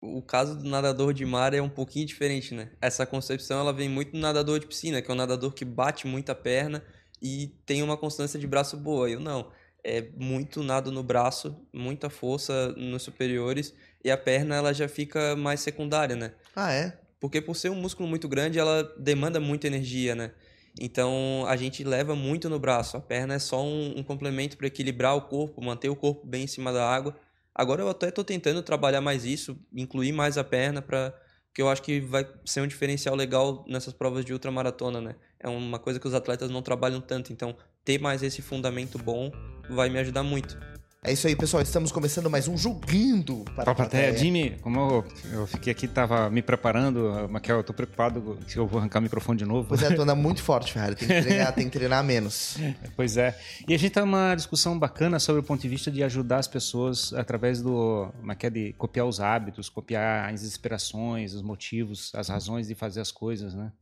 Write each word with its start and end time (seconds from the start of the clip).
o 0.00 0.22
caso 0.22 0.56
do 0.56 0.68
nadador 0.68 1.12
de 1.12 1.26
mar 1.26 1.52
é 1.52 1.60
um 1.60 1.68
pouquinho 1.68 2.06
diferente, 2.06 2.54
né? 2.54 2.70
Essa 2.80 3.04
concepção 3.04 3.60
ela 3.60 3.72
vem 3.72 3.88
muito 3.88 4.12
do 4.12 4.18
nadador 4.18 4.58
de 4.58 4.66
piscina, 4.66 5.02
que 5.02 5.10
é 5.10 5.14
um 5.14 5.16
nadador 5.16 5.52
que 5.52 5.64
bate 5.64 6.06
muita 6.06 6.34
perna 6.34 6.82
e 7.20 7.48
tem 7.66 7.82
uma 7.82 7.96
constância 7.96 8.38
de 8.38 8.46
braço 8.46 8.76
boa. 8.76 9.10
Eu 9.10 9.20
não. 9.20 9.50
É 9.84 10.08
muito 10.16 10.62
nado 10.62 10.90
no 10.90 11.02
braço, 11.02 11.56
muita 11.72 12.08
força 12.08 12.68
nos 12.72 13.02
superiores 13.02 13.74
e 14.02 14.10
a 14.10 14.16
perna 14.16 14.56
ela 14.56 14.72
já 14.72 14.88
fica 14.88 15.36
mais 15.36 15.60
secundária, 15.60 16.16
né? 16.16 16.32
Ah, 16.56 16.72
é? 16.72 16.98
Porque 17.18 17.40
por 17.40 17.54
ser 17.54 17.70
um 17.70 17.74
músculo 17.74 18.08
muito 18.08 18.28
grande, 18.28 18.58
ela 18.58 18.82
demanda 18.98 19.38
muita 19.38 19.66
energia, 19.66 20.14
né? 20.14 20.32
Então 20.80 21.44
a 21.46 21.56
gente 21.56 21.84
leva 21.84 22.14
muito 22.14 22.48
no 22.48 22.58
braço. 22.58 22.96
A 22.96 23.00
perna 23.00 23.34
é 23.34 23.38
só 23.38 23.62
um, 23.62 23.98
um 23.98 24.02
complemento 24.02 24.56
para 24.56 24.66
equilibrar 24.66 25.14
o 25.14 25.22
corpo, 25.22 25.62
manter 25.62 25.90
o 25.90 25.96
corpo 25.96 26.26
bem 26.26 26.44
em 26.44 26.46
cima 26.46 26.72
da 26.72 26.88
água 26.88 27.14
Agora 27.60 27.82
eu 27.82 27.90
até 27.90 28.08
estou 28.08 28.24
tentando 28.24 28.62
trabalhar 28.62 29.02
mais 29.02 29.26
isso, 29.26 29.54
incluir 29.70 30.12
mais 30.12 30.38
a 30.38 30.42
perna 30.42 30.80
para 30.80 31.14
que 31.52 31.60
eu 31.60 31.68
acho 31.68 31.82
que 31.82 32.00
vai 32.00 32.26
ser 32.42 32.62
um 32.62 32.66
diferencial 32.66 33.14
legal 33.14 33.66
nessas 33.68 33.92
provas 33.92 34.24
de 34.24 34.32
ultramaratona, 34.32 34.98
né? 34.98 35.14
É 35.38 35.46
uma 35.46 35.78
coisa 35.78 36.00
que 36.00 36.08
os 36.08 36.14
atletas 36.14 36.48
não 36.48 36.62
trabalham 36.62 37.02
tanto, 37.02 37.34
então 37.34 37.54
ter 37.84 38.00
mais 38.00 38.22
esse 38.22 38.40
fundamento 38.40 38.96
bom 38.96 39.30
vai 39.68 39.90
me 39.90 39.98
ajudar 39.98 40.22
muito. 40.22 40.58
É 41.02 41.14
isso 41.14 41.26
aí, 41.26 41.34
pessoal. 41.34 41.62
Estamos 41.62 41.90
começando 41.90 42.28
mais 42.28 42.46
um 42.46 42.58
Jogando 42.58 43.42
para 43.56 43.72
a 43.72 43.74
plateia. 43.74 44.14
Jimmy, 44.14 44.58
como 44.60 44.78
eu, 44.78 45.04
eu, 45.32 45.46
fiquei 45.46 45.70
aqui, 45.72 45.88
tava 45.88 46.28
me 46.28 46.42
preparando, 46.42 47.26
Maquel, 47.30 47.56
eu 47.56 47.64
tô 47.64 47.72
preocupado 47.72 48.38
se 48.46 48.58
eu 48.58 48.66
vou 48.66 48.78
arrancar 48.78 48.98
o 48.98 49.02
microfone 49.02 49.38
de 49.38 49.46
novo. 49.46 49.66
Pois 49.66 49.82
é, 49.82 49.94
tu 49.94 50.02
anda 50.02 50.14
muito 50.14 50.42
forte, 50.42 50.74
Ferrari. 50.74 50.94
Tem 50.94 51.08
que 51.08 51.22
treinar, 51.22 51.54
tem 51.54 51.70
que 51.70 51.78
treinar 51.78 52.04
menos. 52.04 52.58
Pois 52.94 53.16
é. 53.16 53.38
E 53.66 53.72
a 53.72 53.78
gente 53.78 53.92
tá 53.92 54.02
numa 54.02 54.34
discussão 54.34 54.78
bacana 54.78 55.18
sobre 55.18 55.40
o 55.40 55.42
ponto 55.42 55.62
de 55.62 55.68
vista 55.68 55.90
de 55.90 56.02
ajudar 56.02 56.36
as 56.36 56.46
pessoas 56.46 57.14
através 57.14 57.62
do, 57.62 58.12
Maquel, 58.22 58.50
de 58.50 58.74
copiar 58.74 59.06
os 59.06 59.20
hábitos, 59.20 59.70
copiar 59.70 60.28
as 60.30 60.42
inspirações, 60.42 61.32
os 61.32 61.40
motivos, 61.40 62.12
as 62.14 62.28
razões 62.28 62.68
de 62.68 62.74
fazer 62.74 63.00
as 63.00 63.10
coisas, 63.10 63.54
né? 63.54 63.72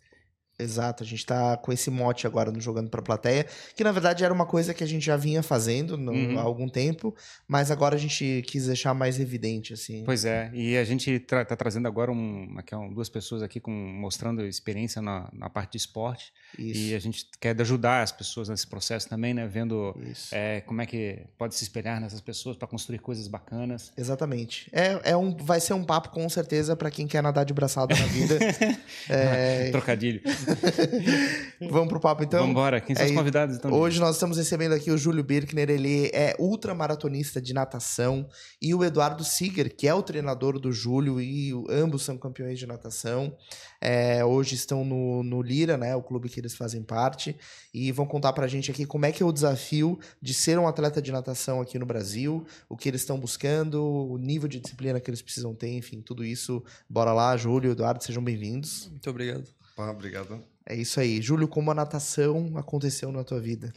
Exato, 0.58 1.04
a 1.04 1.06
gente 1.06 1.24
tá 1.24 1.56
com 1.56 1.72
esse 1.72 1.88
mote 1.88 2.26
agora 2.26 2.50
no 2.50 2.60
Jogando 2.60 2.90
pra 2.90 3.00
Plateia, 3.00 3.46
que 3.76 3.84
na 3.84 3.92
verdade 3.92 4.24
era 4.24 4.34
uma 4.34 4.44
coisa 4.44 4.74
que 4.74 4.82
a 4.82 4.86
gente 4.86 5.06
já 5.06 5.16
vinha 5.16 5.40
fazendo 5.40 5.96
no, 5.96 6.10
uhum. 6.10 6.36
há 6.36 6.42
algum 6.42 6.68
tempo, 6.68 7.14
mas 7.46 7.70
agora 7.70 7.94
a 7.94 7.98
gente 7.98 8.42
quis 8.44 8.66
deixar 8.66 8.92
mais 8.92 9.20
evidente, 9.20 9.72
assim. 9.72 10.02
Pois 10.04 10.24
é, 10.24 10.50
e 10.52 10.76
a 10.76 10.82
gente 10.82 11.20
tra 11.20 11.44
tá 11.44 11.54
trazendo 11.54 11.86
agora 11.86 12.10
um, 12.10 12.54
aqui, 12.58 12.74
um, 12.74 12.92
duas 12.92 13.08
pessoas 13.08 13.40
aqui 13.40 13.60
com, 13.60 13.70
mostrando 13.70 14.44
experiência 14.44 15.00
na, 15.00 15.28
na 15.32 15.48
parte 15.48 15.72
de 15.72 15.78
esporte, 15.78 16.32
Isso. 16.58 16.80
e 16.80 16.94
a 16.94 16.98
gente 16.98 17.26
quer 17.38 17.58
ajudar 17.60 18.02
as 18.02 18.10
pessoas 18.10 18.48
nesse 18.48 18.66
processo 18.66 19.08
também, 19.08 19.32
né, 19.32 19.46
vendo 19.46 19.94
é, 20.32 20.60
como 20.62 20.82
é 20.82 20.86
que 20.86 21.20
pode 21.38 21.54
se 21.54 21.62
espelhar 21.62 22.00
nessas 22.00 22.20
pessoas 22.20 22.56
para 22.56 22.66
construir 22.66 22.98
coisas 22.98 23.28
bacanas. 23.28 23.92
Exatamente. 23.96 24.68
É, 24.72 25.12
é 25.12 25.16
um, 25.16 25.36
vai 25.36 25.60
ser 25.60 25.74
um 25.74 25.84
papo 25.84 26.08
com 26.10 26.28
certeza 26.28 26.74
para 26.74 26.90
quem 26.90 27.06
quer 27.06 27.22
nadar 27.22 27.44
de 27.44 27.54
braçada 27.54 27.94
na 27.94 28.06
vida. 28.06 28.38
é... 29.08 29.70
Trocadilho. 29.70 30.20
Vamos 31.70 31.88
pro 31.88 32.00
papo 32.00 32.22
então? 32.22 32.40
Vamos 32.40 32.52
embora. 32.52 32.80
Quem 32.80 32.94
são 32.94 33.04
é, 33.04 33.08
os 33.08 33.14
convidados 33.14 33.56
então? 33.56 33.72
Hoje 33.72 34.00
nós 34.00 34.16
estamos 34.16 34.36
recebendo 34.36 34.72
aqui 34.72 34.90
o 34.90 34.98
Júlio 34.98 35.22
Birkner, 35.22 35.70
ele 35.70 36.10
é 36.12 36.34
ultramaratonista 36.38 37.40
de 37.40 37.52
natação, 37.52 38.28
e 38.60 38.74
o 38.74 38.84
Eduardo 38.84 39.24
Siger, 39.24 39.74
que 39.74 39.86
é 39.86 39.94
o 39.94 40.02
treinador 40.02 40.58
do 40.58 40.72
Júlio, 40.72 41.20
e 41.20 41.52
ambos 41.68 42.02
são 42.02 42.16
campeões 42.16 42.58
de 42.58 42.66
natação. 42.66 43.36
É, 43.80 44.24
hoje 44.24 44.54
estão 44.54 44.84
no, 44.84 45.22
no 45.22 45.42
Lira, 45.42 45.76
né, 45.76 45.94
o 45.94 46.02
clube 46.02 46.28
que 46.28 46.40
eles 46.40 46.54
fazem 46.54 46.82
parte, 46.82 47.36
e 47.72 47.92
vão 47.92 48.06
contar 48.06 48.32
pra 48.32 48.46
gente 48.46 48.70
aqui 48.70 48.84
como 48.84 49.06
é 49.06 49.12
que 49.12 49.22
é 49.22 49.26
o 49.26 49.32
desafio 49.32 49.98
de 50.20 50.34
ser 50.34 50.58
um 50.58 50.66
atleta 50.66 51.00
de 51.00 51.12
natação 51.12 51.60
aqui 51.60 51.78
no 51.78 51.86
Brasil, 51.86 52.44
o 52.68 52.76
que 52.76 52.88
eles 52.88 53.02
estão 53.02 53.18
buscando, 53.18 53.82
o 53.84 54.18
nível 54.18 54.48
de 54.48 54.60
disciplina 54.60 55.00
que 55.00 55.10
eles 55.10 55.22
precisam 55.22 55.54
ter, 55.54 55.76
enfim, 55.76 56.00
tudo 56.00 56.24
isso. 56.24 56.62
Bora 56.88 57.12
lá, 57.12 57.36
Júlio, 57.36 57.72
Eduardo, 57.72 58.02
sejam 58.02 58.22
bem-vindos. 58.22 58.88
Muito 58.90 59.10
obrigado. 59.10 59.57
Ah, 59.78 59.92
obrigado. 59.92 60.42
É 60.66 60.74
isso 60.74 60.98
aí. 60.98 61.22
Júlio, 61.22 61.46
como 61.46 61.70
a 61.70 61.74
natação 61.74 62.52
aconteceu 62.56 63.12
na 63.12 63.22
tua 63.22 63.40
vida? 63.40 63.72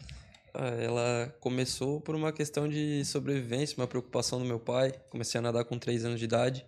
Ah, 0.54 0.68
ela 0.68 1.36
começou 1.40 2.02
por 2.02 2.16
uma 2.16 2.32
questão 2.32 2.68
de 2.68 3.06
sobrevivência, 3.06 3.78
uma 3.78 3.88
preocupação 3.88 4.40
do 4.40 4.46
meu 4.46 4.60
pai. 4.60 4.92
Comecei 5.12 5.38
a 5.38 5.42
nadar 5.42 5.64
com 5.64 5.78
3 5.78 6.06
anos 6.06 6.20
de 6.20 6.26
idade. 6.26 6.66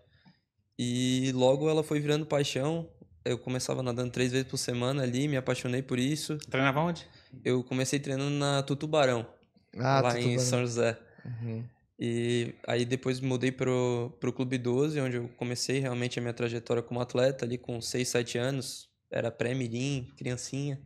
E 0.78 1.32
logo 1.34 1.68
ela 1.68 1.84
foi 1.84 2.00
virando 2.00 2.28
paixão. 2.28 2.88
Eu 3.26 3.38
começava 3.40 3.82
nadando 3.82 4.12
três 4.12 4.32
vezes 4.32 4.48
por 4.48 4.58
semana 4.58 5.02
ali, 5.02 5.28
me 5.28 5.38
apaixonei 5.38 5.82
por 5.82 5.98
isso. 5.98 6.38
Treinava 6.50 6.82
onde? 6.82 7.08
Eu 7.44 7.64
comecei 7.64 8.00
treinando 8.00 8.32
na 8.32 8.62
Tutubarão, 8.62 9.26
ah, 9.78 10.02
lá 10.02 10.12
Tutubarão. 10.12 10.32
em 10.32 10.40
São 10.40 10.60
José. 10.60 11.00
Uhum. 11.26 11.64
E 11.98 12.54
aí 12.68 12.84
depois 12.84 13.22
mudei 13.22 13.52
pro, 13.52 14.16
pro 14.20 14.34
Clube 14.34 14.58
12, 14.58 15.00
onde 15.00 15.16
eu 15.16 15.30
comecei 15.38 15.80
realmente 15.80 16.20
a 16.20 16.22
minha 16.22 16.34
trajetória 16.34 16.84
como 16.84 17.00
atleta, 17.00 17.46
ali 17.46 17.58
com 17.58 17.80
6, 17.80 18.08
7 18.08 18.38
anos 18.38 18.93
era 19.14 19.32
pré-mirim, 19.32 20.12
criancinha, 20.18 20.82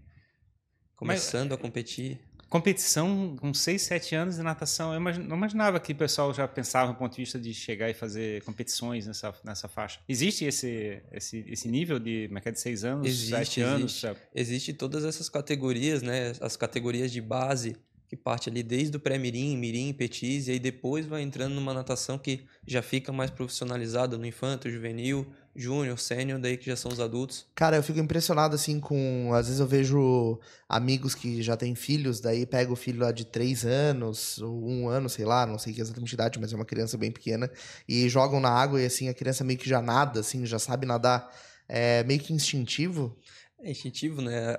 começando 0.96 1.52
Mas, 1.52 1.60
a 1.60 1.62
competir. 1.62 2.20
Competição 2.50 3.36
com 3.38 3.54
6, 3.54 3.82
7 3.82 4.16
anos 4.16 4.36
de 4.36 4.42
natação, 4.42 4.94
eu 4.94 5.00
não 5.00 5.36
imaginava 5.36 5.80
que 5.80 5.92
o 5.92 5.96
pessoal 5.96 6.34
já 6.34 6.48
pensava 6.48 6.94
do 6.94 6.98
ponto 6.98 7.14
de 7.14 7.22
vista 7.22 7.38
de 7.38 7.54
chegar 7.54 7.90
e 7.90 7.94
fazer 7.94 8.42
competições 8.44 9.06
nessa, 9.06 9.34
nessa 9.44 9.68
faixa. 9.68 10.00
Existe 10.08 10.46
esse, 10.46 11.02
esse, 11.12 11.44
esse 11.48 11.68
nível 11.68 12.00
de, 12.00 12.28
como 12.28 12.38
é 12.38 12.42
que 12.42 12.50
é, 12.50 12.52
de 12.52 12.60
6 12.60 12.84
anos, 12.86 13.08
existe, 13.08 13.30
7 13.32 13.62
anos? 13.62 14.04
Existe. 14.04 14.22
existe 14.34 14.74
todas 14.74 15.04
essas 15.04 15.28
categorias, 15.28 16.02
né? 16.02 16.34
As 16.40 16.56
categorias 16.56 17.12
de 17.12 17.20
base, 17.20 17.76
que 18.08 18.16
parte 18.16 18.50
ali 18.50 18.64
desde 18.64 18.96
o 18.96 19.00
pré-mirim, 19.00 19.58
mirim, 19.58 19.92
petis, 19.92 20.48
e 20.48 20.52
aí 20.52 20.60
depois 20.60 21.06
vai 21.06 21.22
entrando 21.22 21.54
numa 21.54 21.74
natação 21.74 22.18
que 22.18 22.46
já 22.66 22.82
fica 22.82 23.12
mais 23.12 23.30
profissionalizada 23.30 24.18
no 24.18 24.26
infanto, 24.26 24.70
juvenil, 24.70 25.28
júnior, 25.58 25.98
sênior, 25.98 26.40
daí 26.40 26.56
que 26.56 26.68
já 26.68 26.76
são 26.76 26.92
os 26.92 27.00
adultos. 27.00 27.48
Cara, 27.56 27.76
eu 27.76 27.84
fico 27.84 28.00
impressionado 28.00 28.56
assim 28.56 28.80
com. 28.80 29.32
Às 29.34 29.48
vezes 29.48 29.60
eu 29.60 29.68
vejo 29.68 30.40
amigos 30.70 31.16
que 31.16 31.42
já 31.42 31.58
têm 31.58 31.74
filhos, 31.74 32.20
daí 32.20 32.46
pega 32.46 32.72
o 32.72 32.76
filho 32.76 33.02
lá 33.02 33.12
de 33.12 33.26
três 33.26 33.66
anos, 33.66 34.40
ou 34.40 34.70
um 34.70 34.88
ano, 34.88 35.10
sei 35.10 35.26
lá, 35.26 35.46
não 35.46 35.58
sei 35.58 35.74
que 35.74 35.82
exatamente 35.82 36.14
idade, 36.14 36.40
mas 36.40 36.54
é 36.54 36.56
uma 36.56 36.66
criança 36.66 36.98
bem 36.98 37.12
pequena, 37.12 37.50
e 37.90 38.08
jogam 38.08 38.40
na 38.40 38.50
água 38.50 38.82
e 38.82 38.86
assim 38.86 39.10
a 39.10 39.14
criança 39.14 39.44
meio 39.44 39.58
que 39.58 39.68
já 39.68 39.82
nada, 39.82 40.20
assim, 40.20 40.46
já 40.46 40.60
sabe 40.60 40.86
nadar. 40.86 41.30
É 41.68 42.04
meio 42.04 42.20
que 42.20 42.32
instintivo. 42.32 43.18
É 43.60 43.72
instintivo, 43.72 44.22
né? 44.22 44.56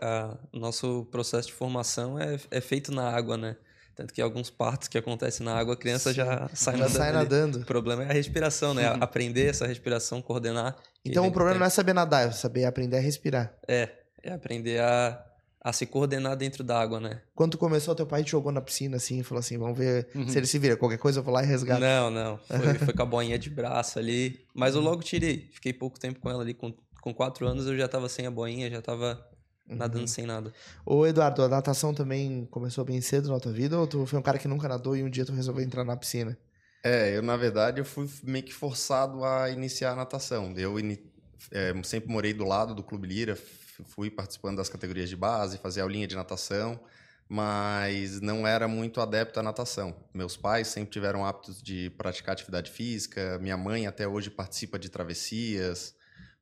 O 0.52 0.58
nosso 0.58 1.06
processo 1.10 1.48
de 1.48 1.54
formação 1.54 2.18
é, 2.18 2.38
é 2.50 2.60
feito 2.60 2.90
na 2.92 3.08
água, 3.08 3.36
né? 3.36 3.56
Tanto 3.98 4.14
que 4.14 4.22
alguns 4.22 4.48
partos 4.48 4.86
que 4.86 4.96
acontecem 4.96 5.44
na 5.44 5.58
água, 5.58 5.74
a 5.74 5.76
criança 5.76 6.14
já 6.14 6.48
sai 6.54 6.76
já 6.76 6.84
nadando. 6.84 6.96
Sai 6.96 7.12
nadando. 7.12 7.58
O 7.58 7.64
problema 7.64 8.04
é 8.04 8.08
a 8.08 8.12
respiração, 8.12 8.72
né? 8.72 8.88
Uhum. 8.92 8.98
Aprender 9.00 9.46
essa 9.46 9.66
respiração, 9.66 10.22
coordenar. 10.22 10.76
Então 11.04 11.26
o 11.26 11.32
problema 11.32 11.58
não 11.58 11.66
é 11.66 11.68
saber 11.68 11.94
nadar, 11.94 12.28
é 12.28 12.30
saber 12.30 12.64
aprender 12.64 12.98
a 12.98 13.00
respirar. 13.00 13.52
É, 13.66 13.88
é 14.22 14.32
aprender 14.32 14.80
a, 14.80 15.20
a 15.60 15.72
se 15.72 15.84
coordenar 15.84 16.36
dentro 16.36 16.62
da 16.62 16.80
água, 16.80 17.00
né? 17.00 17.22
Quando 17.34 17.52
tu 17.52 17.58
começou, 17.58 17.92
teu 17.92 18.06
pai 18.06 18.22
te 18.22 18.30
jogou 18.30 18.52
na 18.52 18.60
piscina 18.60 18.98
assim 18.98 19.24
falou 19.24 19.40
assim: 19.40 19.58
vamos 19.58 19.76
ver 19.76 20.06
uhum. 20.14 20.28
se 20.28 20.38
ele 20.38 20.46
se 20.46 20.60
vira. 20.60 20.76
Qualquer 20.76 20.98
coisa 20.98 21.18
eu 21.18 21.24
vou 21.24 21.34
lá 21.34 21.42
e 21.42 21.46
resgato. 21.46 21.80
Não, 21.80 22.08
não. 22.08 22.38
Foi, 22.38 22.74
foi 22.78 22.94
com 22.94 23.02
a 23.02 23.06
boinha 23.06 23.36
de 23.36 23.50
braço 23.50 23.98
ali. 23.98 24.38
Mas 24.54 24.76
eu 24.76 24.80
logo 24.80 25.02
tirei. 25.02 25.50
Fiquei 25.52 25.72
pouco 25.72 25.98
tempo 25.98 26.20
com 26.20 26.30
ela 26.30 26.44
ali. 26.44 26.54
Com, 26.54 26.72
com 27.00 27.12
quatro 27.12 27.48
anos 27.48 27.66
eu 27.66 27.76
já 27.76 27.88
tava 27.88 28.08
sem 28.08 28.28
a 28.28 28.30
boinha, 28.30 28.70
já 28.70 28.80
tava 28.80 29.20
nadando 29.68 30.00
uhum. 30.00 30.06
sem 30.06 30.26
nada. 30.26 30.52
Ô, 30.84 31.06
Eduardo, 31.06 31.42
a 31.42 31.48
natação 31.48 31.92
também 31.92 32.46
começou 32.50 32.84
bem 32.84 33.00
cedo 33.00 33.28
na 33.28 33.38
tua 33.38 33.52
vida 33.52 33.78
ou 33.78 33.86
tu 33.86 34.06
foi 34.06 34.18
um 34.18 34.22
cara 34.22 34.38
que 34.38 34.48
nunca 34.48 34.68
nadou 34.68 34.96
e 34.96 35.02
um 35.02 35.10
dia 35.10 35.24
tu 35.24 35.32
resolveu 35.32 35.64
entrar 35.64 35.84
na 35.84 35.96
piscina? 35.96 36.36
É, 36.82 37.16
eu 37.16 37.22
na 37.22 37.36
verdade 37.36 37.80
eu 37.80 37.84
fui 37.84 38.08
meio 38.22 38.44
que 38.44 38.54
forçado 38.54 39.24
a 39.24 39.50
iniciar 39.50 39.92
a 39.92 39.96
natação. 39.96 40.54
Eu 40.56 40.78
é, 41.50 41.74
sempre 41.82 42.10
morei 42.10 42.32
do 42.32 42.44
lado 42.44 42.74
do 42.74 42.82
Clube 42.82 43.06
Lira, 43.06 43.36
fui 43.84 44.10
participando 44.10 44.56
das 44.56 44.68
categorias 44.68 45.08
de 45.08 45.16
base, 45.16 45.58
fazia 45.58 45.82
aulinha 45.82 46.06
de 46.06 46.16
natação, 46.16 46.80
mas 47.28 48.20
não 48.20 48.46
era 48.46 48.66
muito 48.66 49.00
adepto 49.00 49.38
à 49.38 49.42
natação. 49.42 49.94
Meus 50.14 50.36
pais 50.36 50.68
sempre 50.68 50.90
tiveram 50.90 51.24
hábitos 51.24 51.62
de 51.62 51.90
praticar 51.90 52.32
atividade 52.32 52.70
física, 52.70 53.38
minha 53.38 53.56
mãe 53.56 53.86
até 53.86 54.06
hoje 54.08 54.30
participa 54.30 54.78
de 54.78 54.88
travessias, 54.88 55.94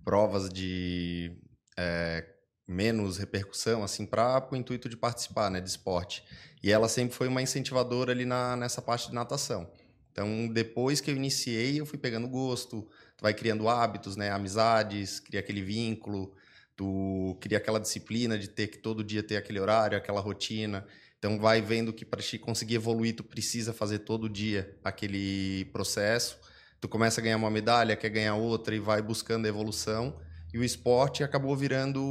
provas 0.05 0.49
de 0.49 1.37
é, 1.77 2.25
menos 2.67 3.17
repercussão, 3.17 3.85
assim, 3.85 4.05
para 4.05 4.47
o 4.51 4.57
intuito 4.57 4.89
de 4.89 4.97
participar, 4.97 5.51
né, 5.51 5.61
de 5.61 5.69
esporte. 5.69 6.25
E 6.63 6.73
ela 6.73 6.89
sempre 6.89 7.15
foi 7.15 7.29
uma 7.29 7.41
incentivadora 7.41 8.11
ali 8.11 8.25
na, 8.25 8.57
nessa 8.57 8.83
parte 8.83 9.09
de 9.09 9.15
natação. 9.15 9.71
Então, 10.11 10.49
depois 10.49 11.01
que 11.01 11.11
eu 11.11 11.15
iniciei, 11.15 11.81
eu 11.81 11.87
fui 11.87 11.99
pegando 11.99 12.27
gosto, 12.27 12.89
tu 13.17 13.23
vai 13.23 13.35
criando 13.35 13.69
hábitos, 13.69 14.17
né, 14.17 14.31
amizades, 14.31 15.21
cria 15.21 15.41
aquele 15.41 15.63
vínculo, 15.63 16.35
tu 16.75 17.37
cria 17.41 17.59
aquela 17.59 17.79
disciplina 17.79 18.39
de 18.39 18.49
ter 18.49 18.67
que 18.69 18.79
todo 18.79 19.05
dia 19.05 19.23
ter 19.23 19.37
aquele 19.37 19.61
horário, 19.61 19.97
aquela 19.97 20.21
rotina. 20.21 20.85
Então, 21.19 21.39
vai 21.39 21.61
vendo 21.61 21.93
que 21.93 22.05
para 22.05 22.23
te 22.23 22.39
conseguir 22.39 22.77
evoluir, 22.77 23.15
tu 23.15 23.23
precisa 23.23 23.73
fazer 23.73 24.01
todo 24.01 24.29
dia 24.29 24.77
aquele 24.83 25.67
processo. 25.67 26.39
Tu 26.81 26.89
começa 26.89 27.21
a 27.21 27.25
ganhar 27.25 27.37
uma 27.37 27.51
medalha, 27.51 27.97
quer 27.97 28.11
ganhar 28.11 28.35
outra 28.35 28.75
e 28.75 28.79
vai 28.79 29.01
buscando 29.01 29.47
a 29.47 29.49
evolução 29.49 30.19
e 30.57 30.59
o 30.59 30.65
esporte 30.65 31.23
acabou 31.23 31.55
virando 31.55 32.03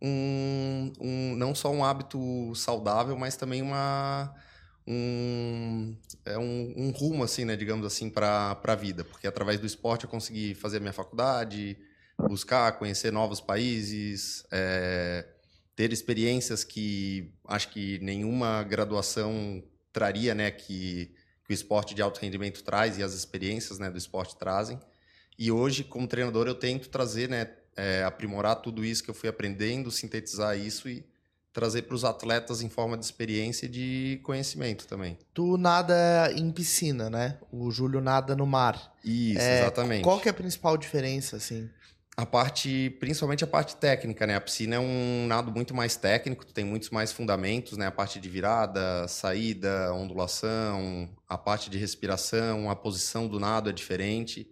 um, 0.00 0.92
um, 1.00 1.34
não 1.34 1.52
só 1.52 1.68
um 1.68 1.84
hábito 1.84 2.54
saudável, 2.54 3.18
mas 3.18 3.36
também 3.36 3.60
uma, 3.60 4.32
um, 4.86 5.96
é 6.24 6.38
um, 6.38 6.72
um 6.76 6.90
rumo, 6.90 7.24
assim, 7.24 7.44
né, 7.44 7.56
digamos 7.56 7.84
assim, 7.84 8.08
para 8.08 8.56
a 8.62 8.74
vida. 8.76 9.02
Porque 9.02 9.26
através 9.26 9.58
do 9.58 9.66
esporte 9.66 10.04
eu 10.04 10.10
consegui 10.10 10.54
fazer 10.54 10.76
a 10.76 10.80
minha 10.80 10.92
faculdade, 10.92 11.76
buscar, 12.16 12.78
conhecer 12.78 13.10
novos 13.10 13.40
países, 13.40 14.44
é, 14.52 15.26
ter 15.74 15.92
experiências 15.92 16.62
que 16.62 17.34
acho 17.48 17.70
que 17.70 17.98
nenhuma 17.98 18.62
graduação 18.62 19.60
traria, 19.92 20.36
né, 20.36 20.52
que, 20.52 21.12
que 21.44 21.52
o 21.52 21.52
esporte 21.52 21.96
de 21.96 22.02
alto 22.02 22.20
rendimento 22.20 22.62
traz 22.62 22.96
e 22.96 23.02
as 23.02 23.12
experiências 23.12 23.80
né, 23.80 23.90
do 23.90 23.98
esporte 23.98 24.38
trazem. 24.38 24.78
E 25.40 25.50
hoje, 25.50 25.82
como 25.82 26.06
treinador, 26.06 26.46
eu 26.46 26.54
tento 26.54 26.90
trazer, 26.90 27.30
né, 27.30 27.48
é, 27.74 28.04
aprimorar 28.04 28.56
tudo 28.56 28.84
isso 28.84 29.02
que 29.02 29.08
eu 29.08 29.14
fui 29.14 29.26
aprendendo, 29.26 29.90
sintetizar 29.90 30.54
isso 30.58 30.86
e 30.86 31.02
trazer 31.50 31.82
para 31.82 31.94
os 31.94 32.04
atletas 32.04 32.60
em 32.60 32.68
forma 32.68 32.94
de 32.94 33.06
experiência 33.06 33.64
e 33.64 33.68
de 33.70 34.20
conhecimento 34.22 34.86
também. 34.86 35.16
Tu 35.32 35.56
nada 35.56 36.30
em 36.36 36.52
piscina, 36.52 37.08
né? 37.08 37.38
O 37.50 37.70
Júlio 37.70 38.02
nada 38.02 38.36
no 38.36 38.44
mar. 38.44 38.94
Isso, 39.02 39.40
é, 39.40 39.62
exatamente. 39.62 40.02
Qual 40.02 40.20
que 40.20 40.28
é 40.28 40.30
a 40.30 40.34
principal 40.34 40.76
diferença, 40.76 41.36
assim? 41.36 41.70
A 42.18 42.26
parte, 42.26 42.94
principalmente 43.00 43.42
a 43.42 43.46
parte 43.46 43.76
técnica, 43.76 44.26
né? 44.26 44.36
A 44.36 44.40
piscina 44.42 44.76
é 44.76 44.78
um 44.78 45.26
nado 45.26 45.50
muito 45.50 45.74
mais 45.74 45.96
técnico, 45.96 46.44
tem 46.44 46.66
muitos 46.66 46.90
mais 46.90 47.12
fundamentos, 47.12 47.78
né? 47.78 47.86
A 47.86 47.90
parte 47.90 48.20
de 48.20 48.28
virada, 48.28 49.08
saída, 49.08 49.90
ondulação, 49.94 51.08
a 51.26 51.38
parte 51.38 51.70
de 51.70 51.78
respiração, 51.78 52.68
a 52.68 52.76
posição 52.76 53.26
do 53.26 53.40
nado 53.40 53.70
é 53.70 53.72
diferente. 53.72 54.46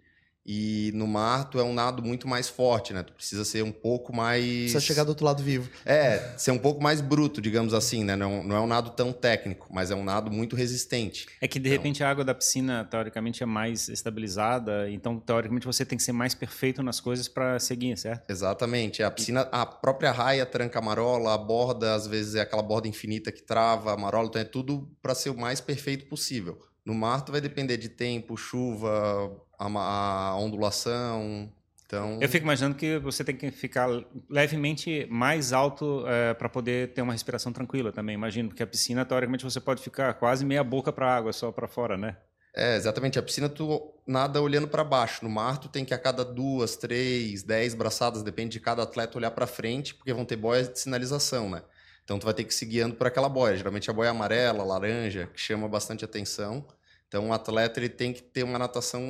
E 0.51 0.91
no 0.95 1.05
mar, 1.05 1.47
tu 1.47 1.59
é 1.59 1.63
um 1.63 1.71
nado 1.71 2.01
muito 2.01 2.27
mais 2.27 2.49
forte, 2.49 2.91
né? 2.91 3.03
Tu 3.03 3.13
precisa 3.13 3.45
ser 3.45 3.63
um 3.63 3.71
pouco 3.71 4.11
mais. 4.15 4.43
Precisa 4.43 4.79
chegar 4.79 5.03
do 5.03 5.09
outro 5.09 5.23
lado 5.23 5.43
vivo. 5.43 5.69
É, 5.85 6.33
ser 6.39 6.49
um 6.49 6.57
pouco 6.57 6.81
mais 6.81 7.01
bruto, 7.01 7.39
digamos 7.39 7.71
assim, 7.71 8.03
né? 8.03 8.15
Não, 8.15 8.43
não 8.43 8.55
é 8.55 8.59
um 8.59 8.65
nado 8.65 8.89
tão 8.89 9.13
técnico, 9.13 9.67
mas 9.69 9.91
é 9.91 9.95
um 9.95 10.03
nado 10.03 10.31
muito 10.31 10.55
resistente. 10.55 11.27
É 11.39 11.47
que, 11.47 11.59
de 11.59 11.69
então... 11.69 11.77
repente, 11.77 12.03
a 12.03 12.09
água 12.09 12.25
da 12.25 12.33
piscina, 12.33 12.83
teoricamente, 12.83 13.43
é 13.43 13.45
mais 13.45 13.89
estabilizada. 13.89 14.89
Então, 14.89 15.19
teoricamente, 15.19 15.67
você 15.67 15.85
tem 15.85 15.95
que 15.95 16.03
ser 16.03 16.13
mais 16.13 16.33
perfeito 16.33 16.81
nas 16.81 16.99
coisas 16.99 17.27
para 17.27 17.59
seguir, 17.59 17.95
certo? 17.95 18.27
Exatamente. 18.27 19.03
A 19.03 19.11
piscina, 19.11 19.41
a 19.51 19.67
própria 19.67 20.11
raia 20.11 20.47
tranca 20.47 20.79
a 20.79 20.81
marola, 20.81 21.35
a 21.35 21.37
borda, 21.37 21.93
às 21.93 22.07
vezes, 22.07 22.33
é 22.33 22.41
aquela 22.41 22.63
borda 22.63 22.87
infinita 22.87 23.31
que 23.31 23.43
trava 23.43 23.93
a 23.93 23.97
marola. 23.97 24.27
Então, 24.27 24.41
é 24.41 24.45
tudo 24.45 24.89
para 24.99 25.13
ser 25.13 25.29
o 25.29 25.37
mais 25.37 25.61
perfeito 25.61 26.07
possível. 26.07 26.59
No 26.89 26.95
mar, 26.95 27.21
tu 27.21 27.31
vai 27.31 27.39
depender 27.39 27.77
de 27.77 27.87
tempo, 27.87 28.35
chuva, 28.35 29.31
a, 29.59 29.65
a 29.65 30.35
ondulação. 30.39 31.53
Então... 31.85 32.17
Eu 32.19 32.27
fico 32.27 32.43
imaginando 32.43 32.75
que 32.75 32.97
você 32.97 33.23
tem 33.23 33.35
que 33.35 33.51
ficar 33.51 33.87
levemente 34.27 35.07
mais 35.07 35.53
alto 35.53 36.03
é, 36.07 36.33
para 36.33 36.49
poder 36.49 36.91
ter 36.93 37.03
uma 37.03 37.13
respiração 37.13 37.53
tranquila 37.53 37.91
também. 37.91 38.15
Imagino, 38.15 38.49
porque 38.49 38.63
a 38.63 38.67
piscina, 38.67 39.05
teoricamente, 39.05 39.43
você 39.43 39.59
pode 39.59 39.83
ficar 39.83 40.15
quase 40.15 40.43
meia 40.43 40.63
boca 40.63 40.91
para 40.91 41.07
a 41.07 41.15
água, 41.15 41.31
só 41.31 41.51
para 41.51 41.67
fora, 41.67 41.95
né? 41.95 42.17
É, 42.55 42.75
exatamente. 42.75 43.19
A 43.19 43.21
piscina 43.21 43.47
tu 43.47 43.93
nada 44.07 44.41
olhando 44.41 44.67
para 44.67 44.83
baixo. 44.83 45.23
No 45.23 45.29
mar 45.29 45.59
tu 45.59 45.69
tem 45.69 45.85
que 45.85 45.93
a 45.93 45.99
cada 45.99 46.25
duas, 46.25 46.75
três, 46.75 47.43
dez 47.43 47.75
braçadas, 47.75 48.23
depende 48.23 48.53
de 48.53 48.59
cada 48.59 48.81
atleta 48.81 49.15
olhar 49.15 49.29
para 49.29 49.45
frente, 49.45 49.93
porque 49.93 50.11
vão 50.11 50.25
ter 50.25 50.37
boias 50.37 50.67
de 50.67 50.79
sinalização, 50.79 51.51
né? 51.51 51.61
Então 52.03 52.17
tu 52.17 52.25
vai 52.25 52.33
ter 52.33 52.43
que 52.43 52.65
ir 52.65 52.67
guiando 52.67 52.95
por 52.95 53.05
aquela 53.05 53.29
boia. 53.29 53.55
Geralmente 53.55 53.87
a 53.87 53.93
boia 53.93 54.09
amarela, 54.09 54.63
laranja, 54.63 55.29
que 55.31 55.39
chama 55.39 55.67
bastante 55.67 56.03
atenção. 56.03 56.65
Então, 57.09 57.29
o 57.29 57.33
atleta 57.33 57.79
ele 57.79 57.89
tem 57.89 58.13
que 58.13 58.21
ter 58.21 58.43
uma 58.43 58.59
natação 58.59 59.01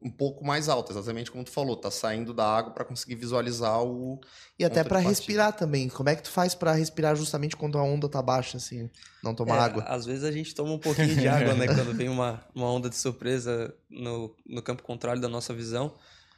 um 0.00 0.10
pouco 0.10 0.42
mais 0.42 0.70
alta, 0.70 0.90
exatamente 0.90 1.30
como 1.30 1.44
tu 1.44 1.50
falou, 1.50 1.76
tá 1.76 1.90
saindo 1.90 2.32
da 2.32 2.46
água 2.46 2.72
para 2.72 2.82
conseguir 2.82 3.14
visualizar 3.14 3.82
o 3.82 4.18
e 4.58 4.64
até 4.64 4.82
para 4.82 4.98
respirar 4.98 5.52
também. 5.52 5.86
Como 5.90 6.08
é 6.08 6.16
que 6.16 6.22
tu 6.22 6.30
faz 6.30 6.54
para 6.54 6.72
respirar 6.72 7.14
justamente 7.14 7.54
quando 7.54 7.76
a 7.76 7.82
onda 7.82 8.08
tá 8.08 8.22
baixa 8.22 8.56
assim, 8.56 8.88
não 9.22 9.34
tomar 9.34 9.56
é, 9.56 9.60
água? 9.60 9.82
Às 9.82 10.06
vezes 10.06 10.24
a 10.24 10.32
gente 10.32 10.54
toma 10.54 10.72
um 10.72 10.78
pouquinho 10.78 11.14
de 11.14 11.28
água, 11.28 11.52
né, 11.52 11.66
quando 11.76 11.94
vem 11.94 12.08
uma, 12.08 12.42
uma 12.54 12.70
onda 12.72 12.88
de 12.88 12.96
surpresa 12.96 13.74
no, 13.90 14.34
no 14.46 14.62
campo 14.62 14.82
contrário 14.82 15.20
da 15.20 15.28
nossa 15.28 15.52
visão, 15.52 15.92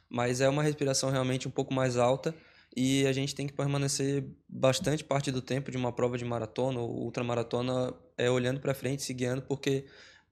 mas 0.09 0.41
é 0.41 0.49
uma 0.49 0.63
respiração 0.63 1.09
realmente 1.09 1.47
um 1.47 1.51
pouco 1.51 1.73
mais 1.73 1.95
alta 1.95 2.35
e 2.75 3.07
a 3.07 3.13
gente 3.13 3.33
tem 3.33 3.47
que 3.47 3.53
permanecer 3.53 4.25
bastante 4.49 5.01
parte 5.01 5.31
do 5.31 5.41
tempo 5.41 5.71
de 5.71 5.77
uma 5.77 5.93
prova 5.93 6.17
de 6.17 6.25
maratona 6.25 6.81
ou 6.81 7.05
ultramaratona 7.05 7.93
é 8.17 8.29
olhando 8.29 8.59
para 8.59 8.73
frente, 8.73 9.01
se 9.01 9.13
guiando, 9.13 9.41
porque 9.43 9.85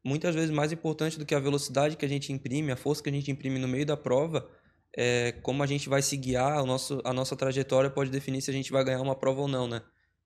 muitas 0.04 0.36
vezes 0.36 0.52
mais 0.52 0.72
importante 0.72 1.18
do 1.18 1.26
que 1.26 1.34
a 1.34 1.40
velocidade 1.40 1.96
que 1.96 2.06
a 2.06 2.10
gente 2.10 2.32
imprime, 2.34 2.72
a 2.72 2.76
força 2.76 3.02
que 3.02 3.10
a 3.10 3.14
gente 3.14 3.32
imprime 3.32 3.58
no 3.60 3.68
meio 3.68 3.86
da 3.86 3.96
prova, 3.96 4.48
é 4.96 5.32
como 5.42 5.64
a 5.64 5.66
gente 5.66 5.90
vai 5.90 6.02
se 6.02 6.16
guiar, 6.18 6.62
o 6.62 6.66
nosso, 6.66 7.02
a 7.04 7.14
nossa 7.14 7.36
trajetória 7.36 7.90
pode 7.90 8.12
definir 8.12 8.42
se 8.42 8.52
a 8.52 8.54
gente 8.54 8.72
vai 8.72 8.84
ganhar 8.84 9.02
uma 9.02 9.16
prova 9.16 9.42
ou 9.42 9.48
não, 9.48 9.68
né? 9.68 9.82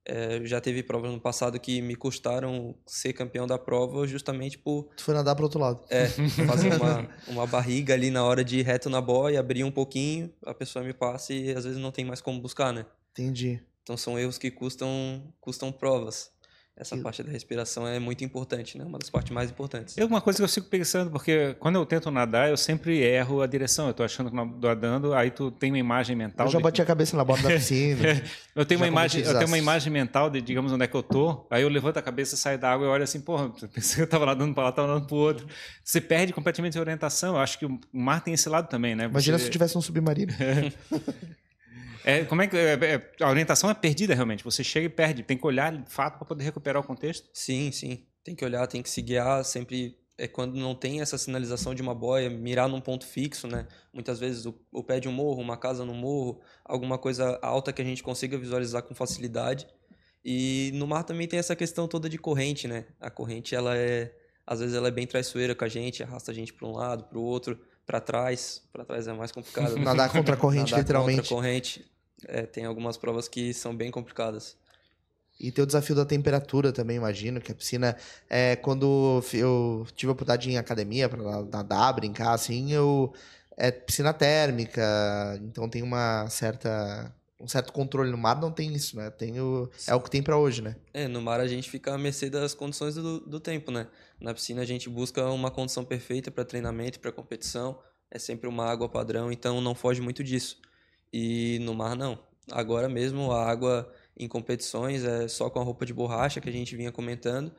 É, 0.09 0.39
já 0.45 0.61
teve 0.61 0.81
provas 0.83 1.11
no 1.11 1.19
passado 1.19 1.59
que 1.59 1.81
me 1.81 1.93
custaram 1.93 2.73
ser 2.85 3.11
campeão 3.11 3.45
da 3.45 3.57
prova 3.57 4.07
justamente 4.07 4.57
por... 4.57 4.87
Tu 4.95 5.03
foi 5.03 5.13
nadar 5.13 5.35
para 5.35 5.43
outro 5.43 5.59
lado. 5.59 5.83
É, 5.89 6.07
fazer 6.47 6.73
uma, 6.75 7.09
uma 7.27 7.45
barriga 7.45 7.93
ali 7.93 8.09
na 8.09 8.23
hora 8.23 8.41
de 8.41 8.59
ir 8.59 8.61
reto 8.61 8.89
na 8.89 9.01
boia, 9.01 9.37
abrir 9.37 9.65
um 9.65 9.71
pouquinho, 9.71 10.33
a 10.45 10.53
pessoa 10.53 10.83
me 10.83 10.93
passa 10.93 11.33
e 11.33 11.51
às 11.51 11.65
vezes 11.65 11.77
não 11.77 11.91
tem 11.91 12.05
mais 12.05 12.21
como 12.21 12.39
buscar, 12.39 12.71
né? 12.71 12.85
Entendi. 13.11 13.61
Então 13.83 13.97
são 13.97 14.17
erros 14.17 14.37
que 14.37 14.49
custam, 14.49 15.33
custam 15.41 15.73
provas. 15.73 16.31
Essa 16.79 16.95
que... 16.95 17.01
parte 17.01 17.23
da 17.23 17.31
respiração 17.31 17.87
é 17.87 17.97
muito 17.97 18.23
importante, 18.23 18.77
né? 18.77 18.85
Uma 18.85 18.99
das 18.99 19.09
partes 19.09 19.31
mais 19.31 19.49
importantes. 19.49 19.97
É 19.97 20.05
uma 20.05 20.21
coisa 20.21 20.37
que 20.37 20.43
eu 20.43 20.47
fico 20.49 20.67
pensando, 20.67 21.09
porque 21.09 21.55
quando 21.59 21.75
eu 21.75 21.85
tento 21.87 22.11
nadar, 22.11 22.49
eu 22.49 22.57
sempre 22.57 22.99
erro 22.99 23.41
a 23.41 23.47
direção. 23.47 23.85
Eu 23.85 23.91
estou 23.91 24.05
achando 24.05 24.29
que 24.29 24.37
estou 24.37 24.69
nadando, 24.69 25.13
aí 25.13 25.31
tu 25.31 25.49
tem 25.49 25.71
uma 25.71 25.79
imagem 25.79 26.15
mental. 26.15 26.45
Eu 26.45 26.51
já 26.51 26.59
de... 26.59 26.63
bati 26.63 26.81
a 26.81 26.85
cabeça 26.85 27.17
na 27.17 27.23
borda 27.23 27.49
da 27.49 27.55
piscina. 27.55 28.21
eu 28.55 28.63
tenho 28.63 28.79
uma 28.79 28.87
imagem, 28.87 29.23
eu 29.23 29.33
tenho 29.33 29.47
uma 29.47 29.57
imagem 29.57 29.91
mental 29.91 30.29
de, 30.29 30.39
digamos, 30.39 30.71
onde 30.71 30.83
é 30.83 30.87
que 30.87 30.95
eu 30.95 31.01
tô. 31.01 31.47
Aí 31.49 31.63
eu 31.63 31.69
levanto 31.69 31.97
a 31.97 32.01
cabeça, 32.01 32.37
saio 32.37 32.59
da 32.59 32.71
água 32.71 32.85
e 32.85 32.89
olho 32.89 33.03
assim, 33.03 33.21
porra, 33.21 33.49
pensei 33.73 33.95
que 33.95 34.01
eu 34.01 34.05
estava 34.05 34.27
nadando 34.27 34.53
para 34.53 34.63
lá, 34.65 34.69
estava 34.69 34.87
nadando 34.87 35.07
para 35.07 35.15
o 35.15 35.19
outro. 35.19 35.47
Você 35.83 35.99
perde 35.99 36.31
completamente 36.31 36.77
a 36.77 36.81
orientação. 36.81 37.35
Eu 37.35 37.41
acho 37.41 37.57
que 37.57 37.65
o 37.65 37.79
mar 37.91 38.21
tem 38.21 38.35
esse 38.35 38.47
lado 38.47 38.69
também, 38.69 38.95
né? 38.95 39.05
Você... 39.05 39.11
Imagina 39.11 39.39
se 39.39 39.49
tivesse 39.49 39.75
um 39.75 39.81
submarino. 39.81 40.31
É, 42.07 42.23
como 42.23 42.41
é 42.41 42.47
que 42.47 42.55
é, 42.55 42.73
é, 42.73 43.11
a 43.21 43.29
orientação 43.29 43.69
é 43.69 43.73
perdida 43.73 44.15
realmente? 44.15 44.41
Você 44.41 44.63
chega 44.63 44.85
e 44.85 44.89
perde. 44.89 45.23
Tem 45.23 45.37
que 45.37 45.45
olhar 45.45 45.73
de 45.73 45.91
fato 45.91 46.17
para 46.17 46.25
poder 46.25 46.45
recuperar 46.45 46.81
o 46.81 46.85
contexto? 46.85 47.27
Sim, 47.33 47.69
sim. 47.69 48.05
Tem 48.23 48.33
que 48.33 48.45
olhar, 48.45 48.65
tem 48.65 48.81
que 48.81 48.89
se 48.89 49.01
guiar 49.01 49.43
sempre. 49.43 49.99
É 50.17 50.25
quando 50.25 50.55
não 50.55 50.73
tem 50.73 51.01
essa 51.01 51.17
sinalização 51.17 51.75
de 51.75 51.81
uma 51.81 51.93
boia, 51.93 52.29
mirar 52.29 52.69
num 52.69 52.79
ponto 52.79 53.05
fixo, 53.05 53.45
né? 53.45 53.67
Muitas 53.93 54.21
vezes 54.21 54.45
o, 54.45 54.57
o 54.71 54.81
pé 54.81 55.01
de 55.01 55.09
um 55.09 55.11
morro, 55.11 55.41
uma 55.41 55.57
casa 55.57 55.83
no 55.83 55.93
morro, 55.93 56.39
alguma 56.63 56.97
coisa 56.97 57.37
alta 57.41 57.73
que 57.73 57.81
a 57.81 57.85
gente 57.85 58.01
consiga 58.01 58.37
visualizar 58.37 58.83
com 58.83 58.95
facilidade. 58.95 59.67
E 60.23 60.71
no 60.75 60.87
mar 60.87 61.03
também 61.03 61.27
tem 61.27 61.37
essa 61.37 61.57
questão 61.57 61.89
toda 61.89 62.07
de 62.07 62.17
corrente, 62.17 62.69
né? 62.69 62.85
A 63.01 63.09
corrente, 63.09 63.53
ela 63.53 63.75
é 63.77 64.13
às 64.45 64.61
vezes 64.61 64.77
ela 64.77 64.87
é 64.87 64.91
bem 64.91 65.05
traiçoeira 65.05 65.53
com 65.53 65.65
a 65.65 65.67
gente, 65.67 66.01
arrasta 66.01 66.31
a 66.31 66.33
gente 66.33 66.53
para 66.53 66.65
um 66.65 66.71
lado, 66.71 67.03
para 67.03 67.17
o 67.17 67.21
outro, 67.21 67.59
para 67.85 67.99
trás. 67.99 68.63
Para 68.71 68.85
trás 68.85 69.09
é 69.09 69.11
mais 69.11 69.33
complicado. 69.33 69.75
Nadar 69.77 70.09
contra 70.09 70.35
a 70.35 70.37
corrente, 70.37 70.71
Nadar 70.71 70.79
literalmente. 70.79 71.17
Contra 71.17 71.35
a 71.35 71.37
corrente 71.37 71.96
é, 72.25 72.43
tem 72.43 72.65
algumas 72.65 72.97
provas 72.97 73.27
que 73.27 73.53
são 73.53 73.75
bem 73.75 73.91
complicadas. 73.91 74.55
E 75.39 75.51
tem 75.51 75.63
o 75.63 75.67
desafio 75.67 75.95
da 75.95 76.05
temperatura 76.05 76.71
também, 76.71 76.97
imagino, 76.97 77.39
que 77.39 77.51
a 77.51 77.55
piscina, 77.55 77.95
é, 78.27 78.55
quando 78.55 79.21
eu 79.33 79.85
tive 79.95 80.09
a 80.09 80.13
oportunidade 80.13 80.43
de 80.43 80.49
ir 80.49 80.53
em 80.53 80.57
academia 80.57 81.07
para 81.07 81.43
nadar, 81.43 81.93
brincar, 81.93 82.33
assim, 82.33 82.73
eu, 82.73 83.13
é 83.55 83.69
piscina 83.69 84.13
térmica, 84.13 85.39
então 85.43 85.69
tem 85.69 85.83
uma 85.83 86.27
certa 86.29 87.13
um 87.39 87.47
certo 87.47 87.71
controle 87.71 88.09
no 88.09 88.17
mar 88.17 88.39
não 88.39 88.51
tem 88.51 88.73
isso, 88.73 88.97
né? 88.97 89.11
Tem 89.11 89.39
o, 89.39 89.69
é 89.85 89.93
o 89.93 90.01
que 90.01 90.09
tem 90.09 90.23
para 90.23 90.37
hoje, 90.37 90.61
né? 90.61 90.75
É, 90.93 91.07
no 91.07 91.21
mar 91.21 91.39
a 91.39 91.47
gente 91.47 91.69
fica 91.69 91.93
à 91.93 91.97
mercê 91.97 92.29
das 92.29 92.55
condições 92.55 92.95
do, 92.95 93.19
do 93.19 93.39
tempo, 93.39 93.71
né? 93.71 93.87
Na 94.19 94.33
piscina 94.33 94.61
a 94.63 94.65
gente 94.65 94.89
busca 94.89 95.23
uma 95.29 95.51
condição 95.51 95.85
perfeita 95.85 96.31
para 96.31 96.43
treinamento, 96.43 96.99
para 96.99 97.11
competição, 97.11 97.77
é 98.09 98.17
sempre 98.17 98.47
uma 98.49 98.65
água 98.65 98.89
padrão, 98.89 99.31
então 99.31 99.61
não 99.61 99.75
foge 99.75 100.01
muito 100.01 100.23
disso. 100.23 100.59
E 101.11 101.59
no 101.59 101.73
mar 101.73 101.95
não. 101.95 102.19
Agora 102.51 102.87
mesmo 102.87 103.31
a 103.31 103.45
água 103.49 103.91
em 104.17 104.27
competições 104.27 105.03
é 105.03 105.27
só 105.27 105.49
com 105.49 105.59
a 105.59 105.63
roupa 105.63 105.85
de 105.85 105.93
borracha 105.93 106.41
que 106.41 106.49
a 106.49 106.51
gente 106.51 106.75
vinha 106.75 106.91
comentando. 106.91 107.51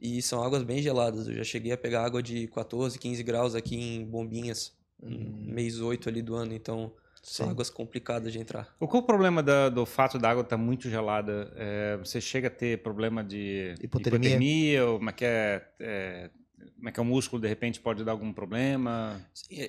E 0.00 0.20
são 0.20 0.42
águas 0.42 0.62
bem 0.62 0.82
geladas. 0.82 1.26
Eu 1.26 1.34
já 1.34 1.44
cheguei 1.44 1.72
a 1.72 1.76
pegar 1.76 2.04
água 2.04 2.22
de 2.22 2.46
14, 2.48 2.98
15 2.98 3.22
graus 3.22 3.54
aqui 3.54 3.76
em 3.76 4.04
Bombinhas, 4.04 4.72
hum. 5.02 5.46
mês 5.46 5.80
8 5.80 6.08
ali 6.08 6.20
do 6.20 6.34
ano. 6.34 6.52
Então, 6.52 6.92
são 7.22 7.46
Sim. 7.46 7.52
águas 7.52 7.70
complicadas 7.70 8.32
de 8.32 8.38
entrar. 8.38 8.74
Qual 8.78 8.92
é 8.94 8.98
o 8.98 9.02
problema 9.02 9.42
da, 9.42 9.70
do 9.70 9.86
fato 9.86 10.18
da 10.18 10.30
água 10.30 10.42
estar 10.42 10.56
tá 10.56 10.62
muito 10.62 10.90
gelada? 10.90 11.50
É, 11.56 11.96
você 11.96 12.20
chega 12.20 12.48
a 12.48 12.50
ter 12.50 12.82
problema 12.82 13.24
de 13.24 13.74
hipotermia, 13.80 14.28
hipotermia 14.28 14.86
ou 14.86 14.98
como 14.98 15.08
é 15.08 15.12
que 15.12 15.24
é, 15.24 15.66
é, 15.80 16.30
como 16.76 16.88
é 16.88 16.92
que 16.92 17.00
é 17.00 17.02
o 17.02 17.06
músculo, 17.06 17.40
de 17.40 17.48
repente, 17.48 17.80
pode 17.80 18.04
dar 18.04 18.12
algum 18.12 18.30
problema? 18.30 19.18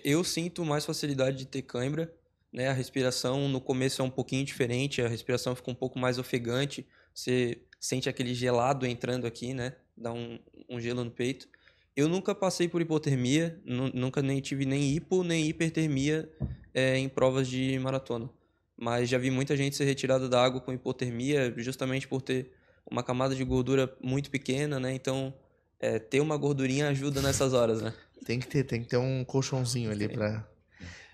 Eu 0.03 0.21
sinto 0.23 0.65
mais 0.65 0.85
facilidade 0.85 1.37
de 1.37 1.45
ter 1.45 1.61
cãibra 1.61 2.13
né? 2.55 2.69
A 2.69 2.74
respiração 2.74 3.50
no 3.50 3.59
começo 3.59 4.01
é 4.01 4.05
um 4.05 4.09
pouquinho 4.09 4.45
diferente, 4.45 5.01
a 5.01 5.09
respiração 5.09 5.53
fica 5.53 5.69
um 5.69 5.75
pouco 5.75 6.00
mais 6.00 6.17
ofegante, 6.17 6.88
você 7.13 7.59
sente 7.77 8.07
aquele 8.07 8.33
gelado 8.33 8.88
entrando 8.88 9.27
aqui, 9.27 9.53
né? 9.53 9.74
Dá 9.95 10.13
um, 10.13 10.39
um 10.69 10.79
gelo 10.79 11.03
no 11.03 11.12
peito. 11.12 11.50
Eu 11.93 12.07
nunca 12.07 12.33
passei 12.33 12.69
por 12.69 12.81
hipotermia, 12.81 13.62
nunca 13.65 14.21
nem 14.21 14.39
tive 14.39 14.65
nem 14.65 14.95
hipo 14.95 15.21
nem 15.21 15.47
hipertermia 15.47 16.29
é, 16.74 16.97
em 16.97 17.09
provas 17.09 17.47
de 17.50 17.77
maratona. 17.79 18.29
Mas 18.77 19.09
já 19.09 19.17
vi 19.17 19.29
muita 19.29 19.55
gente 19.57 19.75
ser 19.75 19.83
retirada 19.83 20.29
da 20.29 20.41
água 20.41 20.62
com 20.62 20.71
hipotermia, 20.71 21.53
justamente 21.57 22.07
por 22.07 22.21
ter 22.21 22.51
uma 22.89 23.03
camada 23.03 23.35
de 23.35 23.43
gordura 23.43 23.93
muito 24.01 24.29
pequena, 24.29 24.79
né? 24.79 24.93
Então 24.93 25.33
é, 25.77 26.00
ter 26.00 26.21
uma 26.21 26.38
gordurinha 26.38 26.88
ajuda 26.88 27.21
nessas 27.21 27.51
horas, 27.51 27.81
né? 27.81 27.93
Tem 28.25 28.39
que 28.39 28.47
ter, 28.47 28.63
tem 28.63 28.81
que 28.81 28.88
ter 28.88 28.97
um 28.97 29.25
colchãozinho 29.25 29.91
ali 29.91 30.07
para 30.07 30.54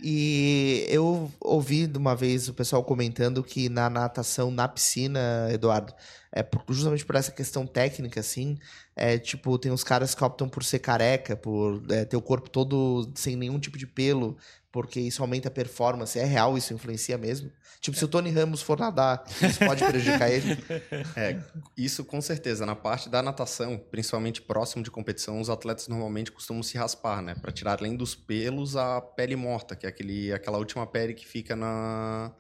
e 0.01 0.86
eu 0.89 1.31
ouvi 1.39 1.86
de 1.86 1.98
uma 1.98 2.15
vez 2.15 2.48
o 2.50 2.53
pessoal 2.53 2.84
comentando 2.84 3.43
que 3.43 3.70
na 3.70 3.89
natação, 3.89 4.50
na 4.50 4.67
piscina, 4.67 5.48
Eduardo, 5.51 5.93
é 6.31 6.46
justamente 6.70 7.05
por 7.05 7.15
essa 7.15 7.31
questão 7.31 7.67
técnica, 7.67 8.20
assim, 8.20 8.58
é 8.96 9.17
tipo, 9.17 9.58
tem 9.60 9.72
uns 9.72 9.84
caras 9.84 10.15
que 10.15 10.24
optam 10.24 10.50
por 10.50 10.63
ser 10.63 10.79
careca, 10.79 11.36
por 11.36 11.84
é, 11.89 12.05
ter 12.05 12.17
o 12.17 12.22
corpo 12.22 12.50
todo 12.50 13.12
sem 13.15 13.36
nenhum 13.36 13.60
tipo 13.60 13.77
de 13.77 13.86
pelo, 13.86 14.38
porque 14.71 14.99
isso 14.99 15.21
aumenta 15.21 15.49
a 15.49 15.51
performance. 15.51 16.17
É 16.17 16.23
real, 16.23 16.57
isso 16.57 16.73
influencia 16.73 17.17
mesmo? 17.17 17.51
Tipo, 17.81 17.97
se 17.97 18.05
o 18.05 18.07
Tony 18.07 18.29
Ramos 18.29 18.61
for 18.61 18.79
nadar, 18.79 19.23
isso 19.41 19.59
pode 19.59 19.83
prejudicar 19.83 20.29
ele? 20.29 20.57
É, 21.15 21.39
isso 21.75 22.05
com 22.05 22.21
certeza. 22.21 22.65
Na 22.65 22.75
parte 22.75 23.09
da 23.09 23.21
natação, 23.21 23.77
principalmente 23.77 24.41
próximo 24.41 24.83
de 24.83 24.91
competição, 24.91 25.41
os 25.41 25.49
atletas 25.49 25.87
normalmente 25.87 26.31
costumam 26.31 26.63
se 26.63 26.77
raspar, 26.77 27.21
né? 27.21 27.35
Para 27.35 27.51
tirar 27.51 27.79
além 27.79 27.95
dos 27.95 28.15
pelos 28.15 28.75
a 28.75 29.01
pele 29.01 29.35
morta, 29.35 29.75
que 29.75 29.85
é 29.85 29.89
aquele, 29.89 30.31
aquela 30.31 30.57
última 30.57 30.85
pele 30.85 31.13
que 31.13 31.25
fica 31.25 31.55
na, 31.55 32.31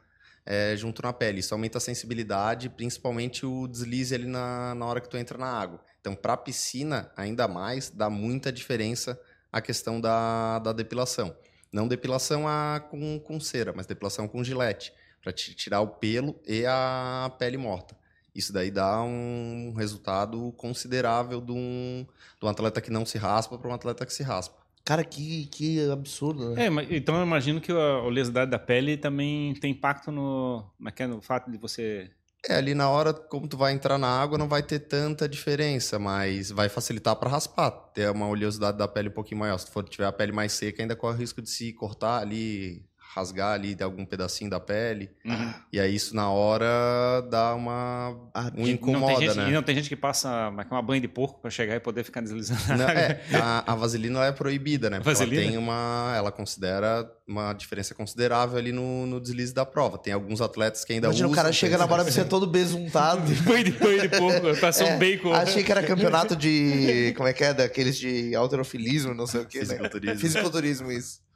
é, 0.45 0.75
junto 0.77 1.01
na 1.01 1.11
pele. 1.11 1.39
Isso 1.39 1.53
aumenta 1.53 1.77
a 1.77 1.81
sensibilidade, 1.81 2.69
principalmente 2.69 3.45
o 3.45 3.67
deslize 3.67 4.13
ali 4.13 4.27
na, 4.27 4.75
na 4.75 4.85
hora 4.85 5.01
que 5.01 5.09
tu 5.09 5.17
entra 5.17 5.37
na 5.37 5.47
água. 5.47 5.83
Então, 5.99 6.15
para 6.15 6.33
a 6.33 6.37
piscina, 6.37 7.11
ainda 7.15 7.47
mais, 7.47 7.89
dá 7.89 8.09
muita 8.09 8.51
diferença 8.51 9.19
a 9.51 9.59
questão 9.59 9.99
da, 9.99 10.59
da 10.59 10.71
depilação. 10.71 11.35
Não 11.71 11.87
depilação 11.87 12.47
a, 12.47 12.79
com, 12.79 13.19
com 13.19 13.39
cera, 13.39 13.73
mas 13.75 13.85
depilação 13.85 14.27
com 14.27 14.43
gilete, 14.43 14.93
para 15.21 15.31
tirar 15.31 15.81
o 15.81 15.87
pelo 15.87 16.39
e 16.45 16.65
a 16.65 17.31
pele 17.37 17.57
morta. 17.57 17.95
Isso 18.33 18.53
daí 18.53 18.71
dá 18.71 19.01
um 19.03 19.73
resultado 19.75 20.53
considerável 20.57 21.41
de 21.41 21.51
um, 21.51 22.05
de 22.39 22.45
um 22.45 22.49
atleta 22.49 22.81
que 22.81 22.91
não 22.91 23.05
se 23.05 23.17
raspa 23.17 23.57
para 23.57 23.69
um 23.69 23.73
atleta 23.73 24.05
que 24.05 24.13
se 24.13 24.23
raspa. 24.23 24.61
Cara, 24.83 25.03
que, 25.03 25.45
que 25.47 25.89
absurdo, 25.89 26.55
né? 26.55 26.65
É, 26.65 26.95
então 26.95 27.15
eu 27.15 27.23
imagino 27.23 27.61
que 27.61 27.71
a 27.71 28.01
oleosidade 28.01 28.49
da 28.49 28.57
pele 28.57 28.97
também 28.97 29.53
tem 29.55 29.71
impacto 29.71 30.11
no, 30.11 30.65
é 30.85 31.03
é, 31.03 31.07
no 31.07 31.21
fato 31.21 31.51
de 31.51 31.57
você 31.57 32.09
é, 32.47 32.55
ali 32.55 32.73
na 32.73 32.89
hora, 32.89 33.13
como 33.13 33.47
tu 33.47 33.55
vai 33.55 33.71
entrar 33.71 33.97
na 33.97 34.07
água, 34.07 34.37
não 34.37 34.47
vai 34.49 34.63
ter 34.63 34.79
tanta 34.79 35.29
diferença, 35.29 35.99
mas 35.99 36.49
vai 36.49 36.69
facilitar 36.69 37.15
para 37.15 37.29
raspar, 37.29 37.69
ter 37.93 38.09
uma 38.09 38.27
oleosidade 38.27 38.77
da 38.77 38.87
pele 38.87 39.09
um 39.09 39.11
pouquinho 39.11 39.39
maior. 39.39 39.57
Se 39.59 39.67
tu 39.67 39.71
for 39.71 39.87
tiver 39.87 40.05
a 40.05 40.11
pele 40.11 40.31
mais 40.31 40.51
seca, 40.53 40.81
ainda 40.81 40.95
corre 40.95 41.15
o 41.17 41.19
risco 41.19 41.41
de 41.41 41.49
se 41.49 41.71
cortar 41.73 42.19
ali, 42.21 42.83
rasgar 43.13 43.53
ali 43.53 43.75
de 43.75 43.83
algum 43.83 44.05
pedacinho 44.05 44.49
da 44.49 44.59
pele. 44.59 45.09
Uhum. 45.25 45.53
E 45.71 45.79
aí 45.79 45.93
isso 45.93 46.15
na 46.15 46.29
hora 46.29 47.21
dá 47.29 47.53
uma 47.53 48.15
ah, 48.33 48.51
um 48.55 48.65
incomoda, 48.65 49.13
não 49.13 49.19
gente, 49.19 49.37
né? 49.37 49.49
E 49.49 49.51
não 49.51 49.61
tem 49.61 49.75
gente 49.75 49.89
que 49.89 49.97
passa 49.97 50.49
uma 50.49 50.81
banho 50.81 51.01
de 51.01 51.09
porco 51.09 51.41
para 51.41 51.51
chegar 51.51 51.75
e 51.75 51.79
poder 51.79 52.03
ficar 52.03 52.21
deslizando. 52.21 52.61
Não, 52.69 52.87
é, 52.87 53.21
a, 53.33 53.63
a, 53.73 53.75
vaselina 53.75 54.23
é 54.25 54.31
proibida, 54.31 54.89
né? 54.89 54.97
Porque 54.97 55.09
vaselina? 55.09 55.41
ela 55.41 55.51
tem 55.51 55.57
uma, 55.57 56.13
ela 56.15 56.31
considera 56.31 57.09
uma 57.27 57.51
diferença 57.53 57.93
considerável 57.93 58.57
ali 58.57 58.71
no, 58.71 59.05
no 59.05 59.19
deslize 59.19 59.53
da 59.53 59.65
prova. 59.65 59.97
Tem 59.97 60.13
alguns 60.13 60.39
atletas 60.39 60.85
que 60.85 60.93
ainda 60.93 61.07
Imagina, 61.07 61.27
usam. 61.27 61.33
o 61.33 61.35
cara 61.35 61.51
chega 61.51 61.77
na 61.77 61.85
hora 61.85 62.05
de 62.05 62.13
ser 62.13 62.25
todo 62.25 62.47
besuntado. 62.47 63.21
banho 63.43 63.65
de 63.65 63.71
banho 63.71 64.01
de 64.01 64.09
porco, 64.09 64.57
passou 64.61 64.87
é, 64.87 64.95
um 64.95 64.99
bacon. 64.99 65.33
Achei 65.33 65.63
que 65.63 65.71
era 65.71 65.83
campeonato 65.83 66.33
de 66.37 67.13
como 67.17 67.27
é 67.27 67.33
que 67.33 67.43
é 67.43 67.53
daqueles 67.53 67.97
de 67.97 68.33
alterofilismo, 68.35 69.13
não 69.13 69.27
sei 69.27 69.41
o 69.41 69.45
que, 69.45 69.59
né? 69.59 69.65
Fisiculturismo. 69.65 70.19
Fisiculturismo 70.19 70.91
isso. 70.91 71.30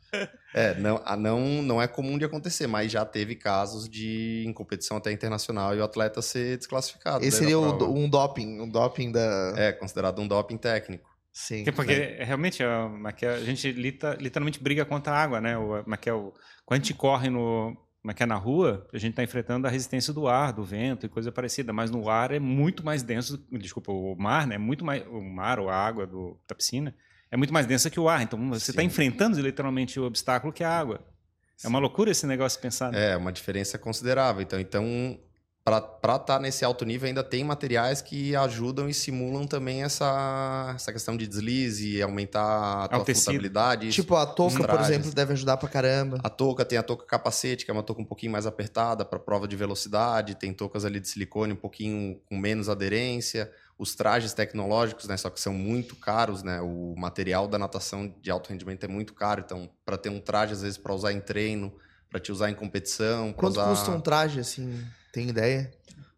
É, 0.53 0.74
não, 0.75 1.03
não, 1.17 1.62
não 1.62 1.81
é 1.81 1.88
comum 1.88 2.17
de 2.17 2.24
acontecer, 2.24 2.65
mas 2.65 2.91
já 2.91 3.03
teve 3.03 3.35
casos 3.35 3.89
de 3.89 4.45
em 4.47 4.53
competição 4.53 4.97
até 4.97 5.12
internacional 5.12 5.75
e 5.75 5.79
o 5.79 5.83
atleta 5.83 6.21
ser 6.21 6.57
desclassificado. 6.57 7.25
Esse 7.25 7.39
seria 7.39 7.59
um 7.59 8.09
doping, 8.09 8.62
um 8.62 8.69
doping 8.69 9.12
da. 9.12 9.53
É, 9.57 9.71
considerado 9.74 10.19
um 10.21 10.27
doping 10.27 10.57
técnico. 10.57 11.09
Sim. 11.33 11.65
Porque 11.75 11.91
é. 11.91 12.24
realmente 12.24 12.63
a, 12.63 12.88
a 12.88 13.43
gente 13.43 13.69
literalmente 13.74 14.63
briga 14.63 14.85
contra 14.85 15.12
a 15.12 15.21
água, 15.21 15.41
né? 15.41 15.57
O, 15.57 15.83
quando 16.65 16.71
a 16.71 16.75
gente 16.77 16.93
corre 16.93 17.29
no, 17.29 17.75
é 18.17 18.25
na 18.25 18.35
rua, 18.35 18.88
a 18.93 18.97
gente 18.97 19.12
está 19.12 19.24
enfrentando 19.24 19.67
a 19.67 19.69
resistência 19.69 20.13
do 20.13 20.29
ar, 20.29 20.53
do 20.53 20.63
vento 20.63 21.05
e 21.05 21.09
coisa 21.09 21.33
parecida, 21.33 21.74
mas 21.74 21.91
no 21.91 22.09
ar 22.09 22.31
é 22.31 22.39
muito 22.39 22.85
mais 22.85 23.03
denso, 23.03 23.45
desculpa, 23.51 23.91
o 23.91 24.15
mar, 24.15 24.47
né? 24.47 24.57
Muito 24.57 24.85
mais, 24.85 25.05
o 25.07 25.21
mar 25.21 25.59
ou 25.59 25.67
a 25.67 25.75
água 25.75 26.07
do, 26.07 26.39
da 26.47 26.55
piscina 26.55 26.95
é 27.32 27.38
muito 27.38 27.53
mais 27.53 27.65
densa 27.65 27.89
que 27.89 28.00
o 28.00 28.08
ar. 28.08 28.22
Então 28.22 28.50
você 28.50 28.72
está 28.72 28.84
enfrentando 28.84 29.39
literalmente 29.39 30.00
o 30.00 30.05
obstáculo 30.05 30.53
que 30.53 30.63
é 30.63 30.65
a 30.65 30.77
água. 30.77 31.00
Sim. 31.58 31.67
É 31.67 31.70
uma 31.70 31.79
loucura 31.79 32.12
esse 32.12 32.25
negócio 32.27 32.60
pensar. 32.60 32.91
Né? 32.91 33.12
É, 33.12 33.17
uma 33.17 33.32
diferença 33.32 33.77
considerável. 33.77 34.41
Então, 34.41 34.60
então 34.60 35.17
para 35.65 35.79
estar 35.79 36.20
tá 36.20 36.39
nesse 36.39 36.63
alto 36.63 36.86
nível, 36.86 37.08
ainda 37.08 37.24
tem 37.24 37.44
materiais 37.44 38.00
que 38.00 38.36
ajudam 38.36 38.88
e 38.88 38.94
simulam 38.94 39.48
também 39.48 39.82
essa, 39.82 40.74
essa 40.75 40.94
questão 40.94 41.17
de 41.17 41.25
deslize, 41.25 42.00
aumentar 42.03 42.84
a 42.84 42.88
tua 42.88 43.03
flutuabilidade. 43.03 43.89
Tipo, 43.89 44.15
a 44.15 44.27
touca, 44.27 44.67
por 44.67 44.79
exemplo, 44.79 45.12
deve 45.12 45.34
ajudar 45.34 45.58
pra 45.58 45.67
caramba. 45.67 46.20
A 46.24 46.29
touca 46.29 46.63
tem 46.63 46.77
a 46.77 46.84
touca 46.84 47.03
capacete, 47.08 47.65
que 47.65 47.72
é 47.72 47.74
uma 47.74 47.82
touca 47.82 48.00
um 48.00 48.05
pouquinho 48.05 48.32
mais 48.32 48.46
apertada 48.46 49.03
para 49.03 49.17
prova 49.17 49.48
de 49.48 49.55
velocidade. 49.55 50.36
Tem 50.36 50.53
toucas 50.53 50.86
ali 50.86 51.00
de 51.00 51.08
silicone 51.08 51.53
um 51.53 51.58
pouquinho 51.58 52.22
com 52.29 52.38
menos 52.38 52.70
aderência 52.70 53.51
os 53.77 53.94
trajes 53.94 54.34
tecnológicos, 54.34 55.08
né, 55.08 55.17
só 55.17 55.29
que 55.29 55.39
são 55.39 55.53
muito 55.53 55.96
caros, 55.96 56.44
né? 56.44 56.62
O 56.62 56.96
material 56.98 57.48
da 57.48 57.58
natação 57.58 58.13
de 58.22 58.32
alto 58.32 58.50
rendimento 58.50 58.84
é 58.86 58.88
muito 58.88 59.13
caro, 59.13 59.44
então 59.46 59.70
para 59.86 59.98
ter 59.98 60.10
um 60.10 60.20
traje 60.20 60.53
às 60.53 60.62
vezes 60.62 60.77
para 60.77 60.94
usar 60.94 61.12
em 61.12 61.20
treino, 61.20 61.74
para 62.10 62.20
te 62.20 62.32
usar 62.32 62.50
em 62.50 62.55
competição, 62.55 63.34
quanto 63.34 63.53
usar... 63.53 63.67
custa 63.67 63.91
um 63.91 64.00
traje 64.00 64.39
assim? 64.39 64.82
Tem 65.12 65.27
ideia? 65.27 65.72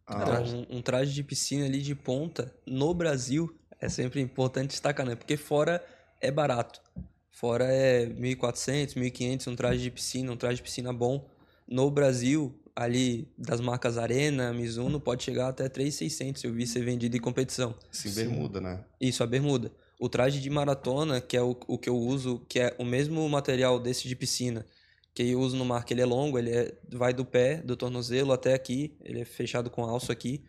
Ah, 0.06 0.40
um, 0.40 0.78
um, 0.78 0.82
traje 0.82 1.14
de 1.14 1.24
piscina 1.24 1.66
ali 1.66 1.82
de 1.82 1.94
ponta 1.94 2.54
no 2.66 2.94
Brasil 2.94 3.54
é 3.80 3.90
sempre 3.90 4.22
importante 4.22 4.70
destacar, 4.70 5.06
né? 5.06 5.16
Porque 5.16 5.36
fora 5.36 5.84
é 6.22 6.32
barato. 6.32 6.82
Fora 7.30 7.66
é 7.66 8.06
1.400, 8.06 8.96
1.500 8.96 9.52
um 9.52 9.56
traje 9.56 9.84
de 9.84 9.92
piscina, 9.92 10.32
um 10.32 10.38
traje 10.38 10.56
de 10.58 10.64
piscina 10.64 10.94
bom. 10.94 11.30
No 11.68 11.92
Brasil, 11.92 12.58
ali 12.78 13.28
das 13.36 13.60
marcas 13.60 13.98
Arena, 13.98 14.54
Mizuno, 14.54 15.00
pode 15.00 15.24
chegar 15.24 15.48
até 15.48 15.68
3,600 15.68 16.44
eu 16.44 16.54
vi 16.54 16.68
ser 16.68 16.84
vendido 16.84 17.18
em 17.18 17.20
competição. 17.20 17.74
Sim, 17.92 18.14
bermuda, 18.14 18.62
né? 18.62 18.86
Isso, 19.02 19.24
a 19.24 19.28
bermuda. 19.28 19.72
O 20.00 20.08
traje 20.08 20.40
de 20.40 20.48
maratona, 20.48 21.20
que 21.20 21.36
é 21.36 21.42
o, 21.42 21.58
o 21.68 21.76
que 21.80 21.90
eu 21.90 21.98
uso, 21.98 22.46
que 22.48 22.60
é 22.60 22.76
o 22.78 22.86
mesmo 22.86 23.28
material 23.28 23.80
desse 23.80 24.08
de 24.08 24.16
piscina, 24.16 24.64
que 25.12 25.24
eu 25.24 25.40
uso 25.40 25.58
no 25.58 25.66
mar, 25.66 25.86
que 25.86 25.94
ele 25.96 26.02
é 26.02 26.06
longo, 26.06 26.38
ele 26.38 26.52
é, 26.52 26.78
vai 26.94 27.16
do 27.16 27.26
pé, 27.26 27.64
do 27.64 27.76
tornozelo 27.76 28.32
até 28.32 28.54
aqui, 28.54 28.96
ele 29.04 29.22
é 29.22 29.26
fechado 29.26 29.72
com 29.72 29.84
alço 29.84 30.12
aqui. 30.12 30.44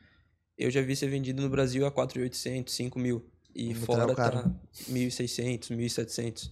Eu 0.59 0.71
já 0.71 0.83
vi 0.83 0.95
ser 0.95 1.09
vendido 1.09 1.41
no 1.41 1.49
Brasil 1.49 1.87
a 1.87 1.91
4.800, 1.91 2.69
5 2.69 2.99
mil. 2.99 3.25
E 3.55 3.73
fora 3.75 4.15
tá 4.15 4.45
1.600, 4.91 5.71
1.700. 5.71 6.51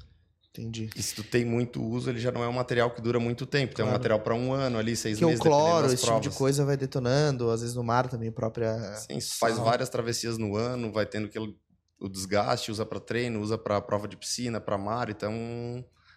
Entendi. 0.57 0.89
E 0.97 1.03
se 1.03 1.15
tu 1.15 1.23
tem 1.23 1.45
muito 1.45 1.83
uso, 1.83 2.09
ele 2.09 2.19
já 2.19 2.33
não 2.33 2.43
é 2.43 2.49
um 2.49 2.53
material 2.53 2.91
que 2.91 3.03
dura 3.03 3.21
muito 3.21 3.45
tempo. 3.45 3.75
Claro. 3.75 3.77
Tem 3.77 3.85
um 3.85 3.93
material 3.93 4.21
para 4.21 4.35
um 4.35 4.53
ano 4.53 4.79
ali, 4.79 4.97
seis 4.97 5.19
que 5.19 5.25
meses. 5.25 5.41
Que 5.41 5.47
o 5.47 5.51
cloro, 5.51 5.87
esse 5.87 6.03
provas. 6.03 6.23
tipo 6.23 6.33
de 6.33 6.39
coisa 6.39 6.65
vai 6.65 6.77
detonando, 6.77 7.51
às 7.51 7.61
vezes 7.61 7.77
no 7.77 7.85
mar 7.85 8.09
também, 8.09 8.31
própria. 8.33 8.79
Sim, 8.97 9.21
faz 9.21 9.59
várias 9.59 9.91
travessias 9.91 10.39
no 10.39 10.57
ano, 10.57 10.91
vai 10.91 11.05
tendo 11.05 11.27
aquele, 11.27 11.55
o 12.01 12.09
desgaste, 12.09 12.71
usa 12.71 12.87
para 12.87 12.99
treino, 12.99 13.41
usa 13.41 13.59
para 13.59 13.81
prova 13.81 14.09
de 14.09 14.17
piscina, 14.17 14.61
para 14.61 14.79
mar. 14.79 15.11
Então, 15.11 15.33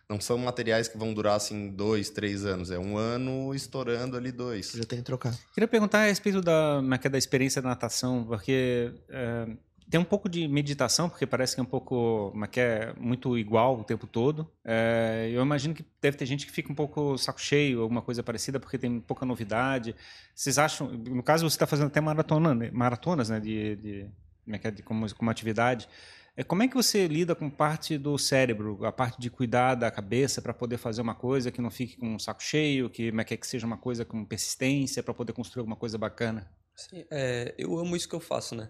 não 0.09 0.21
são 0.21 0.37
materiais 0.37 0.87
que 0.87 0.97
vão 0.97 1.13
durar 1.13 1.35
assim 1.35 1.69
dois, 1.69 2.09
três 2.09 2.45
anos. 2.45 2.71
É 2.71 2.79
um 2.79 2.97
ano 2.97 3.53
estourando 3.53 4.15
ali 4.15 4.31
dois. 4.31 4.71
Já 4.73 4.85
tem 4.85 4.99
que 4.99 5.05
trocar. 5.05 5.37
Queria 5.53 5.67
perguntar 5.67 5.99
a 5.99 6.05
respeito 6.05 6.41
da, 6.41 6.81
é 7.03 7.09
da 7.09 7.17
experiência 7.17 7.61
da 7.61 7.69
natação, 7.69 8.23
porque. 8.23 8.93
É 9.09 9.47
tem 9.89 9.99
um 9.99 10.05
pouco 10.05 10.29
de 10.29 10.47
meditação, 10.47 11.09
porque 11.09 11.25
parece 11.25 11.55
que 11.55 11.59
é 11.59 11.63
um 11.63 11.65
pouco, 11.65 12.31
mas 12.35 12.49
que 12.49 12.59
é 12.59 12.93
muito 12.97 13.37
igual 13.37 13.79
o 13.79 13.83
tempo 13.83 14.05
todo. 14.05 14.49
É, 14.63 15.29
eu 15.33 15.41
imagino 15.41 15.73
que 15.73 15.83
deve 15.99 16.15
ter 16.15 16.25
gente 16.25 16.45
que 16.45 16.51
fica 16.51 16.71
um 16.71 16.75
pouco 16.75 17.17
saco 17.17 17.41
cheio, 17.41 17.81
alguma 17.81 18.01
coisa 18.01 18.21
parecida, 18.21 18.59
porque 18.59 18.77
tem 18.77 18.99
pouca 18.99 19.25
novidade. 19.25 19.95
Vocês 20.35 20.59
acham, 20.59 20.91
no 20.91 21.23
caso 21.23 21.49
você 21.49 21.55
está 21.55 21.65
fazendo 21.65 21.87
até 21.87 21.99
maratona, 21.99 22.53
né, 22.53 22.69
maratonas, 22.71 23.29
né, 23.29 23.39
de, 23.39 23.75
de, 23.77 24.09
é 24.47 24.71
de 24.71 24.83
como, 24.83 25.11
como 25.15 25.31
atividade. 25.31 25.89
É, 26.37 26.43
como 26.43 26.61
é 26.61 26.67
que 26.67 26.75
você 26.75 27.07
lida 27.07 27.33
com 27.33 27.49
parte 27.49 27.97
do 27.97 28.17
cérebro, 28.17 28.85
a 28.85 28.91
parte 28.91 29.19
de 29.19 29.29
cuidar 29.29 29.75
da 29.75 29.89
cabeça 29.89 30.41
para 30.41 30.53
poder 30.53 30.77
fazer 30.77 31.01
uma 31.01 31.15
coisa 31.15 31.51
que 31.51 31.61
não 31.61 31.71
fique 31.71 31.97
com 31.97 32.17
saco 32.19 32.43
cheio, 32.43 32.89
que, 32.89 33.11
é 33.13 33.23
que 33.23 33.47
seja 33.47 33.65
uma 33.65 33.77
coisa 33.77 34.05
com 34.05 34.23
persistência 34.23 35.01
para 35.01 35.13
poder 35.13 35.33
construir 35.33 35.61
alguma 35.61 35.75
coisa 35.75 35.97
bacana? 35.97 36.49
Sim, 36.75 37.05
é, 37.11 37.55
eu 37.57 37.77
amo 37.77 37.95
isso 37.95 38.07
que 38.07 38.15
eu 38.15 38.21
faço, 38.21 38.55
né? 38.55 38.69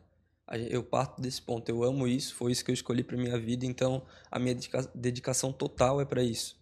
Eu 0.58 0.84
parto 0.84 1.22
desse 1.22 1.42
ponto. 1.42 1.70
Eu 1.70 1.84
amo 1.84 2.08
isso, 2.08 2.36
foi 2.36 2.52
isso 2.52 2.64
que 2.64 2.72
eu 2.72 2.74
escolhi 2.74 3.04
para 3.04 3.18
minha 3.18 3.38
vida, 3.38 3.66
então 3.66 4.04
a 4.32 4.40
minha 4.40 4.56
dedica 4.56 4.90
dedicação 4.96 5.52
total 5.52 6.02
é 6.02 6.06
para 6.06 6.24
isso. 6.24 6.58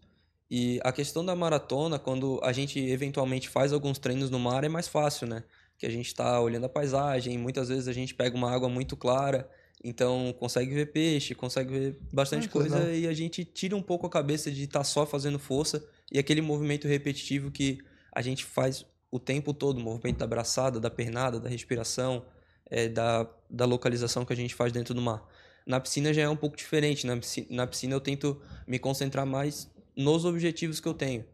E 0.50 0.80
a 0.84 0.92
questão 0.92 1.26
da 1.26 1.36
maratona, 1.36 2.00
quando 2.00 2.40
a 2.42 2.52
gente 2.54 2.80
eventualmente 2.80 3.50
faz 3.50 3.74
alguns 3.74 4.00
treinos 4.00 4.30
no 4.30 4.40
mar, 4.40 4.64
é 4.64 4.70
mais 4.70 4.88
fácil, 4.88 5.28
né? 5.28 5.44
Que 5.78 5.86
a 5.86 5.90
gente 5.90 6.08
está 6.08 6.40
olhando 6.40 6.66
a 6.66 6.70
paisagem, 6.70 7.38
muitas 7.38 7.70
vezes 7.70 7.88
a 7.88 7.94
gente 7.94 8.16
pega 8.16 8.36
uma 8.36 8.52
água 8.52 8.70
muito 8.70 8.96
clara, 8.96 9.50
então 9.84 10.34
consegue 10.40 10.74
ver 10.74 10.92
peixe, 10.92 11.36
consegue 11.36 11.72
ver 11.72 12.00
bastante 12.12 12.48
ah, 12.48 12.52
coisa 12.52 12.80
legal. 12.80 12.94
e 12.96 13.08
a 13.08 13.14
gente 13.14 13.46
tira 13.46 13.76
um 13.76 13.82
pouco 13.82 14.08
a 14.08 14.10
cabeça 14.10 14.50
de 14.50 14.64
estar 14.64 14.80
tá 14.80 14.84
só 14.84 15.06
fazendo 15.06 15.38
força 15.38 15.86
e 16.12 16.18
aquele 16.18 16.42
movimento 16.42 16.88
repetitivo 16.88 17.52
que 17.52 17.80
a 18.12 18.22
gente 18.22 18.44
faz 18.44 18.86
o 19.12 19.20
tempo 19.20 19.54
todo, 19.54 19.78
o 19.78 19.82
movimento 19.82 20.18
da 20.18 20.28
braçada, 20.28 20.80
da 20.80 20.90
pernada, 20.90 21.40
da 21.40 21.50
respiração, 21.50 22.26
é, 22.70 22.88
da, 22.88 23.28
da 23.50 23.66
localização 23.66 24.26
que 24.26 24.34
a 24.34 24.36
gente 24.36 24.54
faz 24.54 24.72
dentro 24.72 24.94
do 24.94 25.02
mar. 25.02 25.28
Na 25.66 25.80
piscina 25.80 26.14
já 26.14 26.22
é 26.22 26.30
um 26.30 26.36
pouco 26.36 26.56
diferente. 26.56 27.06
Na 27.06 27.18
piscina, 27.18 27.48
na 27.50 27.68
piscina 27.68 27.94
eu 27.94 28.00
tento 28.00 28.42
me 28.66 28.80
concentrar 28.80 29.26
mais 29.26 29.70
nos 29.96 30.26
objetivos 30.26 30.80
que 30.80 30.88
eu 30.88 30.94
tenho. 30.94 31.26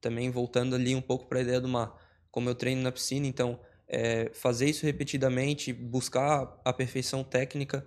Também 0.00 0.30
voltando 0.30 0.74
ali 0.74 0.94
um 0.94 1.00
pouco 1.00 1.26
para 1.26 1.38
a 1.38 1.42
ideia 1.42 1.60
do 1.60 1.68
mar. 1.68 1.96
Como 2.30 2.48
eu 2.48 2.54
treino 2.54 2.82
na 2.82 2.92
piscina, 2.92 3.26
então 3.26 3.58
é, 3.88 4.30
fazer 4.32 4.68
isso 4.68 4.84
repetidamente, 4.84 5.72
buscar 5.72 6.60
a 6.64 6.72
perfeição 6.72 7.22
técnica, 7.22 7.86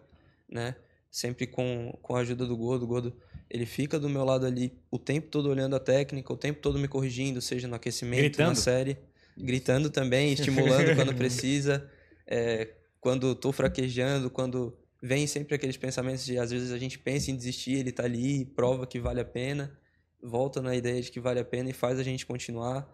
né? 0.49 0.75
Sempre 1.09 1.47
com, 1.47 1.97
com 2.01 2.15
a 2.15 2.19
ajuda 2.19 2.45
do 2.45 2.55
Gordo. 2.55 2.83
O 2.83 2.87
Gordo, 2.87 3.15
ele 3.49 3.65
fica 3.65 3.99
do 3.99 4.09
meu 4.09 4.23
lado 4.23 4.45
ali 4.45 4.73
o 4.91 4.99
tempo 4.99 5.27
todo 5.29 5.49
olhando 5.49 5.75
a 5.75 5.79
técnica, 5.79 6.31
o 6.31 6.37
tempo 6.37 6.59
todo 6.61 6.77
me 6.77 6.87
corrigindo, 6.87 7.41
seja 7.41 7.67
no 7.67 7.75
aquecimento, 7.75 8.21
gritando. 8.21 8.49
na 8.49 8.55
série. 8.55 8.97
Gritando 9.37 9.89
também, 9.89 10.33
estimulando 10.33 10.95
quando 10.95 11.13
precisa. 11.15 11.89
É, 12.27 12.73
quando 12.99 13.31
estou 13.31 13.51
fraquejando, 13.51 14.29
quando 14.29 14.77
vem 15.01 15.27
sempre 15.27 15.55
aqueles 15.55 15.77
pensamentos 15.77 16.25
de 16.25 16.37
às 16.39 16.51
vezes 16.51 16.71
a 16.71 16.77
gente 16.77 16.97
pensa 16.97 17.29
em 17.29 17.35
desistir, 17.35 17.73
ele 17.73 17.89
está 17.89 18.03
ali, 18.03 18.45
prova 18.45 18.87
que 18.87 18.99
vale 18.99 19.21
a 19.21 19.25
pena, 19.25 19.77
volta 20.21 20.61
na 20.61 20.75
ideia 20.75 21.01
de 21.01 21.11
que 21.11 21.19
vale 21.19 21.39
a 21.39 21.45
pena 21.45 21.69
e 21.69 21.73
faz 21.73 21.99
a 21.99 22.03
gente 22.03 22.25
continuar. 22.25 22.91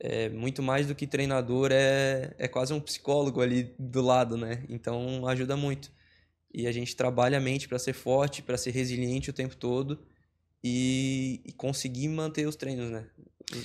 É, 0.00 0.28
muito 0.30 0.62
mais 0.62 0.86
do 0.86 0.94
que 0.94 1.06
treinador, 1.06 1.70
é, 1.72 2.34
é 2.36 2.48
quase 2.48 2.72
um 2.72 2.80
psicólogo 2.80 3.40
ali 3.40 3.72
do 3.78 4.02
lado, 4.02 4.36
né? 4.36 4.64
Então 4.68 5.26
ajuda 5.28 5.56
muito. 5.56 5.92
E 6.52 6.66
a 6.66 6.72
gente 6.72 6.96
trabalha 6.96 7.38
a 7.38 7.40
mente 7.40 7.68
para 7.68 7.78
ser 7.78 7.92
forte, 7.92 8.42
para 8.42 8.58
ser 8.58 8.72
resiliente 8.72 9.30
o 9.30 9.32
tempo 9.32 9.56
todo 9.56 10.00
e, 10.62 11.40
e, 11.44 11.52
conseguir 11.52 12.08
manter 12.08 12.46
os 12.46 12.56
treinos, 12.56 12.90
né? 12.90 13.06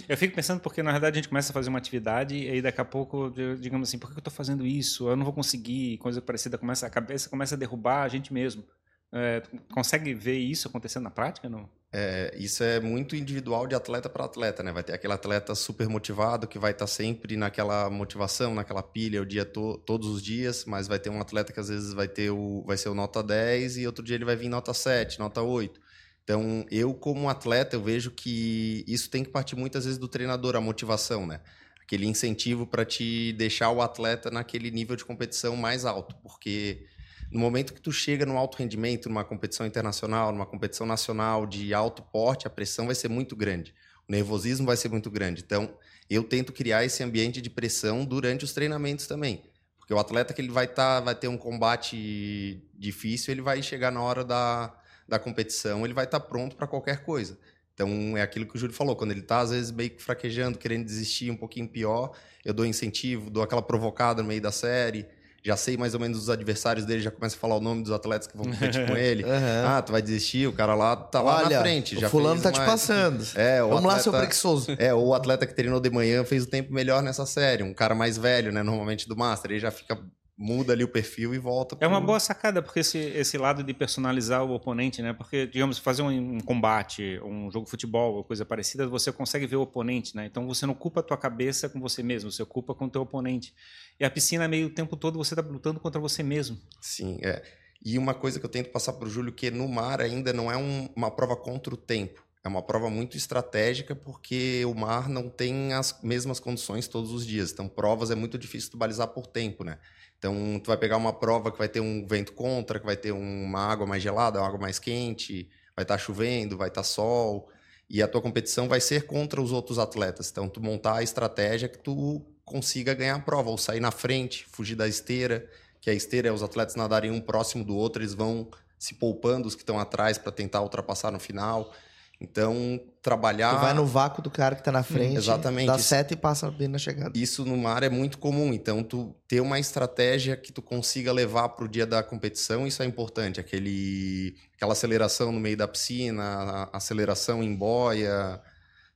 Eu 0.08 0.18
fico 0.18 0.36
pensando 0.36 0.60
porque 0.60 0.84
na 0.84 0.92
verdade 0.92 1.16
a 1.16 1.18
gente 1.18 1.30
começa 1.30 1.52
a 1.52 1.54
fazer 1.54 1.70
uma 1.70 1.78
atividade 1.78 2.36
e 2.36 2.50
aí 2.50 2.62
daqui 2.62 2.82
a 2.82 2.86
pouco, 2.86 3.34
digamos 3.60 3.90
assim, 3.90 3.98
por 3.98 4.10
que 4.10 4.18
eu 4.18 4.20
estou 4.20 4.34
fazendo 4.34 4.66
isso? 4.66 5.10
Eu 5.10 5.16
não 5.16 5.24
vou 5.24 5.34
conseguir, 5.34 5.98
coisa 5.98 6.22
parecida 6.22 6.58
começa 6.58 6.86
a 6.86 6.90
cabeça 6.90 7.30
começa 7.30 7.56
a 7.56 7.58
derrubar 7.58 8.04
a 8.04 8.08
gente 8.08 8.34
mesmo. 8.34 8.64
É, 9.12 9.42
consegue 9.72 10.14
ver 10.14 10.38
isso 10.38 10.68
acontecendo 10.68 11.04
na 11.04 11.12
prática, 11.12 11.48
não? 11.48 11.70
É, 11.94 12.36
isso 12.38 12.62
é 12.62 12.82
muito 12.82 13.16
individual 13.16 13.66
de 13.66 13.74
atleta 13.74 14.10
para 14.10 14.26
atleta, 14.26 14.62
né? 14.62 14.74
Vai 14.74 14.84
ter 14.84 14.94
aquele 14.94 15.14
atleta 15.14 15.56
super 15.56 15.88
motivado 15.88 16.46
que 16.46 16.60
vai 16.60 16.72
estar 16.72 16.84
tá 16.86 16.92
sempre 16.92 17.38
naquela 17.38 17.90
motivação, 17.90 18.54
naquela 18.54 18.84
pilha 18.84 19.22
o 19.22 19.26
dia 19.26 19.46
to 19.46 19.78
todos 19.86 20.10
os 20.10 20.22
dias, 20.22 20.66
mas 20.66 20.88
vai 20.88 21.00
ter 21.00 21.10
um 21.10 21.22
atleta 21.22 21.54
que 21.54 21.60
às 21.60 21.70
vezes 21.70 21.94
vai 21.94 22.08
ter 22.10 22.30
o 22.30 22.64
vai 22.66 22.76
ser 22.76 22.90
o 22.90 22.94
nota 22.94 23.24
10 23.24 23.78
e 23.78 23.88
outro 23.88 24.04
dia 24.04 24.16
ele 24.16 24.26
vai 24.26 24.36
vir 24.36 24.50
nota 24.50 24.74
7, 24.74 25.20
nota 25.20 25.42
8. 25.42 25.80
Então, 26.28 26.66
eu 26.70 26.94
como 26.94 27.30
atleta, 27.30 27.78
eu 27.78 27.82
vejo 27.82 28.12
que 28.12 28.84
isso 28.86 29.10
tem 29.10 29.24
que 29.24 29.30
partir 29.30 29.56
muitas 29.56 29.86
vezes 29.86 29.98
do 29.98 30.10
treinador, 30.10 30.58
a 30.58 30.60
motivação, 30.60 31.26
né? 31.26 31.40
Aquele 31.82 32.06
incentivo 32.06 32.68
para 32.68 32.84
te 32.84 33.32
deixar 33.32 33.72
o 33.72 33.82
atleta 33.82 34.30
naquele 34.30 34.70
nível 34.70 34.98
de 34.98 35.06
competição 35.06 35.56
mais 35.56 35.86
alto, 35.86 36.18
porque 36.18 36.86
no 37.32 37.40
momento 37.40 37.74
que 37.74 37.80
tu 37.80 37.94
chega 37.94 38.26
no 38.26 38.38
alto 38.38 38.58
rendimento, 38.58 39.08
numa 39.08 39.24
competição 39.24 39.66
internacional, 39.66 40.34
numa 40.34 40.46
competição 40.46 40.86
nacional 40.86 41.46
de 41.46 41.74
alto 41.74 42.02
porte, 42.02 42.46
a 42.46 42.50
pressão 42.50 42.88
vai 42.88 42.96
ser 42.96 43.08
muito 43.08 43.34
grande. 43.34 43.74
O 44.06 44.12
nervosismo 44.12 44.66
vai 44.66 44.76
ser 44.76 44.90
muito 44.90 45.10
grande. 45.10 45.42
Então, 45.46 45.74
eu 46.10 46.26
tento 46.26 46.52
criar 46.52 46.84
esse 46.84 47.02
ambiente 47.02 47.42
de 47.42 47.50
pressão 47.50 48.04
durante 48.04 48.44
os 48.44 48.52
treinamentos 48.52 49.08
também. 49.08 49.46
Porque 49.80 49.94
o 49.94 49.98
atleta 49.98 50.34
que 50.34 50.42
ele 50.42 50.52
vai 50.52 50.68
tá, 50.68 51.00
vai 51.00 51.16
ter 51.16 51.30
um 51.30 51.38
combate 51.38 52.62
difícil, 52.74 53.32
ele 53.32 53.42
vai 53.42 53.64
chegar 53.64 53.94
na 53.94 54.02
hora 54.02 54.26
da, 54.26 54.78
da 55.08 55.18
competição, 55.18 55.86
ele 55.86 55.94
vai 55.94 56.06
estar 56.06 56.20
tá 56.20 56.26
pronto 56.26 56.56
para 56.56 56.68
qualquer 56.68 57.04
coisa. 57.04 57.38
Então, 57.74 58.18
é 58.18 58.24
aquilo 58.24 58.48
que 58.48 58.56
o 58.56 58.60
Júlio 58.60 58.76
falou, 58.76 58.96
quando 58.96 59.12
ele 59.12 59.20
está, 59.20 59.40
às 59.40 59.52
vezes, 59.52 59.72
meio 59.72 59.92
que 59.92 60.02
fraquejando, 60.02 60.58
querendo 60.58 60.84
desistir 60.84 61.30
um 61.30 61.38
pouquinho 61.38 61.68
pior, 61.68 62.12
eu 62.44 62.52
dou 62.54 62.66
incentivo, 62.66 63.30
dou 63.30 63.44
aquela 63.44 63.62
provocada 63.62 64.24
no 64.24 64.28
meio 64.28 64.42
da 64.42 64.52
série, 64.52 65.06
já 65.48 65.56
sei 65.56 65.78
mais 65.78 65.94
ou 65.94 66.00
menos 66.00 66.18
os 66.18 66.30
adversários 66.30 66.86
dele, 66.86 67.02
já 67.02 67.12
começa 67.12 67.36
a 67.36 67.40
falar 67.40 67.56
o 67.56 67.62
nome 67.62 67.84
dos 67.84 67.92
atletas 67.92 68.28
que 68.28 68.36
vão 68.36 68.48
competir 68.48 68.86
com 68.88 68.98
ele. 68.98 69.24
Uhum. 69.24 69.66
Ah, 69.66 69.82
tu 69.82 69.92
vai 69.92 70.02
desistir, 70.02 70.48
o 70.48 70.54
cara 70.54 70.76
lá 70.76 70.96
tá 70.96 71.22
lá 71.22 71.38
Olha, 71.38 71.58
na 71.58 71.62
frente. 71.62 72.00
Já 72.00 72.08
o 72.08 72.10
fulano 72.10 72.42
tá 72.42 72.52
mais... 72.52 72.64
te 72.64 72.66
passando. 72.66 73.24
É, 73.36 73.62
Vamos 73.62 73.78
atleta... 73.78 73.96
lá, 73.96 74.00
seu 74.00 74.12
preguiçoso. 74.12 74.76
É, 74.78 74.94
o 74.94 75.14
atleta 75.14 75.46
que 75.46 75.54
treinou 75.54 75.80
de 75.80 75.90
manhã 75.90 76.26
fez 76.26 76.44
o 76.44 76.48
tempo 76.48 76.74
melhor 76.74 77.02
nessa 77.02 77.26
série. 77.26 77.64
Um 77.64 77.74
cara 77.74 77.96
mais 77.96 78.18
velho, 78.18 78.52
né, 78.52 78.64
normalmente 78.64 79.08
do 79.08 79.16
Master, 79.16 79.52
ele 79.52 79.60
já 79.60 79.72
fica 79.72 79.98
muda 80.38 80.74
ali 80.74 80.84
o 80.84 80.88
perfil 80.88 81.34
e 81.34 81.40
volta. 81.40 81.76
Pro... 81.76 81.84
É 81.84 81.88
uma 81.88 82.00
boa 82.00 82.20
sacada, 82.20 82.62
porque 82.62 82.82
esse, 82.82 82.98
esse 82.98 83.38
lado 83.38 83.64
de 83.64 83.74
personalizar 83.74 84.44
o 84.44 84.54
oponente, 84.54 85.02
né? 85.02 85.12
Porque, 85.12 85.48
digamos, 85.48 85.80
fazer 85.80 86.04
um, 86.04 86.36
um, 86.36 86.40
combate, 86.40 87.20
um 87.24 87.50
jogo 87.50 87.66
de 87.66 87.72
futebol 87.72 88.16
ou 88.16 88.24
coisa 88.24 88.46
parecida, 88.46 88.88
você 88.88 89.12
consegue 89.12 89.48
ver 89.48 89.56
o 89.56 89.62
oponente, 89.62 90.16
né? 90.16 90.28
Então 90.28 90.46
você 90.46 90.66
não 90.66 90.74
ocupa 90.74 91.00
a 91.00 91.04
tua 91.04 91.18
cabeça 91.18 91.68
com 91.68 91.80
você 91.80 92.04
mesmo, 92.04 92.32
você 92.32 92.44
ocupa 92.44 92.76
com 92.76 92.86
o 92.86 92.90
teu 92.90 93.02
oponente. 93.02 93.54
E 94.00 94.06
a 94.06 94.10
piscina, 94.12 94.48
meio 94.48 94.68
o 94.68 94.70
tempo 94.70 94.96
todo, 94.96 95.18
você 95.18 95.34
está 95.34 95.42
lutando 95.42 95.80
contra 95.80 96.00
você 96.00 96.22
mesmo. 96.22 96.58
Sim, 96.80 97.18
é. 97.24 97.42
E 97.84 97.98
uma 97.98 98.14
coisa 98.14 98.40
que 98.40 98.46
eu 98.46 98.50
tento 98.50 98.70
passar 98.70 98.94
para 98.94 99.08
o 99.08 99.10
Júlio, 99.10 99.32
que 99.32 99.50
no 99.50 99.68
mar 99.68 100.02
ainda 100.02 100.34
não 100.34 100.52
é 100.52 100.58
um, 100.58 100.90
uma 100.96 101.10
prova 101.10 101.36
contra 101.36 101.74
o 101.74 101.78
tempo. 101.78 102.27
É 102.44 102.48
uma 102.48 102.62
prova 102.62 102.90
muito 102.90 103.18
estratégica 103.18 103.96
porque 103.96 104.64
o 104.66 104.74
mar 104.74 105.10
não 105.10 105.30
tem 105.30 105.74
as 105.74 106.00
mesmas 106.02 106.40
condições 106.40 106.88
todos 106.88 107.12
os 107.12 107.26
dias. 107.26 107.52
Então, 107.52 107.68
provas 107.68 108.12
é 108.12 108.16
muito 108.16 108.38
difícil 108.38 108.72
tu 108.72 108.78
balizar 108.78 109.08
por 109.08 109.28
tempo, 109.28 109.64
né? 109.64 109.78
Então, 110.18 110.60
tu 110.64 110.68
vai 110.68 110.78
pegar 110.78 110.98
uma 110.98 111.14
prova 111.14 111.52
que 111.52 111.58
vai 111.58 111.68
ter 111.68 111.80
um 111.80 112.06
vento 112.08 112.34
contra, 112.34 112.80
que 112.80 112.86
vai 112.86 112.96
ter 112.96 113.12
uma 113.12 113.60
água 113.60 113.86
mais 113.86 114.02
gelada, 114.02 114.40
uma 114.40 114.48
água 114.48 114.60
mais 114.60 114.80
quente, 114.80 115.50
vai 115.76 115.84
estar 115.84 115.96
tá 115.96 115.98
chovendo, 115.98 116.58
vai 116.58 116.70
estar 116.70 116.82
tá 116.82 116.88
sol, 116.88 117.50
e 117.90 118.02
a 118.02 118.08
tua 118.08 118.22
competição 118.22 118.68
vai 118.68 118.82
ser 118.82 119.06
contra 119.06 119.42
os 119.42 119.52
outros 119.52 119.78
atletas. 119.78 120.30
Então, 120.32 120.50
tu 120.50 120.60
montar 120.62 120.96
a 120.96 121.04
estratégia 121.04 121.70
que 121.70 121.78
tu 121.78 122.26
consiga 122.44 122.94
ganhar 122.94 123.16
a 123.16 123.20
prova, 123.20 123.50
ou 123.50 123.58
sair 123.58 123.80
na 123.80 123.92
frente, 123.92 124.46
fugir 124.50 124.76
da 124.76 124.88
esteira, 124.88 125.48
que 125.80 125.90
a 125.90 125.94
esteira 125.94 126.30
é 126.30 126.32
os 126.32 126.42
atletas 126.42 126.76
nadarem 126.76 127.12
um 127.12 127.22
próximo 127.22 127.64
do 127.64 127.76
outro, 127.76 128.02
eles 128.02 128.14
vão 128.14 128.50
se 128.80 128.96
poupando 128.96 129.48
os 129.48 129.56
que 129.56 129.62
estão 129.62 129.80
atrás 129.80 130.18
para 130.18 130.32
tentar 130.32 130.62
ultrapassar 130.62 131.12
no 131.12 131.20
final. 131.20 131.74
Então, 132.20 132.82
trabalhar. 133.02 133.56
Tu 133.56 133.62
vai 133.62 133.74
no 133.74 133.86
vácuo 133.86 134.24
do 134.24 134.32
cara 134.32 134.56
que 134.56 134.62
está 134.62 134.72
na 134.72 134.82
frente, 134.82 135.16
hum, 135.16 135.18
exatamente. 135.18 135.68
dá 135.68 135.78
seta 135.78 136.14
e 136.14 136.18
passa 136.18 136.50
bem 136.50 136.68
na 136.68 136.80
chegada. 136.80 137.12
Isso 137.16 137.46
no 137.46 137.56
mar 137.56 137.84
é 137.84 137.90
muito 137.90 138.18
comum. 138.18 138.52
Então, 138.54 138.84
tu 138.84 139.16
ter 139.28 139.40
uma 139.40 139.60
estratégia 139.60 140.36
que 140.36 140.52
tu 140.52 140.62
consiga 140.62 141.12
levar 141.12 141.50
para 141.50 141.66
o 141.66 141.68
dia 141.68 141.86
da 141.86 142.02
competição, 142.02 142.66
isso 142.66 142.82
é 142.82 142.86
importante. 142.88 143.40
Aquele, 143.40 144.36
aquela 144.56 144.74
aceleração 144.74 145.32
no 145.32 145.40
meio 145.40 145.56
da 145.56 145.68
piscina, 145.68 146.68
aceleração 146.74 147.44
em 147.44 147.56
boia. 147.56 148.42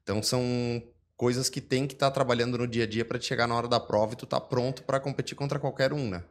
Então, 0.01 0.23
são 0.23 0.81
coisas 1.15 1.47
que 1.47 1.61
tem 1.61 1.85
que 1.85 1.93
estar 1.93 2.07
tá 2.07 2.13
trabalhando 2.15 2.57
no 2.57 2.67
dia 2.67 2.85
a 2.85 2.87
dia 2.87 3.05
para 3.05 3.21
chegar 3.21 3.45
na 3.47 3.53
hora 3.53 3.67
da 3.67 3.79
prova 3.79 4.13
e 4.13 4.15
tu 4.15 4.25
tá 4.25 4.41
pronto 4.41 4.81
para 4.81 4.99
competir 4.99 5.35
contra 5.35 5.59
qualquer 5.59 5.93
um, 5.93 6.09
né? 6.09 6.23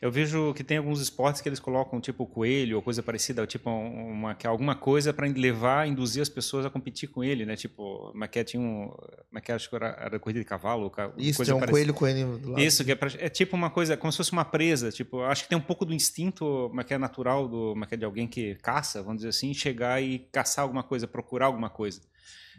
Eu 0.00 0.12
vejo 0.12 0.54
que 0.54 0.62
tem 0.62 0.78
alguns 0.78 1.00
esportes 1.00 1.40
que 1.40 1.48
eles 1.48 1.58
colocam 1.58 2.00
tipo 2.00 2.24
coelho 2.24 2.76
ou 2.76 2.82
coisa 2.82 3.02
parecida, 3.02 3.46
tipo 3.46 3.68
uma, 3.68 4.36
alguma 4.44 4.76
coisa 4.76 5.12
para 5.12 5.26
levar, 5.26 5.88
induzir 5.88 6.22
as 6.22 6.28
pessoas 6.28 6.64
a 6.64 6.70
competir 6.70 7.08
com 7.08 7.24
ele, 7.24 7.44
né? 7.44 7.56
Tipo, 7.56 8.12
mas 8.14 8.28
que 8.30 8.42
tinha 8.44 8.62
um, 8.62 8.92
mas 9.30 9.42
que 9.42 9.50
acho 9.50 9.68
que 9.68 9.74
era, 9.74 9.88
era 10.00 10.18
corrida 10.18 10.38
de 10.38 10.44
cavalo, 10.44 10.92
isso 11.16 11.36
coisa 11.36 11.52
é 11.52 11.54
um 11.54 11.60
coelho 11.60 11.94
coelho 11.94 12.38
do 12.38 12.50
lado. 12.50 12.62
Isso 12.62 12.84
que 12.84 12.92
é, 12.92 12.94
pra, 12.94 13.10
é, 13.18 13.28
tipo 13.28 13.56
uma 13.56 13.70
coisa, 13.70 13.96
como 13.96 14.12
se 14.12 14.18
fosse 14.18 14.32
uma 14.32 14.44
presa, 14.44 14.92
tipo, 14.92 15.20
acho 15.22 15.42
que 15.42 15.48
tem 15.48 15.58
um 15.58 15.62
pouco 15.62 15.84
do 15.84 15.92
instinto, 15.92 16.70
mas 16.72 16.84
que 16.84 16.94
é 16.94 16.98
natural 16.98 17.48
do, 17.48 17.74
mas 17.76 17.88
que 17.88 17.94
é 17.94 17.98
de 17.98 18.04
alguém 18.04 18.28
que 18.28 18.54
caça, 18.56 19.02
vamos 19.02 19.18
dizer 19.18 19.30
assim, 19.30 19.52
chegar 19.52 20.00
e 20.02 20.20
caçar 20.32 20.62
alguma 20.62 20.82
coisa, 20.82 21.08
procurar 21.08 21.46
alguma 21.46 21.70
coisa. 21.70 22.00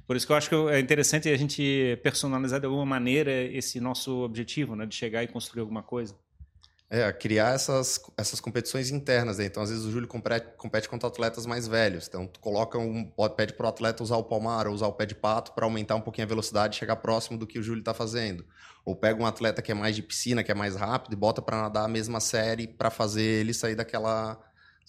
Por 0.06 0.16
isso 0.16 0.26
que 0.26 0.32
eu 0.32 0.36
acho 0.38 0.50
que 0.50 0.56
é 0.56 0.80
interessante 0.80 1.30
a 1.30 1.38
gente 1.38 1.98
personalizar 2.02 2.60
de 2.60 2.66
alguma 2.66 2.86
maneira 2.86 3.32
esse 3.32 3.80
nosso 3.80 4.24
objetivo, 4.24 4.76
né, 4.76 4.86
de 4.86 4.96
chegar 4.96 5.24
e 5.24 5.28
construir 5.28 5.62
alguma 5.62 5.84
coisa. 5.84 6.16
É, 6.92 7.12
criar 7.14 7.54
essas, 7.54 8.02
essas 8.18 8.40
competições 8.40 8.90
internas. 8.90 9.38
Né? 9.38 9.46
Então, 9.46 9.62
às 9.62 9.70
vezes, 9.70 9.86
o 9.86 9.92
Júlio 9.92 10.08
compete, 10.08 10.48
compete 10.58 10.90
contra 10.90 11.08
atletas 11.08 11.46
mais 11.46 11.68
velhos. 11.68 12.08
Então, 12.08 12.26
tu 12.26 12.40
coloca 12.40 12.80
um, 12.80 13.12
pede 13.38 13.54
para 13.54 13.68
o 13.68 13.70
atleta 13.70 14.02
usar 14.02 14.18
o 14.18 14.24
palmar 14.24 14.68
ou 14.68 14.74
usar 14.74 14.88
o 14.88 14.94
pé 14.94 15.06
de 15.06 15.14
pato 15.14 15.54
para 15.54 15.66
aumentar 15.66 15.96
um 15.96 16.02
pouquinho 16.02 16.26
a 16.26 16.28
velocidade 16.28 16.76
e 16.76 16.80
chegar 16.80 16.96
próximo 16.96 17.38
do 17.38 17.46
que 17.46 17.60
o 17.60 17.64
Júlio 17.64 17.82
está 17.82 17.94
fazendo. 17.94 18.44
Ou 18.84 18.96
pega 18.96 19.22
um 19.22 19.26
atleta 19.26 19.62
que 19.62 19.72
é 19.72 19.76
mais 19.76 19.96
de 19.96 20.02
piscina, 20.02 20.44
que 20.44 20.52
é 20.52 20.56
mais 20.56 20.76
rápido, 20.76 21.14
e 21.14 21.16
bota 21.16 21.44
para 21.44 21.62
nadar 21.62 21.86
a 21.86 21.88
mesma 21.88 22.20
série 22.20 22.68
para 22.68 22.90
fazer 22.90 23.22
ele 23.22 23.54
sair 23.54 23.76
daquela 23.76 24.40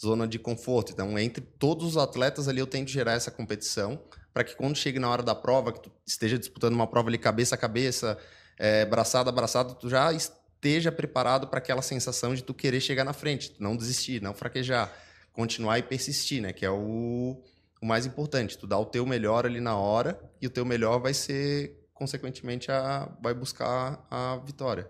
zona 0.00 0.26
de 0.26 0.38
conforto. 0.38 0.92
Então, 0.92 1.18
entre 1.18 1.42
todos 1.42 1.86
os 1.86 1.96
atletas 1.98 2.48
ali, 2.48 2.60
eu 2.60 2.66
tento 2.66 2.88
gerar 2.88 3.12
essa 3.12 3.30
competição 3.30 4.00
para 4.32 4.42
que 4.42 4.56
quando 4.56 4.76
chegue 4.76 4.98
na 4.98 5.10
hora 5.10 5.22
da 5.22 5.34
prova, 5.34 5.72
que 5.72 5.80
tu 5.80 5.92
esteja 6.06 6.38
disputando 6.38 6.72
uma 6.72 6.86
prova 6.86 7.08
ali 7.08 7.18
cabeça 7.18 7.54
a 7.54 7.58
cabeça, 7.58 8.16
é, 8.58 8.84
braçada 8.86 9.30
a 9.30 9.32
braçada, 9.32 9.74
tu 9.74 9.88
já 9.88 10.10
preparado 10.92 11.48
para 11.48 11.58
aquela 11.58 11.82
sensação 11.82 12.34
de 12.34 12.42
tu 12.42 12.52
querer 12.52 12.80
chegar 12.80 13.04
na 13.04 13.12
frente, 13.12 13.54
não 13.58 13.76
desistir, 13.76 14.20
não 14.20 14.34
fraquejar, 14.34 14.92
continuar 15.32 15.78
e 15.78 15.82
persistir, 15.82 16.42
né? 16.42 16.52
Que 16.52 16.64
é 16.64 16.70
o, 16.70 17.42
o 17.80 17.86
mais 17.86 18.06
importante. 18.06 18.58
Tu 18.58 18.66
dá 18.66 18.78
o 18.78 18.84
teu 18.84 19.06
melhor 19.06 19.46
ali 19.46 19.60
na 19.60 19.76
hora 19.76 20.20
e 20.40 20.46
o 20.46 20.50
teu 20.50 20.64
melhor 20.64 20.98
vai 21.00 21.14
ser, 21.14 21.78
consequentemente, 21.94 22.70
a, 22.70 23.08
vai 23.22 23.32
buscar 23.32 24.06
a 24.10 24.36
vitória. 24.44 24.88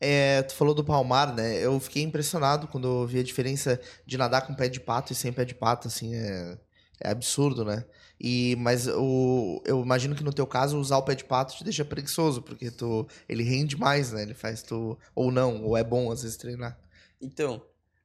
É, 0.00 0.42
tu 0.42 0.54
falou 0.54 0.74
do 0.74 0.82
palmar, 0.82 1.34
né? 1.34 1.58
Eu 1.58 1.78
fiquei 1.78 2.02
impressionado 2.02 2.66
quando 2.66 2.88
eu 2.88 3.06
vi 3.06 3.18
a 3.20 3.22
diferença 3.22 3.78
de 4.06 4.16
nadar 4.16 4.46
com 4.46 4.54
pé 4.54 4.68
de 4.68 4.80
pato 4.80 5.12
e 5.12 5.16
sem 5.16 5.32
pé 5.32 5.44
de 5.44 5.54
pato, 5.54 5.88
assim, 5.88 6.14
é, 6.14 6.58
é 7.02 7.10
absurdo, 7.10 7.64
né? 7.64 7.84
E, 8.20 8.54
mas 8.58 8.86
o, 8.86 9.62
eu 9.64 9.80
imagino 9.82 10.14
que 10.14 10.22
no 10.22 10.32
teu 10.32 10.46
caso 10.46 10.78
usar 10.78 10.98
o 10.98 11.02
pé 11.02 11.14
de 11.14 11.24
pato 11.24 11.56
te 11.56 11.64
deixa 11.64 11.84
preguiçoso, 11.84 12.42
porque 12.42 12.70
tu, 12.70 13.08
ele 13.26 13.42
rende 13.42 13.78
mais, 13.78 14.12
né? 14.12 14.22
Ele 14.22 14.34
faz 14.34 14.62
tu. 14.62 14.98
Ou 15.14 15.32
não, 15.32 15.64
ou 15.64 15.76
é 15.76 15.82
bom 15.82 16.12
às 16.12 16.22
vezes 16.22 16.36
treinar. 16.36 16.78
Então, 17.20 17.62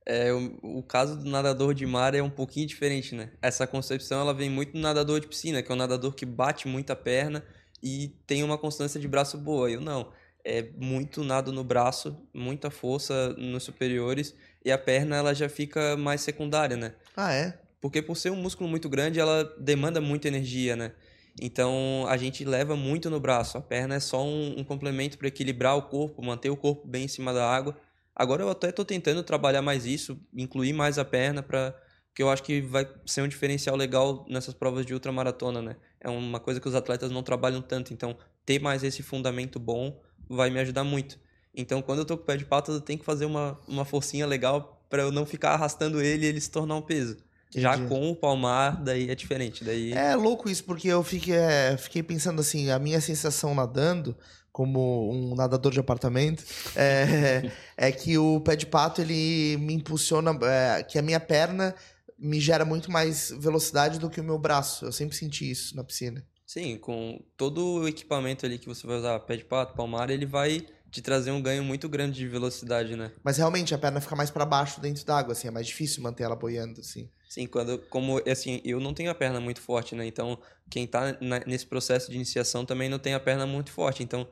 É, 0.07 0.31
o, 0.31 0.77
o, 0.79 0.83
caso 0.83 1.17
do 1.17 1.27
nadador 1.27 1.73
de 1.73 1.83
mar 1.83 2.13
é 2.13 2.21
um 2.21 2.29
pouquinho 2.29 2.67
diferente, 2.67 3.15
né? 3.15 3.31
Essa 3.41 3.65
concepção 3.65 4.21
ela 4.21 4.35
vem 4.35 4.51
muito 4.51 4.75
no 4.75 4.81
nadador 4.81 5.19
de 5.19 5.27
piscina, 5.27 5.63
que 5.63 5.71
é 5.71 5.73
um 5.73 5.77
nadador 5.77 6.13
que 6.13 6.27
bate 6.27 6.67
muita 6.67 6.95
perna 6.95 7.43
e 7.81 8.09
tem 8.27 8.43
uma 8.43 8.57
constância 8.57 8.99
de 8.99 9.07
braço 9.07 9.35
boa. 9.35 9.69
Eu 9.69 9.81
não. 9.81 10.11
É 10.43 10.61
muito 10.77 11.23
nado 11.23 11.51
no 11.51 11.63
braço, 11.63 12.15
muita 12.31 12.69
força 12.69 13.33
nos 13.33 13.63
superiores 13.63 14.35
e 14.63 14.71
a 14.71 14.77
perna 14.77 15.15
ela 15.15 15.33
já 15.33 15.49
fica 15.49 15.97
mais 15.97 16.21
secundária, 16.21 16.77
né? 16.77 16.93
Ah, 17.17 17.33
é? 17.33 17.59
Porque 17.81 18.01
por 18.01 18.15
ser 18.17 18.31
um 18.31 18.35
músculo 18.35 18.69
muito 18.69 18.89
grande, 18.89 19.19
ela 19.19 19.43
demanda 19.59 20.01
muita 20.01 20.27
energia, 20.27 20.75
né? 20.75 20.93
Então 21.41 22.05
a 22.07 22.17
gente 22.17 22.45
leva 22.45 22.75
muito 22.75 23.09
no 23.09 23.19
braço. 23.19 23.57
A 23.57 23.61
perna 23.61 23.95
é 23.95 23.99
só 23.99 24.23
um, 24.23 24.59
um 24.59 24.63
complemento 24.63 25.17
para 25.17 25.27
equilibrar 25.27 25.75
o 25.77 25.83
corpo, 25.83 26.23
manter 26.23 26.49
o 26.49 26.57
corpo 26.57 26.87
bem 26.87 27.05
em 27.05 27.07
cima 27.07 27.33
da 27.33 27.49
água 27.49 27.75
Agora 28.15 28.41
eu 28.41 28.49
até 28.49 28.69
estou 28.69 28.85
tentando 28.85 29.21
trabalhar 29.23 29.61
mais 29.61 29.85
isso, 29.85 30.17
incluir 30.33 30.71
mais 30.71 30.97
a 30.97 31.03
perna 31.03 31.43
para 31.43 31.75
que 32.13 32.23
eu 32.23 32.29
acho 32.29 32.41
que 32.43 32.61
vai 32.61 32.87
ser 33.05 33.21
um 33.21 33.27
diferencial 33.27 33.75
legal 33.75 34.25
nessas 34.29 34.53
provas 34.53 34.85
de 34.85 34.93
ultramaratona, 34.93 35.61
né? 35.61 35.75
É 35.99 36.09
uma 36.09 36.39
coisa 36.39 36.61
que 36.61 36.67
os 36.67 36.73
atletas 36.73 37.11
não 37.11 37.21
trabalham 37.21 37.61
tanto, 37.61 37.93
então 37.93 38.15
ter 38.45 38.57
mais 38.57 38.85
esse 38.85 39.03
fundamento 39.03 39.59
bom 39.59 40.01
vai 40.29 40.49
me 40.49 40.57
ajudar 40.61 40.85
muito. 40.85 41.19
Então, 41.53 41.81
quando 41.81 41.99
eu 41.99 42.05
tô 42.05 42.15
com 42.15 42.23
o 42.23 42.25
pé 42.25 42.37
de 42.37 42.45
pato, 42.45 42.71
eu 42.71 42.79
tenho 42.79 42.99
que 42.99 43.05
fazer 43.05 43.25
uma, 43.25 43.59
uma 43.67 43.83
forcinha 43.83 44.25
legal 44.25 44.85
para 44.89 45.01
eu 45.01 45.11
não 45.11 45.25
ficar 45.25 45.51
arrastando 45.51 46.01
ele 46.01 46.25
e 46.25 46.29
ele 46.29 46.39
se 46.39 46.49
tornar 46.49 46.75
um 46.75 46.81
peso. 46.81 47.17
Entendi. 47.49 47.61
Já 47.61 47.77
com 47.77 48.09
o 48.09 48.15
palmar, 48.15 48.83
daí 48.83 49.09
é 49.09 49.15
diferente. 49.15 49.63
Daí... 49.63 49.93
É 49.93 50.15
louco 50.15 50.49
isso, 50.49 50.63
porque 50.63 50.87
eu 50.87 51.03
fiquei, 51.03 51.35
é, 51.35 51.77
fiquei 51.77 52.03
pensando 52.03 52.41
assim, 52.41 52.69
a 52.69 52.79
minha 52.79 52.99
sensação 52.99 53.55
nadando 53.55 54.15
como 54.51 55.11
um 55.11 55.35
nadador 55.35 55.71
de 55.71 55.79
apartamento, 55.81 56.43
é, 56.77 57.51
é 57.75 57.91
que 57.91 58.17
o 58.17 58.39
pé 58.39 58.55
de 58.55 58.65
pato 58.65 59.01
ele 59.01 59.57
me 59.57 59.73
impulsiona, 59.73 60.31
é, 60.43 60.81
que 60.81 60.97
a 60.97 61.01
minha 61.01 61.19
perna 61.19 61.75
me 62.17 62.39
gera 62.39 62.63
muito 62.63 62.89
mais 62.89 63.31
velocidade 63.37 63.99
do 63.99 64.09
que 64.09 64.21
o 64.21 64.23
meu 64.23 64.39
braço. 64.39 64.85
Eu 64.85 64.93
sempre 64.93 65.15
senti 65.15 65.49
isso 65.51 65.75
na 65.75 65.83
piscina. 65.83 66.25
Sim, 66.45 66.77
com 66.77 67.21
todo 67.35 67.81
o 67.81 67.87
equipamento 67.87 68.45
ali 68.45 68.57
que 68.57 68.67
você 68.67 68.87
vai 68.87 68.97
usar, 68.97 69.19
pé 69.19 69.35
de 69.35 69.43
pato, 69.43 69.75
palmar, 69.75 70.09
ele 70.09 70.25
vai 70.25 70.65
te 70.89 71.01
trazer 71.01 71.31
um 71.31 71.41
ganho 71.41 71.63
muito 71.63 71.89
grande 71.89 72.17
de 72.17 72.27
velocidade, 72.27 72.95
né? 72.95 73.11
Mas 73.21 73.35
realmente 73.35 73.75
a 73.75 73.77
perna 73.77 73.99
fica 73.99 74.15
mais 74.15 74.31
para 74.31 74.45
baixo 74.45 74.79
dentro 74.79 75.03
d'água, 75.05 75.33
assim, 75.33 75.49
é 75.49 75.51
mais 75.51 75.67
difícil 75.67 76.01
manter 76.01 76.23
ela 76.23 76.35
boiando, 76.35 76.79
assim. 76.79 77.09
Sim, 77.27 77.47
quando 77.47 77.79
como 77.89 78.21
assim, 78.29 78.61
eu 78.63 78.79
não 78.79 78.93
tenho 78.93 79.09
a 79.11 79.15
perna 79.15 79.39
muito 79.41 79.59
forte, 79.61 79.95
né? 79.95 80.05
Então, 80.05 80.39
quem 80.69 80.85
tá 80.87 81.17
na, 81.19 81.39
nesse 81.45 81.65
processo 81.65 82.09
de 82.09 82.15
iniciação 82.15 82.65
também 82.65 82.87
não 82.89 82.99
tem 82.99 83.13
a 83.13 83.19
perna 83.19 83.45
muito 83.47 83.71
forte, 83.71 84.03
então 84.03 84.27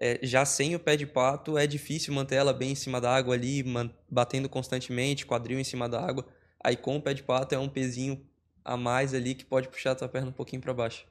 é, 0.00 0.20
já 0.22 0.44
sem 0.46 0.74
o 0.76 0.80
pé 0.80 0.96
de 0.96 1.06
pato 1.06 1.58
é 1.58 1.66
difícil 1.66 2.14
manter 2.14 2.36
ela 2.36 2.52
bem 2.54 2.72
em 2.72 2.74
cima 2.76 3.00
da 3.00 3.14
água 3.14 3.34
ali, 3.34 3.64
batendo 4.10 4.48
constantemente, 4.48 5.26
quadril 5.26 5.60
em 5.60 5.64
cima 5.64 5.88
da 5.88 6.00
água. 6.00 6.26
Aí 6.64 6.76
com 6.76 6.96
o 6.96 7.02
pé 7.02 7.14
de 7.14 7.22
pato 7.24 7.54
é 7.54 7.58
um 7.58 7.68
pezinho 7.68 8.26
a 8.64 8.76
mais 8.76 9.14
ali 9.14 9.34
que 9.34 9.44
pode 9.44 9.68
puxar 9.68 9.92
a 9.92 9.94
tua 9.94 10.08
perna 10.08 10.28
um 10.28 10.32
pouquinho 10.32 10.62
para 10.62 10.72
baixo. 10.74 11.04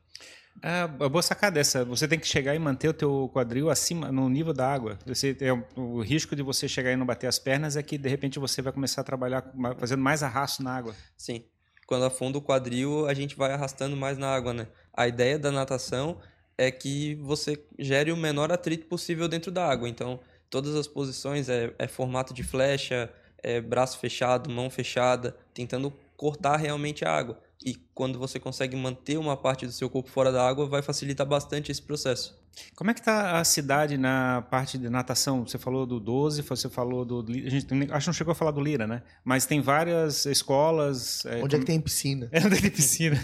É, 0.62 0.88
boa 0.88 1.22
sacada 1.22 1.60
essa. 1.60 1.86
Você 1.86 2.08
tem 2.08 2.20
que 2.20 2.28
chegar 2.28 2.54
e 2.54 2.60
manter 2.60 2.90
o 2.90 2.94
teu 2.94 3.30
quadril 3.34 3.70
acima, 3.70 4.12
no 4.12 4.28
nível 4.28 4.54
da 4.54 4.72
água. 4.72 5.00
Você, 5.06 5.36
é, 5.40 5.52
o 5.80 6.02
risco 6.02 6.36
de 6.36 6.44
você 6.44 6.68
chegar 6.68 6.92
e 6.92 6.96
não 6.96 7.06
bater 7.06 7.28
as 7.28 7.40
pernas 7.40 7.78
é 7.78 7.84
que 7.84 7.98
de 7.98 8.10
repente 8.10 8.40
você 8.40 8.62
vai 8.62 8.74
começar 8.74 9.02
a 9.02 9.04
trabalhar 9.04 9.44
fazendo 9.78 10.02
mais 10.02 10.22
arrasto 10.22 10.62
na 10.62 10.76
água. 10.76 10.94
Sim. 11.18 11.46
Quando 11.88 12.06
afunda 12.06 12.38
o 12.38 12.42
quadril, 12.42 13.08
a 13.08 13.14
gente 13.14 13.36
vai 13.36 13.52
arrastando 13.52 13.96
mais 13.96 14.18
na 14.18 14.28
água, 14.28 14.54
né? 14.54 14.68
A 14.94 15.08
ideia 15.08 15.40
da 15.40 15.52
natação 15.52 16.20
é 16.58 16.70
que 16.70 17.16
você 17.16 17.64
gere 17.80 18.12
o 18.12 18.18
menor 18.18 18.52
atrito 18.52 18.86
possível 18.86 19.28
dentro 19.28 19.52
da 19.52 19.66
água. 19.66 19.88
Então, 19.88 20.20
todas 20.50 20.76
as 20.76 20.88
posições 20.88 21.48
é, 21.48 21.74
é 21.80 21.88
formato 21.88 22.34
de 22.34 22.44
flecha, 22.44 23.10
é 23.42 23.62
braço 23.62 23.98
fechado, 23.98 24.50
mão 24.50 24.70
fechada, 24.70 25.36
tentando 25.54 25.94
cortar 26.20 26.58
realmente 26.58 27.06
a 27.06 27.16
água. 27.16 27.42
E 27.66 27.76
quando 27.94 28.20
você 28.20 28.38
consegue 28.38 28.76
manter 28.76 29.18
uma 29.18 29.38
parte 29.38 29.66
do 29.66 29.72
seu 29.72 29.90
corpo 29.90 30.10
fora 30.10 30.34
da 30.34 30.46
água, 30.46 30.68
vai 30.68 30.82
facilitar 30.82 31.26
bastante 31.26 31.72
esse 31.72 31.82
processo. 31.82 32.38
Como 32.76 32.92
é 32.92 32.94
que 32.94 33.00
está 33.00 33.40
a 33.40 33.44
cidade 33.46 33.98
na 33.98 34.42
parte 34.42 34.78
de 34.78 34.90
natação? 34.90 35.48
Você 35.48 35.58
falou 35.58 35.86
do 35.86 35.98
12, 35.98 36.42
você 36.42 36.68
falou 36.68 37.06
do... 37.06 37.26
A 37.32 37.50
gente 37.50 37.74
acho 37.90 38.04
que 38.04 38.08
não 38.08 38.14
chegou 38.14 38.34
a 38.34 38.36
falar 38.36 38.52
do 38.52 38.60
Lira, 38.60 38.86
né? 38.86 39.02
Mas 39.24 39.46
tem 39.46 39.62
várias 39.62 40.26
escolas... 40.26 41.26
É, 41.26 41.42
Onde 41.42 41.56
é, 41.56 41.58
é 41.58 41.62
que 41.62 41.66
tem 41.66 41.80
piscina? 41.80 42.28
É, 42.34 42.40
onde 42.46 42.56
é 42.56 42.58
que 42.58 42.64
tem 42.64 42.72
piscina? 42.72 43.18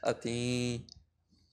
ah, 0.00 0.14
tem 0.14 0.86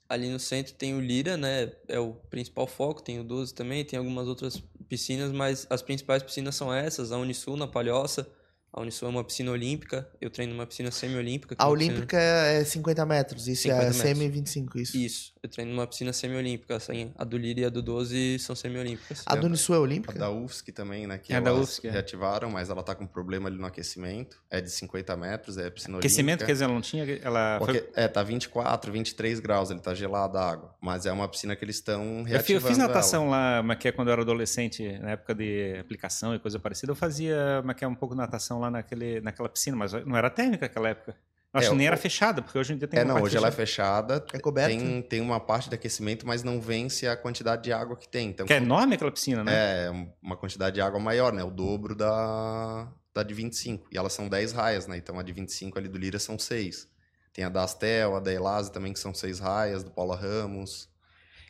Ali 0.08 0.30
no 0.30 0.40
centro 0.40 0.74
tem 0.74 0.94
o 0.94 1.00
Lira, 1.00 1.38
né? 1.38 1.72
É 1.88 2.00
o 2.00 2.14
principal 2.30 2.68
foco, 2.68 3.02
tem 3.02 3.20
o 3.20 3.24
12 3.24 3.56
também, 3.56 3.84
tem 3.84 3.98
algumas 3.98 4.28
outras 4.28 4.62
piscinas, 4.88 5.32
mas 5.32 5.66
as 5.72 5.82
principais 5.82 6.22
piscinas 6.22 6.54
são 6.54 6.72
essas, 6.72 7.12
a 7.12 7.18
Unisul 7.18 7.58
na 7.58 7.66
Palhoça, 7.66 8.30
a 8.74 8.82
Unisul 8.82 9.10
é 9.10 9.12
uma 9.12 9.24
piscina 9.24 9.52
olímpica, 9.52 10.10
eu 10.22 10.30
treino 10.30 10.54
numa 10.54 10.66
piscina 10.66 10.92
semi-olímpica. 10.92 11.56
A 11.58 11.68
olímpica 11.68 12.18
piscina... 12.18 12.62
é 12.62 12.64
50 12.64 13.06
metros, 13.06 13.48
isso 13.48 13.64
50 13.64 13.84
é 13.84 13.92
semi-25, 13.92 14.76
isso? 14.78 14.98
Isso, 14.98 15.31
eu 15.44 15.50
treino 15.50 15.72
numa 15.72 15.88
piscina 15.88 16.14
semi-olímpica, 16.14 16.76
assim, 16.76 17.12
a 17.18 17.24
do 17.24 17.36
Lira 17.36 17.62
e 17.62 17.66
a 17.66 17.70
do 17.70 17.82
12 17.82 18.38
são 18.38 18.56
semi-olímpicas. 18.56 19.24
A 19.26 19.36
do 19.36 19.48
Unisul 19.48 19.76
é 19.76 19.80
olímpica? 19.80 20.14
A 20.14 20.20
da 20.20 20.30
UFSC 20.30 20.72
também, 20.72 21.08
né, 21.08 21.18
que 21.18 21.34
é 21.34 21.42
da 21.42 21.54
UFSC, 21.54 21.88
é. 21.88 21.92
reativaram, 21.92 22.52
mas 22.52 22.70
ela 22.70 22.84
tá 22.84 22.94
com 22.94 23.08
problema 23.08 23.50
ali 23.50 23.58
no 23.58 23.66
aquecimento, 23.66 24.42
é 24.52 24.62
de 24.62 24.70
50 24.70 25.18
metros, 25.18 25.58
é 25.58 25.70
piscina 25.72 25.98
aquecimento, 25.98 26.42
olímpica. 26.42 26.46
quer 26.46 26.52
dizer, 26.52 26.66
ela 26.66 26.74
não 26.74 26.82
tinha, 26.82 27.06
ela... 27.24 27.58
Porque, 27.58 27.90
É, 27.96 28.08
tá 28.08 28.22
24, 28.22 28.92
23 28.92 29.40
graus, 29.40 29.72
ele 29.72 29.80
tá 29.80 29.96
gelada 29.96 30.40
a 30.40 30.52
água, 30.52 30.76
mas 30.80 31.08
é 31.08 31.12
uma 31.12 31.28
piscina 31.28 31.56
que 31.56 31.66
eles 31.66 31.78
estão 31.78 32.22
reativando 32.22 32.66
Eu 32.66 32.70
fiz 32.70 32.78
natação 32.78 33.26
ela. 33.26 33.62
lá, 33.62 33.76
que 33.76 33.88
é 33.88 33.92
quando 33.92 34.10
eu 34.10 34.14
era 34.14 34.22
adolescente, 34.22 35.00
na 35.00 35.12
época 35.12 35.34
de 35.34 35.76
aplicação 35.80 36.36
e 36.36 36.40
coisa 36.40 36.60
parecida, 36.60 36.92
eu 36.92 36.96
fazia, 36.96 37.64
que 37.76 37.84
é 37.84 37.88
um 37.88 37.96
pouco 37.96 38.14
natação 38.14 38.60
lá 38.60 38.70
naquele, 38.70 39.20
naquela 39.22 39.32
aquela 39.42 39.50
piscina, 39.50 39.76
mas 39.76 39.92
não 40.06 40.16
era 40.16 40.30
térmica 40.30 40.68
naquela 40.68 40.90
época. 40.90 41.16
Acho 41.54 41.68
é, 41.68 41.70
que 41.72 41.76
nem 41.76 41.88
era 41.88 41.98
fechada, 41.98 42.42
porque 42.42 42.58
hoje 42.58 42.74
em 42.74 42.78
dia 42.78 42.88
tem 42.88 43.02
É, 43.02 43.04
não, 43.04 43.22
hoje 43.22 43.36
ela 43.36 43.50
é 43.50 43.52
fechada. 43.52 44.24
É 44.32 44.40
coberta. 44.40 44.70
Tem, 44.70 45.02
tem 45.02 45.20
uma 45.20 45.40
parte 45.40 45.68
de 45.68 45.76
aquecimento, 45.76 46.26
mas 46.26 46.44
não 46.44 46.62
vence 46.62 47.06
a 47.08 47.18
quantidade 47.18 47.64
de 47.64 47.74
água 47.74 47.98
que 47.98 48.08
tem. 48.08 48.30
Então, 48.30 48.46
que 48.46 48.54
é 48.54 48.58
enorme 48.58 48.96
aquela 48.96 49.12
piscina, 49.12 49.44
né? 49.44 49.52
É, 49.54 49.92
uma 50.22 50.38
quantidade 50.38 50.76
de 50.76 50.82
água 50.82 50.98
maior, 50.98 51.34
né? 51.34 51.44
O 51.44 51.52
dobro 51.52 51.94
da, 51.94 52.88
da 53.14 53.22
de 53.22 53.34
25. 53.34 53.90
E 53.92 53.98
elas 53.98 54.14
são 54.14 54.30
10 54.30 54.54
raias, 54.54 54.88
né? 54.88 54.96
Então 54.96 55.20
a 55.20 55.24
de 55.24 55.34
25 55.34 55.78
ali 55.78 55.90
do 55.90 55.98
Lira 55.98 56.20
são 56.20 56.40
6. 56.40 56.88
Tem 57.34 57.44
a 57.44 57.50
da 57.50 57.64
Astel, 57.64 58.16
a 58.16 58.20
da 58.22 58.32
Elase 58.32 58.72
também, 58.72 58.94
que 58.94 59.00
são 59.00 59.14
6 59.14 59.40
raias, 59.40 59.84
do 59.84 59.92
Paula 59.92 60.16
Ramos. 60.16 60.90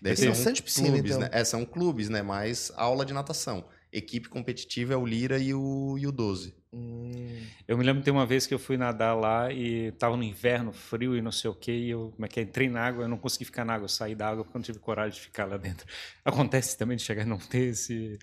Daí 0.02 0.16
tem 0.16 0.30
bastante 0.30 0.64
piscina, 0.64 0.90
clubes, 0.90 1.12
então. 1.12 1.22
né? 1.22 1.30
É, 1.32 1.44
são 1.44 1.64
clubes, 1.64 2.10
né? 2.10 2.24
Mais 2.24 2.72
aula 2.76 3.06
de 3.06 3.14
natação. 3.14 3.64
Equipe 3.92 4.30
competitiva 4.30 4.94
é 4.94 4.98
o 4.98 5.06
Lira 5.06 5.38
e 5.38 5.54
o, 5.54 5.98
e 5.98 6.08
o 6.08 6.12
12. 6.12 6.56
Hum. 6.74 7.44
Eu 7.68 7.78
me 7.78 7.84
lembro 7.84 8.00
de 8.00 8.06
ter 8.06 8.12
uma 8.12 8.26
vez 8.26 8.48
que 8.48 8.54
eu 8.54 8.60
fui 8.60 8.78
nadar 8.78 9.14
lá 9.14 9.52
e 9.52 9.92
tava 9.94 10.16
no 10.16 10.24
inverno, 10.24 10.72
frio 10.72 11.18
e 11.18 11.22
não 11.22 11.32
sei 11.32 11.50
o 11.50 11.54
que, 11.54 11.72
e 11.72 11.90
eu 11.90 12.12
como 12.16 12.26
é 12.26 12.30
que 12.30 12.40
é, 12.40 12.44
entrei 12.44 12.70
na 12.70 12.82
água, 12.82 13.04
eu 13.04 13.10
não 13.10 13.18
consegui 13.18 13.44
ficar 13.44 13.66
na 13.66 13.74
água, 13.74 13.86
eu 13.86 13.90
saí 13.90 14.16
da 14.16 14.30
água 14.30 14.46
porque 14.46 14.56
eu 14.56 14.60
não 14.60 14.66
tive 14.66 14.80
coragem 14.80 15.16
de 15.16 15.22
ficar 15.22 15.44
lá 15.46 15.58
dentro. 15.58 15.86
Acontece 16.24 16.78
também 16.78 16.96
de 16.96 17.04
chegar 17.04 17.24
e 17.24 17.26
não 17.26 17.38
ter 17.38 17.72
esse. 17.72 18.18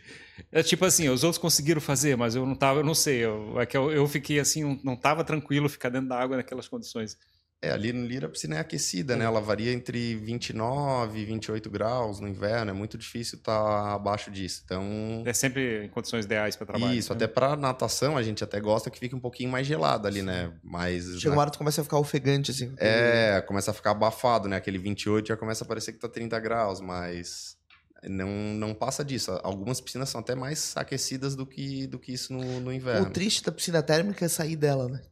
É 0.50 0.62
tipo 0.62 0.84
assim, 0.86 1.10
os 1.10 1.22
outros 1.24 1.38
conseguiram 1.38 1.80
fazer, 1.80 2.16
mas 2.16 2.34
eu 2.34 2.46
não 2.46 2.54
tava, 2.54 2.80
eu 2.80 2.84
não 2.84 2.94
sei, 2.94 3.24
eu, 3.24 3.60
é 3.60 3.66
que 3.66 3.76
eu, 3.76 3.90
eu 3.92 4.08
fiquei 4.08 4.40
assim, 4.40 4.80
não 4.82 4.96
tava 4.96 5.22
tranquilo 5.22 5.68
ficar 5.68 5.90
dentro 5.90 6.08
da 6.08 6.18
água 6.18 6.38
naquelas 6.38 6.66
condições. 6.66 7.18
É, 7.60 7.72
ali 7.72 7.92
no 7.92 8.06
Lira 8.06 8.26
a 8.26 8.30
piscina 8.30 8.54
é 8.56 8.60
aquecida, 8.60 9.16
né? 9.16 9.24
Ela 9.24 9.40
varia 9.40 9.72
entre 9.72 10.14
29 10.14 11.18
e 11.18 11.24
28 11.24 11.68
graus 11.68 12.20
no 12.20 12.28
inverno, 12.28 12.70
é 12.70 12.74
muito 12.74 12.96
difícil 12.96 13.36
estar 13.38 13.60
tá 13.60 13.94
abaixo 13.94 14.30
disso. 14.30 14.62
Então. 14.64 15.24
É 15.26 15.32
sempre 15.32 15.86
em 15.86 15.88
condições 15.88 16.24
ideais 16.24 16.54
para 16.54 16.66
trabalhar. 16.66 16.94
Isso, 16.94 17.12
né? 17.12 17.16
até 17.16 17.26
para 17.26 17.56
natação 17.56 18.16
a 18.16 18.22
gente 18.22 18.44
até 18.44 18.60
gosta 18.60 18.90
que 18.90 18.98
fique 19.00 19.14
um 19.14 19.20
pouquinho 19.20 19.50
mais 19.50 19.66
gelado 19.66 20.06
ali, 20.06 20.22
né? 20.22 20.52
Mas. 20.62 21.20
Chega 21.20 21.34
uma 21.34 21.40
hora 21.40 21.50
tu 21.50 21.58
começa 21.58 21.80
a 21.80 21.84
ficar 21.84 21.98
ofegante, 21.98 22.52
assim. 22.52 22.72
É, 22.76 23.42
começa 23.44 23.72
a 23.72 23.74
ficar 23.74 23.90
abafado, 23.90 24.48
né? 24.48 24.56
Aquele 24.56 24.78
28 24.78 25.26
já 25.26 25.36
começa 25.36 25.64
a 25.64 25.66
parecer 25.66 25.92
que 25.92 25.98
tá 25.98 26.08
30 26.08 26.38
graus, 26.38 26.80
mas 26.80 27.56
não, 28.04 28.28
não 28.28 28.72
passa 28.72 29.04
disso. 29.04 29.32
Algumas 29.42 29.80
piscinas 29.80 30.08
são 30.08 30.20
até 30.20 30.36
mais 30.36 30.74
aquecidas 30.76 31.34
do 31.34 31.44
que, 31.44 31.88
do 31.88 31.98
que 31.98 32.12
isso 32.12 32.32
no, 32.32 32.60
no 32.60 32.72
inverno. 32.72 33.08
O 33.08 33.10
triste 33.10 33.42
da 33.42 33.50
piscina 33.50 33.82
térmica 33.82 34.24
é 34.24 34.28
sair 34.28 34.54
dela, 34.54 34.88
né? 34.88 35.02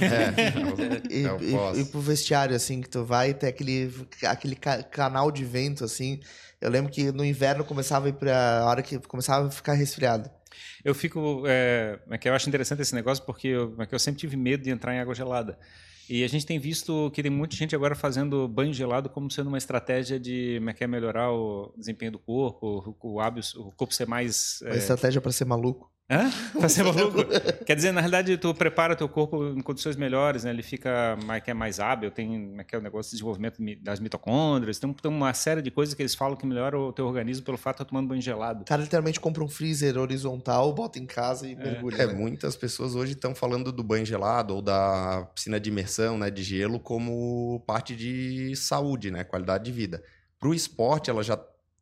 É, 0.00 1.10
e, 1.10 1.26
é 1.26 1.76
e, 1.76 1.80
e, 1.80 1.84
pro 1.84 2.00
vestiário, 2.00 2.54
assim, 2.54 2.80
que 2.80 2.88
tu 2.88 3.04
vai 3.04 3.34
ter 3.34 3.48
aquele, 3.48 3.92
aquele 4.24 4.56
canal 4.56 5.30
de 5.30 5.44
vento, 5.44 5.84
assim. 5.84 6.20
Eu 6.60 6.70
lembro 6.70 6.90
que 6.90 7.12
no 7.12 7.24
inverno 7.24 7.64
começava 7.64 8.06
a 8.06 8.08
ir 8.08 8.14
pra 8.14 8.64
hora 8.66 8.82
que 8.82 8.98
começava 9.00 9.48
a 9.48 9.50
ficar 9.50 9.74
resfriado. 9.74 10.30
Eu 10.84 10.94
fico. 10.94 11.42
É, 11.46 11.98
é 12.10 12.18
que 12.18 12.28
eu 12.28 12.34
acho 12.34 12.48
interessante 12.48 12.82
esse 12.82 12.94
negócio 12.94 13.24
porque 13.24 13.48
eu, 13.48 13.74
é 13.78 13.86
que 13.86 13.94
eu 13.94 13.98
sempre 13.98 14.20
tive 14.20 14.36
medo 14.36 14.62
de 14.62 14.70
entrar 14.70 14.94
em 14.94 14.98
água 14.98 15.14
gelada. 15.14 15.58
E 16.08 16.22
a 16.22 16.28
gente 16.28 16.46
tem 16.46 16.58
visto 16.58 17.10
que 17.12 17.20
tem 17.20 17.30
muita 17.30 17.56
gente 17.56 17.74
agora 17.74 17.96
fazendo 17.96 18.46
banho 18.46 18.72
gelado 18.72 19.10
como 19.10 19.28
sendo 19.28 19.48
uma 19.48 19.58
estratégia 19.58 20.20
de 20.20 20.56
como 20.58 20.70
é 20.70 20.72
que 20.72 20.84
é 20.84 20.86
melhorar 20.86 21.32
o 21.32 21.74
desempenho 21.76 22.12
do 22.12 22.18
corpo, 22.18 22.96
o, 23.02 23.14
o 23.14 23.20
hábito, 23.20 23.60
o 23.60 23.72
corpo 23.72 23.92
ser 23.92 24.06
mais. 24.06 24.60
Uma 24.62 24.74
é... 24.74 24.78
estratégia 24.78 25.20
para 25.20 25.32
ser 25.32 25.44
maluco. 25.44 25.90
Hã? 26.08 26.30
Ser 26.68 26.84
maluco? 26.84 27.18
Quer 27.64 27.74
dizer, 27.74 27.90
na 27.90 28.00
realidade, 28.00 28.36
tu 28.38 28.54
prepara 28.54 28.92
o 28.92 28.96
teu 28.96 29.08
corpo 29.08 29.44
em 29.48 29.60
condições 29.60 29.96
melhores, 29.96 30.44
né? 30.44 30.50
Ele 30.50 30.62
fica 30.62 31.18
mais, 31.24 31.42
é 31.44 31.52
mais 31.52 31.80
hábil, 31.80 32.12
tem 32.12 32.54
aquele 32.60 32.82
negócio 32.82 33.10
de 33.10 33.16
desenvolvimento 33.16 33.60
das 33.82 33.98
mitocôndrias, 33.98 34.78
tem, 34.78 34.92
tem, 34.92 35.10
uma 35.10 35.34
série 35.34 35.60
de 35.60 35.70
coisas 35.70 35.94
que 35.94 36.02
eles 36.02 36.14
falam 36.14 36.36
que 36.36 36.46
melhora 36.46 36.78
o 36.78 36.92
teu 36.92 37.06
organismo 37.06 37.44
pelo 37.44 37.58
fato 37.58 37.78
de 37.78 37.82
estar 37.82 37.90
tomando 37.90 38.08
banho 38.08 38.22
gelado. 38.22 38.62
O 38.62 38.64
cara 38.64 38.82
literalmente 38.82 39.18
compra 39.18 39.42
um 39.42 39.48
freezer 39.48 39.98
horizontal, 39.98 40.72
bota 40.72 40.98
em 41.00 41.06
casa 41.06 41.48
e 41.48 41.54
é. 41.54 41.56
mergulha. 41.56 42.02
É, 42.02 42.06
né? 42.06 42.14
muitas 42.14 42.54
pessoas 42.54 42.94
hoje 42.94 43.12
estão 43.12 43.34
falando 43.34 43.72
do 43.72 43.82
banho 43.82 44.06
gelado 44.06 44.54
ou 44.54 44.62
da 44.62 45.28
piscina 45.34 45.58
de 45.58 45.70
imersão, 45.70 46.16
né, 46.16 46.30
de 46.30 46.42
gelo, 46.44 46.78
como 46.78 47.64
parte 47.66 47.96
de 47.96 48.54
saúde, 48.54 49.10
né, 49.10 49.24
qualidade 49.24 49.64
de 49.64 49.72
vida. 49.72 50.04
Para 50.38 50.50
o 50.50 50.54
esporte, 50.54 51.10
ela 51.10 51.24
já 51.24 51.36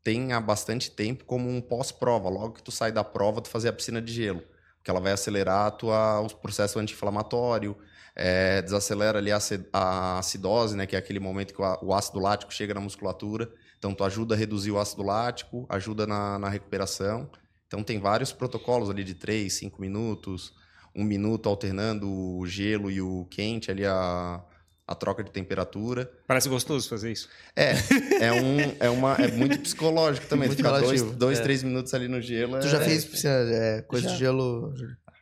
tem 0.05 0.35
há 0.35 0.41
bastante 0.41 0.91
tempo 0.91 1.25
como 1.25 1.49
um 1.49 1.63
pós-prova. 1.63 2.29
Logo 2.29 2.53
que 2.53 2.63
tu 2.63 2.71
sai 2.71 2.93
da 2.93 3.03
prova, 3.03 3.41
tu 3.41 3.49
fazer 3.49 3.71
a 3.71 3.73
piscina 3.73 4.03
de 4.03 4.13
gelo. 4.13 4.43
Porque 4.77 4.91
ela 4.91 5.01
vai 5.01 5.13
acelerar 5.13 5.67
a 5.67 5.71
tua, 5.71 6.21
o 6.21 6.29
processo 6.37 6.79
anti-inflamatório, 6.79 7.75
é, 8.15 8.61
desacelera 8.61 9.19
ali 9.19 9.33
a, 9.33 9.39
a, 9.73 10.19
acidose, 10.19 10.77
né, 10.77 10.87
que 10.87 10.95
é 10.95 10.99
aquele 10.99 11.19
momento 11.19 11.55
que 11.55 11.63
o, 11.63 11.79
o, 11.83 11.95
ácido 11.95 12.21
lático 12.21 12.53
chega 12.53 12.75
na 12.75 12.81
musculatura. 12.81 13.51
Então, 13.79 13.95
tu 13.95 14.05
ajuda 14.05 14.35
a 14.35 14.39
reduzir 14.39 14.71
o 14.71 14.79
ácido 14.79 15.03
lático, 15.03 15.67
ajuda 15.71 16.07
na, 16.07 16.39
na 16.39 16.51
recuperação. 16.51 17.31
Então, 17.67 17.83
tem 17.83 17.99
vários 17.99 18.31
protocolos 18.31 18.91
ali 18.91 19.03
de 19.03 19.15
3, 19.15 19.53
5 19.53 19.81
minutos, 19.81 20.53
um 20.95 21.03
minuto 21.03 21.49
alternando 21.49 22.09
o 22.09 22.47
gelo 22.47 22.91
e 22.91 23.01
o 23.01 23.25
quente 23.31 23.71
ali, 23.71 23.87
a, 23.87 24.45
a 24.87 24.95
troca 24.95 25.25
de 25.25 25.31
temperatura. 25.31 26.11
Parece 26.27 26.49
gostoso 26.49 26.89
fazer 26.89 27.13
isso. 27.13 27.29
É, 27.57 27.73
é, 28.21 28.33
um, 28.33 28.77
é, 28.81 28.91
uma, 28.91 29.15
é 29.15 29.31
muito 29.31 29.59
psicológico 29.61 30.27
também. 30.27 30.49
Muito 30.49 30.59
ficar 30.59 30.79
dois, 30.81 31.03
dois 31.03 31.39
é. 31.39 31.43
três 31.43 31.63
minutos 31.63 31.93
ali 31.95 32.09
no 32.09 32.21
gelo. 32.21 32.61
Tu 32.61 32.69
já 32.69 32.81
é, 32.81 32.85
fez 32.85 33.05
piscina, 33.05 33.33
é, 33.33 33.83
coisa 33.83 34.09
já. 34.09 34.13
de 34.13 34.19
gelo? 34.19 34.75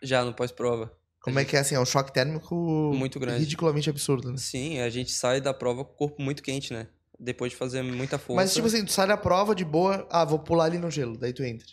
Já, 0.03 0.25
no 0.25 0.35
pós-prova. 0.35 0.93
Como 1.21 1.39
é 1.39 1.45
que 1.45 1.57
é 1.57 1.61
assim? 1.61 1.77
É 1.77 1.81
um 1.81 1.87
choque 1.87 2.13
térmico 2.13 2.55
muito 2.95 3.21
grande. 3.21 3.41
ridiculamente 3.41 3.89
absurdo, 3.89 4.33
né? 4.33 4.37
Sim, 4.39 4.81
a 4.81 4.91
gente 4.91 5.13
sai 5.13 5.41
da 5.41 5.55
prova 5.55 5.85
com 5.85 5.93
o 5.93 5.97
corpo 5.97 6.21
muito 6.21 6.43
quente, 6.43 6.73
né? 6.73 6.89
Depois 7.19 7.53
de 7.53 7.57
fazer 7.57 7.83
muita 7.83 8.19
força. 8.19 8.43
Mas 8.43 8.53
tipo 8.53 8.67
assim, 8.67 8.85
tu 8.85 8.91
sai 8.91 9.07
da 9.07 9.17
prova 9.17 9.55
de 9.55 9.65
boa, 9.65 10.05
ah, 10.11 10.25
vou 10.25 10.41
pular 10.41 10.65
ali 10.65 10.79
no 10.79 10.91
gelo, 10.91 11.17
daí 11.17 11.33
tu 11.33 11.45
entra. 11.45 11.69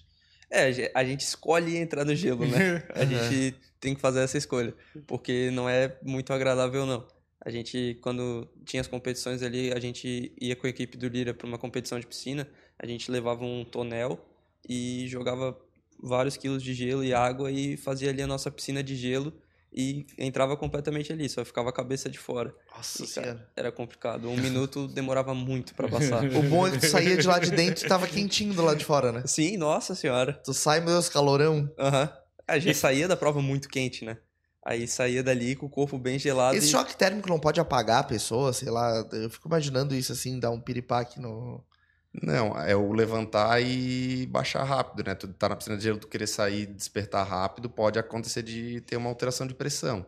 É, 0.52 0.92
a 0.94 1.04
gente 1.04 1.22
escolhe 1.22 1.78
entrar 1.78 2.06
no 2.06 2.16
gelo, 2.16 2.46
né? 2.46 2.84
A 2.96 3.06
gente 3.06 3.56
tem 3.80 3.94
que 3.94 4.02
fazer 4.02 4.22
essa 4.22 4.38
escolha, 4.38 4.74
porque 5.06 5.52
não 5.52 5.70
é 5.70 5.96
muito 6.04 6.34
agradável 6.34 6.88
não. 6.88 7.06
A 7.42 7.50
gente, 7.50 7.98
quando 8.02 8.48
tinha 8.66 8.82
as 8.82 8.88
competições 8.88 9.42
ali, 9.42 9.72
a 9.72 9.80
gente 9.80 10.34
ia 10.40 10.56
com 10.56 10.68
a 10.68 10.70
equipe 10.70 10.98
do 10.98 11.08
Lira 11.08 11.34
para 11.34 11.48
uma 11.48 11.58
competição 11.58 12.00
de 12.00 12.06
piscina, 12.06 12.48
a 12.78 12.86
gente 12.86 13.10
levava 13.10 13.46
um 13.46 13.64
tonel 13.64 14.20
e 14.68 15.08
jogava 15.08 15.58
vários 16.02 16.36
quilos 16.36 16.62
de 16.62 16.74
gelo 16.74 17.04
e 17.04 17.14
água 17.14 17.52
e 17.52 17.78
fazia 17.78 18.10
ali 18.10 18.22
a 18.22 18.28
nossa 18.28 18.52
piscina 18.52 18.84
de 18.84 18.96
gelo 18.96 19.34
e 19.72 20.06
entrava 20.18 20.58
completamente 20.58 21.14
ali, 21.14 21.30
só 21.30 21.46
ficava 21.46 21.70
a 21.70 21.74
cabeça 21.74 22.10
de 22.10 22.18
fora. 22.18 22.54
Nossa 22.76 23.06
senhora. 23.06 23.48
Era 23.56 23.72
complicado. 23.72 24.28
Um 24.28 24.38
minuto 24.38 24.88
demorava 24.88 25.34
muito 25.34 25.76
para 25.76 25.88
passar. 25.88 26.24
o 26.36 26.42
bom 26.44 26.68
é 26.68 26.72
que 26.72 26.80
tu 26.80 26.88
saía 26.88 27.16
de 27.16 27.28
lá 27.28 27.40
de 27.40 27.52
dentro 27.52 27.86
e 27.86 27.88
tava 27.88 28.08
quentinho 28.08 28.54
do 28.54 28.64
lado 28.64 28.78
de 28.78 28.86
fora, 28.86 29.12
né? 29.12 29.24
Sim, 29.26 29.58
nossa 29.58 29.94
senhora. 29.94 30.34
Tu 30.44 30.54
sai, 30.54 30.80
meu 30.80 30.94
Deus, 30.94 31.08
calorão. 31.08 31.72
Aham. 31.78 32.04
Uhum. 32.04 32.20
A 32.48 32.58
gente 32.58 32.78
saía 32.78 33.08
da 33.08 33.16
prova 33.16 33.44
muito 33.44 33.70
quente, 33.70 34.04
né? 34.04 34.18
Aí 34.70 34.88
saía 34.88 35.24
dali 35.24 35.56
com 35.56 35.66
o 35.66 35.70
corpo 35.70 35.98
bem 35.98 36.20
gelado. 36.20 36.56
Esse 36.56 36.68
e... 36.68 36.70
choque 36.70 36.96
térmico 36.96 37.28
não 37.28 37.40
pode 37.40 37.60
apagar 37.60 38.02
a 38.02 38.04
pessoa, 38.04 38.54
sei 38.54 38.70
lá. 38.70 39.04
Eu 39.12 39.28
fico 39.28 39.48
imaginando 39.48 39.96
isso 39.96 40.12
assim, 40.12 40.40
dar 40.40 40.52
um 40.52 40.62
piripaque 40.62 41.20
no. 41.20 41.66
Não, 42.14 42.56
é 42.56 42.76
o 42.76 42.94
levantar 42.94 43.60
e 43.64 44.28
baixar 44.28 44.64
rápido, 44.64 45.08
né? 45.08 45.16
Tu 45.16 45.28
tá 45.30 45.50
na 45.50 45.56
piscina 45.56 45.76
de 45.76 45.82
gelo, 45.82 45.98
tu 45.98 46.08
querer 46.08 46.28
sair 46.28 46.62
e 46.62 46.66
despertar 46.68 47.24
rápido, 47.24 47.68
pode 47.68 47.98
acontecer 47.98 48.44
de 48.44 48.80
ter 48.82 48.96
uma 48.96 49.10
alteração 49.10 49.48
de 49.48 49.56
pressão. 49.56 50.06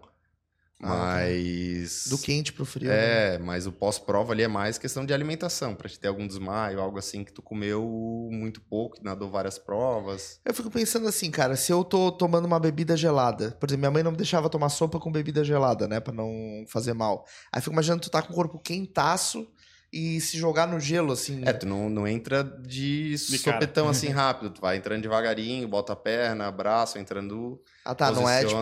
Mas. 0.81 2.07
Do 2.07 2.17
quente 2.17 2.51
pro 2.51 2.65
frio. 2.65 2.91
É, 2.91 3.37
né? 3.37 3.45
mas 3.45 3.67
o 3.67 3.71
pós-prova 3.71 4.33
ali 4.33 4.43
é 4.43 4.47
mais 4.47 4.77
questão 4.77 5.05
de 5.05 5.13
alimentação, 5.13 5.75
para 5.75 5.87
te 5.87 5.99
ter 5.99 6.07
algum 6.07 6.25
desmaio, 6.25 6.79
algo 6.79 6.97
assim 6.97 7.23
que 7.23 7.31
tu 7.31 7.41
comeu 7.41 8.27
muito 8.31 8.61
pouco, 8.61 8.97
nadou 9.03 9.29
várias 9.29 9.59
provas. 9.59 10.39
Eu 10.43 10.53
fico 10.53 10.71
pensando 10.71 11.07
assim, 11.07 11.29
cara, 11.29 11.55
se 11.55 11.71
eu 11.71 11.83
tô 11.83 12.11
tomando 12.11 12.45
uma 12.45 12.59
bebida 12.59 12.97
gelada, 12.97 13.51
por 13.59 13.69
exemplo, 13.69 13.81
minha 13.81 13.91
mãe 13.91 14.03
não 14.03 14.11
me 14.11 14.17
deixava 14.17 14.49
tomar 14.49 14.69
sopa 14.69 14.99
com 14.99 15.11
bebida 15.11 15.43
gelada, 15.43 15.87
né, 15.87 15.99
para 15.99 16.13
não 16.13 16.65
fazer 16.67 16.93
mal. 16.93 17.25
Aí 17.51 17.61
fico 17.61 17.73
imaginando 17.73 18.01
tu 18.01 18.09
tá 18.09 18.21
com 18.21 18.33
o 18.33 18.35
corpo 18.35 18.57
quentaço 18.57 19.47
e 19.91 20.21
se 20.21 20.37
jogar 20.37 20.67
no 20.67 20.79
gelo, 20.79 21.11
assim. 21.11 21.41
É, 21.45 21.51
tu 21.51 21.65
não, 21.65 21.89
não 21.89 22.07
entra 22.07 22.43
de, 22.43 23.09
de 23.11 23.17
sopetão 23.17 23.85
cara. 23.85 23.91
assim 23.91 24.07
rápido. 24.09 24.51
Tu 24.51 24.61
vai 24.61 24.77
entrando 24.77 25.01
devagarinho, 25.01 25.67
bota 25.67 25.93
a 25.93 25.95
perna, 25.95 26.49
braço, 26.49 26.97
entrando. 26.97 27.61
Ah, 27.83 27.93
tá. 27.93 28.09
Não 28.11 28.29
é 28.29 28.45
tipo. 28.45 28.57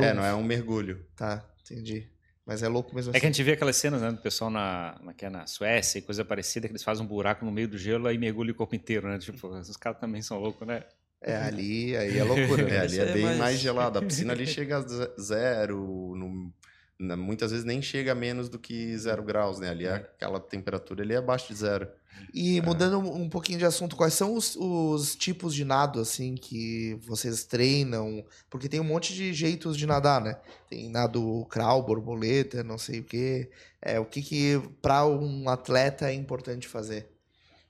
É, 0.00 0.12
não 0.12 0.24
é 0.24 0.34
um 0.34 0.42
mergulho. 0.42 1.06
Tá, 1.14 1.44
entendi. 1.60 2.10
Mas 2.44 2.62
é 2.62 2.68
louco 2.68 2.94
mesmo 2.94 3.10
assim. 3.10 3.16
É 3.16 3.20
que 3.20 3.26
a 3.26 3.28
assim. 3.28 3.36
gente 3.38 3.44
vê 3.44 3.52
aquelas 3.52 3.76
cenas, 3.76 4.00
né, 4.00 4.10
do 4.10 4.18
pessoal 4.18 4.50
na, 4.50 5.00
na, 5.02 5.14
é 5.16 5.30
na 5.30 5.46
Suécia 5.46 5.98
e 5.98 6.02
coisa 6.02 6.24
parecida, 6.24 6.66
que 6.68 6.72
eles 6.72 6.82
fazem 6.82 7.04
um 7.04 7.08
buraco 7.08 7.44
no 7.44 7.50
meio 7.50 7.68
do 7.68 7.78
gelo 7.78 8.10
e 8.10 8.18
mergulham 8.18 8.52
o 8.52 8.56
corpo 8.56 8.74
inteiro, 8.74 9.08
né? 9.08 9.18
Tipo, 9.18 9.48
os 9.58 9.76
caras 9.76 10.00
também 10.00 10.22
são 10.22 10.38
loucos, 10.38 10.66
né? 10.66 10.82
É, 11.20 11.36
ali 11.36 11.96
aí 11.96 12.18
é 12.18 12.24
loucura. 12.24 12.64
Né? 12.64 12.70
É, 12.76 12.80
ali 12.80 12.98
é 12.98 13.12
bem 13.12 13.24
mais... 13.24 13.38
mais 13.38 13.58
gelado. 13.58 13.98
A 13.98 14.02
piscina 14.02 14.32
ali 14.32 14.46
chega 14.46 14.78
a 14.78 15.20
zero, 15.20 16.14
no 16.16 16.52
muitas 16.98 17.50
vezes 17.50 17.64
nem 17.64 17.82
chega 17.82 18.12
a 18.12 18.14
menos 18.14 18.48
do 18.48 18.58
que 18.58 18.96
zero 18.96 19.22
graus, 19.22 19.58
né? 19.58 19.70
Ali 19.70 19.86
é. 19.86 19.94
aquela 19.94 20.40
temperatura 20.40 21.02
ali 21.02 21.14
é 21.14 21.18
abaixo 21.18 21.48
de 21.48 21.54
zero. 21.54 21.88
E 22.32 22.58
é. 22.58 22.62
mudando 22.62 22.98
um 22.98 23.28
pouquinho 23.28 23.58
de 23.58 23.64
assunto, 23.64 23.96
quais 23.96 24.14
são 24.14 24.34
os, 24.34 24.56
os, 24.56 25.14
tipos 25.14 25.54
de 25.54 25.64
nado 25.64 26.00
assim 26.00 26.34
que 26.34 26.98
vocês 27.06 27.44
treinam? 27.44 28.24
Porque 28.48 28.68
tem 28.68 28.80
um 28.80 28.84
monte 28.84 29.14
de 29.14 29.32
jeitos 29.34 29.76
de 29.76 29.86
nadar, 29.86 30.20
né? 30.20 30.38
Tem 30.68 30.88
nado 30.88 31.46
crawl, 31.50 31.82
borboleta, 31.82 32.62
não 32.64 32.78
sei 32.78 33.00
o 33.00 33.04
quê. 33.04 33.50
É, 33.80 34.00
o 34.00 34.04
que 34.04 34.22
que 34.22 34.60
para 34.80 35.06
um 35.06 35.48
atleta 35.48 36.08
é 36.08 36.14
importante 36.14 36.66
fazer? 36.66 37.08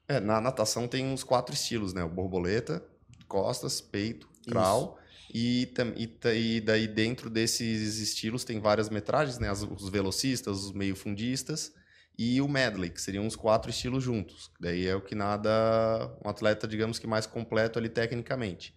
É, 0.08 0.20
na 0.20 0.40
natação 0.40 0.86
tem 0.86 1.04
uns 1.04 1.24
quatro 1.24 1.54
estilos, 1.54 1.92
né? 1.92 2.04
O 2.04 2.08
borboleta, 2.08 2.82
costas, 3.26 3.80
peito, 3.80 4.28
crawl. 4.48 4.98
E, 5.38 5.70
e, 5.98 6.56
e, 6.56 6.60
daí 6.62 6.88
dentro 6.88 7.28
desses 7.28 7.98
estilos 7.98 8.42
tem 8.42 8.58
várias 8.58 8.88
metragens, 8.88 9.38
né? 9.38 9.52
os 9.52 9.90
velocistas, 9.90 10.64
os 10.64 10.72
meio 10.72 10.96
fundistas 10.96 11.74
e 12.18 12.40
o 12.40 12.48
medley, 12.48 12.88
que 12.88 12.98
seriam 12.98 13.26
os 13.26 13.36
quatro 13.36 13.68
estilos 13.68 14.02
juntos. 14.02 14.50
Daí 14.58 14.86
é 14.86 14.96
o 14.96 15.00
que 15.02 15.14
nada 15.14 16.10
um 16.24 16.30
atleta, 16.30 16.66
digamos 16.66 16.98
que 16.98 17.06
mais 17.06 17.26
completo 17.26 17.78
ali 17.78 17.90
tecnicamente. 17.90 18.74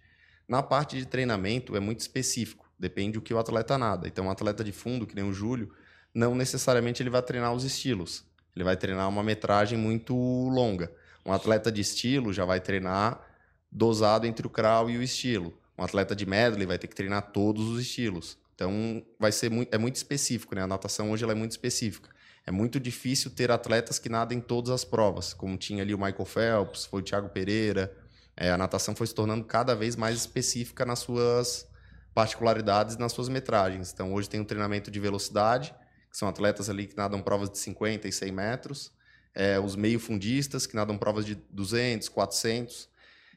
Na 0.49 0.61
parte 0.61 0.97
de 0.97 1.05
treinamento 1.05 1.77
é 1.77 1.79
muito 1.79 2.01
específico, 2.01 2.69
depende 2.77 3.13
do 3.13 3.21
que 3.21 3.33
o 3.33 3.39
atleta 3.39 3.77
nada. 3.77 4.05
Então, 4.05 4.25
um 4.25 4.29
atleta 4.29 4.61
de 4.61 4.73
fundo, 4.73 5.07
que 5.07 5.15
nem 5.15 5.23
o 5.23 5.31
Júlio, 5.31 5.73
não 6.13 6.35
necessariamente 6.35 7.01
ele 7.01 7.09
vai 7.09 7.21
treinar 7.21 7.53
os 7.53 7.63
estilos. 7.63 8.25
Ele 8.53 8.65
vai 8.65 8.75
treinar 8.75 9.07
uma 9.07 9.23
metragem 9.23 9.77
muito 9.77 10.13
longa. 10.13 10.91
Um 11.25 11.31
atleta 11.31 11.71
de 11.71 11.79
estilo 11.79 12.33
já 12.33 12.43
vai 12.43 12.59
treinar 12.59 13.25
dosado 13.71 14.27
entre 14.27 14.45
o 14.45 14.49
crawl 14.49 14.89
e 14.89 14.97
o 14.97 15.01
estilo. 15.01 15.57
Um 15.79 15.83
atleta 15.83 16.13
de 16.13 16.25
medley 16.25 16.67
vai 16.67 16.77
ter 16.77 16.87
que 16.87 16.95
treinar 16.95 17.31
todos 17.31 17.69
os 17.69 17.81
estilos. 17.81 18.37
Então, 18.53 19.01
vai 19.17 19.31
ser 19.31 19.49
muito, 19.49 19.73
é 19.73 19.77
muito 19.77 19.95
específico, 19.95 20.53
né? 20.53 20.61
A 20.61 20.67
natação 20.67 21.09
hoje 21.11 21.23
ela 21.23 21.31
é 21.31 21.35
muito 21.35 21.51
específica. 21.51 22.09
É 22.45 22.51
muito 22.51 22.77
difícil 22.81 23.31
ter 23.31 23.49
atletas 23.49 23.97
que 23.97 24.09
nadem 24.09 24.41
todas 24.41 24.71
as 24.71 24.83
provas, 24.83 25.33
como 25.33 25.55
tinha 25.55 25.81
ali 25.81 25.93
o 25.93 25.97
Michael 25.97 26.25
Phelps, 26.25 26.85
foi 26.85 26.99
o 26.99 27.03
Thiago 27.03 27.29
Pereira. 27.29 27.95
É, 28.35 28.51
a 28.51 28.57
natação 28.57 28.93
foi 28.93 29.07
se 29.07 29.15
tornando 29.15 29.45
cada 29.45 29.73
vez 29.73 29.95
mais 29.95 30.17
específica 30.17 30.85
nas 30.85 30.99
suas 30.99 31.65
particularidades, 32.13 32.97
nas 32.97 33.13
suas 33.13 33.29
metragens. 33.29 33.93
Então, 33.93 34.13
hoje 34.13 34.27
tem 34.27 34.41
um 34.41 34.45
treinamento 34.45 34.91
de 34.91 34.99
velocidade, 34.99 35.73
que 36.11 36.17
são 36.17 36.27
atletas 36.27 36.69
ali 36.69 36.87
que 36.87 36.97
nadam 36.97 37.21
provas 37.21 37.49
de 37.49 37.57
50 37.57 38.05
e 38.05 38.11
100 38.11 38.31
metros. 38.33 38.91
É, 39.33 39.57
os 39.57 39.77
meio 39.77 39.99
fundistas, 39.99 40.65
que 40.65 40.75
nadam 40.75 40.97
provas 40.97 41.25
de 41.25 41.35
200, 41.51 42.09
400. 42.09 42.88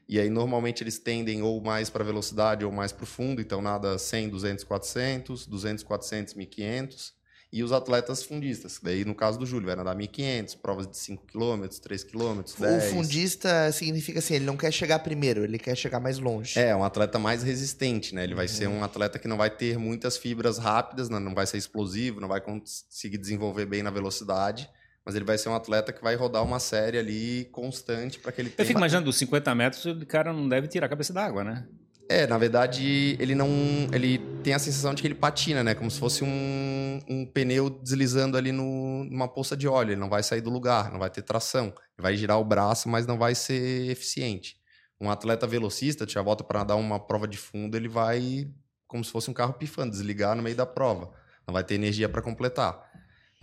E 0.07 0.19
aí, 0.19 0.29
normalmente, 0.29 0.83
eles 0.83 0.99
tendem 0.99 1.41
ou 1.41 1.61
mais 1.61 1.89
para 1.89 2.03
velocidade 2.03 2.65
ou 2.65 2.71
mais 2.71 2.91
para 2.91 3.03
o 3.03 3.07
fundo, 3.07 3.41
então 3.41 3.61
nada 3.61 3.97
100, 3.97 4.29
200, 4.29 4.63
400, 4.63 5.47
200, 5.47 5.83
400, 5.83 6.33
1500. 6.33 7.13
E 7.55 7.61
os 7.61 7.71
atletas 7.71 8.23
fundistas, 8.23 8.79
daí 8.81 9.05
no 9.05 9.13
caso 9.13 9.37
do 9.37 9.45
Júlio, 9.45 9.67
vai 9.67 9.75
nadar 9.75 9.95
1.500, 9.95 10.57
provas 10.59 10.87
de 10.87 10.97
5 10.97 11.27
km, 11.27 11.67
3 11.67 12.03
km, 12.03 12.41
10. 12.57 12.85
O 12.85 12.95
fundista 12.95 13.71
significa 13.71 14.17
assim, 14.17 14.33
ele 14.33 14.45
não 14.45 14.57
quer 14.57 14.71
chegar 14.71 14.97
primeiro, 14.97 15.43
ele 15.43 15.59
quer 15.59 15.77
chegar 15.77 15.99
mais 15.99 16.17
longe. 16.17 16.57
É, 16.57 16.75
um 16.75 16.83
atleta 16.83 17.19
mais 17.19 17.43
resistente, 17.43 18.15
né? 18.15 18.23
Ele 18.23 18.33
vai 18.33 18.47
uhum. 18.47 18.51
ser 18.51 18.67
um 18.67 18.83
atleta 18.83 19.19
que 19.19 19.27
não 19.27 19.37
vai 19.37 19.51
ter 19.51 19.77
muitas 19.77 20.17
fibras 20.17 20.57
rápidas, 20.57 21.09
né? 21.09 21.19
não 21.19 21.35
vai 21.35 21.45
ser 21.45 21.59
explosivo, 21.59 22.19
não 22.19 22.27
vai 22.27 22.41
conseguir 22.41 23.19
desenvolver 23.19 23.67
bem 23.67 23.83
na 23.83 23.91
velocidade 23.91 24.67
mas 25.05 25.15
ele 25.15 25.25
vai 25.25 25.37
ser 25.37 25.49
um 25.49 25.55
atleta 25.55 25.91
que 25.91 26.03
vai 26.03 26.15
rodar 26.15 26.43
uma 26.43 26.59
série 26.59 26.97
ali 26.97 27.45
constante 27.51 28.19
para 28.19 28.31
que 28.31 28.41
ele 28.41 28.49
tenha. 28.49 28.63
Eu 28.63 28.67
fico 28.67 28.79
imaginando, 28.79 29.05
dos 29.05 29.17
50 29.17 29.55
metros, 29.55 29.85
o 29.85 30.05
cara 30.05 30.31
não 30.31 30.47
deve 30.47 30.67
tirar 30.67 30.85
a 30.85 30.89
cabeça 30.89 31.13
d'água, 31.13 31.43
né? 31.43 31.65
É, 32.09 32.27
na 32.27 32.37
verdade, 32.37 33.15
ele 33.19 33.33
não. 33.33 33.47
Ele 33.91 34.19
tem 34.43 34.53
a 34.53 34.59
sensação 34.59 34.93
de 34.93 35.01
que 35.01 35.07
ele 35.07 35.15
patina, 35.15 35.63
né? 35.63 35.73
Como 35.73 35.89
se 35.89 35.99
fosse 35.99 36.23
um, 36.23 36.99
um 37.07 37.25
pneu 37.25 37.69
deslizando 37.69 38.37
ali 38.37 38.51
no, 38.51 39.05
numa 39.05 39.27
poça 39.27 39.55
de 39.55 39.67
óleo. 39.67 39.91
Ele 39.91 40.01
não 40.01 40.09
vai 40.09 40.21
sair 40.21 40.41
do 40.41 40.49
lugar, 40.49 40.91
não 40.91 40.99
vai 40.99 41.09
ter 41.09 41.21
tração. 41.21 41.67
Ele 41.67 42.01
vai 42.01 42.15
girar 42.17 42.39
o 42.39 42.43
braço, 42.43 42.89
mas 42.89 43.07
não 43.07 43.17
vai 43.17 43.33
ser 43.33 43.89
eficiente. 43.89 44.57
Um 44.99 45.09
atleta 45.09 45.47
velocista, 45.47 46.05
já 46.07 46.21
volta 46.21 46.43
para 46.43 46.59
nadar 46.59 46.75
uma 46.75 46.99
prova 46.99 47.27
de 47.27 47.37
fundo, 47.37 47.75
ele 47.75 47.87
vai 47.87 48.47
como 48.93 49.03
se 49.03 49.11
fosse 49.11 49.27
um 49.27 49.33
carro 49.33 49.53
pifando, 49.53 49.89
desligar 49.89 50.35
no 50.35 50.43
meio 50.43 50.55
da 50.55 50.67
prova. 50.67 51.09
Não 51.47 51.53
vai 51.53 51.63
ter 51.63 51.73
energia 51.73 52.07
para 52.07 52.21
completar. 52.21 52.79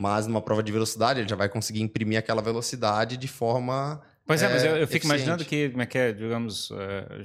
Mas 0.01 0.27
numa 0.27 0.41
prova 0.41 0.63
de 0.63 0.73
velocidade, 0.73 1.21
ele 1.21 1.29
já 1.29 1.37
vai 1.37 1.47
conseguir 1.47 1.83
imprimir 1.83 2.19
aquela 2.19 2.41
velocidade 2.41 3.19
de 3.19 3.29
forma 3.29 4.01
Pois 4.31 4.43
é, 4.43 4.47
é 4.47 4.49
mas 4.49 4.65
eu, 4.65 4.77
eu 4.77 4.87
fico 4.87 5.05
imaginando 5.05 5.45
que, 5.45 5.69
como 5.69 5.83
é 5.83 5.87
que 5.87 5.99
é, 5.99 6.13
digamos, 6.13 6.71
é, 6.71 7.23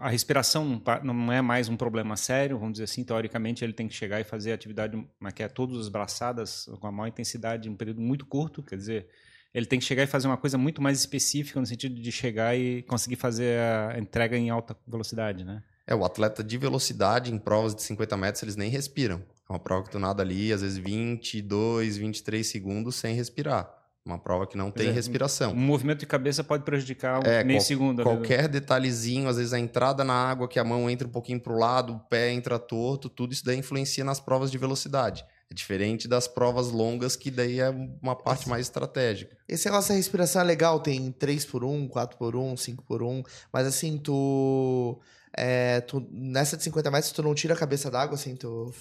a 0.00 0.08
respiração 0.08 0.80
não 1.02 1.32
é 1.32 1.42
mais 1.42 1.68
um 1.68 1.76
problema 1.76 2.16
sério, 2.16 2.56
vamos 2.56 2.74
dizer 2.74 2.84
assim, 2.84 3.02
teoricamente 3.02 3.64
ele 3.64 3.72
tem 3.72 3.88
que 3.88 3.94
chegar 3.94 4.20
e 4.20 4.24
fazer 4.24 4.52
atividade, 4.52 4.92
como 4.92 5.28
é 5.28 5.32
que 5.32 5.42
é, 5.42 5.48
todas 5.48 5.76
as 5.78 5.88
braçadas 5.88 6.70
com 6.80 6.86
a 6.86 6.92
maior 6.92 7.08
intensidade 7.08 7.68
em 7.68 7.72
um 7.72 7.76
período 7.76 8.00
muito 8.00 8.24
curto, 8.24 8.62
quer 8.62 8.76
dizer, 8.76 9.08
ele 9.52 9.66
tem 9.66 9.78
que 9.78 9.84
chegar 9.84 10.04
e 10.04 10.06
fazer 10.06 10.28
uma 10.28 10.36
coisa 10.36 10.56
muito 10.56 10.80
mais 10.80 11.00
específica 11.00 11.58
no 11.58 11.66
sentido 11.66 12.00
de 12.00 12.12
chegar 12.12 12.56
e 12.56 12.82
conseguir 12.84 13.16
fazer 13.16 13.58
a 13.58 13.98
entrega 13.98 14.38
em 14.38 14.48
alta 14.48 14.76
velocidade, 14.86 15.44
né? 15.44 15.62
É, 15.86 15.94
o 15.94 16.04
atleta 16.04 16.44
de 16.44 16.56
velocidade 16.56 17.34
em 17.34 17.38
provas 17.38 17.74
de 17.74 17.82
50 17.82 18.16
metros, 18.16 18.42
eles 18.44 18.54
nem 18.54 18.70
respiram. 18.70 19.20
Uma 19.50 19.58
prova 19.58 19.82
que 19.82 19.90
tu 19.90 19.98
nada 19.98 20.22
ali, 20.22 20.52
às 20.52 20.62
vezes 20.62 20.78
22, 20.78 21.96
23 21.96 22.46
segundos 22.46 22.94
sem 22.94 23.16
respirar. 23.16 23.68
Uma 24.06 24.16
prova 24.16 24.46
que 24.46 24.56
não 24.56 24.70
tem 24.70 24.88
é, 24.88 24.92
respiração. 24.92 25.52
Um 25.52 25.56
movimento 25.56 25.98
de 25.98 26.06
cabeça 26.06 26.44
pode 26.44 26.62
prejudicar 26.62 27.20
é, 27.26 27.42
meio 27.42 27.58
qual, 27.58 27.66
segundo. 27.66 28.02
Qualquer 28.04 28.46
detalhezinho, 28.46 29.28
às 29.28 29.38
vezes 29.38 29.52
a 29.52 29.58
entrada 29.58 30.04
na 30.04 30.14
água, 30.14 30.46
que 30.46 30.60
a 30.60 30.64
mão 30.64 30.88
entra 30.88 31.06
um 31.06 31.10
pouquinho 31.10 31.40
para 31.40 31.52
o 31.52 31.58
lado, 31.58 31.94
o 31.94 31.98
pé 31.98 32.30
entra 32.30 32.60
torto, 32.60 33.08
tudo 33.08 33.32
isso 33.32 33.44
daí 33.44 33.58
influencia 33.58 34.04
nas 34.04 34.20
provas 34.20 34.52
de 34.52 34.56
velocidade. 34.56 35.24
É 35.50 35.54
diferente 35.54 36.06
das 36.06 36.28
provas 36.28 36.68
longas, 36.68 37.16
que 37.16 37.30
daí 37.30 37.58
é 37.58 37.70
uma 37.70 38.14
parte 38.14 38.48
mais 38.48 38.66
estratégica. 38.66 39.36
Esse 39.48 39.66
negócio 39.66 39.88
da 39.90 39.96
respiração 39.96 40.42
é 40.42 40.44
legal, 40.44 40.78
tem 40.78 41.10
3 41.10 41.44
por 41.44 41.64
1, 41.64 41.88
4 41.88 42.16
por 42.16 42.36
1, 42.36 42.56
5 42.56 42.84
por 42.84 43.02
1, 43.02 43.22
mas 43.52 43.66
assim, 43.66 43.98
tu... 43.98 45.00
É, 45.36 45.80
tu, 45.82 46.06
nessa 46.10 46.56
de 46.56 46.62
50 46.64 46.90
metros, 46.90 47.12
tu 47.12 47.22
não 47.22 47.34
tira 47.34 47.54
a 47.54 47.56
cabeça 47.56 47.90
d'água, 47.90 48.14
assim, 48.14 48.34
tu, 48.34 48.72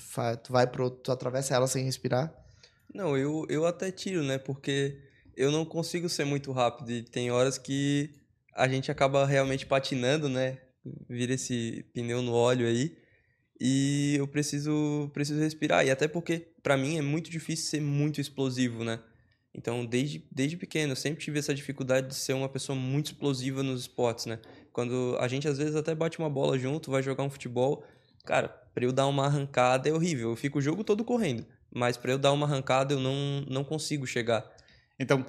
tu 0.44 0.52
vai 0.52 0.66
pro. 0.66 0.90
Tu 0.90 1.12
atravessa 1.12 1.54
ela 1.54 1.68
sem 1.68 1.86
respirar? 1.86 2.34
Não, 2.94 3.16
eu, 3.16 3.46
eu 3.50 3.68
até 3.68 3.92
tiro, 3.92 4.24
né? 4.24 4.40
Porque 4.40 4.98
eu 5.38 5.52
não 5.52 5.64
consigo 5.64 6.10
ser 6.10 6.26
muito 6.26 6.52
rápido. 6.52 6.92
E 6.92 7.04
tem 7.04 7.32
horas 7.32 7.58
que 7.58 8.10
a 8.56 8.68
gente 8.68 8.92
acaba 8.92 9.26
realmente 9.26 9.66
patinando, 9.66 10.28
né? 10.28 10.58
Vira 11.08 11.34
esse 11.34 11.86
pneu 11.94 12.22
no 12.22 12.34
óleo 12.34 12.68
aí. 12.68 12.98
E 13.60 14.16
eu 14.18 14.28
preciso, 14.28 15.10
preciso 15.14 15.40
respirar. 15.40 15.86
E 15.86 15.92
até 15.92 16.08
porque, 16.08 16.48
para 16.64 16.78
mim, 16.78 16.98
é 16.98 17.02
muito 17.02 17.30
difícil 17.30 17.70
ser 17.70 17.82
muito 17.82 18.22
explosivo, 18.22 18.84
né? 18.84 19.00
Então, 19.54 19.86
desde, 19.86 20.24
desde 20.32 20.56
pequeno, 20.56 20.94
eu 20.94 20.96
sempre 20.96 21.24
tive 21.24 21.40
essa 21.40 21.54
dificuldade 21.54 22.08
de 22.08 22.16
ser 22.16 22.34
uma 22.34 22.48
pessoa 22.48 22.78
muito 22.78 23.08
explosiva 23.08 23.62
nos 23.62 23.82
esportes, 23.82 24.26
né? 24.26 24.40
Quando 24.72 25.18
a 25.20 25.28
gente, 25.28 25.48
às 25.48 25.58
vezes, 25.58 25.76
até 25.76 25.94
bate 25.94 26.20
uma 26.20 26.30
bola 26.30 26.58
junto, 26.58 26.92
vai 26.92 27.04
jogar 27.04 27.24
um 27.24 27.30
futebol. 27.30 27.84
Cara, 28.24 28.48
pra 28.48 28.86
eu 28.86 28.92
dar 28.92 29.08
uma 29.08 29.26
arrancada 29.26 29.90
é 29.90 29.94
horrível. 29.94 30.30
Eu 30.30 30.36
fico 30.36 30.60
o 30.60 30.62
jogo 30.62 30.84
todo 30.84 31.04
correndo. 31.04 31.46
Mas 31.72 31.98
para 31.98 32.12
eu 32.12 32.18
dar 32.18 32.32
uma 32.32 32.46
arrancada, 32.46 32.94
eu 32.94 33.00
não, 33.00 33.42
não 33.50 33.64
consigo 33.64 34.06
chegar. 34.08 34.50
Então, 35.00 35.24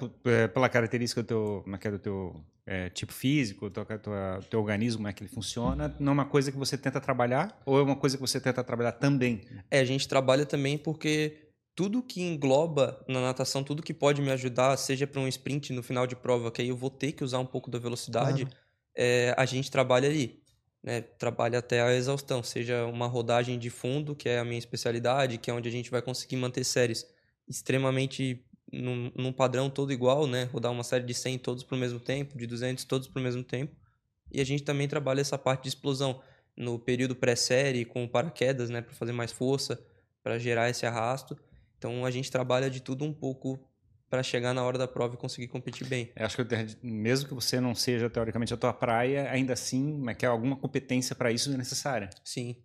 pela 0.53 0.69
característica 0.69 1.23
do 1.23 1.25
teu, 1.25 1.65
é 1.67 1.87
é, 1.87 1.91
do 1.91 1.99
teu 1.99 2.45
é, 2.71 2.89
tipo 2.89 3.11
físico, 3.11 3.69
do 3.69 3.83
teu, 3.83 3.99
teu 4.49 4.59
organismo, 4.61 4.99
como 4.99 5.09
é 5.09 5.13
que 5.13 5.21
ele 5.21 5.29
funciona, 5.29 5.93
não 5.99 6.11
é 6.11 6.13
uma 6.13 6.25
coisa 6.25 6.53
que 6.53 6.57
você 6.57 6.77
tenta 6.77 7.01
trabalhar 7.01 7.61
ou 7.65 7.77
é 7.77 7.83
uma 7.83 7.97
coisa 7.97 8.15
que 8.15 8.21
você 8.21 8.39
tenta 8.39 8.63
trabalhar 8.63 8.93
também? 8.93 9.41
É, 9.69 9.81
a 9.81 9.83
gente 9.83 10.07
trabalha 10.07 10.45
também 10.45 10.77
porque 10.77 11.49
tudo 11.75 12.01
que 12.01 12.21
engloba 12.21 13.03
na 13.09 13.19
natação, 13.19 13.61
tudo 13.61 13.83
que 13.83 13.93
pode 13.93 14.21
me 14.21 14.31
ajudar, 14.31 14.77
seja 14.77 15.05
para 15.05 15.19
um 15.19 15.27
sprint 15.27 15.73
no 15.73 15.83
final 15.83 16.07
de 16.07 16.15
prova, 16.15 16.49
que 16.49 16.61
aí 16.61 16.69
eu 16.69 16.77
vou 16.77 16.89
ter 16.89 17.11
que 17.11 17.25
usar 17.25 17.39
um 17.39 17.45
pouco 17.45 17.69
da 17.69 17.77
velocidade, 17.77 18.47
é, 18.95 19.35
a 19.37 19.45
gente 19.45 19.69
trabalha 19.69 20.07
ali. 20.07 20.41
Né? 20.81 21.01
Trabalha 21.01 21.59
até 21.59 21.81
a 21.81 21.93
exaustão, 21.93 22.41
seja 22.41 22.85
uma 22.85 23.05
rodagem 23.05 23.59
de 23.59 23.69
fundo, 23.69 24.15
que 24.15 24.29
é 24.29 24.39
a 24.39 24.45
minha 24.45 24.57
especialidade, 24.57 25.37
que 25.37 25.51
é 25.51 25.53
onde 25.53 25.67
a 25.67 25.71
gente 25.71 25.91
vai 25.91 26.01
conseguir 26.01 26.37
manter 26.37 26.63
séries 26.63 27.05
extremamente 27.49 28.45
num, 28.71 29.11
num 29.15 29.33
padrão 29.33 29.69
todo 29.69 29.91
igual, 29.91 30.27
né? 30.27 30.45
Rodar 30.45 30.71
uma 30.71 30.83
série 30.83 31.05
de 31.05 31.13
100 31.13 31.39
todos 31.39 31.63
para 31.63 31.75
o 31.75 31.79
mesmo 31.79 31.99
tempo, 31.99 32.37
de 32.37 32.47
200 32.47 32.83
todos 32.85 33.07
para 33.07 33.19
o 33.19 33.23
mesmo 33.23 33.43
tempo. 33.43 33.75
E 34.31 34.39
a 34.39 34.45
gente 34.45 34.63
também 34.63 34.87
trabalha 34.87 35.21
essa 35.21 35.37
parte 35.37 35.63
de 35.63 35.69
explosão 35.69 36.21
no 36.55 36.79
período 36.79 37.15
pré-série 37.15 37.85
com 37.85 38.07
paraquedas, 38.07 38.69
né, 38.69 38.81
para 38.81 38.93
fazer 38.93 39.11
mais 39.11 39.31
força, 39.31 39.83
para 40.23 40.37
gerar 40.37 40.69
esse 40.69 40.85
arrasto. 40.85 41.37
Então 41.77 42.05
a 42.05 42.11
gente 42.11 42.31
trabalha 42.31 42.69
de 42.69 42.79
tudo 42.79 43.03
um 43.03 43.13
pouco 43.13 43.59
para 44.11 44.21
chegar 44.21 44.53
na 44.53 44.61
hora 44.61 44.77
da 44.77 44.89
prova 44.89 45.15
e 45.15 45.17
conseguir 45.17 45.47
competir 45.47 45.87
bem. 45.87 46.11
Eu 46.17 46.25
acho 46.25 46.35
que 46.35 46.77
mesmo 46.83 47.29
que 47.29 47.33
você 47.33 47.61
não 47.61 47.73
seja 47.73 48.09
teoricamente 48.09 48.53
a 48.53 48.57
tua 48.57 48.73
praia, 48.73 49.31
ainda 49.31 49.53
assim, 49.53 50.03
é 50.09 50.13
que 50.13 50.25
alguma 50.25 50.57
competência 50.57 51.15
para 51.15 51.31
isso 51.31 51.49
é 51.49 51.55
necessária. 51.55 52.09
Sim. 52.21 52.57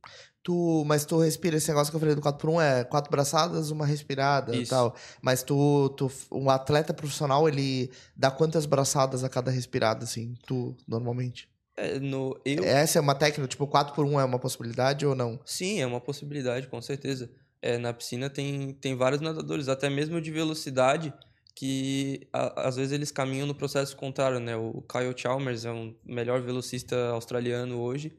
Tu, 0.42 0.84
mas 0.84 1.04
tu 1.04 1.18
respira 1.18 1.56
esse 1.56 1.68
negócio 1.68 1.92
que 1.92 1.96
eu 1.96 2.00
falei 2.00 2.16
do 2.16 2.20
4x1 2.20 2.62
é 2.62 2.84
quatro 2.84 3.10
braçadas, 3.12 3.70
uma 3.70 3.86
respirada 3.86 4.56
e 4.56 4.66
tal. 4.66 4.96
Mas 5.22 5.44
tu, 5.44 5.88
tu, 5.90 6.10
um 6.32 6.50
atleta 6.50 6.92
profissional, 6.92 7.48
ele 7.48 7.92
dá 8.16 8.28
quantas 8.28 8.66
braçadas 8.66 9.22
a 9.22 9.28
cada 9.28 9.50
respirada, 9.50 10.02
assim, 10.02 10.34
tu, 10.46 10.76
normalmente? 10.86 11.48
É, 11.76 12.00
no, 12.00 12.36
eu... 12.44 12.64
Essa 12.64 12.98
é 12.98 13.00
uma 13.00 13.14
técnica, 13.14 13.46
tipo, 13.46 13.68
4x1 13.68 14.20
é 14.20 14.24
uma 14.24 14.38
possibilidade 14.40 15.06
ou 15.06 15.14
não? 15.14 15.38
Sim, 15.44 15.80
é 15.80 15.86
uma 15.86 16.00
possibilidade, 16.00 16.66
com 16.66 16.82
certeza. 16.82 17.30
É, 17.62 17.78
na 17.78 17.92
piscina 17.92 18.28
tem, 18.28 18.72
tem 18.74 18.94
vários 18.94 19.20
nadadores, 19.20 19.68
até 19.68 19.88
mesmo 19.88 20.20
de 20.20 20.30
velocidade, 20.30 21.12
que 21.56 22.28
a, 22.30 22.68
às 22.68 22.76
vezes 22.76 22.92
eles 22.92 23.10
caminham 23.10 23.46
no 23.46 23.54
processo 23.54 23.96
contrário, 23.96 24.38
né? 24.38 24.54
O 24.54 24.82
Kyle 24.82 25.14
Chalmers 25.16 25.64
é 25.64 25.72
um 25.72 25.96
melhor 26.04 26.40
velocista 26.42 27.08
australiano 27.08 27.80
hoje, 27.80 28.12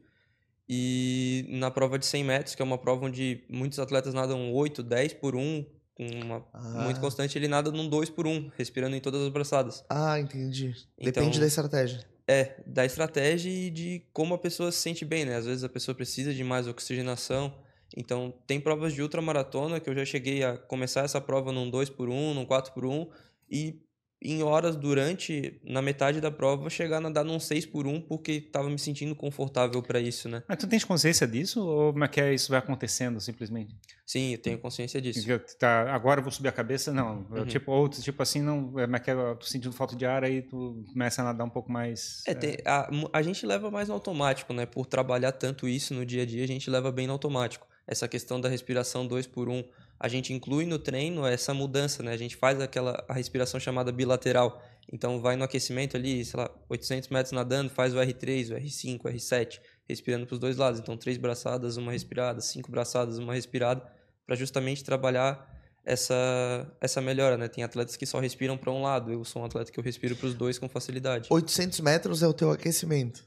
e 0.68 1.46
na 1.48 1.70
prova 1.70 1.98
de 1.98 2.04
100 2.04 2.24
metros, 2.24 2.54
que 2.54 2.60
é 2.60 2.64
uma 2.64 2.76
prova 2.76 3.06
onde 3.06 3.44
muitos 3.48 3.78
atletas 3.78 4.12
nadam 4.12 4.52
8, 4.52 4.82
10 4.82 5.14
por 5.14 5.36
1, 5.36 5.64
com 5.94 6.04
uma 6.04 6.44
ah. 6.52 6.82
muito 6.82 7.00
constante, 7.00 7.38
ele 7.38 7.48
nada 7.48 7.70
num 7.70 7.88
2 7.88 8.10
por 8.10 8.26
1, 8.26 8.50
respirando 8.56 8.96
em 8.96 9.00
todas 9.00 9.22
as 9.22 9.28
braçadas. 9.28 9.84
Ah, 9.88 10.18
entendi. 10.18 10.74
Então, 10.98 11.22
Depende 11.22 11.40
da 11.40 11.46
estratégia. 11.46 12.04
É, 12.26 12.60
da 12.66 12.84
estratégia 12.84 13.50
e 13.50 13.70
de 13.70 14.02
como 14.12 14.34
a 14.34 14.38
pessoa 14.38 14.70
se 14.70 14.78
sente 14.78 15.04
bem, 15.04 15.24
né? 15.24 15.36
Às 15.36 15.46
vezes 15.46 15.64
a 15.64 15.68
pessoa 15.68 15.94
precisa 15.94 16.34
de 16.34 16.44
mais 16.44 16.66
oxigenação. 16.66 17.54
Então, 17.96 18.34
tem 18.46 18.60
provas 18.60 18.92
de 18.92 19.00
ultramaratona 19.00 19.80
que 19.80 19.88
eu 19.88 19.94
já 19.94 20.04
cheguei 20.04 20.44
a 20.44 20.58
começar 20.58 21.04
essa 21.04 21.20
prova 21.20 21.52
num 21.52 21.70
2 21.70 21.88
por 21.88 22.10
1, 22.10 22.34
num 22.34 22.44
4 22.44 22.74
por 22.74 22.84
1 22.84 23.08
e 23.50 23.80
em 24.20 24.42
horas 24.42 24.74
durante, 24.74 25.60
na 25.62 25.80
metade 25.80 26.20
da 26.20 26.30
prova, 26.30 26.68
chegar 26.68 26.96
a 26.96 27.00
nadar 27.00 27.24
num 27.24 27.38
6 27.38 27.66
por 27.66 27.86
1 27.86 28.00
porque 28.02 28.32
estava 28.32 28.68
me 28.68 28.78
sentindo 28.78 29.14
confortável 29.14 29.80
para 29.80 30.00
isso, 30.00 30.28
né? 30.28 30.42
Mas 30.48 30.58
tu 30.58 30.66
tens 30.66 30.84
consciência 30.84 31.26
disso 31.26 31.64
ou 31.64 31.92
como 31.92 32.04
é 32.04 32.08
que 32.08 32.20
é, 32.20 32.34
isso 32.34 32.50
vai 32.50 32.58
acontecendo 32.58 33.20
simplesmente? 33.20 33.76
Sim, 34.04 34.32
eu 34.32 34.38
tenho 34.38 34.58
consciência 34.58 35.00
disso. 35.00 35.24
Tá, 35.58 35.94
agora 35.94 36.18
eu 36.18 36.24
vou 36.24 36.32
subir 36.32 36.48
a 36.48 36.52
cabeça? 36.52 36.92
Não. 36.92 37.26
Uhum. 37.30 37.46
tipo, 37.46 37.70
ou 37.70 37.88
tipo 37.88 38.20
assim, 38.20 38.42
não, 38.42 38.74
é, 38.78 38.84
é 38.84 38.98
que 38.98 39.10
é, 39.10 39.14
tô 39.34 39.46
sentindo 39.46 39.72
falta 39.72 39.94
de 39.94 40.04
ar 40.04 40.24
aí 40.24 40.42
tu 40.42 40.84
começa 40.92 41.22
a 41.22 41.24
nadar 41.24 41.44
um 41.44 41.50
pouco 41.50 41.70
mais... 41.70 42.22
É, 42.26 42.32
é... 42.32 42.34
Tem, 42.34 42.56
a, 42.64 42.90
a 43.12 43.22
gente 43.22 43.46
leva 43.46 43.70
mais 43.70 43.88
no 43.88 43.94
automático, 43.94 44.52
né? 44.52 44.66
Por 44.66 44.86
trabalhar 44.86 45.32
tanto 45.32 45.68
isso 45.68 45.94
no 45.94 46.04
dia 46.04 46.24
a 46.24 46.26
dia, 46.26 46.42
a 46.42 46.48
gente 46.48 46.68
leva 46.68 46.90
bem 46.90 47.06
no 47.06 47.12
automático. 47.12 47.68
Essa 47.86 48.08
questão 48.08 48.40
da 48.40 48.48
respiração 48.48 49.06
2 49.06 49.28
por 49.28 49.48
1 49.48 49.62
a 50.00 50.08
gente 50.08 50.32
inclui 50.32 50.64
no 50.64 50.78
treino 50.78 51.26
essa 51.26 51.52
mudança, 51.52 52.02
né? 52.02 52.12
A 52.12 52.16
gente 52.16 52.36
faz 52.36 52.60
aquela 52.60 53.04
a 53.08 53.12
respiração 53.12 53.58
chamada 53.58 53.90
bilateral. 53.90 54.62
Então, 54.92 55.20
vai 55.20 55.36
no 55.36 55.44
aquecimento 55.44 55.96
ali, 55.96 56.24
sei 56.24 56.40
lá, 56.40 56.50
800 56.68 57.08
metros 57.08 57.32
nadando, 57.32 57.68
faz 57.68 57.94
o 57.94 57.98
R3, 57.98 58.52
o 58.52 58.58
R5, 58.58 59.00
o 59.04 59.08
R7, 59.08 59.60
respirando 59.88 60.26
para 60.26 60.34
os 60.34 60.38
dois 60.38 60.56
lados. 60.56 60.80
Então, 60.80 60.96
três 60.96 61.18
braçadas, 61.18 61.76
uma 61.76 61.92
respirada, 61.92 62.40
cinco 62.40 62.70
braçadas, 62.70 63.18
uma 63.18 63.34
respirada, 63.34 63.82
para 64.26 64.34
justamente 64.34 64.82
trabalhar 64.84 65.58
essa, 65.84 66.70
essa 66.80 67.00
melhora, 67.00 67.36
né? 67.36 67.48
Tem 67.48 67.64
atletas 67.64 67.96
que 67.96 68.06
só 68.06 68.18
respiram 68.20 68.56
para 68.56 68.70
um 68.70 68.82
lado. 68.82 69.12
Eu 69.12 69.24
sou 69.24 69.42
um 69.42 69.44
atleta 69.44 69.72
que 69.72 69.80
eu 69.80 69.84
respiro 69.84 70.14
para 70.14 70.26
os 70.26 70.34
dois 70.34 70.58
com 70.58 70.68
facilidade. 70.68 71.28
800 71.30 71.80
metros 71.80 72.22
é 72.22 72.28
o 72.28 72.32
teu 72.32 72.50
aquecimento? 72.50 73.26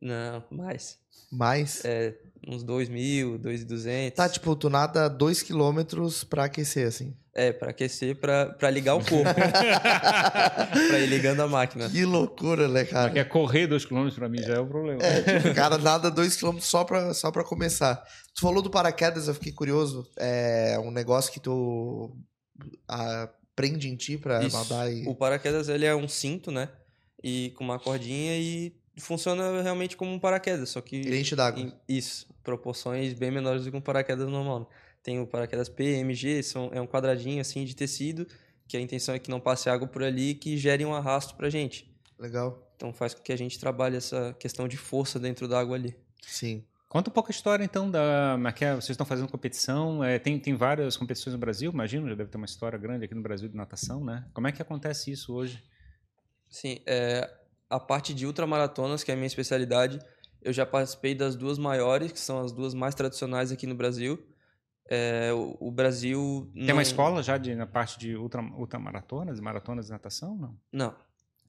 Não, 0.00 0.44
mais. 0.50 0.98
Mais? 1.30 1.84
É, 1.84 2.14
uns 2.46 2.62
2 2.62 2.88
mil, 2.88 3.38
2,200. 3.38 4.16
Tá, 4.16 4.28
tipo, 4.28 4.54
tu 4.56 4.68
nada 4.68 5.08
2 5.08 5.42
quilômetros 5.42 6.24
pra 6.24 6.44
aquecer, 6.44 6.86
assim. 6.86 7.14
É, 7.34 7.50
pra 7.50 7.70
aquecer, 7.70 8.16
pra, 8.16 8.46
pra 8.46 8.68
ligar 8.68 8.94
o 8.94 9.04
corpo. 9.04 9.32
pra 9.32 10.98
ir 10.98 11.06
ligando 11.06 11.40
a 11.40 11.48
máquina. 11.48 11.88
Que 11.88 12.04
loucura, 12.04 12.68
né, 12.68 12.84
cara? 12.84 13.06
Porque 13.06 13.20
é 13.20 13.24
correr 13.24 13.66
2 13.66 13.84
quilômetros 13.84 14.18
pra 14.18 14.28
mim 14.28 14.42
já 14.42 14.54
é 14.54 14.58
o 14.58 14.66
problema. 14.66 15.02
É, 15.02 15.40
tipo, 15.40 15.54
cara 15.54 15.78
nada 15.78 16.10
2 16.10 16.36
quilômetros 16.36 16.68
só 16.68 16.84
pra, 16.84 17.14
só 17.14 17.30
pra 17.30 17.44
começar. 17.44 18.02
Tu 18.34 18.40
falou 18.40 18.60
do 18.62 18.70
paraquedas, 18.70 19.28
eu 19.28 19.34
fiquei 19.34 19.52
curioso. 19.52 20.06
É 20.18 20.78
um 20.78 20.90
negócio 20.90 21.32
que 21.32 21.40
tu 21.40 22.14
aprende 22.86 23.88
em 23.88 23.96
ti 23.96 24.18
pra 24.18 24.44
Isso. 24.44 24.56
nadar 24.56 24.92
e... 24.92 25.06
O 25.06 25.14
paraquedas, 25.14 25.68
ele 25.68 25.86
é 25.86 25.94
um 25.94 26.08
cinto, 26.08 26.50
né? 26.50 26.68
E 27.22 27.52
com 27.56 27.64
uma 27.64 27.78
cordinha 27.78 28.36
e 28.36 28.74
funciona 29.02 29.62
realmente 29.62 29.96
como 29.96 30.12
um 30.12 30.18
paraquedas, 30.18 30.70
só 30.70 30.80
que... 30.80 30.96
Ele 30.96 31.20
enche 31.20 31.36
d'água. 31.36 31.72
Isso, 31.88 32.26
proporções 32.42 33.12
bem 33.14 33.30
menores 33.30 33.64
do 33.64 33.70
que 33.70 33.76
um 33.76 33.80
paraquedas 33.80 34.28
normal. 34.28 34.60
Né? 34.60 34.66
Tem 35.02 35.20
o 35.20 35.26
paraquedas 35.26 35.68
PMG, 35.68 36.42
são, 36.42 36.70
é 36.72 36.80
um 36.80 36.86
quadradinho 36.86 37.40
assim 37.40 37.64
de 37.64 37.74
tecido, 37.74 38.26
que 38.68 38.76
a 38.76 38.80
intenção 38.80 39.14
é 39.14 39.18
que 39.18 39.30
não 39.30 39.40
passe 39.40 39.68
água 39.68 39.86
por 39.86 40.02
ali 40.02 40.34
que 40.34 40.56
gere 40.56 40.84
um 40.84 40.94
arrasto 40.94 41.34
pra 41.34 41.50
gente. 41.50 41.92
Legal. 42.18 42.72
Então 42.76 42.92
faz 42.92 43.14
com 43.14 43.22
que 43.22 43.32
a 43.32 43.36
gente 43.36 43.58
trabalhe 43.58 43.96
essa 43.96 44.34
questão 44.38 44.68
de 44.68 44.76
força 44.76 45.18
dentro 45.18 45.46
da 45.48 45.58
água 45.58 45.76
ali. 45.76 45.96
Sim. 46.26 46.64
Conta 46.88 47.08
um 47.08 47.12
pouco 47.12 47.30
a 47.30 47.32
história, 47.32 47.64
então, 47.64 47.90
da. 47.90 48.36
Vocês 48.36 48.90
estão 48.90 49.06
fazendo 49.06 49.26
competição. 49.26 50.04
É, 50.04 50.18
tem, 50.18 50.38
tem 50.38 50.54
várias 50.54 50.94
competições 50.94 51.32
no 51.32 51.38
Brasil, 51.38 51.72
imagino, 51.72 52.06
já 52.06 52.14
deve 52.14 52.28
ter 52.28 52.36
uma 52.36 52.44
história 52.44 52.78
grande 52.78 53.06
aqui 53.06 53.14
no 53.14 53.22
Brasil 53.22 53.48
de 53.48 53.56
natação, 53.56 54.04
né? 54.04 54.26
Como 54.34 54.46
é 54.46 54.52
que 54.52 54.60
acontece 54.60 55.10
isso 55.10 55.32
hoje? 55.32 55.64
Sim, 56.50 56.82
é, 56.84 57.32
a 57.72 57.80
parte 57.80 58.12
de 58.12 58.26
ultramaratonas, 58.26 59.02
que 59.02 59.10
é 59.10 59.14
a 59.14 59.16
minha 59.16 59.26
especialidade, 59.26 59.98
eu 60.42 60.52
já 60.52 60.66
participei 60.66 61.14
das 61.14 61.34
duas 61.34 61.58
maiores, 61.58 62.12
que 62.12 62.20
são 62.20 62.38
as 62.40 62.52
duas 62.52 62.74
mais 62.74 62.94
tradicionais 62.94 63.50
aqui 63.50 63.66
no 63.66 63.74
Brasil. 63.74 64.22
É, 64.90 65.32
o, 65.32 65.56
o, 65.58 65.70
Brasil. 65.70 66.50
Tem 66.52 66.66
não... 66.66 66.74
uma 66.74 66.82
escola 66.82 67.22
já 67.22 67.38
de, 67.38 67.54
na 67.54 67.66
parte 67.66 67.98
de 67.98 68.14
ultra, 68.14 68.42
ultramaratonas, 68.42 69.40
maratonas 69.40 69.86
de 69.86 69.92
natação? 69.92 70.36
Não. 70.36 70.58
Não. 70.70 70.94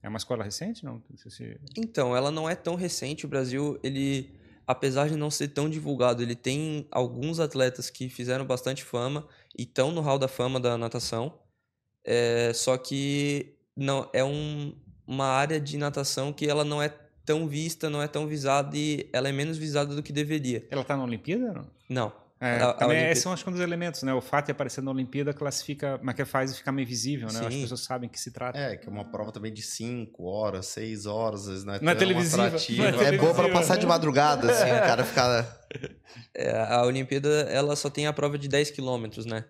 É 0.02 0.08
uma 0.08 0.16
escola 0.16 0.42
recente? 0.42 0.82
Não? 0.82 1.02
Se... 1.14 1.60
Então, 1.76 2.16
ela 2.16 2.30
não 2.30 2.48
é 2.48 2.54
tão 2.54 2.74
recente. 2.74 3.26
O 3.26 3.28
Brasil, 3.28 3.78
ele, 3.82 4.34
apesar 4.66 5.08
de 5.08 5.16
não 5.16 5.30
ser 5.30 5.48
tão 5.48 5.68
divulgado, 5.68 6.22
ele 6.22 6.34
tem 6.34 6.86
alguns 6.90 7.38
atletas 7.38 7.90
que 7.90 8.08
fizeram 8.08 8.46
bastante 8.46 8.82
fama 8.82 9.26
e 9.58 9.64
estão 9.64 9.92
no 9.92 10.00
hall 10.00 10.18
da 10.18 10.28
fama 10.28 10.58
da 10.58 10.78
natação. 10.78 11.38
É, 12.02 12.52
só 12.54 12.78
que 12.78 13.58
não 13.76 14.08
é 14.12 14.22
um, 14.22 14.74
uma 15.06 15.26
área 15.26 15.60
de 15.60 15.76
natação 15.76 16.32
que 16.32 16.46
ela 16.46 16.64
não 16.64 16.82
é 16.82 16.92
tão 17.24 17.46
vista, 17.46 17.88
não 17.88 18.02
é 18.02 18.08
tão 18.08 18.26
visada 18.26 18.76
e 18.76 19.08
ela 19.12 19.28
é 19.28 19.32
menos 19.32 19.56
visada 19.56 19.94
do 19.94 20.02
que 20.02 20.12
deveria. 20.12 20.66
Ela 20.70 20.82
está 20.82 20.96
na 20.96 21.04
Olimpíada? 21.04 21.52
Não. 21.52 21.66
não. 21.88 22.24
É, 22.40 22.60
a, 22.60 22.74
também 22.74 22.96
a 22.96 23.00
Olimpíada... 23.00 23.20
são 23.20 23.32
acho 23.32 23.42
que 23.42 23.48
um 23.48 23.52
dos 23.54 23.62
elementos, 23.62 24.02
né? 24.02 24.12
O 24.12 24.20
fato 24.20 24.46
de 24.46 24.52
aparecer 24.52 24.82
na 24.82 24.90
Olimpíada 24.90 25.32
classifica, 25.32 25.98
mas 26.02 26.14
que 26.14 26.24
faz 26.26 26.54
ficar 26.56 26.72
meio 26.72 26.86
visível, 26.86 27.28
né? 27.28 27.38
Sim. 27.38 27.46
As 27.46 27.54
pessoas 27.54 27.80
sabem 27.80 28.08
que 28.08 28.20
se 28.20 28.30
trata. 28.30 28.58
É, 28.58 28.76
que 28.76 28.86
é 28.86 28.90
uma 28.90 29.04
prova 29.04 29.32
também 29.32 29.52
de 29.52 29.62
5 29.62 30.22
horas, 30.24 30.66
6 30.66 31.06
horas, 31.06 31.64
né? 31.64 31.78
Não 31.80 31.92
é 31.92 31.94
televisiva. 31.94 32.50
Não 32.50 33.00
é, 33.00 33.14
é 33.14 33.16
boa 33.16 33.32
para 33.32 33.48
passar 33.50 33.76
de 33.76 33.86
madrugada, 33.86 34.50
assim, 34.50 34.70
o 34.70 34.80
cara 34.80 35.04
ficar... 35.04 35.64
É, 36.34 36.50
a 36.68 36.84
Olimpíada, 36.84 37.28
ela 37.50 37.74
só 37.74 37.88
tem 37.88 38.06
a 38.06 38.12
prova 38.12 38.36
de 38.36 38.46
10 38.46 38.70
quilômetros, 38.72 39.24
né? 39.24 39.44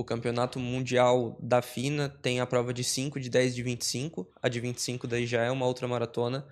O 0.00 0.04
campeonato 0.04 0.58
mundial 0.58 1.38
da 1.42 1.60
FINA 1.60 2.08
tem 2.08 2.40
a 2.40 2.46
prova 2.46 2.72
de 2.72 2.82
5, 2.82 3.20
de 3.20 3.28
10, 3.28 3.54
de 3.54 3.62
25. 3.62 4.26
A 4.40 4.48
de 4.48 4.58
25 4.58 5.06
daí 5.06 5.26
já 5.26 5.42
é 5.42 5.50
uma 5.50 5.66
outra 5.66 5.86
maratona. 5.86 6.46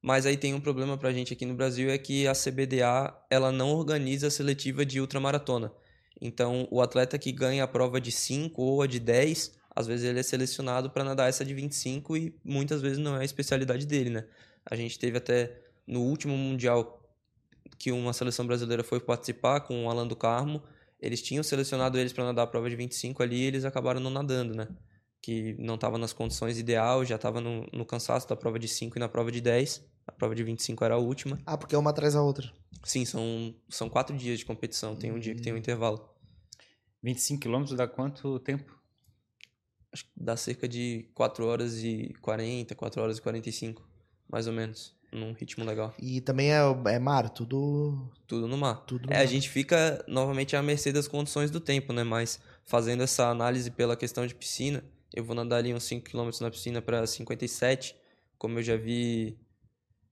Mas 0.00 0.24
aí 0.24 0.38
tem 0.38 0.54
um 0.54 0.60
problema 0.60 0.96
para 0.96 1.10
a 1.10 1.12
gente 1.12 1.30
aqui 1.30 1.44
no 1.44 1.52
Brasil 1.52 1.90
é 1.90 1.98
que 1.98 2.26
a 2.26 2.32
CBDA 2.32 3.14
ela 3.28 3.52
não 3.52 3.72
organiza 3.72 4.28
a 4.28 4.30
seletiva 4.30 4.86
de 4.86 5.02
ultramaratona. 5.02 5.70
Então, 6.18 6.66
o 6.70 6.80
atleta 6.80 7.18
que 7.18 7.30
ganha 7.30 7.64
a 7.64 7.68
prova 7.68 8.00
de 8.00 8.10
5 8.10 8.62
ou 8.62 8.80
a 8.80 8.86
de 8.86 8.98
10, 8.98 9.52
às 9.76 9.86
vezes 9.86 10.08
ele 10.08 10.20
é 10.20 10.22
selecionado 10.22 10.88
para 10.88 11.04
nadar 11.04 11.28
essa 11.28 11.44
de 11.44 11.52
25 11.52 12.16
e 12.16 12.34
muitas 12.42 12.80
vezes 12.80 12.96
não 12.96 13.16
é 13.16 13.20
a 13.20 13.24
especialidade 13.24 13.84
dele, 13.84 14.08
né? 14.08 14.24
A 14.64 14.74
gente 14.76 14.98
teve 14.98 15.18
até 15.18 15.60
no 15.86 16.00
último 16.00 16.34
mundial 16.38 17.06
que 17.78 17.92
uma 17.92 18.14
seleção 18.14 18.46
brasileira 18.46 18.82
foi 18.82 18.98
participar 18.98 19.60
com 19.60 19.84
o 19.84 19.90
Alan 19.90 20.06
do 20.06 20.16
Carmo, 20.16 20.62
eles 21.04 21.20
tinham 21.20 21.42
selecionado 21.42 21.98
eles 21.98 22.12
para 22.12 22.24
nadar 22.24 22.44
a 22.44 22.46
prova 22.46 22.70
de 22.70 22.76
25 22.76 23.22
ali 23.22 23.36
e 23.36 23.44
eles 23.44 23.64
acabaram 23.64 24.00
não 24.00 24.10
nadando, 24.10 24.54
né? 24.54 24.66
Que 25.20 25.54
não 25.58 25.74
estava 25.74 25.98
nas 25.98 26.14
condições 26.14 26.58
ideais, 26.58 27.08
já 27.08 27.16
estava 27.16 27.42
no, 27.42 27.66
no 27.72 27.84
cansaço 27.84 28.26
da 28.26 28.34
prova 28.34 28.58
de 28.58 28.66
5 28.66 28.96
e 28.96 29.00
na 29.00 29.08
prova 29.08 29.30
de 29.30 29.40
10. 29.40 29.84
A 30.06 30.12
prova 30.12 30.34
de 30.34 30.42
25 30.42 30.82
era 30.82 30.94
a 30.94 30.98
última. 30.98 31.38
Ah, 31.44 31.58
porque 31.58 31.74
é 31.74 31.78
uma 31.78 31.90
atrás 31.90 32.14
da 32.14 32.22
outra. 32.22 32.50
Sim, 32.82 33.04
são, 33.04 33.54
são 33.68 33.88
quatro 33.88 34.16
dias 34.16 34.38
de 34.38 34.46
competição. 34.46 34.96
Tem 34.96 35.12
um 35.12 35.18
dia 35.18 35.34
que 35.34 35.42
tem 35.42 35.52
um 35.52 35.56
intervalo. 35.58 36.08
25 37.02 37.42
quilômetros 37.42 37.76
dá 37.76 37.86
quanto 37.86 38.38
tempo? 38.38 38.74
Acho 39.92 40.04
que 40.04 40.10
dá 40.16 40.36
cerca 40.36 40.66
de 40.66 41.10
4 41.14 41.46
horas 41.46 41.82
e 41.84 42.14
40, 42.22 42.74
4 42.74 43.02
horas 43.02 43.18
e 43.18 43.22
45, 43.22 43.86
mais 44.28 44.46
ou 44.46 44.52
menos. 44.52 44.93
Num 45.14 45.32
ritmo 45.32 45.64
legal. 45.64 45.94
E 45.96 46.20
também 46.20 46.52
é, 46.52 46.58
é 46.86 46.98
mar, 46.98 47.30
tudo. 47.30 48.10
Tudo 48.26 48.48
no 48.48 48.58
mar. 48.58 48.84
Tudo 48.84 49.06
no 49.06 49.12
é, 49.12 49.16
mar. 49.16 49.22
a 49.22 49.26
gente 49.26 49.48
fica 49.48 50.04
novamente 50.08 50.56
à 50.56 50.62
mercê 50.62 50.92
das 50.92 51.06
condições 51.06 51.52
do 51.52 51.60
tempo, 51.60 51.92
né? 51.92 52.02
Mas 52.02 52.40
fazendo 52.64 53.04
essa 53.04 53.28
análise 53.28 53.70
pela 53.70 53.96
questão 53.96 54.26
de 54.26 54.34
piscina, 54.34 54.82
eu 55.14 55.22
vou 55.22 55.36
nadar 55.36 55.60
ali 55.60 55.72
uns 55.72 55.84
5 55.84 56.10
km 56.10 56.30
na 56.40 56.50
piscina 56.50 56.82
para 56.82 57.06
57, 57.06 57.94
como 58.36 58.58
eu 58.58 58.62
já 58.62 58.76
vi 58.76 59.38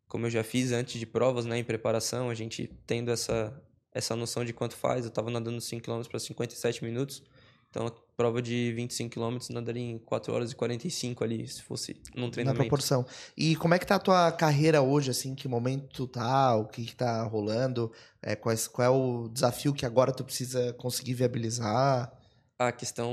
como 0.06 0.26
eu 0.26 0.30
já 0.30 0.44
fiz 0.44 0.72
antes 0.72 1.00
de 1.00 1.06
provas, 1.06 1.46
né, 1.46 1.56
em 1.56 1.64
preparação, 1.64 2.28
a 2.28 2.34
gente 2.34 2.70
tendo 2.86 3.10
essa, 3.10 3.58
essa 3.94 4.14
noção 4.14 4.44
de 4.44 4.52
quanto 4.52 4.76
faz, 4.76 5.06
eu 5.06 5.08
estava 5.08 5.30
nadando 5.30 5.58
5 5.58 5.82
km 5.82 6.02
para 6.06 6.18
57 6.18 6.84
minutos, 6.84 7.22
então 7.70 7.90
prova 8.16 8.42
de 8.42 8.72
25 8.74 9.14
km 9.14 9.38
nadaria 9.50 9.82
em 9.82 9.98
4 9.98 10.32
horas 10.32 10.52
e 10.52 10.56
45 10.56 11.24
ali, 11.24 11.46
se 11.46 11.62
fosse 11.62 11.96
num 12.14 12.30
treinamento. 12.30 12.62
Na 12.62 12.68
proporção. 12.68 13.06
E 13.36 13.56
como 13.56 13.74
é 13.74 13.78
que 13.78 13.86
tá 13.86 13.96
a 13.96 13.98
tua 13.98 14.32
carreira 14.32 14.82
hoje, 14.82 15.10
assim, 15.10 15.34
que 15.34 15.48
momento 15.48 15.88
tu 15.88 16.06
tá, 16.06 16.56
o 16.56 16.66
que 16.66 16.84
que 16.84 16.94
tá 16.94 17.22
rolando, 17.24 17.90
é, 18.22 18.36
qual, 18.36 18.54
qual 18.72 18.86
é 18.86 18.90
o 18.90 19.28
desafio 19.28 19.72
que 19.72 19.86
agora 19.86 20.12
tu 20.12 20.24
precisa 20.24 20.72
conseguir 20.74 21.14
viabilizar? 21.14 22.12
A 22.58 22.70
questão, 22.70 23.10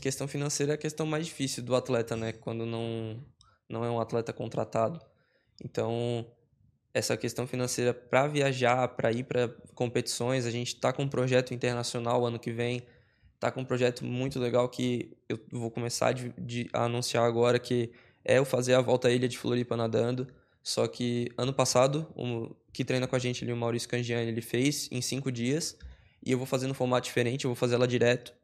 questão 0.00 0.26
financeira 0.26 0.72
é 0.72 0.74
a 0.74 0.78
questão 0.78 1.06
mais 1.06 1.26
difícil 1.26 1.62
do 1.62 1.76
atleta, 1.76 2.16
né, 2.16 2.32
quando 2.32 2.66
não, 2.66 3.22
não 3.68 3.84
é 3.84 3.90
um 3.90 4.00
atleta 4.00 4.32
contratado. 4.32 5.00
Então, 5.62 6.26
essa 6.92 7.16
questão 7.16 7.46
financeira 7.46 7.94
para 7.94 8.26
viajar, 8.26 8.88
para 8.88 9.12
ir 9.12 9.24
para 9.24 9.48
competições, 9.74 10.46
a 10.46 10.50
gente 10.50 10.74
está 10.74 10.92
com 10.92 11.02
um 11.02 11.08
projeto 11.08 11.54
internacional 11.54 12.26
ano 12.26 12.38
que 12.38 12.50
vem, 12.50 12.82
está 13.40 13.50
com 13.50 13.62
um 13.62 13.64
projeto 13.64 14.04
muito 14.04 14.38
legal 14.38 14.68
que 14.68 15.16
eu 15.28 15.40
vou 15.50 15.70
começar 15.70 16.12
de, 16.12 16.32
de, 16.38 16.68
a 16.72 16.84
anunciar 16.84 17.24
agora, 17.24 17.58
que 17.58 17.90
é 18.22 18.38
eu 18.38 18.44
fazer 18.44 18.74
a 18.74 18.80
volta 18.80 19.08
à 19.08 19.10
ilha 19.10 19.26
de 19.26 19.38
Floripa 19.38 19.76
nadando. 19.76 20.26
Só 20.62 20.86
que 20.86 21.32
ano 21.38 21.52
passado, 21.54 22.06
o 22.14 22.54
que 22.70 22.84
treina 22.84 23.06
com 23.06 23.16
a 23.16 23.18
gente 23.18 23.42
ali, 23.42 23.52
o 23.52 23.56
Maurício 23.56 23.88
Cangiani, 23.88 24.28
ele 24.28 24.42
fez 24.42 24.88
em 24.92 25.00
cinco 25.00 25.32
dias 25.32 25.76
e 26.22 26.30
eu 26.30 26.36
vou 26.36 26.46
fazer 26.46 26.66
no 26.66 26.74
formato 26.74 27.06
diferente, 27.06 27.46
eu 27.46 27.48
vou 27.48 27.56
fazer 27.56 27.76
ela 27.76 27.88
direto. 27.88 28.34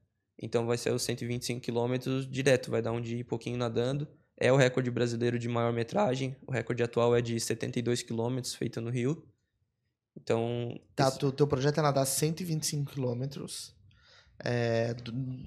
Então 0.41 0.67
vai 0.67 0.79
ser 0.79 0.93
os 0.93 1.03
125 1.03 1.61
quilômetros 1.61 2.27
direto, 2.27 2.71
vai 2.71 2.81
dar 2.81 2.93
um 2.93 3.01
dia 3.01 3.19
e 3.19 3.25
pouquinho 3.25 3.59
nadando 3.59 4.09
é 4.37 4.53
o 4.53 4.57
recorde 4.57 4.91
brasileiro 4.91 5.39
de 5.39 5.49
maior 5.49 5.73
metragem. 5.73 6.37
O 6.47 6.53
recorde 6.53 6.83
atual 6.83 7.17
é 7.17 7.23
de 7.23 7.41
72 7.41 8.03
quilômetros, 8.03 8.55
feito 8.55 8.81
no 8.81 8.91
Rio. 8.91 9.25
Então. 10.17 10.79
Tá, 10.95 11.09
esse... 11.09 11.33
teu 11.33 11.47
projeto 11.47 11.79
é 11.79 11.83
nadar 11.83 12.05
125 12.05 12.93
quilômetros. 12.93 13.75
É, 14.39 14.95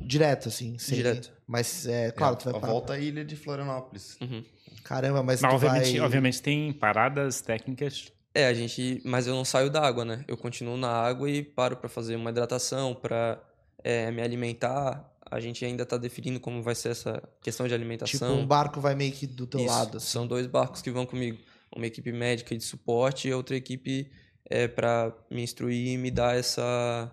direto, 0.06 0.50
assim. 0.50 0.78
Sem, 0.78 0.98
direto. 0.98 1.32
Mas, 1.48 1.88
é, 1.88 2.12
claro, 2.12 2.36
é, 2.36 2.38
tu 2.38 2.52
vai 2.52 2.62
a 2.62 2.66
volta 2.66 2.94
à 2.94 3.00
ilha 3.00 3.24
de 3.24 3.36
Florianópolis. 3.36 4.18
Uhum. 4.22 4.44
Caramba, 4.84 5.22
mas. 5.24 5.42
mas 5.42 5.54
obviamente, 5.54 5.92
vai... 5.92 6.06
obviamente 6.06 6.42
tem 6.42 6.74
paradas 6.74 7.42
técnicas. 7.42 8.12
É, 8.34 8.48
a 8.48 8.54
gente. 8.54 9.02
Mas 9.06 9.28
eu 9.28 9.36
não 9.36 9.46
saio 9.46 9.70
da 9.70 9.82
água, 9.82 10.06
né? 10.06 10.24
Eu 10.28 10.38
continuo 10.38 10.78
na 10.78 10.90
água 10.90 11.30
e 11.30 11.44
paro 11.44 11.78
para 11.78 11.90
fazer 11.90 12.16
uma 12.16 12.30
hidratação, 12.30 12.96
para 12.96 13.42
é, 13.84 14.12
me 14.12 14.22
alimentar 14.22 15.10
a 15.32 15.40
gente 15.40 15.64
ainda 15.64 15.84
está 15.84 15.98
definindo 15.98 16.40
como 16.40 16.62
vai 16.62 16.74
ser 16.74 16.90
essa 16.90 17.22
questão 17.42 17.68
de 17.68 17.74
alimentação. 17.74 18.30
Tipo, 18.30 18.42
um 18.42 18.46
barco 18.46 18.82
vai 18.82 18.96
meio 18.96 19.12
que 19.12 19.28
do 19.28 19.46
teu 19.46 19.60
Isso, 19.60 19.70
lado. 19.70 19.98
Assim. 19.98 20.08
São 20.08 20.26
dois 20.26 20.48
barcos 20.48 20.82
que 20.82 20.90
vão 20.90 21.06
comigo. 21.06 21.38
Uma 21.76 21.86
equipe 21.86 22.12
médica 22.12 22.58
de 22.58 22.64
suporte 22.64 23.28
e 23.28 23.34
outra 23.34 23.56
equipe 23.56 24.10
é, 24.46 24.68
para 24.68 25.14
me 25.30 25.44
instruir 25.44 25.94
e 25.94 25.98
me 25.98 26.10
dar 26.10 26.36
essa, 26.36 27.12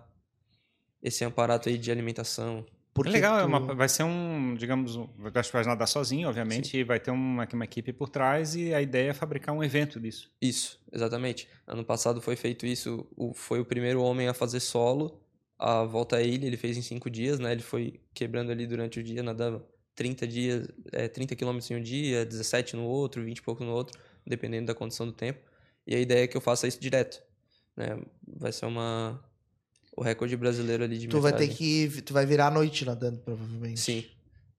esse 1.01 1.23
aparato 1.23 1.69
aí 1.69 1.77
de 1.77 1.91
alimentação. 1.91 2.65
Porque 2.93 3.09
é 3.09 3.13
legal, 3.13 3.37
tu... 3.37 3.41
é 3.41 3.45
uma, 3.45 3.59
vai 3.75 3.87
ser 3.87 4.03
um, 4.03 4.55
digamos, 4.55 4.95
um, 4.95 5.07
vai 5.17 5.63
nadar 5.65 5.87
sozinho, 5.87 6.27
obviamente, 6.27 6.69
Sim. 6.69 6.77
e 6.77 6.83
vai 6.83 6.99
ter 6.99 7.11
uma, 7.11 7.47
uma 7.53 7.65
equipe 7.65 7.93
por 7.93 8.09
trás 8.09 8.55
e 8.55 8.73
a 8.73 8.81
ideia 8.81 9.11
é 9.11 9.13
fabricar 9.13 9.53
um 9.53 9.63
evento 9.63 9.99
disso. 9.99 10.31
Isso, 10.41 10.79
exatamente. 10.91 11.47
Ano 11.67 11.85
passado 11.85 12.19
foi 12.21 12.35
feito 12.35 12.65
isso, 12.65 13.07
o, 13.15 13.33
foi 13.33 13.59
o 13.59 13.65
primeiro 13.65 14.01
homem 14.01 14.27
a 14.27 14.33
fazer 14.33 14.59
solo 14.59 15.21
a 15.57 15.83
volta 15.83 16.17
à 16.17 16.21
ilha 16.21 16.45
ele 16.45 16.57
fez 16.57 16.77
em 16.77 16.81
cinco 16.81 17.09
dias, 17.09 17.39
né? 17.39 17.51
Ele 17.51 17.61
foi 17.61 17.99
quebrando 18.13 18.51
ali 18.51 18.67
durante 18.67 18.99
o 18.99 19.03
dia, 19.03 19.23
nadava 19.23 19.65
30 19.95 20.27
dias, 20.27 20.67
é, 20.91 21.07
30 21.07 21.35
quilômetros 21.35 21.69
em 21.71 21.75
um 21.75 21.81
dia, 21.81 22.25
17 22.25 22.75
no 22.75 22.83
outro, 22.83 23.23
20 23.23 23.37
e 23.39 23.41
pouco 23.41 23.63
no 23.63 23.71
outro, 23.71 23.99
dependendo 24.25 24.67
da 24.67 24.75
condição 24.75 25.05
do 25.05 25.11
tempo. 25.11 25.39
E 25.85 25.95
a 25.95 25.99
ideia 25.99 26.23
é 26.23 26.27
que 26.27 26.37
eu 26.37 26.41
faça 26.41 26.67
isso 26.67 26.79
direto, 26.79 27.21
né? 27.75 27.99
Vai 28.27 28.51
ser 28.51 28.65
uma 28.67 29.23
o 29.97 30.03
recorde 30.03 30.37
brasileiro 30.37 30.83
ali 30.83 30.99
de 30.99 31.07
Tu 31.07 31.19
vai 31.19 31.33
ter 31.33 31.47
que 31.47 32.01
tu 32.03 32.13
vai 32.13 32.23
virar 32.23 32.47
a 32.47 32.51
noite 32.51 32.85
nadando 32.85 33.17
provavelmente. 33.17 33.79
Sim. 33.79 34.05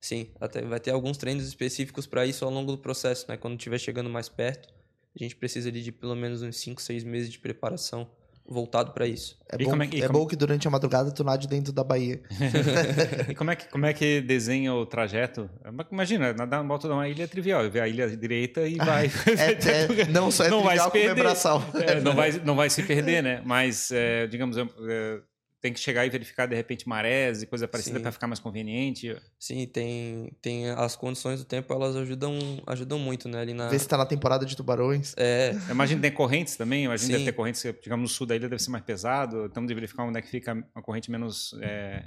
Sim, 0.01 0.29
até 0.41 0.63
vai 0.63 0.79
ter 0.79 0.91
alguns 0.91 1.17
treinos 1.17 1.47
específicos 1.47 2.07
para 2.07 2.25
isso 2.25 2.45
ao 2.45 2.51
longo 2.51 2.71
do 2.71 2.79
processo, 2.79 3.27
né? 3.29 3.37
Quando 3.37 3.55
estiver 3.55 3.79
chegando 3.79 4.09
mais 4.09 4.29
perto, 4.29 4.69
a 5.15 5.23
gente 5.23 5.35
precisa 5.35 5.69
ali 5.69 5.83
de 5.83 5.91
pelo 5.91 6.15
menos 6.15 6.43
uns 6.43 6.57
5, 6.57 6.81
6 6.81 7.03
meses 7.03 7.31
de 7.31 7.39
preparação 7.39 8.09
voltado 8.49 8.93
para 8.93 9.07
isso. 9.07 9.39
É, 9.51 9.59
bom, 9.59 9.83
é, 9.83 9.85
é 9.85 10.07
como... 10.07 10.21
bom, 10.21 10.27
que 10.27 10.35
durante 10.35 10.67
a 10.67 10.71
madrugada 10.71 11.11
tu 11.11 11.23
nade 11.23 11.47
dentro 11.47 11.73
da 11.73 11.85
Bahia. 11.85 12.21
e 13.29 13.35
como 13.35 13.51
é, 13.51 13.57
que, 13.57 13.69
como 13.69 13.85
é 13.85 13.93
que 13.93 14.21
desenha 14.23 14.73
o 14.73 14.87
trajeto? 14.87 15.51
Imagina, 15.93 16.33
nadar 16.33 16.61
uma 16.61 16.69
volta 16.69 16.89
de 16.89 16.95
uma 16.95 17.07
ilha 17.09 17.25
é 17.25 17.27
trivial. 17.27 17.69
Ver 17.71 17.81
a 17.81 17.89
ilha 17.89 18.09
direita 18.17 18.67
e 18.67 18.77
vai. 18.77 19.07
é, 19.37 20.01
é, 20.03 20.05
não 20.07 20.31
só 20.31 20.45
é 20.45 20.49
não 20.49 20.63
trivial, 20.63 20.91
vai 20.91 21.01
se 21.01 21.07
perder. 21.07 21.91
É, 21.91 22.01
não, 22.01 22.15
vai, 22.15 22.33
não 22.45 22.57
vai 22.57 22.71
se 22.71 22.83
perder, 22.83 23.23
né? 23.23 23.43
Mas, 23.45 23.91
é, 23.91 24.27
digamos, 24.27 24.57
é, 24.57 25.21
tem 25.61 25.73
que 25.73 25.81
chegar 25.81 26.07
e 26.07 26.11
verificar 26.11 26.47
de 26.47 26.55
repente 26.55 26.89
marés 26.89 27.43
e 27.43 27.47
coisa 27.47 27.67
parecida 27.67 27.99
para 27.99 28.13
ficar 28.13 28.27
mais 28.27 28.39
conveniente. 28.39 29.17
Sim, 29.39 29.67
tem, 29.67 30.33
tem 30.41 30.71
as 30.71 30.95
condições 30.95 31.41
do 31.41 31.45
tempo, 31.45 31.73
elas 31.73 31.97
ajudam, 31.97 32.39
ajudam 32.67 32.99
muito, 32.99 33.29
né? 33.29 33.41
Ali 33.41 33.55
na... 33.55 33.69
Ver 33.69 33.79
se 33.79 33.89
tá 33.89 33.97
na 33.97 34.07
temporada 34.07 34.47
de 34.47 34.57
tubarões. 34.57 35.15
É. 35.17 35.53
Imagina 35.71 36.01
tem 36.01 36.13
correntes 36.13 36.57
também, 36.57 36.85
imagina 36.85 37.13
deve 37.13 37.25
ter 37.25 37.33
correntes, 37.33 37.63
digamos, 37.83 38.11
no 38.11 38.15
sul 38.15 38.27
da 38.27 38.37
ilha 38.37 38.49
deve 38.49 38.63
ser 38.63 38.71
mais 38.71 38.85
pesado, 38.85 39.47
então 39.47 39.67
de 39.67 39.75
verificar 39.75 40.05
onde 40.05 40.19
é 40.19 40.23
que 40.23 40.29
fica 40.29 40.65
a 40.75 40.83
corrente 40.83 41.11
menos 41.11 41.55
é, 41.61 42.05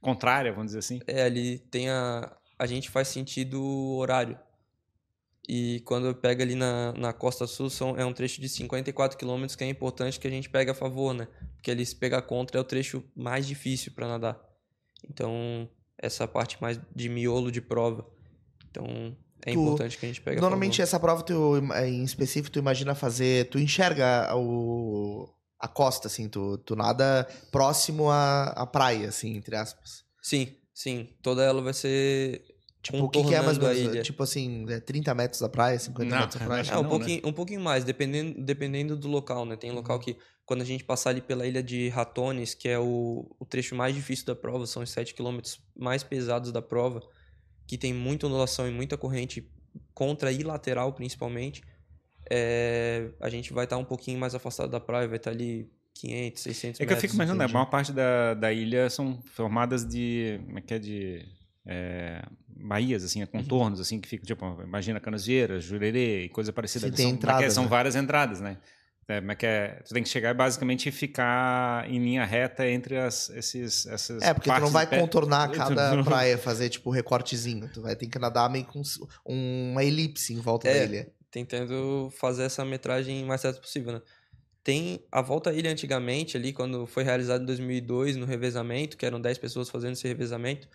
contrária, 0.00 0.52
vamos 0.52 0.68
dizer 0.68 0.78
assim. 0.78 1.00
É, 1.06 1.22
ali 1.22 1.58
tem 1.58 1.90
a... 1.90 2.34
A 2.58 2.64
gente 2.64 2.88
faz 2.88 3.08
sentido 3.08 3.62
horário. 3.98 4.38
E 5.48 5.80
quando 5.80 6.12
pega 6.14 6.42
ali 6.42 6.56
na, 6.56 6.92
na 6.94 7.12
Costa 7.12 7.46
Sul, 7.46 7.70
são, 7.70 7.96
é 7.96 8.04
um 8.04 8.12
trecho 8.12 8.40
de 8.40 8.48
54 8.48 9.16
quilômetros 9.16 9.54
que 9.54 9.62
é 9.62 9.68
importante 9.68 10.18
que 10.18 10.26
a 10.26 10.30
gente 10.30 10.50
pegue 10.50 10.70
a 10.72 10.74
favor, 10.74 11.14
né? 11.14 11.28
Porque 11.54 11.70
ali 11.70 11.86
se 11.86 11.94
pegar 11.94 12.22
contra 12.22 12.58
é 12.58 12.60
o 12.60 12.64
trecho 12.64 13.04
mais 13.14 13.46
difícil 13.46 13.92
para 13.92 14.08
nadar. 14.08 14.40
Então, 15.08 15.68
essa 15.96 16.26
parte 16.26 16.60
mais 16.60 16.80
de 16.94 17.08
miolo 17.08 17.52
de 17.52 17.60
prova. 17.60 18.04
Então, 18.68 19.16
é 19.44 19.52
tu, 19.52 19.60
importante 19.60 19.98
que 19.98 20.06
a 20.06 20.08
gente 20.08 20.20
pegue 20.20 20.40
Normalmente, 20.40 20.82
essa 20.82 20.98
prova, 20.98 21.22
tu, 21.22 21.58
em 21.84 22.02
específico, 22.02 22.50
tu 22.50 22.58
imagina 22.58 22.94
fazer... 22.96 23.48
Tu 23.48 23.60
enxerga 23.60 24.34
o, 24.34 25.28
a 25.60 25.68
costa, 25.68 26.08
assim, 26.08 26.28
tu, 26.28 26.58
tu 26.58 26.74
nada 26.74 27.24
próximo 27.52 28.10
à, 28.10 28.46
à 28.48 28.66
praia, 28.66 29.10
assim, 29.10 29.36
entre 29.36 29.54
aspas. 29.54 30.04
Sim, 30.20 30.56
sim. 30.74 31.08
Toda 31.22 31.44
ela 31.44 31.62
vai 31.62 31.72
ser 31.72 32.55
Tipo, 32.86 33.04
o 33.04 33.08
que, 33.08 33.24
que 33.24 33.34
é 33.34 33.42
mais 33.42 33.58
ou 33.58 33.64
menos? 33.68 34.06
Tipo 34.06 34.22
assim, 34.22 34.64
é 34.68 34.78
30 34.78 35.14
metros 35.14 35.40
da 35.40 35.48
praia, 35.48 35.78
50 35.78 36.10
não, 36.10 36.20
metros 36.20 36.40
da 36.40 36.46
praia? 36.46 36.62
É, 36.62 36.78
um, 36.78 36.82
não, 36.82 36.88
pouquinho, 36.88 37.22
né? 37.22 37.28
um 37.28 37.32
pouquinho 37.32 37.60
mais, 37.60 37.84
dependendo, 37.84 38.40
dependendo 38.40 38.96
do 38.96 39.08
local, 39.08 39.44
né? 39.44 39.56
Tem 39.56 39.72
local 39.72 39.96
uhum. 39.96 40.02
que, 40.02 40.16
quando 40.44 40.62
a 40.62 40.64
gente 40.64 40.84
passar 40.84 41.10
ali 41.10 41.20
pela 41.20 41.46
ilha 41.46 41.62
de 41.62 41.88
Ratones, 41.88 42.54
que 42.54 42.68
é 42.68 42.78
o, 42.78 43.26
o 43.38 43.44
trecho 43.44 43.74
mais 43.74 43.94
difícil 43.94 44.24
da 44.26 44.36
prova, 44.36 44.66
são 44.66 44.82
os 44.82 44.90
7 44.90 45.14
quilômetros 45.14 45.60
mais 45.76 46.04
pesados 46.04 46.52
da 46.52 46.62
prova, 46.62 47.02
que 47.66 47.76
tem 47.76 47.92
muita 47.92 48.26
ondulação 48.26 48.68
e 48.68 48.70
muita 48.70 48.96
corrente 48.96 49.50
contra 49.92 50.30
e 50.30 50.42
lateral, 50.42 50.92
principalmente, 50.92 51.62
é, 52.30 53.10
a 53.20 53.28
gente 53.28 53.52
vai 53.52 53.64
estar 53.64 53.76
tá 53.76 53.82
um 53.82 53.84
pouquinho 53.84 54.18
mais 54.18 54.34
afastado 54.34 54.70
da 54.70 54.80
praia, 54.80 55.08
vai 55.08 55.16
estar 55.16 55.30
tá 55.30 55.36
ali 55.36 55.68
500, 55.94 56.42
600 56.42 56.62
metros. 56.62 56.80
É 56.80 56.86
que 56.86 56.92
eu 56.92 56.96
fico 57.00 57.14
imaginando, 57.14 57.38
né? 57.38 57.44
a 57.44 57.48
maior 57.48 57.66
parte 57.66 57.92
da, 57.92 58.34
da 58.34 58.52
ilha 58.52 58.88
são 58.90 59.20
formadas 59.32 59.84
de... 59.84 60.40
Como 60.46 60.58
é 60.58 60.62
que 60.62 60.74
é? 60.74 60.78
De... 60.78 61.26
É, 61.66 62.22
baías, 62.48 63.04
assim, 63.04 63.20
uhum. 63.20 63.26
contornos, 63.26 63.80
assim, 63.80 64.00
que 64.00 64.08
ficam, 64.08 64.24
tipo, 64.24 64.62
imagina 64.62 65.00
Canasvieiras, 65.00 65.64
Jurerê 65.64 66.24
e 66.24 66.28
coisa 66.28 66.52
parecida. 66.52 66.94
São, 66.96 67.10
entradas, 67.10 67.52
são 67.52 67.64
né? 67.64 67.68
várias 67.68 67.96
entradas, 67.96 68.40
né? 68.40 68.58
É, 69.08 69.20
mas 69.20 69.36
que 69.36 69.46
é, 69.46 69.80
tu 69.86 69.94
tem 69.94 70.02
que 70.02 70.08
chegar 70.08 70.30
e 70.30 70.34
basicamente 70.34 70.90
ficar 70.90 71.88
em 71.88 72.00
linha 72.00 72.24
reta 72.24 72.68
entre 72.68 72.96
as, 72.96 73.30
esses, 73.30 73.86
essas 73.86 74.20
É, 74.20 74.34
porque 74.34 74.50
tu 74.50 74.60
não 74.60 74.70
vai 74.70 74.84
contornar 74.84 75.48
cada 75.52 76.02
praia, 76.02 76.36
fazer 76.36 76.68
tipo 76.68 76.90
recortezinho. 76.90 77.70
Tu 77.72 77.80
vai 77.80 77.94
ter 77.94 78.08
que 78.08 78.18
nadar 78.18 78.50
meio 78.50 78.64
com 78.64 78.82
uma 79.24 79.84
elipse 79.84 80.34
em 80.34 80.40
volta 80.40 80.68
é, 80.68 80.74
da 80.74 80.84
ilha. 80.84 81.12
Tentando 81.30 82.12
fazer 82.18 82.44
essa 82.44 82.64
metragem 82.64 83.24
mais 83.24 83.40
certa 83.42 83.60
possível, 83.60 83.92
né? 83.92 84.02
Tem 84.64 85.00
a 85.12 85.22
volta 85.22 85.50
à 85.50 85.52
ilha 85.52 85.70
antigamente, 85.70 86.36
ali, 86.36 86.52
quando 86.52 86.84
foi 86.88 87.04
realizado 87.04 87.42
em 87.42 87.46
2002, 87.46 88.16
no 88.16 88.26
revezamento, 88.26 88.96
que 88.96 89.06
eram 89.06 89.20
10 89.20 89.38
pessoas 89.38 89.68
fazendo 89.68 89.92
esse 89.92 90.08
revezamento, 90.08 90.66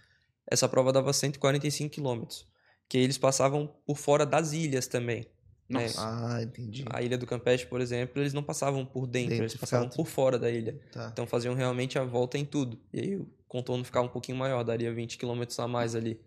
essa 0.52 0.68
prova 0.68 0.92
dava 0.92 1.14
145 1.14 1.90
quilômetros. 1.90 2.46
Que 2.90 2.98
eles 2.98 3.18
passavam 3.18 3.74
por 3.86 3.98
fora 3.98 4.26
das 4.26 4.52
ilhas 4.52 4.86
também. 4.86 5.26
Né? 5.70 5.88
Ah, 5.98 6.40
entendi. 6.42 6.84
A 6.90 7.02
ilha 7.02 7.18
do 7.18 7.26
Campeche, 7.26 7.66
por 7.66 7.80
exemplo, 7.80 8.22
eles 8.22 8.34
não 8.34 8.44
passavam 8.44 8.86
por 8.86 9.08
dentro, 9.08 9.30
dentro 9.30 9.46
eles 9.46 9.56
passavam 9.56 9.88
por 9.88 10.06
fora 10.06 10.38
da 10.38 10.52
ilha. 10.52 10.78
Tá. 10.92 11.10
Então 11.12 11.26
faziam 11.26 11.56
realmente 11.56 11.98
a 11.98 12.04
volta 12.04 12.38
em 12.38 12.44
tudo. 12.44 12.78
E 12.92 13.00
aí 13.00 13.16
o 13.16 13.26
contorno 13.48 13.86
ficava 13.86 14.06
um 14.06 14.10
pouquinho 14.10 14.38
maior, 14.38 14.64
daria 14.64 14.94
20 14.94 15.18
quilômetros 15.18 15.58
a 15.60 15.68
mais 15.70 15.96
ali. 15.96 16.20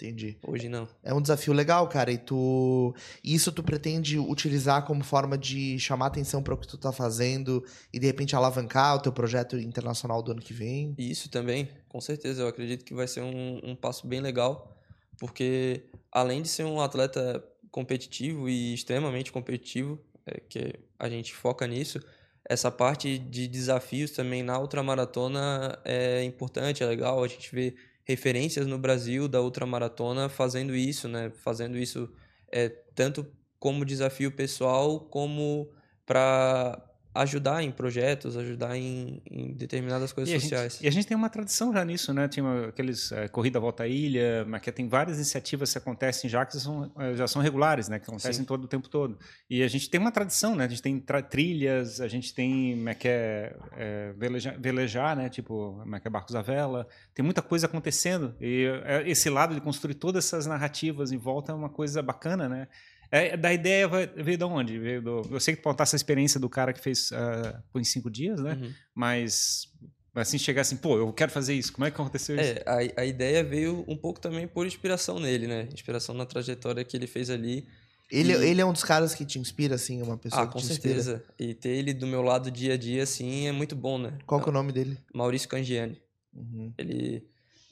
Entendi. 0.00 0.38
Hoje 0.42 0.66
não. 0.66 0.88
É 1.02 1.12
um 1.12 1.20
desafio 1.20 1.52
legal, 1.52 1.86
cara. 1.86 2.10
E 2.10 2.16
tu. 2.16 2.94
Isso 3.22 3.52
tu 3.52 3.62
pretende 3.62 4.18
utilizar 4.18 4.86
como 4.86 5.04
forma 5.04 5.36
de 5.36 5.78
chamar 5.78 6.06
atenção 6.06 6.42
para 6.42 6.54
o 6.54 6.56
que 6.56 6.66
tu 6.66 6.78
tá 6.78 6.90
fazendo 6.90 7.62
e 7.92 7.98
de 7.98 8.06
repente 8.06 8.34
alavancar 8.34 8.96
o 8.96 9.00
teu 9.00 9.12
projeto 9.12 9.58
internacional 9.58 10.22
do 10.22 10.32
ano 10.32 10.40
que 10.40 10.54
vem? 10.54 10.94
Isso 10.96 11.28
também, 11.28 11.68
com 11.88 12.00
certeza. 12.00 12.42
Eu 12.42 12.48
acredito 12.48 12.82
que 12.82 12.94
vai 12.94 13.06
ser 13.06 13.20
um, 13.20 13.60
um 13.62 13.76
passo 13.76 14.06
bem 14.06 14.20
legal, 14.20 14.74
porque 15.18 15.84
além 16.10 16.40
de 16.40 16.48
ser 16.48 16.64
um 16.64 16.80
atleta 16.80 17.44
competitivo 17.70 18.48
e 18.48 18.72
extremamente 18.72 19.30
competitivo, 19.30 20.00
é, 20.26 20.40
que 20.48 20.74
a 20.98 21.10
gente 21.10 21.34
foca 21.34 21.66
nisso, 21.66 22.00
essa 22.48 22.70
parte 22.70 23.18
de 23.18 23.46
desafios 23.46 24.10
também 24.12 24.42
na 24.42 24.58
ultramaratona 24.58 25.78
é 25.84 26.24
importante, 26.24 26.82
é 26.82 26.86
legal. 26.86 27.22
A 27.22 27.28
gente 27.28 27.54
vê 27.54 27.74
referências 28.10 28.66
no 28.66 28.78
Brasil 28.78 29.28
da 29.28 29.40
ultramaratona 29.40 30.28
fazendo 30.28 30.74
isso, 30.74 31.08
né? 31.08 31.30
Fazendo 31.30 31.78
isso 31.78 32.12
é, 32.50 32.68
tanto 32.68 33.24
como 33.58 33.84
desafio 33.84 34.32
pessoal 34.32 35.00
como 35.08 35.70
para 36.04 36.89
ajudar 37.12 37.62
em 37.62 37.72
projetos, 37.72 38.36
ajudar 38.36 38.76
em, 38.76 39.20
em 39.28 39.52
determinadas 39.52 40.12
coisas 40.12 40.32
e 40.32 40.40
sociais. 40.40 40.74
Gente, 40.74 40.84
e 40.84 40.88
a 40.88 40.92
gente 40.92 41.06
tem 41.06 41.16
uma 41.16 41.28
tradição 41.28 41.72
já 41.72 41.84
nisso, 41.84 42.14
né? 42.14 42.28
Tinha 42.28 42.68
aqueles 42.68 43.10
é, 43.10 43.26
corrida 43.26 43.58
volta 43.58 43.82
à 43.82 43.88
ilha, 43.88 44.44
mas 44.46 44.62
que 44.62 44.70
tem 44.70 44.88
várias 44.88 45.16
iniciativas 45.16 45.72
que 45.72 45.78
acontecem 45.78 46.30
já 46.30 46.46
que 46.46 46.56
são, 46.58 46.90
eh, 46.98 47.16
já 47.16 47.26
são 47.26 47.42
regulares, 47.42 47.88
né? 47.88 47.98
Que 47.98 48.04
acontecem 48.04 48.42
Sim. 48.42 48.44
todo 48.44 48.64
o 48.64 48.68
tempo 48.68 48.88
todo. 48.88 49.18
E 49.48 49.62
a 49.62 49.68
gente 49.68 49.90
tem 49.90 50.00
uma 50.00 50.12
tradição, 50.12 50.54
né? 50.54 50.64
A 50.64 50.68
gente 50.68 50.82
tem 50.82 51.02
trilhas, 51.28 52.00
a 52.00 52.06
gente 52.06 52.32
tem 52.32 52.76
como 52.76 52.88
é 52.88 52.94
que 52.94 53.08
é, 53.08 53.56
é 53.76 54.12
velejar, 54.16 54.60
velejar, 54.60 55.16
né? 55.16 55.28
Tipo, 55.28 55.78
como 55.80 55.96
é 55.96 56.00
que 56.00 56.06
é 56.06 56.10
barcos 56.10 56.36
à 56.36 56.42
vela. 56.42 56.86
Tem 57.12 57.24
muita 57.24 57.42
coisa 57.42 57.66
acontecendo 57.66 58.36
e 58.40 58.66
esse 59.04 59.28
lado 59.28 59.54
de 59.54 59.60
construir 59.60 59.94
todas 59.94 60.26
essas 60.26 60.46
narrativas 60.46 61.10
em 61.10 61.18
volta 61.18 61.50
é 61.50 61.54
uma 61.54 61.68
coisa 61.68 62.00
bacana, 62.02 62.48
né? 62.48 62.68
É, 63.10 63.36
da 63.36 63.52
ideia 63.52 63.88
veio 63.88 64.38
de 64.38 64.44
onde? 64.44 64.78
Veio 64.78 65.02
do, 65.02 65.22
eu 65.30 65.40
sei 65.40 65.56
que 65.56 65.62
contar 65.62 65.82
essa 65.82 65.96
experiência 65.96 66.38
do 66.38 66.48
cara 66.48 66.72
que 66.72 66.80
fez 66.80 67.10
uh, 67.10 67.78
em 67.78 67.84
cinco 67.84 68.08
dias, 68.08 68.40
né? 68.40 68.52
Uhum. 68.52 68.72
Mas 68.94 69.68
assim 70.14 70.38
chegar 70.38 70.62
assim, 70.62 70.76
pô, 70.76 70.96
eu 70.96 71.12
quero 71.12 71.30
fazer 71.32 71.54
isso. 71.54 71.72
Como 71.72 71.84
é 71.84 71.90
que 71.90 72.00
aconteceu 72.00 72.36
isso? 72.36 72.52
É, 72.52 72.62
a, 72.96 73.02
a 73.02 73.04
ideia 73.04 73.42
veio 73.42 73.84
um 73.88 73.96
pouco 73.96 74.20
também 74.20 74.46
por 74.46 74.66
inspiração 74.66 75.18
nele, 75.18 75.46
né? 75.46 75.68
Inspiração 75.72 76.14
na 76.14 76.24
trajetória 76.24 76.84
que 76.84 76.96
ele 76.96 77.06
fez 77.06 77.30
ali. 77.30 77.66
Ele, 78.10 78.32
e... 78.32 78.48
ele 78.48 78.60
é 78.60 78.64
um 78.64 78.72
dos 78.72 78.84
caras 78.84 79.14
que 79.14 79.24
te 79.24 79.38
inspira, 79.38 79.74
assim, 79.74 80.02
uma 80.02 80.16
pessoa 80.16 80.42
ah, 80.42 80.46
que 80.46 80.52
com 80.52 80.58
te 80.58 80.66
certeza. 80.66 81.14
Inspira. 81.14 81.50
E 81.50 81.54
ter 81.54 81.70
ele 81.70 81.92
do 81.92 82.06
meu 82.06 82.22
lado 82.22 82.50
dia 82.50 82.74
a 82.74 82.76
dia, 82.76 83.02
assim, 83.02 83.46
é 83.46 83.52
muito 83.52 83.74
bom, 83.74 83.98
né? 83.98 84.18
Qual 84.26 84.40
que 84.40 84.48
é 84.48 84.50
o 84.50 84.54
nome 84.54 84.72
dele? 84.72 84.98
Maurício 85.14 85.48
Cangiani. 85.48 86.00
Uhum. 86.32 86.72
Ele, 86.78 87.26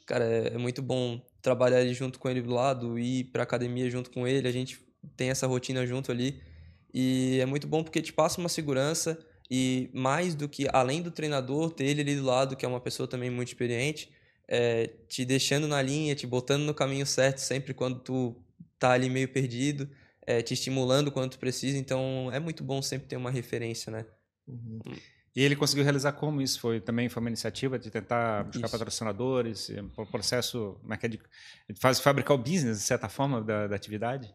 cara, 0.07 0.25
é, 0.25 0.55
é 0.55 0.59
muito 0.59 0.83
bom 0.83 1.21
trabalhar 1.41 1.79
ali 1.79 1.95
junto 1.95 2.19
com 2.19 2.29
ele 2.29 2.43
do 2.43 2.51
lado, 2.51 2.99
ir 2.99 3.25
pra 3.25 3.43
academia 3.45 3.89
junto 3.91 4.11
com 4.11 4.27
ele. 4.27 4.49
A 4.49 4.53
gente 4.53 4.88
tem 5.17 5.31
essa 5.31 5.47
rotina 5.47 5.87
junto 5.87 6.11
ali. 6.11 6.43
E 6.93 7.39
é 7.41 7.47
muito 7.47 7.67
bom 7.67 7.83
porque 7.83 8.01
te 8.01 8.13
passa 8.13 8.41
uma 8.41 8.49
segurança 8.49 9.19
e 9.51 9.91
mais 9.93 10.35
do 10.35 10.49
que, 10.49 10.67
além 10.73 11.03
do 11.03 11.11
treinador, 11.11 11.71
ter 11.71 11.85
ele 11.85 12.01
ali 12.01 12.17
do 12.17 12.25
lado, 12.25 12.57
que 12.57 12.65
é 12.65 12.69
uma 12.69 12.81
pessoa 12.81 13.09
também 13.09 13.31
muito 13.31 13.49
experiente, 13.49 14.11
é, 14.47 14.91
te 15.09 15.25
deixando 15.25 15.67
na 15.69 15.81
linha, 15.81 16.15
te 16.15 16.27
botando 16.27 16.63
no 16.63 16.75
caminho 16.75 17.07
certo 17.07 17.39
sempre 17.39 17.75
quando 17.75 18.01
tu 18.01 18.37
tá 18.79 18.93
ali 18.93 19.11
meio 19.11 19.29
perdido, 19.29 19.89
é, 20.27 20.43
te 20.43 20.55
estimulando 20.55 21.11
quando 21.11 21.33
tu 21.33 21.39
precisa. 21.39 21.79
Então 21.79 22.31
é 22.33 22.41
muito 22.41 22.63
bom 22.63 22.81
sempre 22.81 23.09
ter 23.09 23.17
uma 23.17 23.31
referência, 23.31 23.91
né? 23.91 24.07
Uhum. 24.47 24.81
E 25.37 25.43
ele 25.43 25.55
conseguiu 25.55 25.85
realizar 25.85 26.13
como 26.13 26.43
isso? 26.43 26.59
Foi 26.59 26.81
também 26.81 27.09
foi 27.09 27.21
uma 27.21 27.29
iniciativa 27.29 27.79
de 27.79 27.91
tentar 27.91 28.45
buscar 28.45 28.67
isso. 28.67 28.73
patrocinadores, 28.73 29.71
o 29.97 30.07
processo, 30.07 30.77
como 30.81 30.95
é 30.95 30.97
que 30.97 31.07
é 31.07 31.09
de, 31.11 31.21
faz 31.77 32.01
fabricar 32.01 32.35
o 32.35 32.39
business 32.39 32.79
de 32.79 32.85
certa 32.85 33.09
forma 33.09 33.41
da, 33.43 33.67
da 33.67 33.77
atividade? 33.77 34.35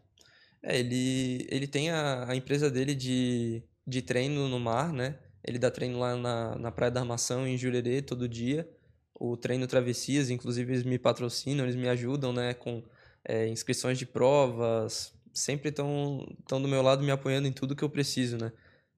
É, 0.66 0.78
ele, 0.78 1.46
ele 1.50 1.66
tem 1.66 1.90
a, 1.90 2.30
a 2.30 2.34
empresa 2.34 2.70
dele 2.70 2.94
de, 2.94 3.62
de 3.86 4.00
treino 4.00 4.48
no 4.48 4.58
mar, 4.58 4.92
né? 4.92 5.18
Ele 5.46 5.58
dá 5.58 5.70
treino 5.70 5.98
lá 5.98 6.16
na, 6.16 6.56
na 6.58 6.72
Praia 6.72 6.90
da 6.90 7.00
Armação, 7.00 7.46
em 7.46 7.58
Jurerê, 7.58 8.00
todo 8.00 8.26
dia. 8.26 8.66
O 9.14 9.36
treino 9.36 9.66
Travessias, 9.66 10.30
inclusive, 10.30 10.72
eles 10.72 10.84
me 10.84 10.98
patrocinam, 10.98 11.66
eles 11.66 11.76
me 11.76 11.86
ajudam, 11.88 12.32
né? 12.32 12.54
Com 12.54 12.82
é, 13.24 13.46
inscrições 13.48 13.98
de 13.98 14.06
provas. 14.06 15.12
Sempre 15.34 15.68
estão 15.68 16.26
do 16.48 16.68
meu 16.68 16.80
lado 16.80 17.04
me 17.04 17.10
apoiando 17.10 17.46
em 17.46 17.52
tudo 17.52 17.76
que 17.76 17.84
eu 17.84 17.90
preciso, 17.90 18.38
né? 18.38 18.50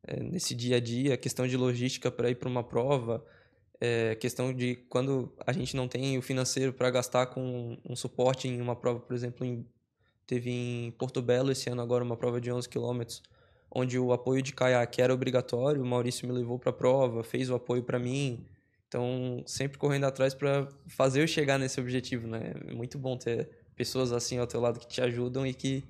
É, 0.07 0.21
nesse 0.23 0.55
dia 0.55 0.77
a 0.77 0.81
dia, 0.81 1.17
questão 1.17 1.49
de 1.49 1.57
logística 1.57 2.13
para 2.13 2.31
ir 2.31 2.37
para 2.37 2.49
uma 2.49 2.63
prova, 2.63 3.25
é, 3.81 4.15
questão 4.15 4.55
de 4.55 4.77
quando 4.89 5.35
a 5.45 5.53
gente 5.53 5.75
não 5.75 5.89
tem 5.89 6.17
o 6.17 6.23
financeiro 6.23 6.73
para 6.73 6.91
gastar 6.91 7.27
com 7.27 7.77
um 7.85 7.97
suporte 7.97 8.47
em 8.47 8.61
uma 8.61 8.77
prova, 8.77 9.01
por 9.01 9.15
exemplo, 9.17 9.45
em 9.45 9.67
Teve 10.27 10.51
em 10.51 10.91
Porto 10.93 11.23
Belo 11.23 11.53
esse 11.53 11.71
ano 11.71 11.81
agora 11.81 12.03
uma 12.03 12.17
prova 12.17 12.41
de 12.41 12.51
11 12.51 12.69
quilômetros, 12.69 13.23
onde 13.71 13.99
o 13.99 14.13
apoio 14.13 14.43
de 14.43 14.53
caiaque 14.53 15.01
era 15.01 15.15
obrigatório. 15.15 15.83
O 15.83 15.87
Maurício 15.87 16.27
me 16.27 16.35
levou 16.35 16.59
para 16.59 16.71
a 16.71 16.73
prova, 16.73 17.23
fez 17.23 17.49
o 17.49 17.55
apoio 17.55 17.83
para 17.83 17.99
mim. 17.99 18.45
Então, 18.89 19.43
sempre 19.47 19.79
correndo 19.79 20.05
atrás 20.05 20.35
para 20.35 20.69
fazer 20.89 21.23
eu 21.23 21.27
chegar 21.27 21.59
nesse 21.59 21.81
objetivo, 21.81 22.27
né? 22.27 22.53
É 22.69 22.73
muito 22.73 22.99
bom 22.99 23.17
ter 23.17 23.49
pessoas 23.77 24.13
assim 24.13 24.39
ao 24.39 24.47
teu 24.47 24.61
lado 24.61 24.81
que 24.81 24.89
te 24.89 25.01
ajudam 25.01 25.47
e 25.47 25.53
que 25.53 25.85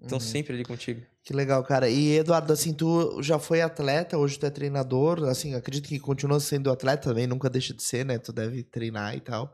estão 0.00 0.18
uhum. 0.18 0.24
sempre 0.24 0.54
ali 0.54 0.64
contigo. 0.64 1.02
Que 1.22 1.32
legal, 1.32 1.62
cara. 1.64 1.88
E 1.88 2.16
Eduardo, 2.16 2.52
assim, 2.52 2.72
tu 2.72 3.20
já 3.20 3.38
foi 3.38 3.60
atleta, 3.60 4.16
hoje 4.16 4.38
tu 4.38 4.46
é 4.46 4.50
treinador, 4.50 5.24
assim, 5.24 5.54
acredito 5.54 5.88
que 5.88 5.98
continua 5.98 6.38
sendo 6.38 6.70
atleta 6.70 7.08
também, 7.08 7.26
nunca 7.26 7.50
deixa 7.50 7.74
de 7.74 7.82
ser, 7.82 8.04
né? 8.04 8.16
Tu 8.18 8.32
deve 8.32 8.62
treinar 8.62 9.16
e 9.16 9.20
tal. 9.20 9.52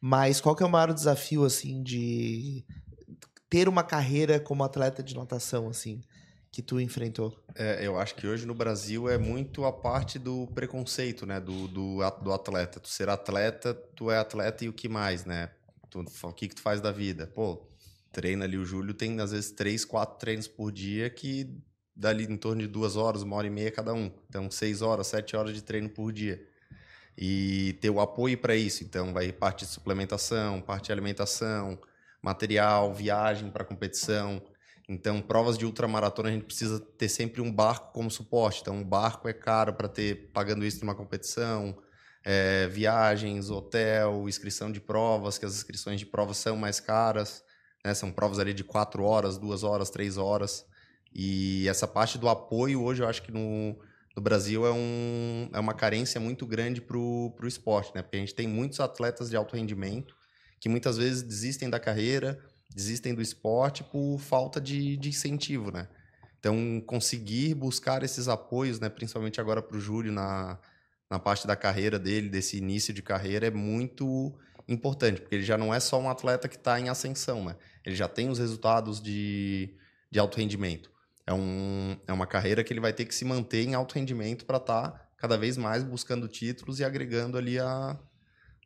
Mas 0.00 0.40
qual 0.40 0.54
que 0.54 0.62
é 0.62 0.66
o 0.66 0.70
maior 0.70 0.92
desafio, 0.92 1.44
assim, 1.44 1.82
de 1.82 2.62
ter 3.54 3.68
uma 3.68 3.84
carreira 3.84 4.40
como 4.40 4.64
atleta 4.64 5.00
de 5.00 5.14
natação, 5.14 5.68
assim, 5.68 6.02
que 6.50 6.60
tu 6.60 6.80
enfrentou? 6.80 7.40
É, 7.54 7.86
eu 7.86 7.96
acho 7.96 8.16
que 8.16 8.26
hoje 8.26 8.44
no 8.44 8.52
Brasil 8.52 9.08
é 9.08 9.16
muito 9.16 9.64
a 9.64 9.72
parte 9.72 10.18
do 10.18 10.48
preconceito, 10.48 11.24
né? 11.24 11.38
Do, 11.38 11.68
do, 11.68 11.98
do 12.20 12.32
atleta. 12.32 12.80
Tu 12.80 12.88
ser 12.88 13.08
atleta, 13.08 13.72
tu 13.72 14.10
é 14.10 14.18
atleta 14.18 14.64
e 14.64 14.68
o 14.68 14.72
que 14.72 14.88
mais, 14.88 15.24
né? 15.24 15.50
Tu, 15.88 16.04
o 16.24 16.32
que, 16.32 16.48
que 16.48 16.56
tu 16.56 16.62
faz 16.62 16.80
da 16.80 16.90
vida? 16.90 17.28
Pô, 17.28 17.64
treina 18.10 18.44
ali 18.44 18.58
o 18.58 18.64
Júlio, 18.64 18.92
tem 18.92 19.20
às 19.20 19.30
vezes 19.30 19.52
três, 19.52 19.84
quatro 19.84 20.18
treinos 20.18 20.48
por 20.48 20.72
dia 20.72 21.08
que 21.08 21.48
dá 21.94 22.08
ali 22.08 22.24
em 22.24 22.36
torno 22.36 22.60
de 22.60 22.66
duas 22.66 22.96
horas, 22.96 23.22
uma 23.22 23.36
hora 23.36 23.46
e 23.46 23.50
meia 23.50 23.70
cada 23.70 23.94
um. 23.94 24.10
Então, 24.28 24.50
seis 24.50 24.82
horas, 24.82 25.06
sete 25.06 25.36
horas 25.36 25.54
de 25.54 25.62
treino 25.62 25.88
por 25.88 26.12
dia. 26.12 26.44
E 27.16 27.78
ter 27.80 27.90
o 27.90 28.00
apoio 28.00 28.36
para 28.36 28.56
isso. 28.56 28.82
Então, 28.82 29.12
vai 29.12 29.30
parte 29.30 29.64
de 29.64 29.70
suplementação, 29.70 30.60
parte 30.60 30.86
de 30.86 30.92
alimentação, 30.92 31.78
material, 32.24 32.92
viagem 32.92 33.50
para 33.50 33.64
competição. 33.64 34.42
Então, 34.88 35.20
provas 35.20 35.58
de 35.58 35.66
ultramaratona 35.66 36.30
a 36.30 36.32
gente 36.32 36.46
precisa 36.46 36.80
ter 36.80 37.08
sempre 37.08 37.40
um 37.42 37.52
barco 37.52 37.92
como 37.92 38.10
suporte. 38.10 38.62
Então, 38.62 38.76
um 38.76 38.84
barco 38.84 39.28
é 39.28 39.32
caro 39.32 39.74
para 39.74 39.88
ter 39.88 40.30
pagando 40.32 40.64
isso 40.64 40.80
numa 40.80 40.94
competição. 40.94 41.76
É, 42.24 42.66
viagens, 42.68 43.50
hotel, 43.50 44.26
inscrição 44.26 44.72
de 44.72 44.80
provas, 44.80 45.36
que 45.36 45.44
as 45.44 45.54
inscrições 45.54 46.00
de 46.00 46.06
provas 46.06 46.38
são 46.38 46.56
mais 46.56 46.80
caras. 46.80 47.44
Né? 47.84 47.92
São 47.92 48.10
provas 48.10 48.38
ali 48.38 48.54
de 48.54 48.64
quatro 48.64 49.04
horas, 49.04 49.36
duas 49.36 49.62
horas, 49.62 49.90
três 49.90 50.16
horas. 50.16 50.64
E 51.14 51.68
essa 51.68 51.86
parte 51.86 52.16
do 52.16 52.28
apoio 52.28 52.82
hoje 52.82 53.02
eu 53.02 53.08
acho 53.08 53.22
que 53.22 53.30
no, 53.30 53.78
no 54.16 54.22
Brasil 54.22 54.66
é, 54.66 54.72
um, 54.72 55.50
é 55.52 55.60
uma 55.60 55.74
carência 55.74 56.18
muito 56.18 56.46
grande 56.46 56.80
para 56.80 56.96
o 56.96 57.46
esporte, 57.46 57.92
né? 57.94 58.02
Porque 58.02 58.16
a 58.16 58.20
gente 58.20 58.34
tem 58.34 58.48
muitos 58.48 58.80
atletas 58.80 59.28
de 59.28 59.36
alto 59.36 59.54
rendimento 59.54 60.16
que 60.64 60.68
muitas 60.70 60.96
vezes 60.96 61.22
desistem 61.22 61.68
da 61.68 61.78
carreira, 61.78 62.42
desistem 62.74 63.14
do 63.14 63.20
esporte 63.20 63.84
por 63.84 64.18
falta 64.18 64.58
de, 64.58 64.96
de 64.96 65.10
incentivo, 65.10 65.70
né? 65.70 65.86
Então, 66.40 66.82
conseguir 66.86 67.52
buscar 67.52 68.02
esses 68.02 68.28
apoios, 68.28 68.80
né, 68.80 68.88
principalmente 68.88 69.38
agora 69.38 69.60
para 69.60 69.76
o 69.76 69.80
Júlio 69.80 70.10
na, 70.10 70.58
na 71.10 71.18
parte 71.18 71.46
da 71.46 71.54
carreira 71.54 71.98
dele, 71.98 72.30
desse 72.30 72.56
início 72.56 72.94
de 72.94 73.02
carreira, 73.02 73.48
é 73.48 73.50
muito 73.50 74.34
importante, 74.66 75.20
porque 75.20 75.34
ele 75.34 75.44
já 75.44 75.58
não 75.58 75.74
é 75.74 75.78
só 75.78 76.00
um 76.00 76.08
atleta 76.08 76.48
que 76.48 76.56
está 76.56 76.80
em 76.80 76.88
ascensão, 76.88 77.44
né? 77.44 77.56
Ele 77.84 77.94
já 77.94 78.08
tem 78.08 78.30
os 78.30 78.38
resultados 78.38 79.02
de, 79.02 79.68
de 80.10 80.18
alto 80.18 80.38
rendimento. 80.38 80.90
É, 81.26 81.34
um, 81.34 81.94
é 82.06 82.12
uma 82.14 82.26
carreira 82.26 82.64
que 82.64 82.72
ele 82.72 82.80
vai 82.80 82.94
ter 82.94 83.04
que 83.04 83.14
se 83.14 83.26
manter 83.26 83.66
em 83.66 83.74
alto 83.74 83.96
rendimento 83.96 84.46
para 84.46 84.56
estar 84.56 84.92
tá 84.92 85.08
cada 85.18 85.36
vez 85.36 85.58
mais 85.58 85.84
buscando 85.84 86.26
títulos 86.26 86.80
e 86.80 86.84
agregando 86.84 87.36
ali 87.36 87.58
a, 87.58 87.98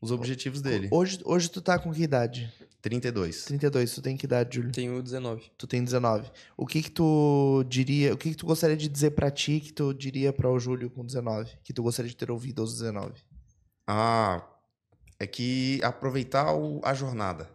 os 0.00 0.10
objetivos 0.10 0.60
dele. 0.60 0.88
Hoje, 0.90 1.20
hoje 1.24 1.50
tu 1.50 1.60
tá 1.60 1.78
com 1.78 1.92
que 1.92 2.02
idade? 2.02 2.52
32. 2.80 3.44
32. 3.44 3.94
Tu 3.94 4.02
tem 4.02 4.16
que 4.16 4.26
idade, 4.26 4.56
Júlio? 4.56 4.72
Tenho 4.72 5.02
19. 5.02 5.50
Tu 5.58 5.66
tem 5.66 5.82
19. 5.82 6.30
O 6.56 6.66
que 6.66 6.82
que 6.82 6.90
tu 6.90 7.64
diria, 7.68 8.14
o 8.14 8.16
que 8.16 8.30
que 8.30 8.36
tu 8.36 8.46
gostaria 8.46 8.76
de 8.76 8.88
dizer 8.88 9.10
para 9.10 9.30
ti 9.30 9.60
que 9.60 9.72
tu 9.72 9.92
diria 9.92 10.32
para 10.32 10.48
o 10.48 10.58
Júlio 10.58 10.88
com 10.88 11.04
19? 11.04 11.50
Que 11.64 11.72
tu 11.72 11.82
gostaria 11.82 12.08
de 12.08 12.16
ter 12.16 12.30
ouvido 12.30 12.62
aos 12.62 12.72
19? 12.74 13.14
Ah, 13.86 14.46
é 15.18 15.26
que 15.26 15.80
aproveitar 15.82 16.54
o, 16.54 16.80
a 16.84 16.94
jornada. 16.94 17.50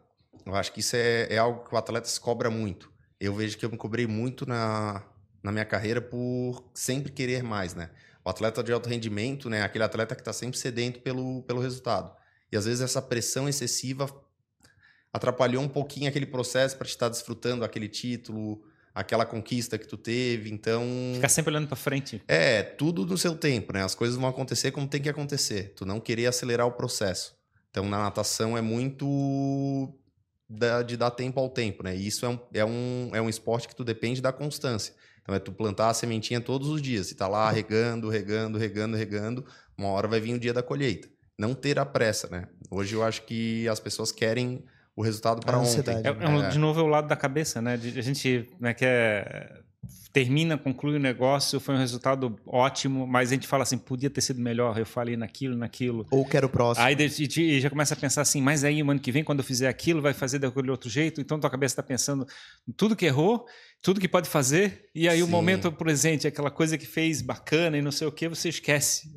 Eu 0.46 0.56
acho 0.56 0.74
que 0.74 0.82
isso 0.82 0.96
é, 0.96 1.34
é, 1.34 1.38
algo 1.38 1.64
que 1.64 1.74
o 1.74 1.78
atleta 1.78 2.08
se 2.08 2.20
cobra 2.20 2.50
muito. 2.50 2.91
Eu 3.20 3.34
vejo 3.34 3.58
que 3.58 3.66
eu 3.66 3.70
me 3.70 3.78
cobrei 3.78 4.06
muito 4.06 4.46
na, 4.46 5.02
na 5.41 5.52
minha 5.52 5.64
carreira 5.64 6.02
por 6.02 6.70
sempre 6.74 7.12
querer 7.12 7.44
mais, 7.44 7.74
né? 7.74 7.89
O 8.26 8.30
atleta 8.30 8.62
de 8.62 8.74
alto 8.74 8.89
rendimento, 8.89 9.50
né? 9.50 9.62
Aquele 9.62 9.86
atleta 9.86 10.16
que 10.16 10.22
está 10.22 10.34
sempre 10.34 10.58
sedento 10.58 11.00
pelo, 11.00 11.44
pelo 11.44 11.62
resultado. 11.62 12.14
E 12.54 12.56
às 12.56 12.66
vezes 12.66 12.82
essa 12.82 13.01
pressão 13.01 13.49
excessiva 13.49 14.08
atrapalhou 15.12 15.64
um 15.64 15.68
pouquinho 15.68 16.08
aquele 16.08 16.28
processo 16.28 16.78
para 16.78 16.86
te 16.86 16.91
estar 16.91 17.08
tá 17.08 17.10
desfrutando 17.10 17.66
aquele 17.66 17.89
título, 17.89 18.62
aquela 18.93 19.26
conquista 19.26 19.76
que 19.76 19.88
tu 19.88 19.97
teve. 19.97 20.51
Então. 20.51 20.86
Ficar 21.16 21.30
sempre 21.30 21.49
olhando 21.49 21.68
para 21.68 21.76
frente. 21.76 22.22
É, 22.28 22.62
tudo 22.62 23.08
no 23.08 23.18
seu 23.18 23.36
tempo, 23.36 23.74
né? 23.74 23.84
As 23.84 23.95
coisas 23.95 24.16
vão 24.16 24.30
acontecer 24.30 24.70
como 24.70 24.88
tem 24.88 25.01
que 25.01 25.10
acontecer. 25.10 25.74
Tu 25.76 25.84
não 25.84 25.99
querer 25.99 26.28
acelerar 26.28 26.68
o 26.68 26.72
processo. 26.72 27.36
Então, 27.72 27.89
na 27.89 27.97
natação 27.97 28.56
é 28.56 28.62
muito 28.62 29.91
de 30.86 30.95
dar 30.95 31.10
tempo 31.10 31.39
ao 31.39 31.49
tempo, 31.49 31.82
né? 31.82 31.97
E 31.97 32.06
isso 32.06 32.24
é 32.24 32.30
um, 32.30 32.39
é, 32.54 32.64
um, 32.64 33.10
é 33.14 33.22
um 33.22 33.30
esporte 33.30 33.68
que 33.68 33.76
tu 33.76 33.84
depende 33.84 34.22
da 34.22 34.32
constância. 34.32 34.93
Então, 35.24 35.34
é 35.34 35.39
tu 35.39 35.51
plantar 35.51 35.89
a 35.89 35.93
sementinha 35.95 36.39
todos 36.39 36.68
os 36.70 36.80
dias. 36.80 37.10
E 37.10 37.16
tá 37.16 37.28
lá 37.28 37.49
regando, 37.49 38.10
regando, 38.10 38.60
regando, 38.60 38.95
regando. 38.95 39.43
Uma 39.76 39.88
hora 39.88 40.08
vai 40.08 40.20
vir 40.20 40.36
o 40.36 40.39
dia 40.39 40.54
da 40.54 40.62
colheita. 40.62 41.12
Não 41.38 41.53
ter 41.53 41.79
a 41.79 41.86
pressa, 41.86 42.27
né? 42.29 42.47
Hoje 42.69 42.95
eu 42.95 43.03
acho 43.03 43.23
que 43.23 43.67
as 43.67 43.79
pessoas 43.79 44.11
querem 44.11 44.63
o 44.95 45.01
resultado 45.01 45.41
para 45.41 45.57
ontem. 45.57 45.84
É, 46.03 46.45
é, 46.45 46.49
de 46.49 46.59
novo, 46.59 46.79
é 46.79 46.84
o 46.84 46.88
lado 46.88 47.07
da 47.07 47.15
cabeça, 47.15 47.61
né? 47.61 47.73
a 47.73 48.01
gente 48.01 48.49
né, 48.59 48.73
quer 48.73 49.63
termina, 50.13 50.57
conclui 50.57 50.95
o 50.95 50.99
negócio, 50.99 51.59
foi 51.59 51.73
um 51.73 51.77
resultado 51.79 52.39
ótimo, 52.45 53.07
mas 53.07 53.31
a 53.31 53.34
gente 53.34 53.47
fala 53.47 53.63
assim, 53.63 53.79
podia 53.79 54.11
ter 54.11 54.21
sido 54.21 54.39
melhor, 54.39 54.77
eu 54.77 54.86
falei 54.86 55.17
naquilo, 55.17 55.57
naquilo. 55.57 56.05
Ou 56.11 56.23
quero 56.23 56.45
o 56.45 56.49
próximo. 56.49 56.86
Aí 56.86 56.95
e 56.95 57.59
já 57.59 57.69
começa 57.69 57.95
a 57.95 57.97
pensar 57.97 58.21
assim, 58.21 58.39
mas 58.39 58.63
aí 58.63 58.81
o 58.84 58.91
ano 58.91 58.99
que 58.99 59.11
vem, 59.11 59.23
quando 59.23 59.39
eu 59.39 59.45
fizer 59.45 59.67
aquilo, 59.67 60.01
vai 60.01 60.13
fazer 60.13 60.38
daquele 60.38 60.69
outro 60.69 60.88
jeito, 60.88 61.19
então 61.19 61.39
tua 61.39 61.49
cabeça 61.49 61.73
está 61.73 61.84
pensando 61.84 62.27
tudo 62.77 62.95
que 62.95 63.07
errou, 63.07 63.45
tudo 63.81 63.99
que 63.99 64.07
pode 64.07 64.29
fazer, 64.29 64.88
e 64.93 65.09
aí 65.09 65.17
Sim. 65.17 65.23
o 65.23 65.27
momento 65.27 65.71
presente, 65.71 66.27
aquela 66.27 66.51
coisa 66.51 66.77
que 66.77 66.86
fez 66.86 67.21
bacana 67.21 67.75
e 67.75 67.81
não 67.81 67.91
sei 67.91 68.07
o 68.07 68.11
que, 68.11 68.29
você 68.29 68.49
esquece. 68.49 69.11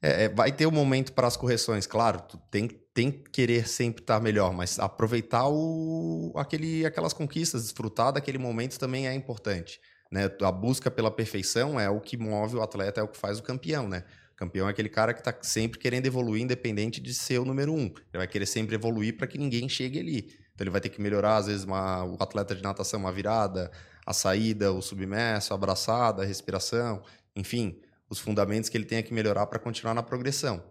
É, 0.00 0.24
é, 0.24 0.28
vai 0.28 0.52
ter 0.52 0.66
um 0.66 0.70
momento 0.70 1.12
para 1.12 1.26
as 1.26 1.36
correções, 1.36 1.86
claro, 1.86 2.22
tu 2.22 2.38
tem, 2.50 2.68
tem 2.94 3.10
que 3.10 3.30
querer 3.30 3.66
sempre 3.66 4.02
estar 4.02 4.20
melhor, 4.20 4.52
mas 4.52 4.78
aproveitar 4.78 5.48
o, 5.48 6.32
aquele, 6.36 6.86
aquelas 6.86 7.12
conquistas, 7.12 7.64
desfrutar 7.64 8.12
daquele 8.12 8.38
momento 8.38 8.78
também 8.78 9.08
é 9.08 9.14
importante. 9.14 9.80
Né? 10.10 10.30
A 10.40 10.52
busca 10.52 10.90
pela 10.90 11.10
perfeição 11.10 11.78
é 11.78 11.90
o 11.90 12.00
que 12.00 12.16
move 12.16 12.56
o 12.56 12.62
atleta, 12.62 13.00
é 13.00 13.04
o 13.04 13.08
que 13.08 13.18
faz 13.18 13.38
o 13.38 13.42
campeão, 13.42 13.88
né? 13.88 14.04
O 14.32 14.36
campeão 14.36 14.68
é 14.68 14.70
aquele 14.70 14.88
cara 14.88 15.12
que 15.12 15.20
está 15.20 15.36
sempre 15.42 15.78
querendo 15.78 16.06
evoluir, 16.06 16.42
independente 16.42 17.00
de 17.00 17.12
ser 17.12 17.40
o 17.40 17.44
número 17.44 17.74
um. 17.74 17.86
Ele 17.86 18.18
vai 18.18 18.26
querer 18.26 18.46
sempre 18.46 18.76
evoluir 18.76 19.16
para 19.16 19.26
que 19.26 19.36
ninguém 19.36 19.68
chegue 19.68 19.98
ali. 19.98 20.32
Então 20.54 20.64
ele 20.64 20.70
vai 20.70 20.80
ter 20.80 20.88
que 20.90 21.00
melhorar, 21.00 21.36
às 21.36 21.46
vezes, 21.46 21.64
uma, 21.64 22.04
o 22.04 22.16
atleta 22.20 22.54
de 22.54 22.62
natação, 22.62 23.00
uma 23.00 23.12
virada, 23.12 23.70
a 24.06 24.14
saída, 24.14 24.72
o 24.72 24.80
submerso, 24.80 25.52
a 25.52 25.56
abraçada, 25.56 26.22
a 26.22 26.24
respiração, 26.24 27.02
enfim, 27.34 27.80
os 28.08 28.18
fundamentos 28.18 28.68
que 28.68 28.76
ele 28.76 28.84
tenha 28.84 29.02
que 29.02 29.12
melhorar 29.12 29.46
para 29.46 29.58
continuar 29.58 29.94
na 29.94 30.02
progressão. 30.02 30.62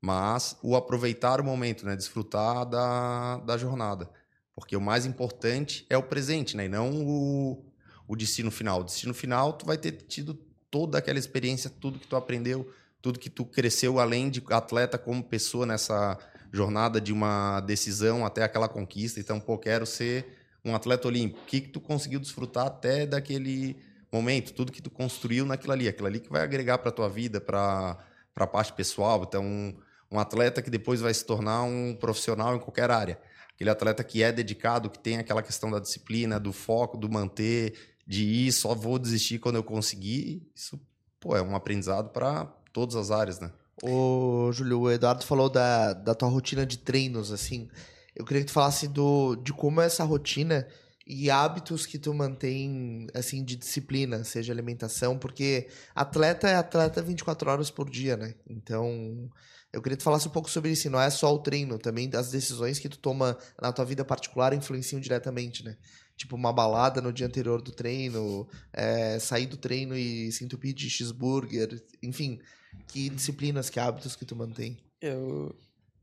Mas 0.00 0.56
o 0.62 0.76
aproveitar 0.76 1.40
o 1.40 1.44
momento, 1.44 1.84
né? 1.84 1.96
Desfrutar 1.96 2.64
da, 2.64 3.38
da 3.38 3.56
jornada. 3.56 4.08
Porque 4.54 4.76
o 4.76 4.80
mais 4.80 5.04
importante 5.04 5.86
é 5.90 5.96
o 5.96 6.02
presente, 6.02 6.56
né? 6.56 6.66
E 6.66 6.68
não 6.68 6.90
o, 6.90 7.64
o 8.06 8.16
destino 8.16 8.50
final. 8.50 8.80
O 8.80 8.84
destino 8.84 9.12
final, 9.12 9.52
tu 9.52 9.66
vai 9.66 9.76
ter 9.76 9.92
tido 9.92 10.34
toda 10.70 10.98
aquela 10.98 11.18
experiência, 11.18 11.70
tudo 11.70 11.98
que 11.98 12.06
tu 12.06 12.16
aprendeu, 12.16 12.70
tudo 13.02 13.18
que 13.18 13.30
tu 13.30 13.44
cresceu 13.44 13.98
além 13.98 14.30
de 14.30 14.42
atleta 14.50 14.98
como 14.98 15.22
pessoa 15.22 15.66
nessa 15.66 16.18
jornada 16.52 17.00
de 17.00 17.12
uma 17.12 17.60
decisão 17.60 18.24
até 18.24 18.42
aquela 18.42 18.68
conquista. 18.68 19.20
Então, 19.20 19.38
pô, 19.40 19.58
quero 19.58 19.86
ser 19.86 20.26
um 20.64 20.74
atleta 20.74 21.06
olímpico. 21.06 21.40
O 21.42 21.46
que, 21.46 21.60
que 21.60 21.68
tu 21.68 21.80
conseguiu 21.80 22.18
desfrutar 22.18 22.66
até 22.66 23.06
daquele 23.06 23.76
momento, 24.12 24.52
tudo 24.52 24.72
que 24.72 24.82
tu 24.82 24.90
construiu 24.90 25.44
naquilo 25.44 25.72
ali, 25.72 25.88
aquilo 25.88 26.06
ali 26.06 26.20
que 26.20 26.30
vai 26.30 26.42
agregar 26.42 26.78
para 26.78 26.90
tua 26.90 27.08
vida, 27.08 27.40
para 27.40 27.98
a 28.36 28.46
parte 28.46 28.72
pessoal. 28.72 29.24
Então, 29.26 29.44
um, 29.44 29.76
um 30.10 30.18
atleta 30.18 30.62
que 30.62 30.70
depois 30.70 31.00
vai 31.00 31.12
se 31.12 31.24
tornar 31.24 31.62
um 31.62 31.94
profissional 31.94 32.56
em 32.56 32.58
qualquer 32.58 32.90
área. 32.90 33.18
Aquele 33.54 33.70
atleta 33.70 34.04
que 34.04 34.22
é 34.22 34.30
dedicado, 34.30 34.90
que 34.90 34.98
tem 34.98 35.18
aquela 35.18 35.42
questão 35.42 35.70
da 35.70 35.78
disciplina, 35.78 36.38
do 36.38 36.52
foco, 36.52 36.96
do 36.96 37.10
manter, 37.10 37.74
de 38.06 38.24
ir, 38.24 38.52
só 38.52 38.74
vou 38.74 38.98
desistir 38.98 39.38
quando 39.38 39.56
eu 39.56 39.64
conseguir, 39.64 40.46
isso 40.54 40.80
pô, 41.18 41.36
é 41.36 41.42
um 41.42 41.56
aprendizado 41.56 42.10
para 42.10 42.44
todas 42.72 42.94
as 42.94 43.10
áreas, 43.10 43.40
né? 43.40 43.50
Ô, 43.82 44.50
Júlio, 44.52 44.80
o 44.80 44.90
Eduardo 44.90 45.24
falou 45.24 45.50
da, 45.50 45.92
da 45.92 46.14
tua 46.14 46.28
rotina 46.28 46.64
de 46.64 46.78
treinos, 46.78 47.32
assim. 47.32 47.68
Eu 48.14 48.24
queria 48.24 48.42
que 48.42 48.46
tu 48.46 48.52
falasse 48.52 48.88
do, 48.88 49.36
de 49.36 49.52
como 49.52 49.80
é 49.80 49.86
essa 49.86 50.04
rotina 50.04 50.66
e 51.06 51.30
hábitos 51.30 51.86
que 51.86 51.98
tu 51.98 52.12
mantém, 52.12 53.06
assim, 53.14 53.44
de 53.44 53.56
disciplina, 53.56 54.24
seja 54.24 54.52
alimentação, 54.52 55.18
porque 55.18 55.68
atleta 55.94 56.48
é 56.48 56.56
atleta 56.56 57.00
24 57.00 57.50
horas 57.50 57.70
por 57.70 57.88
dia, 57.88 58.16
né? 58.16 58.34
Então, 58.48 59.30
eu 59.72 59.80
queria 59.80 59.96
que 59.96 60.02
tu 60.02 60.04
falasse 60.04 60.26
um 60.26 60.32
pouco 60.32 60.50
sobre 60.50 60.70
isso. 60.72 60.90
Não 60.90 61.00
é 61.00 61.08
só 61.10 61.32
o 61.32 61.38
treino, 61.38 61.78
também 61.78 62.10
as 62.14 62.30
decisões 62.30 62.78
que 62.78 62.88
tu 62.88 62.98
toma 62.98 63.38
na 63.60 63.72
tua 63.72 63.84
vida 63.84 64.04
particular 64.04 64.52
influenciam 64.52 65.00
diretamente, 65.00 65.64
né? 65.64 65.76
tipo 66.16 66.34
uma 66.34 66.52
balada 66.52 67.00
no 67.00 67.12
dia 67.12 67.26
anterior 67.26 67.60
do 67.60 67.70
treino, 67.70 68.48
é, 68.72 69.18
sair 69.18 69.46
do 69.46 69.56
treino 69.56 69.96
e 69.96 70.32
se 70.32 70.44
entupir 70.44 70.74
de 70.74 70.88
cheeseburger, 70.88 71.82
enfim, 72.02 72.40
que 72.88 73.10
disciplinas, 73.10 73.68
que 73.68 73.78
hábitos 73.78 74.16
que 74.16 74.24
tu 74.24 74.34
mantém? 74.34 74.78
Eu, 75.00 75.54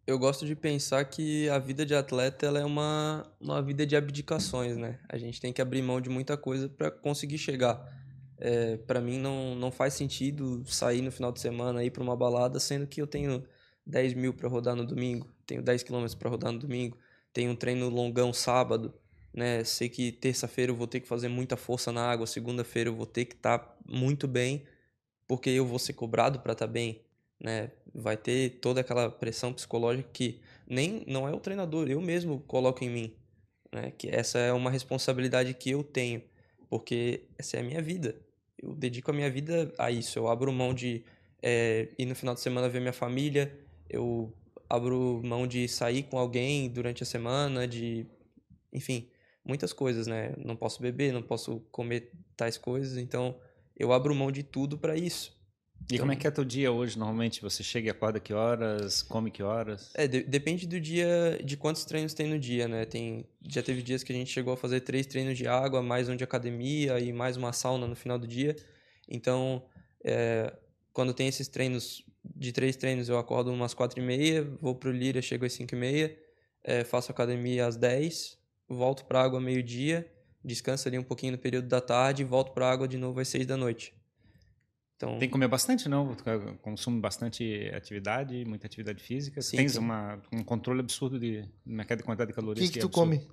eu 0.06 0.20
gosto 0.20 0.46
de 0.46 0.56
pensar 0.56 1.06
que 1.06 1.48
a 1.50 1.58
vida 1.58 1.86
de 1.86 1.96
atleta 1.96 2.46
ela 2.46 2.60
é 2.60 2.66
uma, 2.66 3.26
uma 3.40 3.62
vida 3.62 3.86
de 3.86 3.96
abdicações, 3.96 4.78
né? 4.78 5.00
A 5.08 5.18
gente 5.18 5.40
tem 5.40 5.54
que 5.54 5.62
abrir 5.62 5.82
mão 5.82 6.02
de 6.02 6.10
muita 6.10 6.36
coisa 6.36 6.68
para 6.68 6.92
conseguir 6.92 7.38
chegar. 7.38 7.82
É, 8.38 8.76
para 8.78 9.00
mim 9.00 9.18
não, 9.18 9.56
não 9.56 9.72
faz 9.72 9.94
sentido 9.94 10.64
sair 10.66 11.02
no 11.02 11.12
final 11.12 11.32
de 11.32 11.40
semana 11.40 11.84
ir 11.84 11.92
para 11.92 12.04
uma 12.04 12.16
balada, 12.16 12.60
sendo 12.60 12.86
que 12.86 13.02
eu 13.02 13.08
tenho 13.08 13.46
10 13.86 14.14
mil 14.14 14.34
para 14.34 14.50
rodar 14.50 14.76
no 14.76 14.86
domingo, 14.86 15.32
tenho 15.46 15.62
10 15.62 15.84
quilômetros 15.84 16.16
para 16.16 16.30
rodar 16.30 16.52
no 16.52 16.60
domingo, 16.60 16.98
tenho 17.32 17.52
um 17.52 17.56
treino 17.56 17.88
longão 17.88 18.34
sábado, 18.34 18.94
né? 19.34 19.64
Sei 19.64 19.88
que 19.88 20.12
terça-feira 20.12 20.72
eu 20.72 20.76
vou 20.76 20.88
ter 20.88 21.00
que 21.00 21.08
fazer 21.08 21.30
muita 21.30 21.56
força 21.56 21.92
na 21.94 22.06
água, 22.06 22.28
segunda-feira 22.28 22.90
eu 22.90 22.96
vou 22.96 23.06
ter 23.06 23.24
que 23.26 23.36
estar 23.36 23.60
tá 23.60 23.78
muito 23.88 24.28
bem, 24.28 24.66
porque 25.28 25.50
eu 25.50 25.66
vou 25.66 25.80
ser 25.80 25.94
cobrado 25.94 26.42
para 26.42 26.52
estar 26.52 26.68
tá 26.68 26.72
bem, 26.72 27.03
né? 27.44 27.70
Vai 27.94 28.16
ter 28.16 28.60
toda 28.62 28.82
aquela 28.82 29.12
pressão 29.12 29.54
psicológica 29.54 30.10
que 30.14 30.42
nem 30.66 31.04
não 31.06 31.28
é 31.28 31.32
o 31.32 31.40
treinador, 31.40 31.90
eu 31.90 32.02
mesmo 32.02 32.40
coloco 32.48 32.84
em 32.84 32.90
mim, 32.90 33.14
né? 33.72 33.92
Que 33.98 34.08
essa 34.08 34.40
é 34.40 34.54
uma 34.54 34.72
responsabilidade 34.72 35.54
que 35.54 35.70
eu 35.70 35.84
tenho, 35.84 36.24
porque 36.70 37.26
essa 37.38 37.58
é 37.58 37.60
a 37.60 37.64
minha 37.64 37.82
vida. 37.82 38.16
Eu 38.58 38.74
dedico 38.74 39.12
a 39.12 39.14
minha 39.14 39.30
vida 39.30 39.74
a 39.78 39.92
isso. 39.92 40.18
Eu 40.18 40.30
abro 40.30 40.52
mão 40.54 40.74
de 40.74 41.04
é, 41.42 41.90
ir 42.00 42.06
no 42.06 42.16
final 42.16 42.34
de 42.34 42.40
semana 42.40 42.70
ver 42.70 42.80
minha 42.80 42.94
família, 42.94 43.54
eu 43.90 44.34
abro 44.70 45.22
mão 45.24 45.46
de 45.46 45.68
sair 45.68 46.04
com 46.04 46.18
alguém 46.18 46.70
durante 46.70 47.04
a 47.04 47.06
semana, 47.06 47.68
de 47.68 48.08
enfim, 48.72 49.10
muitas 49.46 49.74
coisas, 49.74 50.08
né? 50.08 50.34
Não 50.38 50.56
posso 50.56 50.82
beber, 50.82 51.12
não 51.12 51.22
posso 51.22 51.60
comer 51.72 52.12
tais 52.36 52.58
coisas, 52.58 52.98
então 52.98 53.36
eu 53.78 53.92
abro 53.92 54.16
mão 54.16 54.32
de 54.32 54.44
tudo 54.44 54.78
para 54.78 54.96
isso. 54.96 55.38
E 55.92 56.00
como 56.00 56.12
é 56.12 56.16
que 56.16 56.26
é 56.26 56.32
teu 56.32 56.46
dia 56.46 56.72
hoje? 56.72 56.98
Normalmente 56.98 57.42
você 57.42 57.64
chega 57.64 57.88
e 57.88 57.92
acorda 57.92 58.20
que 58.20 58.34
horas, 58.34 59.02
come 59.02 59.30
que 59.30 59.44
horas? 59.44 59.92
É, 59.94 60.08
de, 60.08 60.24
depende 60.24 60.66
do 60.66 60.80
dia, 60.80 61.40
de 61.44 61.58
quantos 61.58 61.86
treinos 61.86 62.14
tem 62.14 62.28
no 62.28 62.40
dia, 62.40 62.68
né? 62.68 62.86
Tem, 62.86 63.26
já 63.48 63.62
teve 63.62 63.82
dias 63.82 64.04
que 64.04 64.12
a 64.12 64.16
gente 64.16 64.32
chegou 64.32 64.54
a 64.54 64.58
fazer 64.58 64.82
três 64.82 65.06
treinos 65.06 65.38
de 65.38 65.48
água, 65.48 65.82
mais 65.82 66.10
um 66.10 66.16
de 66.16 66.24
academia 66.24 67.00
e 67.00 67.12
mais 67.12 67.38
uma 67.38 67.54
sauna 67.54 67.88
no 67.88 67.96
final 67.96 68.18
do 68.18 68.26
dia. 68.28 68.56
Então, 69.08 69.64
é, 70.04 70.54
quando 70.92 71.14
tem 71.14 71.28
esses 71.28 71.48
treinos, 71.48 72.04
de 72.36 72.52
três 72.52 72.76
treinos, 72.76 73.10
eu 73.10 73.18
acordo 73.18 73.52
umas 73.52 73.74
quatro 73.74 74.00
e 74.00 74.04
meia, 74.04 74.44
vou 74.62 74.76
pro 74.76 74.92
Lira, 74.92 75.22
chego 75.22 75.46
às 75.46 75.54
cinco 75.54 75.76
e 75.76 75.78
meia, 75.78 76.18
é, 76.64 76.84
faço 76.84 77.12
academia 77.12 77.68
às 77.68 77.76
dez, 77.76 78.38
volto 78.68 79.06
pra 79.06 79.22
água 79.22 79.40
meio-dia, 79.40 80.10
descanso 80.44 80.88
ali 80.88 80.98
um 80.98 81.04
pouquinho 81.04 81.34
no 81.34 81.38
período 81.38 81.68
da 81.68 81.82
tarde 81.82 82.22
e 82.22 82.26
volto 82.26 82.52
pra 82.54 82.70
água 82.72 82.88
de 82.88 82.98
novo 82.98 83.20
às 83.20 83.28
seis 83.28 83.46
da 83.46 83.58
noite. 83.58 83.94
Então, 84.96 85.18
Tem 85.18 85.28
que 85.28 85.34
comer 85.34 85.48
bastante, 85.48 85.90
não? 85.90 86.16
Consome 86.62 87.02
bastante 87.02 87.70
atividade, 87.76 88.46
muita 88.46 88.68
atividade 88.68 89.02
física. 89.04 89.42
Sim, 89.42 89.58
Tens 89.58 89.76
uma, 89.76 90.22
um 90.32 90.44
controle 90.44 90.80
absurdo 90.80 91.20
de 91.20 91.44
mercado 91.66 92.00
de 92.00 92.04
quantidade 92.04 92.30
de 92.30 92.36
calorias. 92.36 92.66
O 92.66 92.72
que, 92.72 92.80
que, 92.80 92.80
que 92.80 92.86
tu 92.86 92.94
come? 92.94 93.28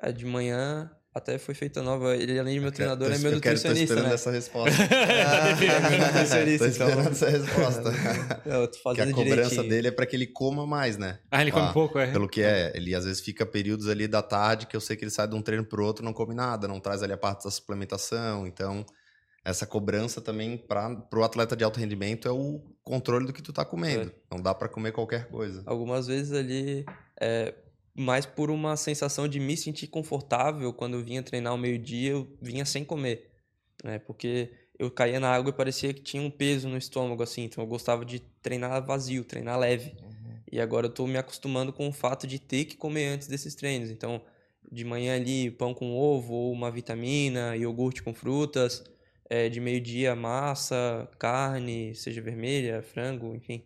É, 0.00 0.12
de 0.12 0.24
manhã 0.24 0.90
até 1.16 1.38
foi 1.38 1.54
feita 1.54 1.82
nova. 1.82 2.14
Ele, 2.14 2.38
além 2.38 2.54
de 2.54 2.60
meu 2.60 2.70
treinador, 2.70 3.10
é 3.10 3.16
meu 3.16 3.32
nutricionista. 3.32 3.68
Eu 3.68 3.72
quero, 3.72 3.74
tô 3.74 3.82
esperando 3.82 4.08
né? 4.08 4.14
essa 4.14 4.30
resposta. 4.30 4.82
ah, 4.82 5.48
é 5.48 5.90
meu 5.90 6.06
nutricionista. 6.06 6.64
tô 6.64 6.70
esperando 6.70 7.00
então. 7.00 7.12
essa 7.12 7.30
resposta. 7.30 8.42
eu 8.44 8.68
tô 8.68 8.78
fazendo 8.80 9.06
que 9.06 9.12
a 9.12 9.14
cobrança 9.14 9.48
direitinho. 9.48 9.68
dele 9.70 9.88
é 9.88 9.90
para 9.90 10.04
que 10.04 10.14
ele 10.14 10.26
coma 10.26 10.66
mais, 10.66 10.98
né? 10.98 11.18
Ah, 11.30 11.40
ele 11.40 11.50
come 11.50 11.68
ah, 11.68 11.72
pouco, 11.72 11.98
é. 11.98 12.12
Pelo 12.12 12.28
que 12.28 12.42
é. 12.42 12.70
Ele 12.74 12.94
às 12.94 13.06
vezes 13.06 13.22
fica 13.22 13.46
períodos 13.46 13.88
ali 13.88 14.06
da 14.06 14.20
tarde 14.20 14.66
que 14.66 14.76
eu 14.76 14.80
sei 14.80 14.94
que 14.94 15.04
ele 15.04 15.10
sai 15.10 15.26
de 15.26 15.34
um 15.34 15.40
treino 15.40 15.64
pro 15.64 15.82
outro 15.84 16.04
não 16.04 16.12
come 16.12 16.34
nada, 16.34 16.68
não 16.68 16.78
traz 16.78 17.02
ali 17.02 17.14
a 17.14 17.18
parte 17.18 17.44
da 17.44 17.50
suplementação. 17.50 18.46
Então, 18.46 18.84
essa 19.46 19.64
cobrança 19.64 20.20
também 20.20 20.56
para 20.58 21.06
o 21.14 21.22
atleta 21.22 21.54
de 21.54 21.62
alto 21.62 21.78
rendimento 21.78 22.26
é 22.26 22.32
o 22.32 22.60
controle 22.82 23.26
do 23.26 23.32
que 23.32 23.40
tu 23.40 23.52
tá 23.52 23.64
comendo. 23.64 24.10
É. 24.10 24.34
Não 24.34 24.42
dá 24.42 24.52
para 24.52 24.68
comer 24.68 24.90
qualquer 24.90 25.28
coisa. 25.28 25.62
Algumas 25.64 26.08
vezes 26.08 26.32
ali, 26.32 26.84
é, 27.20 27.54
mais 27.96 28.26
por 28.26 28.50
uma 28.50 28.76
sensação 28.76 29.28
de 29.28 29.38
me 29.38 29.56
sentir 29.56 29.86
confortável 29.86 30.72
quando 30.72 30.94
eu 30.94 31.04
vinha 31.04 31.22
treinar 31.22 31.52
ao 31.52 31.58
meio-dia, 31.58 32.10
eu 32.10 32.36
vinha 32.42 32.64
sem 32.64 32.84
comer, 32.84 33.30
né? 33.84 34.00
Porque 34.00 34.50
eu 34.76 34.90
caía 34.90 35.20
na 35.20 35.32
água 35.32 35.50
e 35.50 35.56
parecia 35.56 35.94
que 35.94 36.02
tinha 36.02 36.20
um 36.20 36.30
peso 36.30 36.68
no 36.68 36.76
estômago, 36.76 37.22
assim. 37.22 37.44
Então 37.44 37.62
eu 37.62 37.68
gostava 37.68 38.04
de 38.04 38.18
treinar 38.42 38.84
vazio, 38.84 39.22
treinar 39.22 39.56
leve. 39.56 39.94
Uhum. 40.02 40.40
E 40.50 40.60
agora 40.60 40.86
eu 40.86 40.90
tô 40.90 41.06
me 41.06 41.18
acostumando 41.18 41.72
com 41.72 41.88
o 41.88 41.92
fato 41.92 42.26
de 42.26 42.40
ter 42.40 42.64
que 42.64 42.76
comer 42.76 43.06
antes 43.06 43.28
desses 43.28 43.54
treinos. 43.54 43.90
Então, 43.90 44.20
de 44.72 44.84
manhã 44.84 45.14
ali, 45.14 45.52
pão 45.52 45.72
com 45.72 45.96
ovo, 45.96 46.34
ou 46.34 46.52
uma 46.52 46.68
vitamina, 46.68 47.56
iogurte 47.56 48.02
com 48.02 48.12
frutas 48.12 48.82
é, 49.28 49.48
de 49.48 49.60
meio-dia 49.60 50.14
massa, 50.14 51.08
carne, 51.18 51.94
seja 51.94 52.20
vermelha, 52.20 52.82
frango, 52.82 53.34
enfim, 53.34 53.62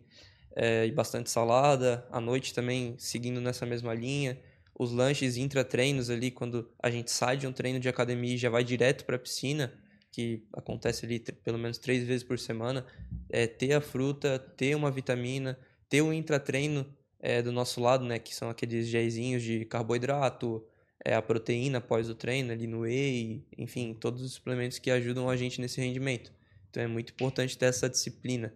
é, 0.55 0.85
e 0.85 0.91
bastante 0.91 1.29
salada. 1.29 2.05
À 2.11 2.19
noite 2.19 2.53
também 2.53 2.95
seguindo 2.97 3.39
nessa 3.39 3.65
mesma 3.65 3.93
linha. 3.93 4.39
Os 4.77 4.91
lanches 4.91 5.37
intra-treinos 5.37 6.09
ali, 6.09 6.31
quando 6.31 6.69
a 6.81 6.89
gente 6.89 7.11
sai 7.11 7.37
de 7.37 7.45
um 7.45 7.51
treino 7.51 7.79
de 7.79 7.87
academia 7.87 8.33
e 8.33 8.37
já 8.37 8.49
vai 8.49 8.63
direto 8.63 9.05
para 9.05 9.15
a 9.15 9.19
piscina, 9.19 9.71
que 10.11 10.43
acontece 10.53 11.05
ali 11.05 11.19
pelo 11.19 11.57
menos 11.57 11.77
três 11.77 12.03
vezes 12.03 12.23
por 12.23 12.37
semana, 12.37 12.85
é, 13.29 13.47
ter 13.47 13.73
a 13.73 13.81
fruta, 13.81 14.39
ter 14.39 14.75
uma 14.75 14.91
vitamina, 14.91 15.57
ter 15.87 16.01
o 16.01 16.11
intratreino 16.11 16.85
é, 17.19 17.41
do 17.41 17.51
nosso 17.51 17.79
lado, 17.79 18.03
né, 18.03 18.17
que 18.17 18.33
são 18.33 18.49
aqueles 18.49 18.87
gelzinhos 18.87 19.43
de 19.43 19.63
carboidrato, 19.65 20.65
é, 21.03 21.15
a 21.15 21.21
proteína 21.21 21.79
após 21.79 22.09
o 22.09 22.15
treino, 22.15 22.51
ali 22.51 22.67
no 22.67 22.81
whey, 22.81 23.45
enfim, 23.57 23.93
todos 23.93 24.21
os 24.21 24.33
suplementos 24.33 24.79
que 24.79 24.91
ajudam 24.91 25.29
a 25.29 25.35
gente 25.35 25.59
nesse 25.59 25.81
rendimento. 25.81 26.31
Então 26.69 26.83
é 26.83 26.87
muito 26.87 27.11
importante 27.11 27.57
ter 27.57 27.65
essa 27.65 27.89
disciplina. 27.89 28.53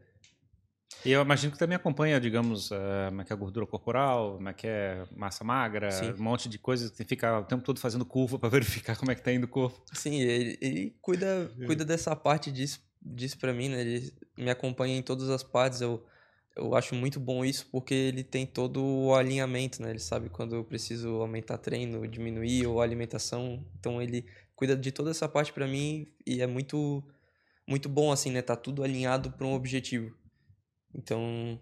E 1.03 1.11
eu 1.11 1.21
imagino 1.21 1.51
que 1.51 1.59
também 1.59 1.75
acompanha, 1.75 2.19
digamos, 2.19 2.71
uh, 2.71 2.75
como 3.09 3.21
é 3.21 3.25
que 3.25 3.33
é 3.33 3.35
a 3.35 3.37
gordura 3.37 3.65
corporal, 3.65 4.35
como 4.35 4.49
é 4.49 4.53
que 4.53 4.65
é 4.65 5.03
massa 5.15 5.43
magra, 5.43 5.91
Sim. 5.91 6.13
um 6.13 6.23
monte 6.23 6.47
de 6.47 6.57
coisas 6.57 6.89
que 6.89 7.03
fica 7.03 7.39
o 7.39 7.43
tempo 7.43 7.63
todo 7.63 7.79
fazendo 7.79 8.05
curva 8.05 8.39
para 8.39 8.49
verificar 8.49 8.95
como 8.95 9.11
é 9.11 9.15
que 9.15 9.21
tá 9.21 9.31
indo 9.31 9.43
o 9.43 9.47
corpo. 9.47 9.83
Sim, 9.93 10.21
ele, 10.21 10.57
ele 10.61 10.95
cuida, 11.01 11.51
cuida 11.65 11.83
dessa 11.83 12.15
parte 12.15 12.51
disso, 12.51 12.81
disso 13.01 13.37
para 13.37 13.53
mim, 13.53 13.69
né? 13.69 13.81
Ele 13.81 14.13
me 14.37 14.49
acompanha 14.49 14.95
em 14.95 15.01
todas 15.01 15.29
as 15.29 15.43
partes. 15.43 15.81
Eu 15.81 16.03
eu 16.55 16.75
acho 16.75 16.95
muito 16.95 17.19
bom 17.19 17.43
isso 17.43 17.67
porque 17.71 17.93
ele 17.93 18.23
tem 18.23 18.45
todo 18.45 18.83
o 18.83 19.13
alinhamento, 19.13 19.81
né? 19.81 19.89
Ele 19.89 19.99
sabe 19.99 20.29
quando 20.29 20.55
eu 20.55 20.63
preciso 20.63 21.21
aumentar 21.21 21.57
treino, 21.57 22.07
diminuir 22.07 22.65
ou 22.65 22.81
alimentação. 22.81 23.65
Então 23.77 24.01
ele 24.01 24.25
cuida 24.55 24.75
de 24.75 24.91
toda 24.91 25.11
essa 25.11 25.27
parte 25.27 25.51
para 25.51 25.67
mim 25.67 26.07
e 26.25 26.41
é 26.41 26.47
muito 26.47 27.03
muito 27.67 27.89
bom 27.89 28.11
assim, 28.11 28.31
né? 28.31 28.41
Tá 28.41 28.55
tudo 28.55 28.83
alinhado 28.83 29.31
para 29.31 29.45
um 29.45 29.53
objetivo. 29.53 30.15
Então 30.93 31.59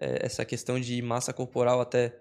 é, 0.00 0.24
essa 0.26 0.44
questão 0.44 0.78
de 0.78 1.00
massa 1.02 1.32
corporal 1.32 1.80
até 1.80 2.16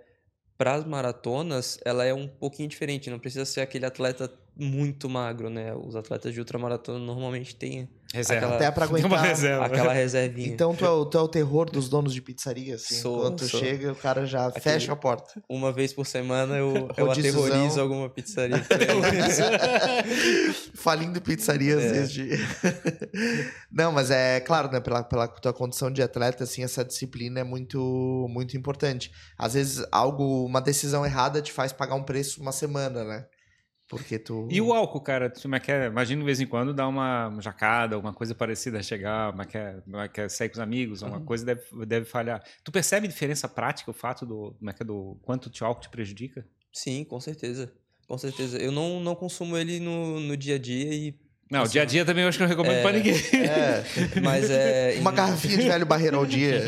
para 0.57 0.73
as 0.73 0.85
maratonas, 0.85 1.79
ela 1.85 2.03
é 2.03 2.13
um 2.13 2.27
pouquinho 2.27 2.67
diferente, 2.67 3.11
não 3.11 3.19
precisa 3.19 3.45
ser 3.45 3.61
aquele 3.61 3.85
atleta 3.85 4.27
muito 4.59 5.09
magro, 5.09 5.49
né? 5.49 5.73
Os 5.73 5.95
atletas 5.95 6.33
de 6.33 6.39
ultramaratona 6.39 6.99
normalmente 6.99 7.55
têm 7.55 7.87
reserva. 8.13 8.45
Aquela, 8.45 8.55
Até 8.55 8.71
para 8.71 8.85
aguentar 8.89 9.21
reserva. 9.21 9.65
aquela 9.65 9.93
reservinha. 9.93 10.47
Então 10.47 10.73
tu 10.75 10.85
é, 10.85 10.89
o, 10.89 11.05
tu 11.05 11.17
é 11.17 11.21
o 11.21 11.27
terror 11.27 11.69
dos 11.69 11.89
donos 11.89 12.13
de 12.13 12.21
pizzaria, 12.21 12.75
assim. 12.75 12.95
Sou, 12.95 13.21
Quando 13.21 13.37
tu 13.37 13.47
sou. 13.47 13.59
chega, 13.59 13.91
o 13.91 13.95
cara 13.95 14.25
já 14.25 14.47
Aquele, 14.47 14.63
fecha 14.63 14.93
a 14.93 14.95
porta. 14.95 15.43
Uma 15.47 15.71
vez 15.71 15.93
por 15.93 16.05
semana 16.05 16.55
eu, 16.57 16.89
eu 16.97 17.11
aterrorizo 17.11 17.79
alguma 17.79 18.09
pizzaria. 18.09 18.57
Falindo 20.73 21.21
pizzarias 21.21 21.83
é. 21.83 21.91
desde... 21.91 22.29
Não, 23.71 23.91
mas 23.91 24.09
é 24.09 24.39
claro, 24.39 24.71
né? 24.71 24.79
Pela, 24.79 25.03
pela 25.03 25.27
tua 25.27 25.53
condição 25.53 25.91
de 25.91 26.01
atleta, 26.01 26.43
assim, 26.43 26.63
essa 26.63 26.83
disciplina 26.83 27.39
é 27.41 27.43
muito, 27.43 28.27
muito 28.29 28.57
importante. 28.57 29.11
Às 29.37 29.53
vezes, 29.53 29.85
algo, 29.91 30.45
uma 30.45 30.61
decisão 30.61 31.05
errada 31.05 31.41
te 31.41 31.51
faz 31.51 31.71
pagar 31.71 31.95
um 31.95 32.03
preço 32.03 32.41
uma 32.41 32.51
semana, 32.51 33.03
né? 33.03 33.25
Porque 33.87 34.19
tu. 34.19 34.47
E 34.51 34.59
o 34.59 34.73
álcool, 34.73 34.99
cara? 34.99 35.29
Como 35.29 35.55
é 35.55 35.59
que 35.59 35.71
é? 35.71 35.87
Imagina 35.87 36.19
de 36.19 36.25
vez 36.25 36.41
em 36.41 36.45
quando 36.45 36.73
dar 36.73 36.87
uma 36.87 37.33
jacada, 37.39 37.95
alguma 37.95 38.13
coisa 38.13 38.35
parecida, 38.35 38.83
chegar, 38.83 39.31
como 39.31 39.41
é 39.41 39.45
que 39.45 39.57
é, 39.57 39.81
como 39.81 39.97
é, 39.97 40.07
que 40.09 40.21
é 40.21 40.29
sair 40.29 40.49
com 40.49 40.55
os 40.55 40.59
amigos, 40.59 41.01
uma 41.01 41.17
uhum. 41.17 41.25
coisa 41.25 41.45
deve, 41.45 41.85
deve 41.85 42.05
falhar. 42.05 42.43
Tu 42.63 42.71
percebe 42.71 43.07
diferença 43.07 43.47
prática, 43.47 43.89
o 43.89 43.93
fato 43.93 44.25
do, 44.25 44.55
como 44.59 44.69
é 44.69 44.73
que 44.73 44.83
é, 44.83 44.85
do 44.85 45.17
quanto 45.21 45.49
o 45.49 45.65
álcool 45.65 45.81
te 45.81 45.89
prejudica? 45.89 46.45
Sim, 46.71 47.05
com 47.05 47.19
certeza. 47.19 47.71
Com 48.07 48.17
certeza. 48.17 48.57
Eu 48.57 48.71
não, 48.71 48.99
não 48.99 49.15
consumo 49.15 49.57
ele 49.57 49.79
no, 49.79 50.19
no 50.19 50.35
dia 50.35 50.55
a 50.55 50.59
dia 50.59 50.93
e 50.93 51.19
não, 51.49 51.63
o 51.63 51.67
dia 51.67 51.83
a 51.83 51.85
dia 51.85 52.03
também 52.03 52.23
eu 52.23 52.29
acho 52.29 52.37
que 52.37 52.43
não 52.43 52.49
recomendo 52.49 52.75
é, 52.75 52.81
pra 52.81 52.91
ninguém. 52.91 53.13
É, 53.13 54.19
mas 54.21 54.49
é. 54.49 54.97
Uma 54.99 55.11
garrafinha 55.11 55.57
de 55.57 55.63
velho 55.63 55.85
barreiro 55.85 56.17
ao 56.17 56.25
dia. 56.25 56.63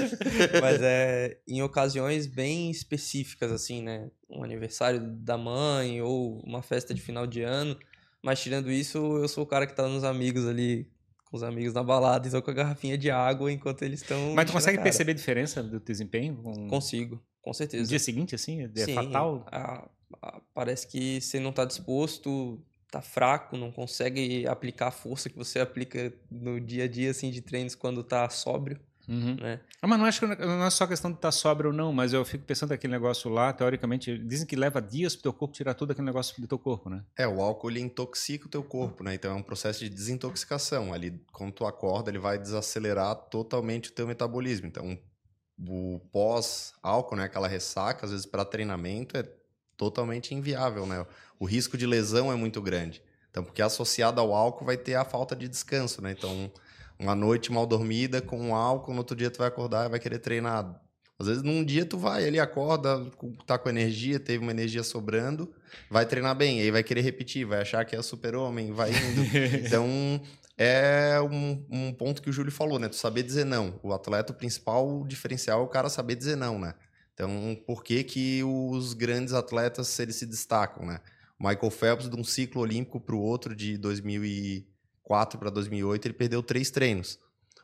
mas 0.60 0.80
é 0.80 1.38
em 1.46 1.62
ocasiões 1.62 2.26
bem 2.26 2.70
específicas, 2.70 3.52
assim, 3.52 3.82
né? 3.82 4.08
Um 4.30 4.42
aniversário 4.42 5.00
da 5.00 5.36
mãe 5.36 6.00
ou 6.00 6.40
uma 6.44 6.62
festa 6.62 6.94
de 6.94 7.02
final 7.02 7.26
de 7.26 7.42
ano. 7.42 7.76
Mas 8.22 8.40
tirando 8.40 8.70
isso, 8.70 8.98
eu 9.18 9.28
sou 9.28 9.44
o 9.44 9.46
cara 9.46 9.66
que 9.66 9.74
tá 9.74 9.86
nos 9.86 10.02
amigos 10.02 10.46
ali, 10.46 10.88
com 11.26 11.36
os 11.36 11.42
amigos 11.42 11.74
na 11.74 11.82
balada, 11.82 12.26
então 12.26 12.40
com 12.40 12.50
a 12.50 12.54
garrafinha 12.54 12.96
de 12.96 13.10
água 13.10 13.52
enquanto 13.52 13.82
eles 13.82 14.00
estão. 14.00 14.32
Mas 14.34 14.46
tu 14.46 14.52
consegue 14.52 14.82
perceber 14.82 15.12
a 15.12 15.14
diferença 15.14 15.62
do 15.62 15.78
desempenho? 15.78 16.36
Com... 16.36 16.68
Consigo, 16.68 17.22
com 17.42 17.52
certeza. 17.52 17.82
No 17.82 17.88
dia 17.88 17.98
seguinte, 17.98 18.34
assim? 18.34 18.62
É 18.62 18.84
Sim, 18.84 18.94
fatal? 18.94 19.46
A, 19.52 19.86
a, 20.22 20.40
parece 20.54 20.86
que 20.86 21.20
você 21.20 21.38
não 21.38 21.52
tá 21.52 21.66
disposto 21.66 22.64
tá 22.94 23.02
fraco, 23.02 23.56
não 23.56 23.72
consegue 23.72 24.46
aplicar 24.46 24.88
a 24.88 24.92
força 24.92 25.28
que 25.28 25.36
você 25.36 25.58
aplica 25.58 26.12
no 26.30 26.60
dia 26.60 26.84
a 26.84 26.88
dia 26.88 27.10
assim 27.10 27.30
de 27.30 27.40
treinos 27.40 27.74
quando 27.74 28.02
tá 28.02 28.28
sóbrio. 28.30 28.78
Uhum. 29.08 29.36
Né? 29.38 29.60
Ah, 29.82 29.86
mas 29.86 29.98
não 29.98 30.06
acho 30.06 30.20
que 30.20 30.26
não 30.26 30.64
é 30.64 30.70
só 30.70 30.86
questão 30.86 31.10
de 31.10 31.18
estar 31.18 31.30
sóbrio 31.32 31.70
ou 31.70 31.76
não, 31.76 31.92
mas 31.92 32.12
eu 32.12 32.24
fico 32.24 32.44
pensando 32.44 32.72
aquele 32.72 32.92
negócio 32.92 33.30
lá, 33.30 33.52
teoricamente, 33.52 34.16
dizem 34.18 34.46
que 34.46 34.56
leva 34.56 34.80
dias 34.80 35.14
para 35.14 35.20
o 35.20 35.22
teu 35.24 35.32
corpo 35.32 35.54
tirar 35.54 35.74
tudo 35.74 35.90
aquele 35.90 36.06
negócio 36.06 36.40
do 36.40 36.48
teu 36.48 36.58
corpo, 36.58 36.88
né? 36.88 37.04
É, 37.18 37.26
o 37.26 37.42
álcool 37.42 37.70
ele 37.70 37.80
intoxica 37.80 38.46
o 38.46 38.48
teu 38.48 38.62
corpo, 38.62 39.04
né? 39.04 39.14
Então 39.14 39.32
é 39.32 39.34
um 39.34 39.42
processo 39.42 39.80
de 39.80 39.90
desintoxicação. 39.90 40.92
Ali, 40.94 41.20
quando 41.32 41.52
tu 41.52 41.66
acorda, 41.66 42.10
ele 42.10 42.18
vai 42.18 42.38
desacelerar 42.38 43.14
totalmente 43.14 43.90
o 43.90 43.92
teu 43.92 44.06
metabolismo. 44.06 44.66
Então, 44.66 44.98
o 45.58 46.00
pós-álcool, 46.10 47.16
né, 47.16 47.24
aquela 47.24 47.46
ressaca, 47.46 48.06
às 48.06 48.10
vezes 48.10 48.26
para 48.26 48.44
treinamento 48.44 49.16
é 49.16 49.22
totalmente 49.76 50.34
inviável, 50.34 50.86
né? 50.86 51.04
O 51.38 51.44
risco 51.44 51.76
de 51.76 51.86
lesão 51.86 52.32
é 52.32 52.36
muito 52.36 52.60
grande. 52.62 53.02
Então, 53.30 53.42
porque 53.42 53.60
associado 53.60 54.20
ao 54.20 54.32
álcool 54.32 54.64
vai 54.64 54.76
ter 54.76 54.94
a 54.94 55.04
falta 55.04 55.34
de 55.34 55.48
descanso, 55.48 56.00
né? 56.00 56.12
Então, 56.16 56.50
uma 56.98 57.14
noite 57.14 57.50
mal 57.50 57.66
dormida 57.66 58.22
com 58.22 58.54
álcool, 58.54 58.92
no 58.92 58.98
outro 58.98 59.16
dia 59.16 59.30
tu 59.30 59.38
vai 59.38 59.48
acordar 59.48 59.86
e 59.86 59.90
vai 59.90 59.98
querer 59.98 60.18
treinar. 60.18 60.80
Às 61.18 61.26
vezes 61.26 61.42
num 61.42 61.64
dia 61.64 61.84
tu 61.84 61.96
vai 61.96 62.26
ali, 62.26 62.40
acorda, 62.40 63.04
tá 63.46 63.56
com 63.58 63.68
energia, 63.68 64.18
teve 64.18 64.38
uma 64.38 64.50
energia 64.50 64.82
sobrando, 64.82 65.52
vai 65.90 66.04
treinar 66.06 66.34
bem, 66.34 66.60
aí 66.60 66.70
vai 66.70 66.82
querer 66.82 67.02
repetir, 67.02 67.44
vai 67.44 67.60
achar 67.60 67.84
que 67.84 67.94
é 67.94 68.02
super-homem, 68.02 68.72
vai 68.72 68.90
indo. 68.90 69.22
então, 69.66 70.20
é 70.56 71.20
um, 71.20 71.64
um, 71.70 71.92
ponto 71.92 72.22
que 72.22 72.30
o 72.30 72.32
Júlio 72.32 72.52
falou, 72.52 72.78
né? 72.78 72.88
Tu 72.88 72.96
saber 72.96 73.22
dizer 73.22 73.44
não. 73.44 73.78
O 73.82 73.92
atleta, 73.92 74.32
o 74.32 74.36
principal 74.36 75.04
diferencial 75.04 75.60
é 75.60 75.64
o 75.64 75.68
cara 75.68 75.88
saber 75.88 76.14
dizer 76.14 76.36
não, 76.36 76.58
né? 76.58 76.74
Então, 77.14 77.56
por 77.66 77.84
que 77.84 78.02
que 78.02 78.42
os 78.42 78.92
grandes 78.92 79.32
atletas, 79.32 79.98
eles 80.00 80.16
se 80.16 80.26
destacam, 80.26 80.84
né? 80.84 81.00
O 81.38 81.48
Michael 81.48 81.70
Phelps, 81.70 82.10
de 82.10 82.16
um 82.16 82.24
ciclo 82.24 82.60
olímpico 82.60 83.00
para 83.00 83.14
o 83.14 83.20
outro, 83.20 83.54
de 83.54 83.78
2004 83.78 85.38
para 85.38 85.50
2008, 85.50 86.06
ele 86.06 86.14
perdeu 86.14 86.42
três 86.42 86.70
treinos. 86.70 87.18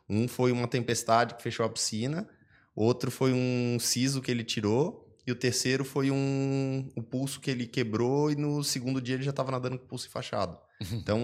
Um 0.09 0.28
foi 0.28 0.53
uma 0.53 0.68
tempestade 0.68 1.34
que 1.34 1.42
fechou 1.42 1.66
a 1.66 1.68
piscina, 1.68 2.28
outro 2.74 3.11
foi 3.11 3.32
um 3.32 3.78
siso 3.80 4.22
que 4.22 4.30
ele 4.30 4.44
tirou, 4.44 5.09
e 5.26 5.32
o 5.32 5.36
terceiro 5.36 5.84
foi 5.84 6.11
um 6.11 6.90
o 6.96 7.03
pulso 7.03 7.40
que 7.40 7.51
ele 7.51 7.66
quebrou, 7.66 8.30
e 8.30 8.36
no 8.36 8.62
segundo 8.62 9.01
dia 9.01 9.16
ele 9.16 9.22
já 9.24 9.30
estava 9.30 9.51
nadando 9.51 9.78
com 9.78 9.84
o 9.84 9.88
pulso 9.88 10.07
enfaixado. 10.07 10.59
Então, 10.92 11.20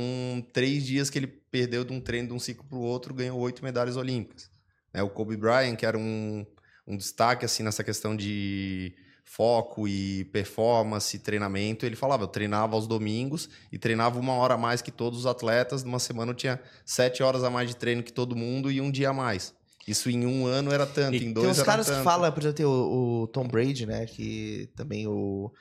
três 0.53 0.85
dias 0.85 1.09
que 1.09 1.19
ele 1.19 1.27
perdeu 1.27 1.83
de 1.83 1.91
um 1.91 1.99
treino 1.99 2.29
de 2.29 2.35
um 2.35 2.39
ciclo 2.39 2.65
para 2.69 2.77
o 2.77 2.83
outro, 2.83 3.15
ganhou 3.15 3.39
oito 3.41 3.65
medalhas 3.65 3.97
olímpicas. 3.97 4.51
Né? 4.93 5.03
O 5.03 5.09
Kobe 5.09 5.35
Bryant, 5.35 5.77
que 5.77 5.87
era 5.87 5.97
um, 5.97 6.45
um 6.87 6.97
destaque 6.97 7.45
assim 7.45 7.63
nessa 7.63 7.83
questão 7.83 8.17
de 8.17 8.95
foco 9.25 9.89
e 9.89 10.25
performance, 10.27 11.19
treinamento, 11.19 11.85
ele 11.85 11.97
falava, 11.97 12.23
eu 12.23 12.29
treinava 12.29 12.77
aos 12.77 12.87
domingos 12.87 13.51
e 13.73 13.79
treinava 13.79 14.19
uma 14.19 14.33
hora 14.35 14.55
a 14.55 14.59
mais 14.59 14.81
que 14.81 14.91
todos 14.91 15.21
os 15.21 15.27
atletas, 15.27 15.83
numa 15.83 15.99
semana 15.99 16.31
eu 16.31 16.35
tinha 16.35 16.61
sete 16.85 17.23
horas 17.23 17.43
a 17.43 17.51
mais 17.51 17.69
de 17.69 17.77
treino 17.77 18.03
que 18.03 18.13
todo 18.13 18.37
mundo 18.37 18.71
e 18.71 18.81
um 18.81 18.91
dia 18.91 19.11
a 19.11 19.13
mais. 19.13 19.53
Isso 19.87 20.09
em 20.09 20.25
um 20.25 20.47
ano 20.47 20.73
era 20.73 20.87
tanto, 20.87 21.17
e 21.17 21.25
em 21.25 21.33
dois 21.33 21.45
tem 21.45 21.51
uns 21.51 21.59
era 21.59 21.67
caras 21.67 21.87
tanto. 21.87 21.99
que 21.99 22.05
falam, 22.05 22.31
por 22.33 22.41
exemplo, 22.41 22.57
tem 22.57 22.67
o, 22.67 23.23
o, 23.23 23.27
Tom 23.27 23.47
Brady, 23.47 23.85
né, 23.85 24.07
que 24.07 24.71
também 24.77 25.07
o 25.07 25.53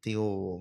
tem 0.00 0.16
o 0.16 0.60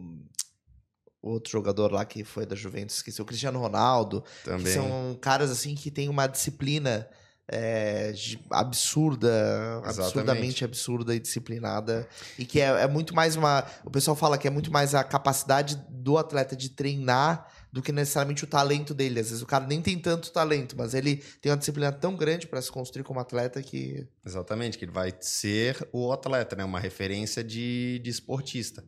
outro 1.21 1.51
jogador 1.51 1.91
lá 1.91 2.05
que 2.05 2.23
foi 2.23 2.45
da 2.45 2.55
Juventus, 2.55 2.97
esqueci, 2.97 3.21
o 3.21 3.25
Cristiano 3.25 3.59
Ronaldo, 3.59 4.23
também. 4.43 4.63
que 4.63 4.71
são 4.71 5.17
caras 5.21 5.51
assim 5.51 5.75
que 5.75 5.91
têm 5.91 6.09
uma 6.09 6.27
disciplina 6.27 7.07
é, 7.51 8.13
absurda, 8.49 9.27
Exatamente. 9.27 9.99
absurdamente 9.99 10.65
absurda 10.65 11.15
e 11.15 11.19
disciplinada. 11.19 12.07
E 12.37 12.45
que 12.45 12.59
é, 12.59 12.65
é, 12.65 12.87
muito 12.87 13.13
mais 13.13 13.35
uma. 13.35 13.65
O 13.83 13.89
pessoal 13.89 14.15
fala 14.15 14.37
que 14.37 14.47
é 14.47 14.51
muito 14.51 14.71
mais 14.71 14.95
a 14.95 15.03
capacidade 15.03 15.75
do 15.89 16.17
atleta 16.17 16.55
de 16.55 16.69
treinar 16.69 17.47
do 17.71 17.81
que 17.81 17.91
necessariamente 17.91 18.43
o 18.43 18.47
talento 18.47 18.93
dele. 18.93 19.19
Às 19.19 19.29
vezes 19.29 19.41
o 19.41 19.45
cara 19.45 19.65
nem 19.65 19.81
tem 19.81 19.99
tanto 19.99 20.31
talento, 20.31 20.75
mas 20.77 20.93
ele 20.93 21.17
tem 21.41 21.51
uma 21.51 21.57
disciplina 21.57 21.91
tão 21.91 22.15
grande 22.15 22.47
para 22.47 22.61
se 22.61 22.71
construir 22.71 23.03
como 23.03 23.19
atleta 23.19 23.61
que. 23.61 24.07
Exatamente, 24.25 24.77
que 24.77 24.85
ele 24.85 24.91
vai 24.91 25.13
ser 25.19 25.87
o 25.91 26.11
atleta, 26.11 26.55
né? 26.55 26.63
Uma 26.63 26.79
referência 26.79 27.43
de, 27.43 27.99
de 27.99 28.09
esportista. 28.09 28.83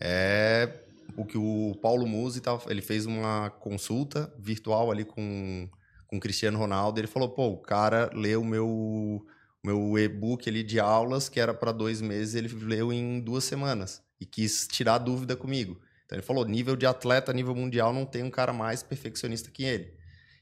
É 0.00 0.84
o 1.16 1.24
que 1.24 1.38
o 1.38 1.74
Paulo 1.82 2.06
Musi 2.06 2.40
ele 2.68 2.82
fez 2.82 3.06
uma 3.06 3.50
consulta 3.50 4.32
virtual 4.38 4.90
ali 4.90 5.04
com 5.04 5.68
com 6.08 6.16
o 6.16 6.20
Cristiano 6.20 6.58
Ronaldo, 6.58 6.98
ele 6.98 7.06
falou, 7.06 7.28
pô, 7.28 7.48
o 7.48 7.58
cara 7.58 8.10
leu 8.12 8.40
o 8.40 8.44
meu, 8.44 9.24
meu 9.62 9.96
e-book 9.98 10.48
ali 10.48 10.64
de 10.64 10.80
aulas, 10.80 11.28
que 11.28 11.38
era 11.38 11.54
para 11.54 11.70
dois 11.70 12.00
meses, 12.00 12.34
ele 12.34 12.48
leu 12.48 12.92
em 12.92 13.20
duas 13.20 13.44
semanas 13.44 14.02
e 14.20 14.26
quis 14.26 14.66
tirar 14.66 14.98
dúvida 14.98 15.36
comigo. 15.36 15.78
Então 16.06 16.16
ele 16.16 16.26
falou, 16.26 16.44
nível 16.44 16.74
de 16.74 16.86
atleta, 16.86 17.32
nível 17.32 17.54
mundial, 17.54 17.92
não 17.92 18.06
tem 18.06 18.22
um 18.22 18.30
cara 18.30 18.52
mais 18.52 18.82
perfeccionista 18.82 19.50
que 19.50 19.62
ele. 19.62 19.92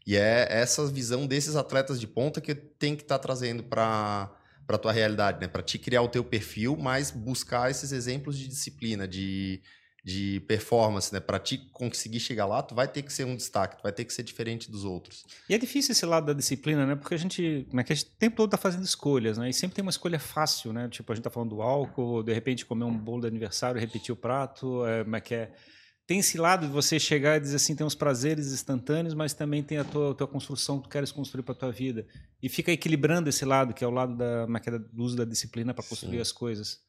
E 0.07 0.17
é 0.17 0.47
essa 0.49 0.87
visão 0.87 1.27
desses 1.27 1.57
atletas 1.57 1.99
de 2.01 2.07
ponta 2.07 2.41
que 2.41 2.55
tem 2.55 2.95
que 2.95 3.03
estar 3.03 3.19
tá 3.19 3.23
trazendo 3.23 3.65
para 3.65 4.33
para 4.67 4.79
tua 4.79 4.91
realidade, 4.91 5.41
né? 5.41 5.47
Para 5.47 5.63
te 5.63 5.79
criar 5.79 6.03
o 6.03 6.09
teu 6.09 6.25
perfil, 6.25 6.77
mas 6.77 7.13
buscar 7.13 7.71
esses 7.71 7.93
exemplos 7.93 8.37
de 8.37 8.49
disciplina, 8.49 9.07
de, 9.07 9.63
de 10.07 10.39
performance, 10.47 11.13
né? 11.13 11.19
Para 11.19 11.37
ti 11.37 11.59
conseguir 11.73 12.21
chegar 12.21 12.47
lá, 12.47 12.63
tu 12.63 12.77
vai 12.77 12.87
ter 12.87 13.03
que 13.03 13.13
ser 13.13 13.25
um 13.25 13.35
destaque, 13.35 13.77
tu 13.77 13.83
vai 13.83 13.91
ter 13.91 14.05
que 14.05 14.13
ser 14.13 14.23
diferente 14.23 14.71
dos 14.71 14.85
outros. 14.85 15.25
E 15.49 15.55
é 15.55 15.59
difícil 15.59 15.91
esse 15.91 16.07
lado 16.07 16.27
da 16.27 16.33
disciplina, 16.33 16.87
né? 16.87 16.95
Porque 16.95 17.13
a 17.13 17.19
gente, 17.19 17.67
como 17.69 17.81
é 17.81 17.83
que 17.83 17.93
a 17.93 17.97
gente 17.97 18.07
o 18.07 18.17
tempo 18.17 18.37
todo 18.37 18.49
tá 18.49 18.57
fazendo 18.57 18.85
escolhas, 18.85 19.37
né? 19.37 19.51
E 19.51 19.53
sempre 19.53 19.75
tem 19.75 19.83
uma 19.83 19.91
escolha 19.91 20.21
fácil, 20.21 20.73
né? 20.73 20.89
Tipo, 20.89 21.11
a 21.11 21.17
gente 21.17 21.25
tá 21.25 21.31
falando 21.31 21.57
do 21.57 21.61
álcool, 21.61 22.23
de 22.23 22.33
repente 22.33 22.65
comer 22.65 22.85
um 22.85 22.97
bolo 22.97 23.23
de 23.23 23.27
aniversário, 23.27 23.81
repetir 23.81 24.13
o 24.13 24.17
prato, 24.17 24.87
é, 24.87 25.03
como 25.03 25.17
é 25.17 25.21
que 25.21 25.35
é? 25.35 25.53
Tem 26.07 26.21
esse 26.21 26.39
lado 26.39 26.69
de 26.69 26.73
você 26.73 27.01
chegar 27.01 27.37
e 27.37 27.41
dizer 27.41 27.57
assim, 27.57 27.75
tem 27.75 27.85
uns 27.85 27.97
prazeres 27.97 28.53
instantâneos, 28.53 29.13
mas 29.13 29.35
também 29.35 29.61
tem 29.61 29.79
a 29.79 29.85
tua, 29.85 30.13
a 30.13 30.15
tua 30.15 30.29
construção 30.29 30.79
que 30.79 30.85
tu 30.85 30.89
queres 30.89 31.11
construir 31.11 31.43
para 31.43 31.53
tua 31.53 31.73
vida. 31.73 32.07
E 32.41 32.49
fica 32.49 32.71
equilibrando 32.71 33.29
esse 33.29 33.45
lado, 33.45 33.75
que 33.75 33.83
é 33.83 33.87
o 33.89 33.91
lado 33.91 34.17
da, 34.17 34.47
é 34.47 34.71
é, 34.71 34.79
do 34.79 35.03
uso 35.03 35.17
da 35.17 35.25
disciplina 35.25 35.75
para 35.75 35.83
construir 35.83 36.19
Sim. 36.19 36.23
as 36.23 36.31
coisas. 36.31 36.86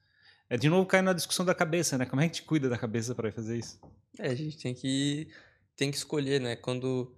É 0.49 0.57
de 0.57 0.69
novo 0.69 0.85
cair 0.85 1.01
na 1.01 1.13
discussão 1.13 1.45
da 1.45 1.53
cabeça, 1.53 1.97
né? 1.97 2.05
Como 2.05 2.21
é 2.21 2.25
que 2.25 2.31
a 2.31 2.33
gente 2.33 2.47
cuida 2.47 2.69
da 2.69 2.77
cabeça 2.77 3.13
para 3.13 3.31
fazer 3.31 3.57
isso? 3.57 3.79
É, 4.17 4.29
a 4.29 4.35
gente 4.35 4.57
tem 4.57 4.73
que 4.73 5.27
tem 5.75 5.91
que 5.91 5.97
escolher, 5.97 6.41
né? 6.41 6.55
Quando 6.55 7.13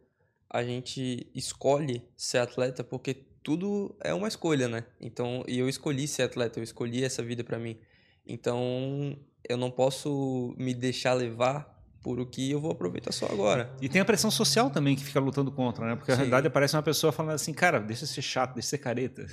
a 0.49 0.63
gente 0.63 1.29
escolhe 1.33 2.03
ser 2.17 2.39
atleta, 2.39 2.83
porque 2.83 3.13
tudo 3.13 3.95
é 4.01 4.13
uma 4.13 4.27
escolha, 4.27 4.67
né? 4.67 4.83
Então, 4.99 5.43
e 5.47 5.59
eu 5.59 5.69
escolhi 5.69 6.07
ser 6.07 6.23
atleta, 6.23 6.59
eu 6.59 6.63
escolhi 6.63 7.03
essa 7.03 7.23
vida 7.23 7.43
para 7.43 7.59
mim. 7.59 7.79
Então, 8.25 9.17
eu 9.47 9.57
não 9.57 9.71
posso 9.71 10.53
me 10.57 10.73
deixar 10.73 11.13
levar 11.13 11.77
por 12.01 12.19
o 12.19 12.25
que 12.25 12.51
eu 12.51 12.59
vou 12.59 12.71
aproveitar 12.71 13.11
só 13.11 13.25
agora. 13.27 13.75
E 13.81 13.89
tem 13.89 14.01
a 14.01 14.05
pressão 14.05 14.31
social 14.31 14.69
também 14.69 14.95
que 14.95 15.03
fica 15.03 15.19
lutando 15.19 15.51
contra, 15.51 15.85
né? 15.85 15.95
Porque 15.95 16.11
Sim. 16.11 16.13
a 16.13 16.17
realidade 16.17 16.47
aparece 16.47 16.75
uma 16.75 16.83
pessoa 16.83 17.11
falando 17.11 17.35
assim, 17.35 17.53
cara, 17.53 17.79
deixa 17.79 18.05
de 18.05 18.11
ser 18.11 18.21
chato, 18.21 18.53
deixa 18.53 18.67
de 18.67 18.69
ser 18.69 18.77
careta. 18.77 19.25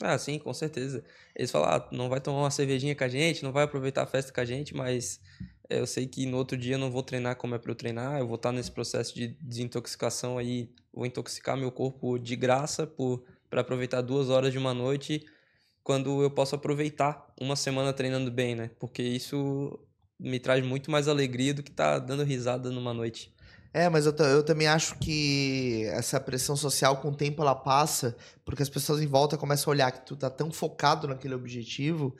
Ah, 0.00 0.16
sim, 0.16 0.38
com 0.38 0.54
certeza. 0.54 1.04
Eles 1.34 1.50
falam, 1.50 1.68
ah, 1.70 1.88
não 1.90 2.08
vai 2.08 2.20
tomar 2.20 2.40
uma 2.40 2.50
cervejinha 2.50 2.94
com 2.94 3.02
a 3.04 3.08
gente, 3.08 3.42
não 3.42 3.52
vai 3.52 3.64
aproveitar 3.64 4.02
a 4.02 4.06
festa 4.06 4.32
com 4.32 4.40
a 4.40 4.44
gente, 4.44 4.74
mas 4.74 5.20
eu 5.68 5.86
sei 5.86 6.06
que 6.06 6.24
no 6.24 6.36
outro 6.36 6.56
dia 6.56 6.76
eu 6.76 6.78
não 6.78 6.90
vou 6.90 7.02
treinar 7.02 7.36
como 7.36 7.54
é 7.54 7.58
para 7.58 7.72
eu 7.72 7.74
treinar, 7.74 8.18
eu 8.20 8.26
vou 8.26 8.36
estar 8.36 8.52
nesse 8.52 8.70
processo 8.70 9.14
de 9.14 9.28
desintoxicação 9.40 10.38
aí, 10.38 10.70
vou 10.92 11.04
intoxicar 11.04 11.56
meu 11.56 11.72
corpo 11.72 12.16
de 12.18 12.36
graça 12.36 12.86
para 13.50 13.60
aproveitar 13.60 14.00
duas 14.00 14.30
horas 14.30 14.52
de 14.52 14.58
uma 14.58 14.72
noite 14.72 15.26
quando 15.82 16.22
eu 16.22 16.30
posso 16.30 16.54
aproveitar 16.54 17.32
uma 17.40 17.56
semana 17.56 17.92
treinando 17.92 18.30
bem, 18.30 18.54
né? 18.54 18.70
Porque 18.78 19.02
isso 19.02 19.80
me 20.18 20.38
traz 20.38 20.64
muito 20.64 20.90
mais 20.90 21.08
alegria 21.08 21.54
do 21.54 21.62
que 21.62 21.70
estar 21.70 21.94
tá 21.94 22.06
dando 22.06 22.22
risada 22.24 22.70
numa 22.70 22.94
noite. 22.94 23.34
É, 23.72 23.88
mas 23.88 24.06
eu, 24.06 24.12
eu 24.12 24.42
também 24.42 24.66
acho 24.66 24.96
que 24.98 25.84
essa 25.92 26.18
pressão 26.18 26.56
social, 26.56 26.96
com 26.98 27.08
o 27.08 27.14
tempo, 27.14 27.42
ela 27.42 27.54
passa, 27.54 28.16
porque 28.44 28.62
as 28.62 28.68
pessoas 28.68 29.00
em 29.00 29.06
volta 29.06 29.36
começam 29.36 29.70
a 29.70 29.74
olhar 29.74 29.92
que 29.92 30.06
tu 30.06 30.16
tá 30.16 30.30
tão 30.30 30.50
focado 30.50 31.06
naquele 31.06 31.34
objetivo 31.34 32.16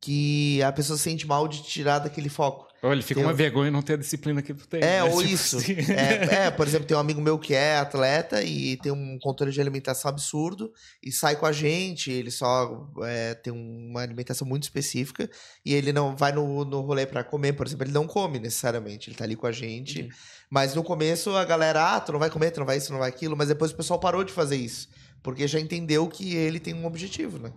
que 0.00 0.62
a 0.62 0.72
pessoa 0.72 0.96
se 0.96 1.04
sente 1.04 1.26
mal 1.26 1.46
de 1.46 1.62
tirar 1.62 1.98
daquele 1.98 2.28
foco. 2.28 2.70
Olha, 2.82 2.94
ele 2.94 3.02
fica 3.02 3.16
tem 3.16 3.26
uma 3.26 3.34
um... 3.34 3.36
vergonha 3.36 3.70
não 3.70 3.82
ter 3.82 3.92
a 3.92 3.96
disciplina 3.98 4.40
que 4.40 4.54
tu 4.54 4.66
tem. 4.66 4.80
É, 4.80 5.02
né? 5.02 5.04
ou 5.04 5.20
tipo 5.20 5.34
isso. 5.34 5.58
Assim. 5.58 5.74
É, 5.92 6.46
é, 6.46 6.50
por 6.50 6.66
exemplo, 6.66 6.86
tem 6.86 6.96
um 6.96 7.00
amigo 7.00 7.20
meu 7.20 7.38
que 7.38 7.52
é 7.52 7.76
atleta 7.76 8.42
e 8.42 8.78
tem 8.78 8.90
um 8.90 9.18
controle 9.18 9.52
de 9.52 9.60
alimentação 9.60 10.08
absurdo 10.08 10.72
e 11.02 11.12
sai 11.12 11.36
com 11.36 11.44
a 11.44 11.52
gente, 11.52 12.10
ele 12.10 12.30
só 12.30 12.90
é, 13.02 13.34
tem 13.34 13.52
uma 13.52 14.00
alimentação 14.00 14.48
muito 14.48 14.62
específica 14.62 15.28
e 15.64 15.74
ele 15.74 15.92
não 15.92 16.16
vai 16.16 16.32
no, 16.32 16.64
no 16.64 16.80
rolê 16.80 17.04
para 17.04 17.22
comer, 17.22 17.52
por 17.52 17.66
exemplo, 17.66 17.84
ele 17.84 17.92
não 17.92 18.06
come 18.06 18.38
necessariamente, 18.38 19.10
ele 19.10 19.16
tá 19.16 19.24
ali 19.24 19.36
com 19.36 19.46
a 19.46 19.52
gente. 19.52 20.02
Uhum. 20.02 20.08
Mas 20.48 20.74
no 20.74 20.82
começo 20.82 21.36
a 21.36 21.44
galera, 21.44 21.96
ah, 21.96 22.00
tu 22.00 22.12
não 22.12 22.18
vai 22.18 22.30
comer, 22.30 22.50
tu 22.50 22.60
não 22.60 22.66
vai 22.66 22.78
isso, 22.78 22.86
tu 22.86 22.92
não 22.92 23.00
vai 23.00 23.10
aquilo, 23.10 23.36
mas 23.36 23.48
depois 23.48 23.72
o 23.72 23.76
pessoal 23.76 24.00
parou 24.00 24.24
de 24.24 24.32
fazer 24.32 24.56
isso, 24.56 24.88
porque 25.22 25.46
já 25.46 25.60
entendeu 25.60 26.08
que 26.08 26.34
ele 26.34 26.58
tem 26.58 26.72
um 26.72 26.86
objetivo, 26.86 27.38
né? 27.38 27.52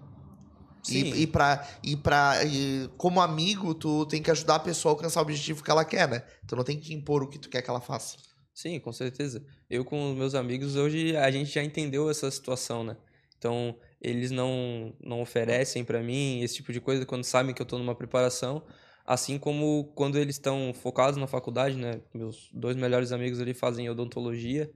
Sim. 0.84 1.14
E, 1.14 1.22
e, 1.22 1.28
pra, 1.28 1.68
e, 1.82 1.96
pra, 1.96 2.44
e 2.44 2.90
como 2.98 3.22
amigo, 3.22 3.74
tu 3.74 4.06
tem 4.06 4.22
que 4.22 4.30
ajudar 4.30 4.56
a 4.56 4.60
pessoa 4.60 4.92
a 4.92 4.94
alcançar 4.96 5.22
o 5.22 5.24
objetivo 5.24 5.64
que 5.64 5.72
ela 5.72 5.86
quer, 5.86 6.08
né? 6.10 6.24
Tu 6.46 6.56
não 6.56 6.64
tem 6.64 6.78
que 6.78 6.94
impor 6.94 7.24
o 7.24 7.30
que 7.30 7.40
tu 7.40 7.50
quer 7.50 7.62
que 7.62 7.70
ela 7.70 7.80
faça. 7.80 8.18
Sim, 8.54 8.80
com 8.80 8.92
certeza. 8.92 9.44
Eu 9.70 9.86
com 9.86 10.12
os 10.12 10.18
meus 10.18 10.36
amigos, 10.36 10.76
hoje 10.76 11.16
a 11.16 11.32
gente 11.32 11.50
já 11.50 11.64
entendeu 11.64 12.10
essa 12.10 12.30
situação, 12.30 12.84
né? 12.84 12.98
Então, 13.38 13.76
eles 14.00 14.30
não, 14.30 14.94
não 15.02 15.22
oferecem 15.22 15.84
para 15.84 16.02
mim 16.04 16.42
esse 16.42 16.56
tipo 16.56 16.72
de 16.72 16.80
coisa 16.82 17.06
quando 17.06 17.24
sabem 17.24 17.54
que 17.56 17.62
eu 17.62 17.66
tô 17.66 17.78
numa 17.78 17.96
preparação. 17.96 18.64
Assim 19.06 19.38
como 19.38 19.92
quando 19.96 20.18
eles 20.18 20.36
estão 20.36 20.74
focados 20.74 21.18
na 21.18 21.28
faculdade, 21.28 21.76
né? 21.76 22.02
Meus 22.14 22.50
dois 22.54 22.76
melhores 22.76 23.12
amigos 23.12 23.40
ali 23.40 23.54
fazem 23.54 23.90
odontologia 23.90 24.70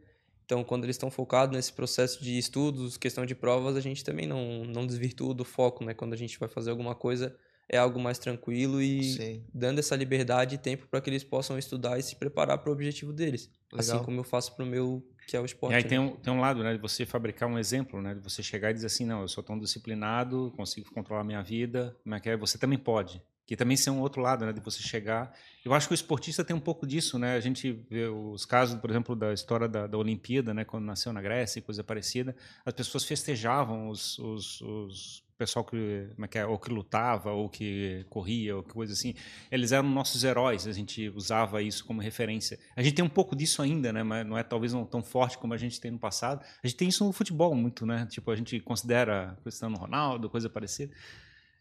Então, 0.48 0.64
quando 0.64 0.86
eles 0.86 0.96
estão 0.96 1.12
focados 1.12 1.54
nesse 1.54 1.74
processo 1.74 2.24
de 2.24 2.38
estudos, 2.38 2.96
questão 2.96 3.26
de 3.26 3.36
provas, 3.36 3.76
a 3.76 3.82
gente 3.82 4.02
também 4.02 4.26
não, 4.26 4.64
não 4.64 4.88
desvirtua 4.88 5.34
do 5.34 5.44
foco, 5.44 5.84
né? 5.84 5.94
Quando 5.94 6.14
a 6.14 6.16
gente 6.16 6.40
vai 6.40 6.48
fazer 6.48 6.70
alguma 6.70 6.96
coisa, 6.96 7.36
é 7.68 7.78
algo 7.78 8.00
mais 8.00 8.18
tranquilo 8.18 8.82
e 8.82 9.04
Sim. 9.04 9.44
dando 9.54 9.80
essa 9.80 9.94
liberdade 9.94 10.56
e 10.56 10.58
tempo 10.58 10.88
para 10.88 11.02
que 11.02 11.10
eles 11.10 11.22
possam 11.22 11.58
estudar 11.58 12.00
e 12.00 12.02
se 12.02 12.16
preparar 12.16 12.60
para 12.60 12.70
o 12.70 12.72
objetivo 12.72 13.12
deles. 13.12 13.52
Assim 13.74 13.82
Legal. 13.82 13.96
Assim 13.98 14.06
como 14.06 14.22
eu 14.22 14.24
faço 14.24 14.56
para 14.56 14.64
o 14.64 14.68
meu, 14.68 15.06
que 15.28 15.36
é 15.36 15.42
o 15.42 15.44
esporte. 15.44 15.74
E 15.74 15.76
aí 15.76 15.84
né? 15.84 15.90
tem, 15.90 16.00
um, 16.00 16.16
tem 16.16 16.32
um 16.32 16.40
lado, 16.40 16.64
né, 16.64 16.74
de 16.74 16.80
você 16.80 17.06
fabricar 17.06 17.50
um 17.50 17.60
exemplo, 17.60 18.02
né, 18.02 18.16
de 18.16 18.22
você 18.22 18.42
chegar 18.42 18.72
e 18.72 18.74
dizer 18.74 18.88
assim, 18.88 19.06
não, 19.06 19.24
eu 19.24 19.28
sou 19.28 19.44
tão 19.44 19.60
disciplinado, 19.60 20.54
consigo 20.56 20.90
controlar 20.94 21.26
minha 21.26 21.44
vida, 21.44 21.94
mas 22.06 22.22
que 22.22 22.30
é, 22.30 22.38
você 22.38 22.58
também 22.58 22.80
pode. 22.80 23.22
Que 23.48 23.56
também 23.56 23.78
é 23.88 23.90
um 23.90 24.02
outro 24.02 24.22
lado, 24.22 24.46
né, 24.46 24.52
de 24.52 24.60
você 24.60 24.84
chegar. 24.84 25.34
Eu 25.64 25.74
acho 25.74 25.88
que 25.88 25.94
o 25.94 25.96
esportista 25.96 26.44
tem 26.44 26.54
um 26.54 26.60
pouco 26.60 26.86
disso, 26.86 27.18
né? 27.18 27.36
A 27.36 27.40
gente 27.40 27.72
vê 27.90 28.06
os 28.06 28.46
casos, 28.46 28.80
por 28.80 28.90
exemplo, 28.90 29.16
da 29.16 29.34
história 29.34 29.70
da, 29.70 29.88
da 29.88 29.98
Olimpíada, 29.98 30.54
né, 30.54 30.66
quando 30.66 30.84
nasceu 30.84 31.14
na 31.14 31.22
Grécia 31.22 31.60
e 31.60 31.62
coisa 31.62 31.82
parecida, 31.82 32.36
as 32.66 32.74
pessoas 32.74 33.06
festejavam 33.06 33.88
os, 33.88 34.20
os, 34.20 34.62
os 34.62 35.24
pessoal 35.38 35.64
que, 35.64 36.10
como 36.16 36.26
é 36.26 36.28
que 36.28 36.38
é, 36.38 36.46
ou 36.46 36.58
que 36.58 36.70
lutava, 36.70 37.32
ou 37.32 37.48
que 37.48 38.06
corria, 38.10 38.58
ou 38.58 38.64
que 38.64 38.74
coisa 38.74 38.94
assim, 38.94 39.14
eles 39.52 39.72
eram 39.72 39.88
nossos 39.88 40.24
heróis, 40.24 40.68
a 40.68 40.72
gente 40.72 41.10
usava 41.10 41.62
isso 41.62 41.86
como 41.86 42.02
referência. 42.02 42.60
A 42.76 42.82
gente 42.82 42.96
tem 42.96 43.06
um 43.06 43.10
pouco 43.10 43.36
disso 43.36 43.62
ainda, 43.62 43.94
né, 43.94 44.04
mas 44.04 44.26
não 44.26 44.38
é 44.38 44.44
talvez 44.44 44.74
não 44.74 44.86
tão 44.86 45.04
forte 45.04 45.38
como 45.38 45.54
a 45.54 45.58
gente 45.58 45.80
tem 45.80 45.92
no 45.92 46.00
passado. 46.00 46.44
A 46.64 46.68
gente 46.68 46.76
tem 46.76 46.90
isso 46.90 47.06
no 47.06 47.14
futebol 47.14 47.54
muito, 47.56 47.86
né, 47.86 48.08
tipo, 48.10 48.30
a 48.32 48.36
gente 48.36 48.60
considera 48.60 49.38
Cristiano 49.44 49.78
Ronaldo, 49.78 50.30
coisa 50.30 50.50
parecida. 50.50 50.94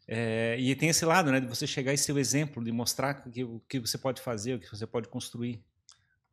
É, 0.09 0.57
e 0.59 0.75
tem 0.77 0.89
esse 0.89 1.05
lado, 1.05 1.33
né, 1.33 1.41
de 1.41 1.47
você 1.47 1.67
chegar 1.67 1.93
e 1.93 1.99
ser 1.99 2.13
o 2.13 2.19
exemplo, 2.19 2.63
de 2.63 2.71
mostrar 2.71 3.15
que, 3.15 3.43
o 3.43 3.61
que 3.69 3.81
você 3.81 3.99
pode 3.99 4.21
fazer, 4.21 4.55
o 4.55 4.61
que 4.61 4.71
você 4.71 4.87
pode 4.87 5.09
construir. 5.09 5.63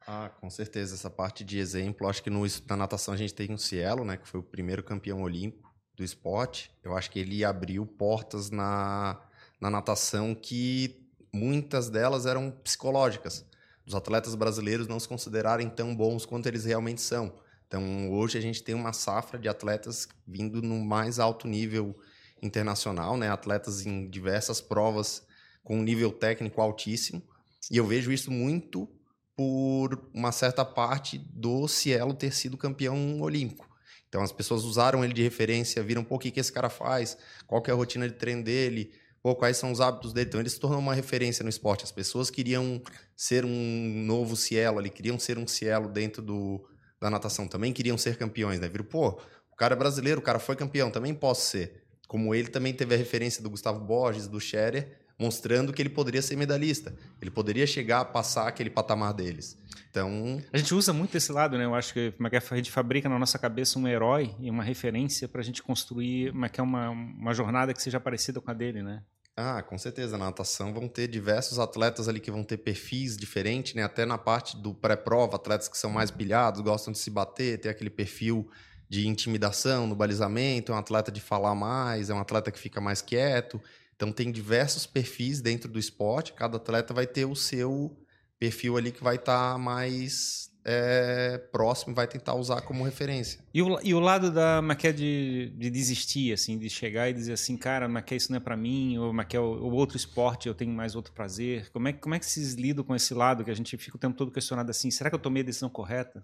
Ah, 0.06 0.30
com 0.30 0.50
certeza. 0.50 0.96
Essa 0.96 1.10
parte 1.10 1.44
de 1.44 1.58
exemplo, 1.58 2.08
acho 2.08 2.22
que 2.22 2.30
no, 2.30 2.44
na 2.68 2.78
natação 2.78 3.14
a 3.14 3.18
gente 3.18 3.34
tem 3.34 3.52
um 3.52 3.58
Cielo, 3.58 4.06
né, 4.06 4.18
que 4.18 4.28
foi 4.28 4.40
o 4.40 4.44
primeiro 4.44 4.84
campeão 4.84 5.22
olímpico 5.22 5.74
do 5.96 6.04
esporte, 6.04 6.72
eu 6.84 6.96
acho 6.96 7.10
que 7.12 7.20
ele 7.20 7.46
abriu 7.46 7.86
portas 7.86 8.50
na, 8.50 9.22
na 9.62 9.70
natação 9.70 10.34
que 10.34 11.08
muitas 11.32 11.90
delas 11.90 12.26
eram 12.26 12.52
psicológicas. 12.52 13.46
Os 13.86 13.96
atletas 13.96 14.34
brasileiros 14.36 14.88
não 14.88 15.00
se 15.00 15.08
considerarem 15.08 15.70
tão 15.70 15.96
bons 15.96 16.26
quanto 16.26 16.48
eles 16.48 16.66
realmente 16.66 17.02
são. 17.02 17.40
Então, 17.68 18.12
hoje 18.12 18.38
a 18.38 18.42
gente 18.42 18.64
tem 18.64 18.76
uma 18.76 18.94
safra 18.94 19.38
de 19.38 19.50
atletas 19.50 20.08
vindo 20.28 20.62
no 20.62 20.80
mais 20.84 21.20
alto 21.20 21.48
nível 21.48 21.96
internacional, 22.44 23.18
né? 23.18 23.30
Atletas 23.30 23.86
em 23.86 24.08
diversas 24.10 24.62
provas 24.62 25.26
com 25.64 25.78
um 25.80 25.84
nível 25.84 26.12
técnico 26.12 26.62
altíssimo. 26.62 27.24
E 27.72 27.78
eu 27.78 27.88
vejo 27.88 28.12
isso 28.12 28.30
muito 28.30 28.88
por 29.36 30.10
uma 30.14 30.32
certa 30.32 30.64
parte 30.64 31.18
do 31.18 31.68
Cielo 31.68 32.14
ter 32.14 32.34
sido 32.34 32.58
campeão 32.58 33.22
olímpico. 33.22 33.68
Então 34.08 34.22
as 34.22 34.32
pessoas 34.32 34.64
usaram 34.64 35.04
ele 35.04 35.14
de 35.14 35.24
referência, 35.24 35.82
viram 35.82 36.04
pô, 36.04 36.16
o 36.16 36.20
que, 36.20 36.30
que 36.30 36.40
esse 36.40 36.52
cara 36.52 36.70
faz, 36.70 37.18
qual 37.48 37.62
que 37.62 37.72
é 37.72 37.74
a 37.74 37.76
rotina 37.76 38.08
de 38.08 38.14
treino 38.14 38.44
dele, 38.44 38.92
pô, 39.24 39.34
quais 39.36 39.58
são 39.58 39.72
os 39.72 39.82
hábitos 39.82 40.14
dele. 40.14 40.28
Então 40.28 40.40
ele 40.40 40.50
se 40.50 40.60
tornou 40.60 40.80
uma 40.80 40.94
referência 40.94 41.42
no 41.42 41.50
esporte. 41.50 41.84
As 41.84 41.92
pessoas 41.92 42.30
queriam 42.30 42.82
ser 43.16 43.44
um 43.44 44.04
novo 44.06 44.36
Cielo 44.36 44.78
ali, 44.78 44.90
queriam 44.90 45.18
ser 45.18 45.40
um 45.40 45.48
Cielo 45.48 45.88
dentro 45.88 46.22
do, 46.22 46.64
da 47.02 47.10
natação. 47.10 47.48
Também 47.48 47.74
queriam 47.74 47.98
ser 47.98 48.18
campeões, 48.18 48.60
né? 48.60 48.68
Viram, 48.68 48.86
pô, 48.86 49.20
o 49.52 49.56
cara 49.56 49.74
é 49.74 49.78
brasileiro, 49.78 50.20
o 50.20 50.24
cara 50.24 50.40
foi 50.40 50.56
campeão, 50.56 50.92
também 50.92 51.14
posso 51.14 51.48
ser. 51.48 51.83
Como 52.08 52.34
ele 52.36 52.48
também 52.48 52.74
teve 52.74 52.94
a 52.96 52.98
referência 52.98 53.42
do 53.42 53.50
Gustavo 53.50 53.80
Borges, 53.80 54.28
do 54.28 54.40
Scherer, 54.40 55.04
mostrando 55.18 55.72
que 55.72 55.82
ele 55.82 55.90
poderia 55.90 56.22
ser 56.22 56.36
medalhista. 56.36 56.96
Ele 57.22 57.32
poderia 57.32 57.66
chegar 57.66 58.02
a 58.02 58.06
passar 58.06 58.48
aquele 58.48 58.70
patamar 58.70 59.14
deles. 59.14 59.58
Então. 59.90 60.42
A 60.52 60.58
gente 60.58 60.74
usa 60.74 60.92
muito 60.92 61.16
esse 61.16 61.32
lado, 61.32 61.58
né? 61.58 61.66
Eu 61.66 61.76
acho 61.76 61.94
que 61.94 62.14
é 62.20 62.38
a 62.38 62.56
gente 62.56 62.72
fabrica 62.72 63.08
na 63.08 63.20
nossa 63.20 63.38
cabeça 63.38 63.78
um 63.78 63.88
herói 63.88 64.36
e 64.40 64.50
uma 64.50 64.64
referência 64.64 65.28
para 65.28 65.42
a 65.42 65.44
gente 65.44 65.62
construir 65.62 66.32
uma, 66.32 66.48
é 66.48 66.62
uma, 66.62 66.90
uma 66.90 67.34
jornada 67.34 67.74
que 67.74 67.82
seja 67.82 68.00
parecida 68.00 68.42
com 68.42 68.50
a 68.50 68.54
dele, 68.54 68.82
né? 68.82 69.04
Ah, 69.36 69.64
com 69.64 69.78
certeza. 69.78 70.18
Na 70.18 70.26
natação 70.26 70.74
vão 70.74 70.88
ter 70.88 71.08
diversos 71.08 71.58
atletas 71.58 72.08
ali 72.08 72.20
que 72.20 72.30
vão 72.30 72.44
ter 72.44 72.58
perfis 72.58 73.18
diferentes, 73.18 73.74
né? 73.74 73.84
Até 73.84 74.06
na 74.06 74.18
parte 74.18 74.58
do 74.58 74.74
pré-prova, 74.74 75.36
atletas 75.36 75.68
que 75.68 75.78
são 75.78 75.90
mais 75.90 76.12
pilhados, 76.12 76.62
gostam 76.62 76.92
de 76.92 77.00
se 77.00 77.10
bater, 77.10 77.60
ter 77.60 77.70
aquele 77.70 77.90
perfil 77.90 78.50
de 78.94 79.08
intimidação 79.08 79.88
no 79.88 79.96
balizamento, 79.96 80.72
é 80.72 80.76
um 80.76 80.78
atleta 80.78 81.12
de 81.12 81.20
falar 81.20 81.56
mais, 81.56 82.12
é 82.12 82.14
um 82.14 82.20
atleta 82.20 82.52
que 82.52 82.60
fica 82.60 82.80
mais 82.80 83.02
quieto. 83.02 83.60
Então 83.96 84.12
tem 84.12 84.32
diversos 84.32 84.86
perfis 84.86 85.42
dentro 85.42 85.68
do 85.68 85.80
esporte, 85.80 86.34
cada 86.34 86.58
atleta 86.58 86.94
vai 86.94 87.08
ter 87.08 87.26
o 87.26 87.36
seu 87.36 87.98
perfil 88.38 88.78
ali 88.78 88.92
que 88.92 89.04
vai 89.04 89.16
estar 89.16 89.54
tá 89.54 89.58
mais 89.58 90.52
é, 90.64 91.40
próximo 91.52 91.96
vai 91.96 92.08
tentar 92.08 92.36
usar 92.36 92.62
como 92.62 92.84
referência. 92.84 93.44
E 93.52 93.64
o, 93.64 93.80
e 93.82 93.96
o 93.96 94.00
lado 94.00 94.32
da 94.32 94.62
Maquia 94.62 94.94
de, 94.94 95.52
de 95.58 95.72
desistir, 95.72 96.32
assim, 96.32 96.60
de 96.60 96.70
chegar 96.70 97.10
e 97.10 97.14
dizer 97.14 97.34
assim, 97.34 97.58
cara, 97.58 97.88
Maquia 97.88 98.16
isso 98.16 98.32
não 98.32 98.38
é 98.38 98.40
para 98.40 98.56
mim, 98.56 98.96
ou 99.00 99.12
Maquia 99.12 99.42
o, 99.42 99.72
o, 99.72 99.74
outro 99.74 99.98
esporte 99.98 100.48
eu 100.48 100.54
tenho 100.54 100.72
mais 100.72 100.96
outro 100.96 101.14
prazer. 101.14 101.72
Como 101.72 101.88
é, 101.88 101.94
como 101.94 102.14
é 102.14 102.20
que 102.20 102.28
vocês 102.28 102.54
lidam 102.54 102.84
com 102.84 102.96
esse 102.96 103.16
lado 103.16 103.44
que 103.44 103.50
a 103.50 103.56
gente 103.56 103.76
fica 103.76 103.98
o 103.98 104.00
tempo 104.00 104.16
todo 104.16 104.32
questionado 104.32 104.70
assim, 104.70 104.92
será 104.92 105.10
que 105.10 105.16
eu 105.16 105.20
tomei 105.20 105.42
a 105.42 105.46
decisão 105.46 105.68
correta? 105.68 106.24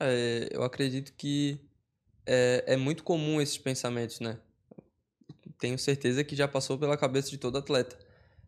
É, 0.00 0.48
eu 0.50 0.62
acredito 0.62 1.12
que 1.12 1.60
é, 2.26 2.64
é 2.66 2.76
muito 2.76 3.02
comum 3.02 3.40
esses 3.40 3.58
pensamentos, 3.58 4.20
né? 4.20 4.38
Tenho 5.58 5.78
certeza 5.78 6.24
que 6.24 6.36
já 6.36 6.48
passou 6.48 6.78
pela 6.78 6.96
cabeça 6.96 7.30
de 7.30 7.38
todo 7.38 7.58
atleta. 7.58 7.98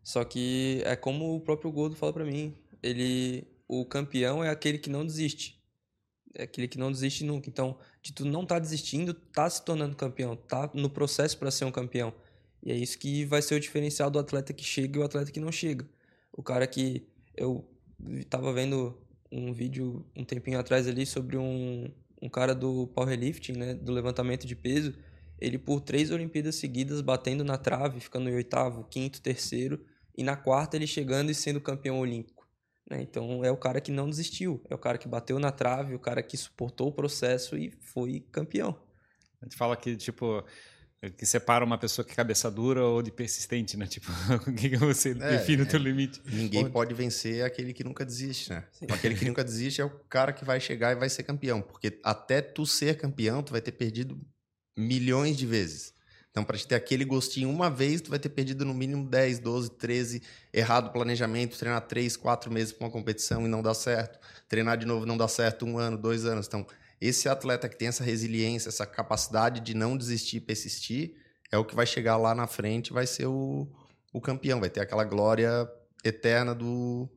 Só 0.03 0.23
que 0.23 0.81
é 0.85 0.95
como 0.95 1.35
o 1.35 1.41
próprio 1.41 1.71
Gordo 1.71 1.95
fala 1.95 2.13
para 2.13 2.25
mim, 2.25 2.55
ele 2.81 3.47
o 3.67 3.85
campeão 3.85 4.43
é 4.43 4.49
aquele 4.49 4.77
que 4.77 4.89
não 4.89 5.05
desiste. 5.05 5.61
É 6.33 6.43
aquele 6.43 6.67
que 6.67 6.77
não 6.77 6.91
desiste 6.91 7.23
nunca. 7.23 7.49
Então, 7.49 7.77
de 8.01 8.13
tu 8.13 8.23
não 8.23 8.45
tá 8.45 8.59
desistindo, 8.59 9.13
tá 9.13 9.49
se 9.49 9.63
tornando 9.65 9.95
campeão, 9.95 10.35
tá 10.35 10.69
no 10.73 10.89
processo 10.89 11.37
para 11.37 11.51
ser 11.51 11.65
um 11.65 11.71
campeão. 11.71 12.13
E 12.63 12.71
é 12.71 12.75
isso 12.75 12.97
que 12.97 13.25
vai 13.25 13.41
ser 13.41 13.55
o 13.55 13.59
diferencial 13.59 14.09
do 14.09 14.19
atleta 14.19 14.53
que 14.53 14.63
chega 14.63 14.97
e 14.97 15.01
o 15.01 15.05
atleta 15.05 15.31
que 15.31 15.39
não 15.39 15.51
chega. 15.51 15.85
O 16.31 16.43
cara 16.43 16.65
que 16.67 17.07
eu 17.35 17.67
tava 18.29 18.53
vendo 18.53 18.97
um 19.31 19.51
vídeo 19.51 20.05
um 20.15 20.23
tempinho 20.23 20.59
atrás 20.59 20.87
ali 20.87 21.05
sobre 21.05 21.37
um, 21.37 21.91
um 22.21 22.29
cara 22.29 22.53
do 22.55 22.87
powerlifting, 22.87 23.53
né, 23.53 23.73
do 23.73 23.91
levantamento 23.91 24.45
de 24.45 24.55
peso, 24.55 24.93
ele 25.39 25.57
por 25.57 25.81
três 25.81 26.11
Olimpíadas 26.11 26.55
seguidas 26.55 27.01
batendo 27.01 27.43
na 27.43 27.57
trave, 27.57 27.99
ficando 27.99 28.29
em 28.29 28.35
oitavo, 28.35 28.83
quinto, 28.89 29.21
terceiro, 29.21 29.85
e 30.17 30.23
na 30.23 30.35
quarta 30.35 30.75
ele 30.75 30.87
chegando 30.87 31.29
e 31.29 31.35
sendo 31.35 31.61
campeão 31.61 31.99
olímpico. 31.99 32.47
Né? 32.89 33.01
Então 33.01 33.43
é 33.43 33.51
o 33.51 33.57
cara 33.57 33.79
que 33.79 33.91
não 33.91 34.09
desistiu, 34.09 34.63
é 34.69 34.73
o 34.73 34.79
cara 34.79 34.97
que 34.97 35.07
bateu 35.07 35.37
na 35.37 35.51
trave, 35.51 35.93
o 35.93 35.99
cara 35.99 36.23
que 36.23 36.35
suportou 36.35 36.87
o 36.87 36.91
processo 36.91 37.57
e 37.57 37.71
foi 37.81 38.21
campeão. 38.31 38.75
A 39.41 39.45
gente 39.45 39.55
fala 39.55 39.77
que, 39.77 39.95
tipo, 39.95 40.43
que 41.15 41.25
separa 41.25 41.63
uma 41.63 41.77
pessoa 41.77 42.03
que 42.03 42.11
é 42.11 42.15
cabeça 42.15 42.49
dura 42.49 42.83
ou 42.83 43.01
de 43.03 43.11
persistente, 43.11 43.77
né? 43.77 43.85
Tipo, 43.85 44.07
o 44.47 44.53
que 44.53 44.75
você 44.77 45.11
é, 45.11 45.13
define 45.13 45.61
é, 45.61 45.65
o 45.65 45.67
teu 45.67 45.79
limite? 45.79 46.21
Ninguém 46.25 46.63
pode... 46.63 46.73
pode 46.73 46.93
vencer 46.95 47.43
aquele 47.43 47.71
que 47.71 47.83
nunca 47.83 48.03
desiste, 48.03 48.49
né? 48.49 48.63
Sim. 48.71 48.87
Aquele 48.89 49.15
que 49.15 49.25
nunca 49.25 49.43
desiste 49.43 49.79
é 49.79 49.85
o 49.85 49.89
cara 50.09 50.33
que 50.33 50.43
vai 50.43 50.59
chegar 50.59 50.91
e 50.91 50.95
vai 50.95 51.09
ser 51.09 51.23
campeão, 51.23 51.61
porque 51.61 51.99
até 52.03 52.41
tu 52.41 52.65
ser 52.65 52.97
campeão, 52.97 53.43
tu 53.43 53.51
vai 53.51 53.61
ter 53.61 53.73
perdido 53.73 54.19
milhões 54.75 55.37
de 55.37 55.45
vezes. 55.45 55.93
Então, 56.31 56.43
para 56.43 56.57
te 56.57 56.67
ter 56.67 56.75
aquele 56.75 57.03
gostinho 57.03 57.49
uma 57.49 57.67
vez, 57.67 57.99
tu 57.99 58.11
vai 58.11 58.19
ter 58.19 58.29
perdido 58.29 58.63
no 58.63 58.73
mínimo 58.73 59.07
10, 59.09 59.39
12, 59.39 59.71
13, 59.71 60.21
errado 60.53 60.87
o 60.87 60.91
planejamento, 60.91 61.57
treinar 61.57 61.81
3, 61.81 62.15
4 62.15 62.51
meses 62.51 62.71
para 62.71 62.85
uma 62.85 62.91
competição 62.91 63.45
e 63.45 63.47
não 63.47 63.61
dá 63.61 63.73
certo, 63.73 64.19
treinar 64.47 64.77
de 64.77 64.85
novo 64.85 65.03
não 65.03 65.17
dá 65.17 65.27
certo 65.27 65.65
um 65.65 65.79
ano, 65.79 65.97
dois 65.97 66.25
anos. 66.25 66.45
Então, 66.45 66.65
esse 66.99 67.29
atleta 67.29 67.69
que 67.69 67.77
tem 67.77 67.87
essa 67.87 68.03
resiliência, 68.03 68.69
essa 68.69 68.85
capacidade 68.85 69.59
de 69.61 69.73
não 69.73 69.97
desistir, 69.97 70.41
persistir, 70.41 71.15
é 71.51 71.57
o 71.57 71.65
que 71.65 71.75
vai 71.75 71.85
chegar 71.85 72.17
lá 72.17 72.33
na 72.33 72.47
frente, 72.47 72.91
vai 72.91 73.05
ser 73.05 73.27
o, 73.27 73.67
o 74.11 74.19
campeão, 74.19 74.59
vai 74.59 74.69
ter 74.69 74.81
aquela 74.81 75.03
glória 75.03 75.69
eterna 76.03 76.53
do, 76.53 77.09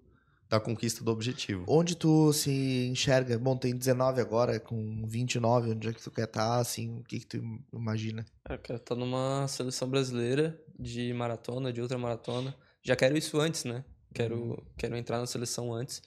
da 0.49 0.61
conquista 0.61 1.03
do 1.03 1.11
objetivo. 1.11 1.65
Onde 1.69 1.97
tu 1.97 2.33
se 2.33 2.89
enxerga? 2.91 3.39
Bom, 3.39 3.57
tem 3.57 3.75
19 3.75 4.21
agora, 4.21 4.59
com 4.61 5.07
29, 5.07 5.71
onde 5.71 5.89
é 5.89 5.93
que 5.93 6.03
tu 6.03 6.11
quer 6.11 6.25
estar, 6.25 6.47
tá, 6.47 6.59
assim, 6.59 6.99
o 6.99 7.05
que 7.05 7.21
que 7.21 7.27
tu 7.27 7.43
imagina? 7.73 8.27
Eu 8.49 8.59
quero 8.59 8.79
estar 8.79 8.95
numa 8.95 9.47
seleção 9.49 9.89
brasileira 9.89 10.61
de 10.79 11.13
maratona, 11.15 11.73
de 11.73 11.81
ultramaratona. 11.81 12.55
Já 12.83 12.97
quero 12.97 13.17
isso 13.17 13.39
antes, 13.41 13.65
né? 13.65 13.85
Quero, 14.13 14.37
uhum. 14.37 14.57
quero 14.77 14.97
entrar 14.97 15.19
na 15.19 15.27
seleção 15.27 15.73
antes. 15.73 16.03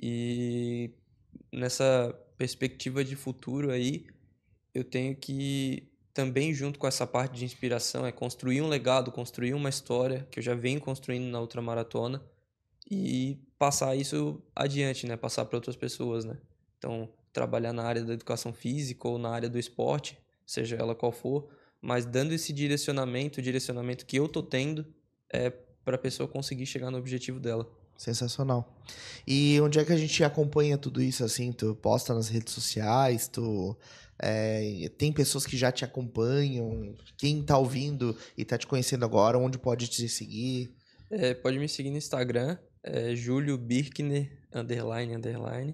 E 0.00 0.90
nessa 1.50 2.14
perspectiva 2.42 3.04
de 3.04 3.14
futuro 3.14 3.70
aí, 3.70 4.04
eu 4.74 4.82
tenho 4.82 5.14
que 5.14 5.88
também 6.12 6.52
junto 6.52 6.76
com 6.76 6.88
essa 6.88 7.06
parte 7.06 7.38
de 7.38 7.44
inspiração 7.44 8.04
é 8.04 8.10
construir 8.10 8.60
um 8.60 8.66
legado, 8.66 9.12
construir 9.12 9.54
uma 9.54 9.68
história 9.68 10.26
que 10.28 10.40
eu 10.40 10.42
já 10.42 10.52
venho 10.52 10.80
construindo 10.80 11.30
na 11.30 11.40
ultramaratona 11.40 12.20
e 12.90 13.38
passar 13.56 13.94
isso 13.94 14.42
adiante, 14.56 15.06
né? 15.06 15.16
Passar 15.16 15.44
para 15.44 15.56
outras 15.56 15.76
pessoas, 15.76 16.24
né? 16.24 16.36
Então, 16.78 17.08
trabalhar 17.32 17.72
na 17.72 17.84
área 17.84 18.02
da 18.02 18.12
educação 18.12 18.52
física 18.52 19.06
ou 19.06 19.18
na 19.18 19.30
área 19.30 19.48
do 19.48 19.56
esporte, 19.56 20.18
seja 20.44 20.74
ela 20.74 20.96
qual 20.96 21.12
for, 21.12 21.48
mas 21.80 22.04
dando 22.04 22.32
esse 22.32 22.52
direcionamento, 22.52 23.38
o 23.38 23.42
direcionamento 23.42 24.04
que 24.04 24.16
eu 24.16 24.28
tô 24.28 24.42
tendo 24.42 24.84
é 25.32 25.48
para 25.84 25.94
a 25.94 25.98
pessoa 25.98 26.28
conseguir 26.28 26.66
chegar 26.66 26.90
no 26.90 26.98
objetivo 26.98 27.38
dela. 27.38 27.70
Sensacional. 28.02 28.76
E 29.24 29.60
onde 29.60 29.78
é 29.78 29.84
que 29.84 29.92
a 29.92 29.96
gente 29.96 30.24
acompanha 30.24 30.76
tudo 30.76 31.00
isso 31.00 31.22
assim? 31.22 31.52
Tu 31.52 31.72
posta 31.76 32.12
nas 32.12 32.28
redes 32.28 32.52
sociais, 32.52 33.28
tu 33.28 33.78
é, 34.20 34.90
tem 34.98 35.12
pessoas 35.12 35.46
que 35.46 35.56
já 35.56 35.70
te 35.70 35.84
acompanham. 35.84 36.96
Quem 37.16 37.42
está 37.42 37.56
ouvindo 37.56 38.18
e 38.36 38.42
está 38.42 38.58
te 38.58 38.66
conhecendo 38.66 39.04
agora, 39.04 39.38
onde 39.38 39.56
pode 39.56 39.86
te 39.86 40.08
seguir? 40.08 40.74
É, 41.12 41.32
pode 41.32 41.60
me 41.60 41.68
seguir 41.68 41.90
no 41.90 41.96
Instagram, 41.96 42.58
é 42.82 43.14
Júlio 43.14 43.56
Birkner, 43.56 44.36
underline, 44.52 45.14
underline. 45.14 45.72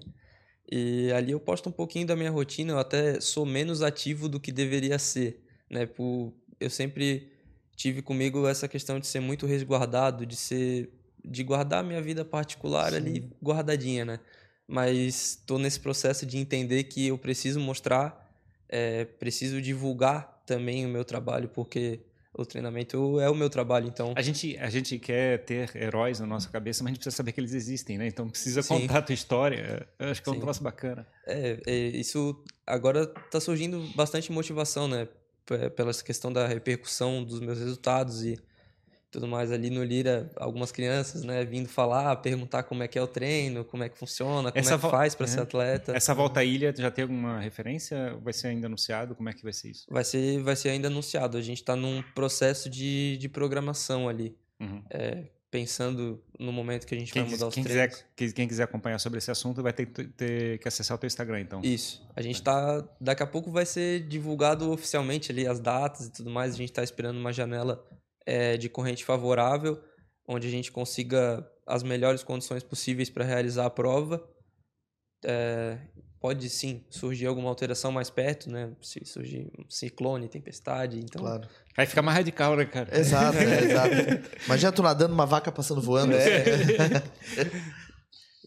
E 0.71 1.11
ali 1.11 1.31
eu 1.31 1.39
posto 1.39 1.67
um 1.67 1.71
pouquinho 1.71 2.05
da 2.05 2.15
minha 2.15 2.29
rotina, 2.29 2.73
eu 2.73 2.77
até 2.77 3.19
sou 3.19 3.43
menos 3.43 3.81
ativo 3.81 4.29
do 4.29 4.39
que 4.39 4.51
deveria 4.51 4.99
ser, 4.99 5.43
né? 5.67 5.87
Por, 5.87 6.31
eu 6.59 6.69
sempre 6.69 7.31
tive 7.75 8.03
comigo 8.03 8.47
essa 8.47 8.67
questão 8.67 8.99
de 8.99 9.07
ser 9.07 9.19
muito 9.19 9.47
resguardado, 9.47 10.27
de 10.27 10.35
ser 10.35 10.98
de 11.23 11.43
guardar 11.43 11.83
minha 11.83 12.01
vida 12.01 12.23
particular 12.23 12.91
Sim. 12.91 12.97
ali 12.97 13.29
guardadinha, 13.43 14.05
né? 14.05 14.19
Mas 14.67 15.37
estou 15.39 15.57
nesse 15.57 15.79
processo 15.79 16.25
de 16.25 16.37
entender 16.37 16.83
que 16.83 17.07
eu 17.07 17.17
preciso 17.17 17.59
mostrar, 17.59 18.29
é, 18.67 19.05
preciso 19.05 19.61
divulgar 19.61 20.43
também 20.45 20.85
o 20.85 20.89
meu 20.89 21.03
trabalho, 21.03 21.49
porque 21.49 22.01
o 22.33 22.45
treinamento 22.45 23.19
é 23.19 23.29
o 23.29 23.35
meu 23.35 23.49
trabalho, 23.49 23.87
então... 23.87 24.13
A 24.15 24.21
gente, 24.21 24.57
a 24.57 24.69
gente 24.69 24.97
quer 24.99 25.43
ter 25.43 25.75
heróis 25.75 26.19
na 26.19 26.27
nossa 26.27 26.49
cabeça, 26.49 26.83
mas 26.83 26.91
a 26.91 26.93
gente 26.93 26.99
precisa 26.99 27.15
saber 27.15 27.31
que 27.31 27.39
eles 27.41 27.53
existem, 27.53 27.97
né? 27.97 28.07
Então 28.07 28.29
precisa 28.29 28.61
Sim. 28.61 28.81
contar 28.81 28.99
a 28.99 29.01
tua 29.01 29.13
história. 29.13 29.87
Eu 29.97 30.09
acho 30.09 30.21
que 30.21 30.29
é 30.29 30.31
um 30.31 30.35
Sim. 30.35 30.41
troço 30.41 30.63
bacana. 30.63 31.07
É, 31.25 31.59
é, 31.65 31.75
isso 31.89 32.41
agora 32.65 33.11
está 33.25 33.39
surgindo 33.39 33.81
bastante 33.95 34.31
motivação, 34.31 34.87
né? 34.87 35.07
Pela 35.75 35.91
questão 35.93 36.31
da 36.31 36.47
repercussão 36.47 37.23
dos 37.23 37.39
meus 37.39 37.57
resultados 37.57 38.23
e 38.23 38.39
tudo 39.11 39.27
mais 39.27 39.51
ali 39.51 39.69
no 39.69 39.83
Lira, 39.83 40.29
algumas 40.35 40.71
crianças, 40.71 41.23
né, 41.23 41.43
vindo 41.43 41.67
falar, 41.67 42.15
perguntar 42.17 42.63
como 42.63 42.83
é 42.83 42.87
que 42.87 42.97
é 42.97 43.01
o 43.01 43.07
treino, 43.07 43.65
como 43.65 43.83
é 43.83 43.89
que 43.89 43.97
funciona, 43.97 44.51
como 44.51 44.59
Essa 44.59 44.75
é 44.75 44.77
que 44.77 44.89
faz 44.89 45.15
para 45.15 45.25
é. 45.25 45.29
ser 45.29 45.41
atleta. 45.41 45.95
Essa 45.95 46.13
volta 46.13 46.41
à 46.41 46.43
ilha 46.43 46.73
já 46.77 46.91
tem 46.91 47.03
alguma 47.03 47.39
referência? 47.39 48.15
Vai 48.23 48.33
ser 48.33 48.47
ainda 48.47 48.67
anunciado? 48.67 49.15
Como 49.15 49.27
é 49.29 49.33
que 49.33 49.43
vai 49.43 49.53
ser 49.53 49.69
isso? 49.69 49.85
Vai 49.89 50.03
ser, 50.03 50.41
vai 50.41 50.55
ser 50.55 50.69
ainda 50.69 50.87
anunciado. 50.87 51.37
A 51.37 51.41
gente 51.41 51.57
está 51.57 51.75
num 51.75 52.03
processo 52.13 52.69
de, 52.69 53.17
de 53.17 53.27
programação 53.27 54.07
ali. 54.07 54.35
Uhum. 54.59 54.83
É, 54.89 55.23
pensando 55.51 56.21
no 56.37 56.51
momento 56.51 56.85
que 56.85 56.93
a 56.93 56.99
gente 56.99 57.11
quem, 57.11 57.23
vai 57.23 57.31
mudar 57.31 57.47
os 57.47 57.55
quem 57.55 57.63
treinos. 57.63 58.05
Quiser, 58.15 58.33
quem 58.33 58.47
quiser 58.47 58.63
acompanhar 58.63 58.99
sobre 58.99 59.17
esse 59.17 59.31
assunto 59.31 59.63
vai 59.63 59.73
ter, 59.73 59.87
ter 59.87 60.59
que 60.59 60.67
acessar 60.67 60.95
o 60.95 60.99
teu 60.99 61.07
Instagram, 61.07 61.41
então. 61.41 61.61
Isso. 61.63 62.07
A 62.15 62.21
gente 62.21 62.35
está 62.35 62.87
Daqui 63.01 63.23
a 63.23 63.27
pouco 63.27 63.51
vai 63.51 63.65
ser 63.65 64.07
divulgado 64.07 64.71
oficialmente 64.71 65.31
ali 65.31 65.47
as 65.47 65.59
datas 65.59 66.07
e 66.07 66.11
tudo 66.11 66.29
mais. 66.29 66.53
A 66.53 66.57
gente 66.57 66.69
está 66.69 66.83
esperando 66.83 67.17
uma 67.17 67.33
janela 67.33 67.83
é, 68.29 68.57
de 68.57 68.69
corrente 68.69 69.03
favorável, 69.03 69.81
onde 70.27 70.47
a 70.47 70.51
gente 70.51 70.71
consiga 70.71 71.43
as 71.65 71.81
melhores 71.81 72.21
condições 72.21 72.61
possíveis 72.61 73.09
para 73.09 73.25
realizar 73.25 73.65
a 73.65 73.69
prova. 73.71 74.23
É, 75.25 75.79
pode 76.21 76.47
sim 76.47 76.85
surgir 76.91 77.25
alguma 77.25 77.49
alteração 77.49 77.91
mais 77.91 78.11
perto, 78.11 78.51
né? 78.51 78.71
Se 78.83 79.03
surgir 79.03 79.51
um 79.57 79.67
ciclone, 79.67 80.29
tempestade, 80.29 80.99
então. 80.99 81.23
Claro. 81.23 81.49
Aí 81.75 81.87
fica 81.87 82.03
mais 82.03 82.17
radical, 82.17 82.55
né, 82.55 82.65
cara? 82.65 82.95
Exato, 82.95 83.35
é, 83.39 83.63
exato. 83.65 83.95
Imagina 84.45 84.71
tu 84.71 84.83
nadando 84.83 85.13
uma 85.13 85.25
vaca 85.25 85.51
passando 85.51 85.81
voando. 85.81 86.13
É, 86.13 86.21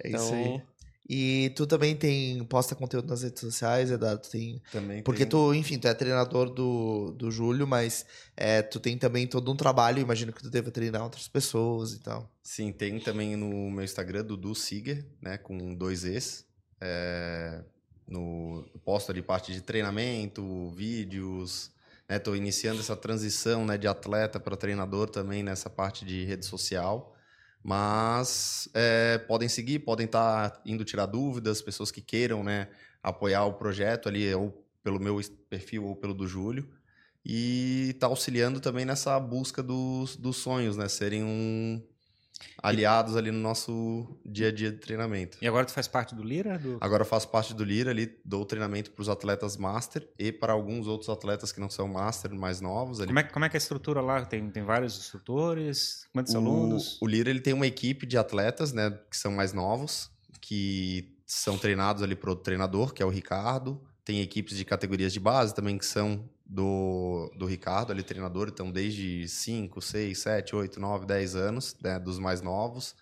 é 0.05 0.09
isso 0.09 0.33
então, 0.33 0.35
aí. 0.35 0.63
E 1.09 1.53
tu 1.57 1.67
também 1.67 1.97
tem 1.97 2.45
posta 2.45 2.75
conteúdo 2.75 3.09
nas 3.09 3.23
redes 3.23 3.41
sociais, 3.41 3.91
Eduardo? 3.91 4.29
Tem, 4.29 4.63
também 4.71 5.03
Porque 5.03 5.27
tu, 5.27 5.53
enfim, 5.53 5.79
tu 5.79 5.89
é 5.89 5.95
treinador 5.95 6.49
do, 6.49 7.13
do 7.13 7.31
Júlio, 7.31 7.67
mas 7.67 8.07
é, 8.37 8.63
tu 8.63 8.79
tem 8.79 8.97
também 8.97 9.27
todo 9.27 9.51
um 9.51 9.57
trabalho, 9.57 10.01
imagino 10.01 10.33
que 10.33 10.43
tu 10.43 10.49
deva 10.49 10.71
treinar 10.71 11.03
outras 11.03 11.27
pessoas 11.27 11.93
e 11.93 12.01
tal. 12.01 12.31
Sim, 12.43 12.73
tem 12.73 13.01
também 13.01 13.35
no 13.37 13.71
meu 13.71 13.85
Instagram, 13.85 14.25
Dudu 14.25 14.55
Siger, 14.55 15.05
né, 15.21 15.39
com 15.39 15.75
dois 15.75 16.05
Es. 16.05 16.47
É, 16.81 17.63
no, 18.07 18.65
posto 18.85 19.11
ali 19.11 19.23
parte 19.23 19.53
de 19.53 19.61
treinamento, 19.61 20.71
vídeos, 20.71 21.71
né, 22.09 22.19
tô 22.19 22.35
iniciando 22.35 22.81
essa 22.81 22.97
transição 22.97 23.65
né, 23.65 23.77
de 23.77 23.89
atleta 23.89 24.39
para 24.39 24.57
treinador 24.57 25.09
também 25.11 25.43
nessa 25.43 25.69
parte 25.69 26.05
de 26.05 26.25
rede 26.25 26.47
social. 26.47 27.13
Mas 27.63 28.69
é, 28.75 29.19
podem 29.19 29.49
seguir, 29.49 29.81
podem 29.81 30.07
estar 30.07 30.51
tá 30.51 30.61
indo 30.67 30.85
tirar 30.85 31.07
dúvidas, 31.07 31.63
pessoas 31.63 31.91
que 31.91 32.01
queiram 32.01 32.43
né, 32.43 32.69
apoiar 33.03 33.45
o 33.45 33.55
projeto 33.55 34.09
ali, 34.09 34.35
ou 34.35 34.67
pelo 34.83 34.99
meu 34.99 35.21
perfil 35.49 35.85
ou 35.85 35.97
pelo 35.97 36.15
do 36.15 36.27
Júlio. 36.27 36.69
E 37.25 37.91
está 37.95 38.09
auxiliando 38.09 38.61
também 38.61 38.85
nessa 38.85 39.19
busca 39.21 39.63
dos, 39.63 40.17
dos 40.17 40.39
sonhos, 40.39 40.77
né? 40.77 40.89
Serem 40.89 41.23
um, 41.23 41.81
aliados 42.63 43.17
ali 43.17 43.31
no 43.31 43.39
nosso 43.39 44.07
dia 44.25 44.49
a 44.49 44.53
dia 44.53 44.71
de 44.71 44.79
treinamento. 44.79 45.39
E 45.41 45.47
agora 45.47 45.65
tu 45.65 45.73
faz 45.73 45.89
parte 45.89 46.15
do 46.15 46.23
Lira? 46.23 46.59
Do... 46.59 46.79
Agora 46.81 47.03
eu 47.03 47.07
faço 47.07 47.29
parte 47.29 47.53
do 47.55 47.65
Lira, 47.65 47.91
ali 47.91 48.19
dou 48.25 48.45
treinamento 48.45 48.91
para 48.91 49.03
os 49.03 49.09
atletas 49.09 49.57
Master 49.57 50.09
e 50.19 50.33
para 50.33 50.53
alguns 50.53 50.87
outros 50.87 51.09
atletas 51.09 51.53
que 51.53 51.61
não 51.61 51.69
são 51.69 51.89
Master, 51.89 52.33
mais 52.35 52.61
novos. 52.61 53.01
Ali. 53.01 53.09
Como, 53.09 53.19
é, 53.19 53.23
como 53.25 53.45
é 53.45 53.49
que 53.49 53.57
é 53.57 53.59
a 53.59 53.63
estrutura 53.63 54.01
lá? 54.01 54.25
Tem, 54.25 54.49
tem 54.51 54.63
vários 54.63 54.97
instrutores? 54.97 56.07
Quantos 56.13 56.35
o, 56.35 56.39
alunos? 56.39 56.99
O 57.01 57.07
Lira 57.07 57.31
ele 57.31 57.41
tem 57.41 57.53
uma 57.53 57.67
equipe 57.67 58.07
de 58.07 58.17
atletas, 58.17 58.73
né, 58.73 58.97
que 59.11 59.17
são 59.17 59.33
mais 59.33 59.53
novos, 59.53 60.11
que 60.41 61.17
são 61.27 61.57
treinados 61.59 62.03
ali 62.03 62.15
para 62.15 62.31
o 62.31 62.37
treinador, 62.37 62.93
que 62.93 63.03
é 63.03 63.07
o 63.07 63.11
Ricardo. 63.11 63.81
Tem 64.05 64.21
equipes 64.21 64.57
de 64.57 64.65
categorias 64.65 65.13
de 65.13 65.21
base 65.21 65.55
também 65.55 65.79
que 65.79 65.87
são 65.87 66.29
do, 66.53 67.33
do 67.35 67.47
Ricardo, 67.47 67.93
ali 67.93 68.03
treinador, 68.03 68.49
então 68.53 68.71
desde 68.71 69.27
5, 69.27 69.81
6, 69.81 70.19
7, 70.19 70.55
8, 70.55 70.79
9, 70.79 71.07
10 71.07 71.35
anos, 71.35 71.77
né, 71.83 71.99
dos 71.99 72.19
mais 72.19 72.43
novos. 72.43 72.95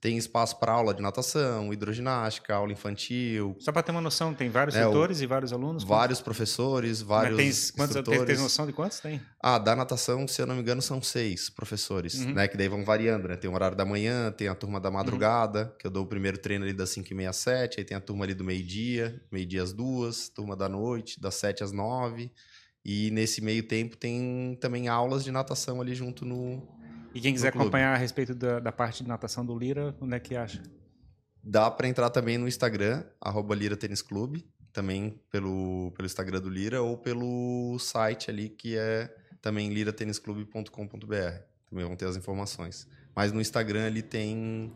Tem 0.00 0.18
espaço 0.18 0.58
para 0.58 0.72
aula 0.72 0.92
de 0.92 1.00
natação, 1.00 1.72
hidroginástica, 1.72 2.54
aula 2.54 2.70
infantil. 2.72 3.56
Só 3.58 3.72
para 3.72 3.82
ter 3.82 3.90
uma 3.90 4.02
noção, 4.02 4.34
tem 4.34 4.50
vários 4.50 4.76
é, 4.76 4.84
tutores 4.84 5.22
e 5.22 5.26
vários 5.26 5.50
alunos? 5.50 5.82
Vários 5.82 6.20
professores, 6.20 7.00
vários 7.00 7.38
Mas 7.38 7.70
tem, 7.70 7.76
quantos, 7.76 7.96
instrutores. 7.96 8.26
Tem, 8.26 8.34
tem 8.34 8.42
noção 8.42 8.66
de 8.66 8.72
quantos 8.74 9.00
tem? 9.00 9.20
Ah, 9.42 9.58
da 9.58 9.74
natação, 9.74 10.28
se 10.28 10.42
eu 10.42 10.46
não 10.46 10.56
me 10.56 10.60
engano, 10.60 10.82
são 10.82 11.02
seis 11.02 11.48
professores, 11.48 12.20
uhum. 12.20 12.34
né? 12.34 12.46
Que 12.46 12.56
daí 12.56 12.68
vão 12.68 12.84
variando, 12.84 13.28
né? 13.28 13.36
Tem 13.36 13.48
o 13.50 13.54
horário 13.54 13.76
da 13.76 13.84
manhã, 13.86 14.30
tem 14.30 14.46
a 14.46 14.54
turma 14.54 14.78
da 14.78 14.90
madrugada, 14.90 15.64
uhum. 15.64 15.78
que 15.78 15.86
eu 15.86 15.90
dou 15.90 16.04
o 16.04 16.06
primeiro 16.06 16.36
treino 16.36 16.66
ali 16.66 16.74
das 16.74 16.90
5 16.90 17.10
e 17.10 17.14
meia 17.14 17.30
às 17.30 17.36
7, 17.36 17.80
aí 17.80 17.84
tem 17.84 17.96
a 17.96 18.00
turma 18.00 18.26
ali 18.26 18.34
do 18.34 18.44
meio-dia, 18.44 19.22
meio-dia 19.32 19.62
às 19.62 19.72
duas, 19.72 20.28
turma 20.28 20.54
da 20.54 20.68
noite, 20.68 21.18
das 21.18 21.34
7 21.36 21.64
às 21.64 21.72
9. 21.72 22.30
E 22.84 23.10
nesse 23.10 23.40
meio 23.40 23.62
tempo 23.62 23.96
tem 23.96 24.58
também 24.60 24.88
aulas 24.88 25.24
de 25.24 25.30
natação 25.30 25.80
ali 25.80 25.94
junto 25.94 26.24
no. 26.24 26.62
E 27.14 27.20
quem 27.20 27.32
quiser 27.32 27.48
acompanhar 27.48 27.94
a 27.94 27.96
respeito 27.96 28.34
da, 28.34 28.60
da, 28.60 28.72
parte 28.72 29.02
de 29.02 29.08
natação 29.08 29.46
do 29.46 29.56
Lira, 29.56 29.96
onde 30.00 30.14
é 30.14 30.20
que 30.20 30.36
acha? 30.36 30.62
Dá 31.42 31.70
para 31.70 31.88
entrar 31.88 32.10
também 32.10 32.36
no 32.36 32.46
Instagram, 32.48 33.04
arroba 33.20 33.54
Lira 33.54 33.76
Tênis 33.76 34.02
Clube, 34.02 34.44
também 34.72 35.20
pelo, 35.30 35.92
pelo 35.92 36.06
Instagram 36.06 36.40
do 36.40 36.50
Lira, 36.50 36.82
ou 36.82 36.98
pelo 36.98 37.78
site 37.78 38.30
ali 38.30 38.48
que 38.48 38.76
é 38.76 39.14
também 39.40 39.72
liratênisclube.com.br. 39.72 41.38
Também 41.70 41.84
vão 41.86 41.96
ter 41.96 42.06
as 42.06 42.16
informações. 42.16 42.86
Mas 43.14 43.32
no 43.32 43.40
Instagram 43.40 43.86
ali 43.86 44.02
tem 44.02 44.72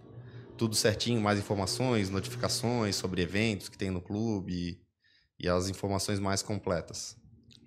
tudo 0.57 0.75
certinho, 0.75 1.21
mais 1.21 1.39
informações, 1.39 2.11
notificações 2.11 2.97
sobre 2.97 3.23
eventos 3.23 3.69
que 3.69 3.77
tem 3.79 3.91
no 3.91 4.01
clube 4.01 4.53
e, 4.53 5.45
e 5.45 5.49
as 5.49 5.69
informações 5.69 6.19
mais 6.19 6.43
completas. 6.43 7.17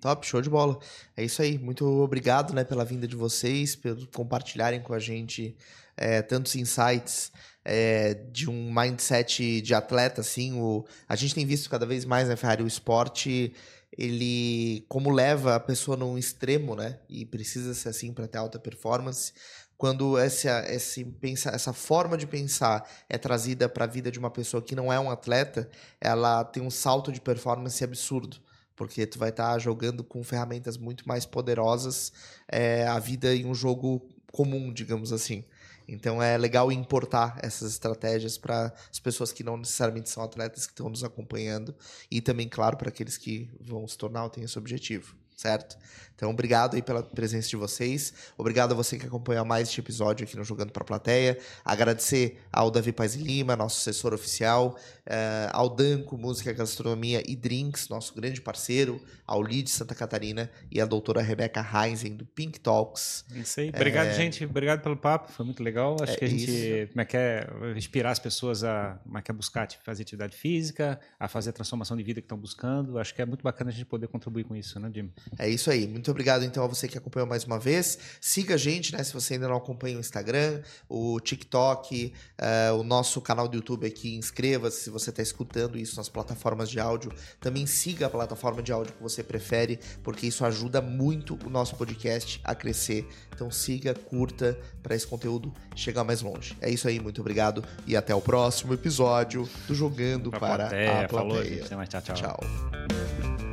Top, 0.02 0.26
show 0.26 0.42
de 0.42 0.50
bola. 0.50 0.80
É 1.16 1.22
isso 1.22 1.40
aí. 1.40 1.56
Muito 1.56 1.86
obrigado 1.86 2.52
né, 2.52 2.64
pela 2.64 2.84
vinda 2.84 3.06
de 3.06 3.14
vocês, 3.14 3.76
pelo 3.76 4.04
compartilharem 4.08 4.82
com 4.82 4.92
a 4.92 4.98
gente 4.98 5.56
é, 5.96 6.20
tantos 6.20 6.56
insights 6.56 7.30
é, 7.64 8.12
de 8.12 8.50
um 8.50 8.74
mindset 8.74 9.60
de 9.60 9.72
atleta. 9.72 10.20
Assim, 10.20 10.60
o, 10.60 10.84
a 11.08 11.14
gente 11.14 11.36
tem 11.36 11.46
visto 11.46 11.70
cada 11.70 11.86
vez 11.86 12.04
mais, 12.04 12.28
né, 12.28 12.34
Ferrari, 12.34 12.64
o 12.64 12.66
esporte, 12.66 13.54
ele 13.96 14.84
como 14.88 15.08
leva 15.08 15.54
a 15.54 15.60
pessoa 15.60 15.96
num 15.96 16.18
extremo, 16.18 16.74
né? 16.74 16.98
E 17.08 17.24
precisa 17.24 17.72
ser 17.72 17.90
assim 17.90 18.12
para 18.12 18.26
ter 18.26 18.38
alta 18.38 18.58
performance. 18.58 19.32
Quando 19.78 20.18
essa, 20.18 20.64
esse, 20.68 21.04
pensa, 21.04 21.50
essa 21.50 21.72
forma 21.72 22.18
de 22.18 22.26
pensar 22.26 22.90
é 23.08 23.16
trazida 23.16 23.68
para 23.68 23.84
a 23.84 23.88
vida 23.88 24.10
de 24.10 24.18
uma 24.18 24.32
pessoa 24.32 24.60
que 24.60 24.74
não 24.74 24.92
é 24.92 24.98
um 24.98 25.12
atleta, 25.12 25.70
ela 26.00 26.42
tem 26.42 26.60
um 26.60 26.70
salto 26.70 27.12
de 27.12 27.20
performance 27.20 27.84
absurdo 27.84 28.40
porque 28.82 29.06
tu 29.06 29.16
vai 29.16 29.28
estar 29.28 29.52
tá 29.52 29.58
jogando 29.60 30.02
com 30.02 30.24
ferramentas 30.24 30.76
muito 30.76 31.06
mais 31.06 31.24
poderosas 31.24 32.12
é, 32.48 32.84
a 32.84 32.98
vida 32.98 33.32
em 33.32 33.46
um 33.46 33.54
jogo 33.54 34.04
comum, 34.32 34.72
digamos 34.72 35.12
assim. 35.12 35.44
Então 35.86 36.20
é 36.20 36.36
legal 36.36 36.72
importar 36.72 37.38
essas 37.40 37.70
estratégias 37.70 38.36
para 38.36 38.74
as 38.90 38.98
pessoas 38.98 39.30
que 39.30 39.44
não 39.44 39.56
necessariamente 39.56 40.10
são 40.10 40.20
atletas 40.20 40.66
que 40.66 40.72
estão 40.72 40.88
nos 40.88 41.04
acompanhando 41.04 41.72
e 42.10 42.20
também, 42.20 42.48
claro, 42.48 42.76
para 42.76 42.88
aqueles 42.88 43.16
que 43.16 43.48
vão 43.60 43.86
se 43.86 43.96
tornar 43.96 44.24
ou 44.24 44.30
têm 44.30 44.42
esse 44.42 44.58
objetivo. 44.58 45.14
certo? 45.36 45.78
Então, 46.22 46.30
obrigado 46.30 46.76
aí 46.76 46.82
pela 46.82 47.02
presença 47.02 47.48
de 47.48 47.56
vocês. 47.56 48.14
Obrigado 48.38 48.70
a 48.70 48.74
você 48.76 48.96
que 48.96 49.04
acompanha 49.04 49.44
mais 49.44 49.66
este 49.66 49.80
episódio 49.80 50.22
aqui 50.22 50.36
no 50.36 50.44
Jogando 50.44 50.70
para 50.70 50.84
a 50.84 50.86
Plateia. 50.86 51.36
Agradecer 51.64 52.40
ao 52.52 52.70
Davi 52.70 52.92
Paz 52.92 53.16
Lima, 53.16 53.56
nosso 53.56 53.80
assessor 53.80 54.14
oficial, 54.14 54.78
uh, 55.04 55.50
ao 55.50 55.68
Danco 55.68 56.16
Música, 56.16 56.52
Gastronomia 56.52 57.24
e 57.26 57.34
Drinks, 57.34 57.88
nosso 57.88 58.14
grande 58.14 58.40
parceiro, 58.40 59.02
ao 59.26 59.42
Lid 59.42 59.68
Santa 59.68 59.96
Catarina 59.96 60.48
e 60.70 60.80
a 60.80 60.86
doutora 60.86 61.20
Rebeca 61.20 61.60
Heinzen, 61.60 62.14
do 62.14 62.24
Pink 62.24 62.60
Talks. 62.60 63.24
Isso 63.34 63.58
aí. 63.58 63.70
Obrigado, 63.70 64.08
é... 64.08 64.14
gente. 64.14 64.44
Obrigado 64.44 64.80
pelo 64.80 64.96
papo. 64.96 65.32
Foi 65.32 65.44
muito 65.44 65.60
legal. 65.60 65.96
Acho 66.00 66.12
é 66.12 66.16
que 66.16 66.24
a 66.24 66.28
gente 66.28 66.88
como 66.92 67.00
é 67.00 67.04
que 67.04 67.16
é, 67.16 67.48
inspirar 67.76 68.12
as 68.12 68.20
pessoas 68.20 68.62
a, 68.62 69.00
como 69.02 69.18
é 69.18 69.22
que 69.22 69.30
é 69.30 69.34
buscar 69.34 69.66
fazer 69.84 70.02
atividade 70.02 70.36
física, 70.36 71.00
a 71.18 71.26
fazer 71.26 71.50
a 71.50 71.52
transformação 71.52 71.96
de 71.96 72.04
vida 72.04 72.20
que 72.20 72.26
estão 72.26 72.38
buscando. 72.38 72.96
Acho 72.96 73.12
que 73.12 73.22
é 73.22 73.26
muito 73.26 73.42
bacana 73.42 73.70
a 73.70 73.72
gente 73.72 73.86
poder 73.86 74.06
contribuir 74.06 74.44
com 74.44 74.54
isso, 74.54 74.78
né, 74.78 74.88
Jim? 74.94 75.10
É 75.36 75.48
isso 75.48 75.68
aí. 75.68 75.88
Muito 75.88 76.11
obrigado, 76.12 76.44
então, 76.44 76.64
a 76.64 76.66
você 76.66 76.86
que 76.86 76.96
acompanhou 76.96 77.28
mais 77.28 77.44
uma 77.44 77.58
vez. 77.58 77.98
Siga 78.20 78.54
a 78.54 78.58
gente, 78.58 78.92
né? 78.92 79.02
Se 79.02 79.12
você 79.12 79.34
ainda 79.34 79.48
não 79.48 79.56
acompanha 79.56 79.96
o 79.96 80.00
Instagram, 80.00 80.62
o 80.88 81.18
TikTok, 81.20 82.12
uh, 82.40 82.76
o 82.78 82.82
nosso 82.82 83.20
canal 83.20 83.48
do 83.48 83.56
YouTube 83.56 83.86
aqui. 83.86 84.14
Inscreva-se 84.16 84.84
se 84.84 84.90
você 84.90 85.10
está 85.10 85.22
escutando 85.22 85.78
isso 85.78 85.96
nas 85.96 86.08
plataformas 86.08 86.70
de 86.70 86.78
áudio. 86.78 87.12
Também 87.40 87.66
siga 87.66 88.06
a 88.06 88.10
plataforma 88.10 88.62
de 88.62 88.72
áudio 88.72 88.94
que 88.94 89.02
você 89.02 89.22
prefere, 89.22 89.78
porque 90.02 90.26
isso 90.26 90.44
ajuda 90.44 90.80
muito 90.80 91.38
o 91.44 91.50
nosso 91.50 91.76
podcast 91.76 92.40
a 92.44 92.54
crescer. 92.54 93.08
Então 93.34 93.50
siga, 93.50 93.94
curta 93.94 94.58
para 94.82 94.94
esse 94.94 95.06
conteúdo 95.06 95.52
chegar 95.74 96.04
mais 96.04 96.22
longe. 96.22 96.56
É 96.60 96.70
isso 96.70 96.86
aí, 96.86 97.00
muito 97.00 97.20
obrigado 97.20 97.64
e 97.86 97.96
até 97.96 98.14
o 98.14 98.20
próximo 98.20 98.74
episódio 98.74 99.48
do 99.66 99.74
Jogando 99.74 100.30
pra 100.30 100.40
para 100.40 100.56
plateia. 100.56 101.04
a 101.04 101.08
Plateia. 101.08 101.08
Falou, 101.08 101.44
gente. 101.44 101.88
Tchau, 101.88 102.02
tchau. 102.02 102.14
tchau. 102.14 103.51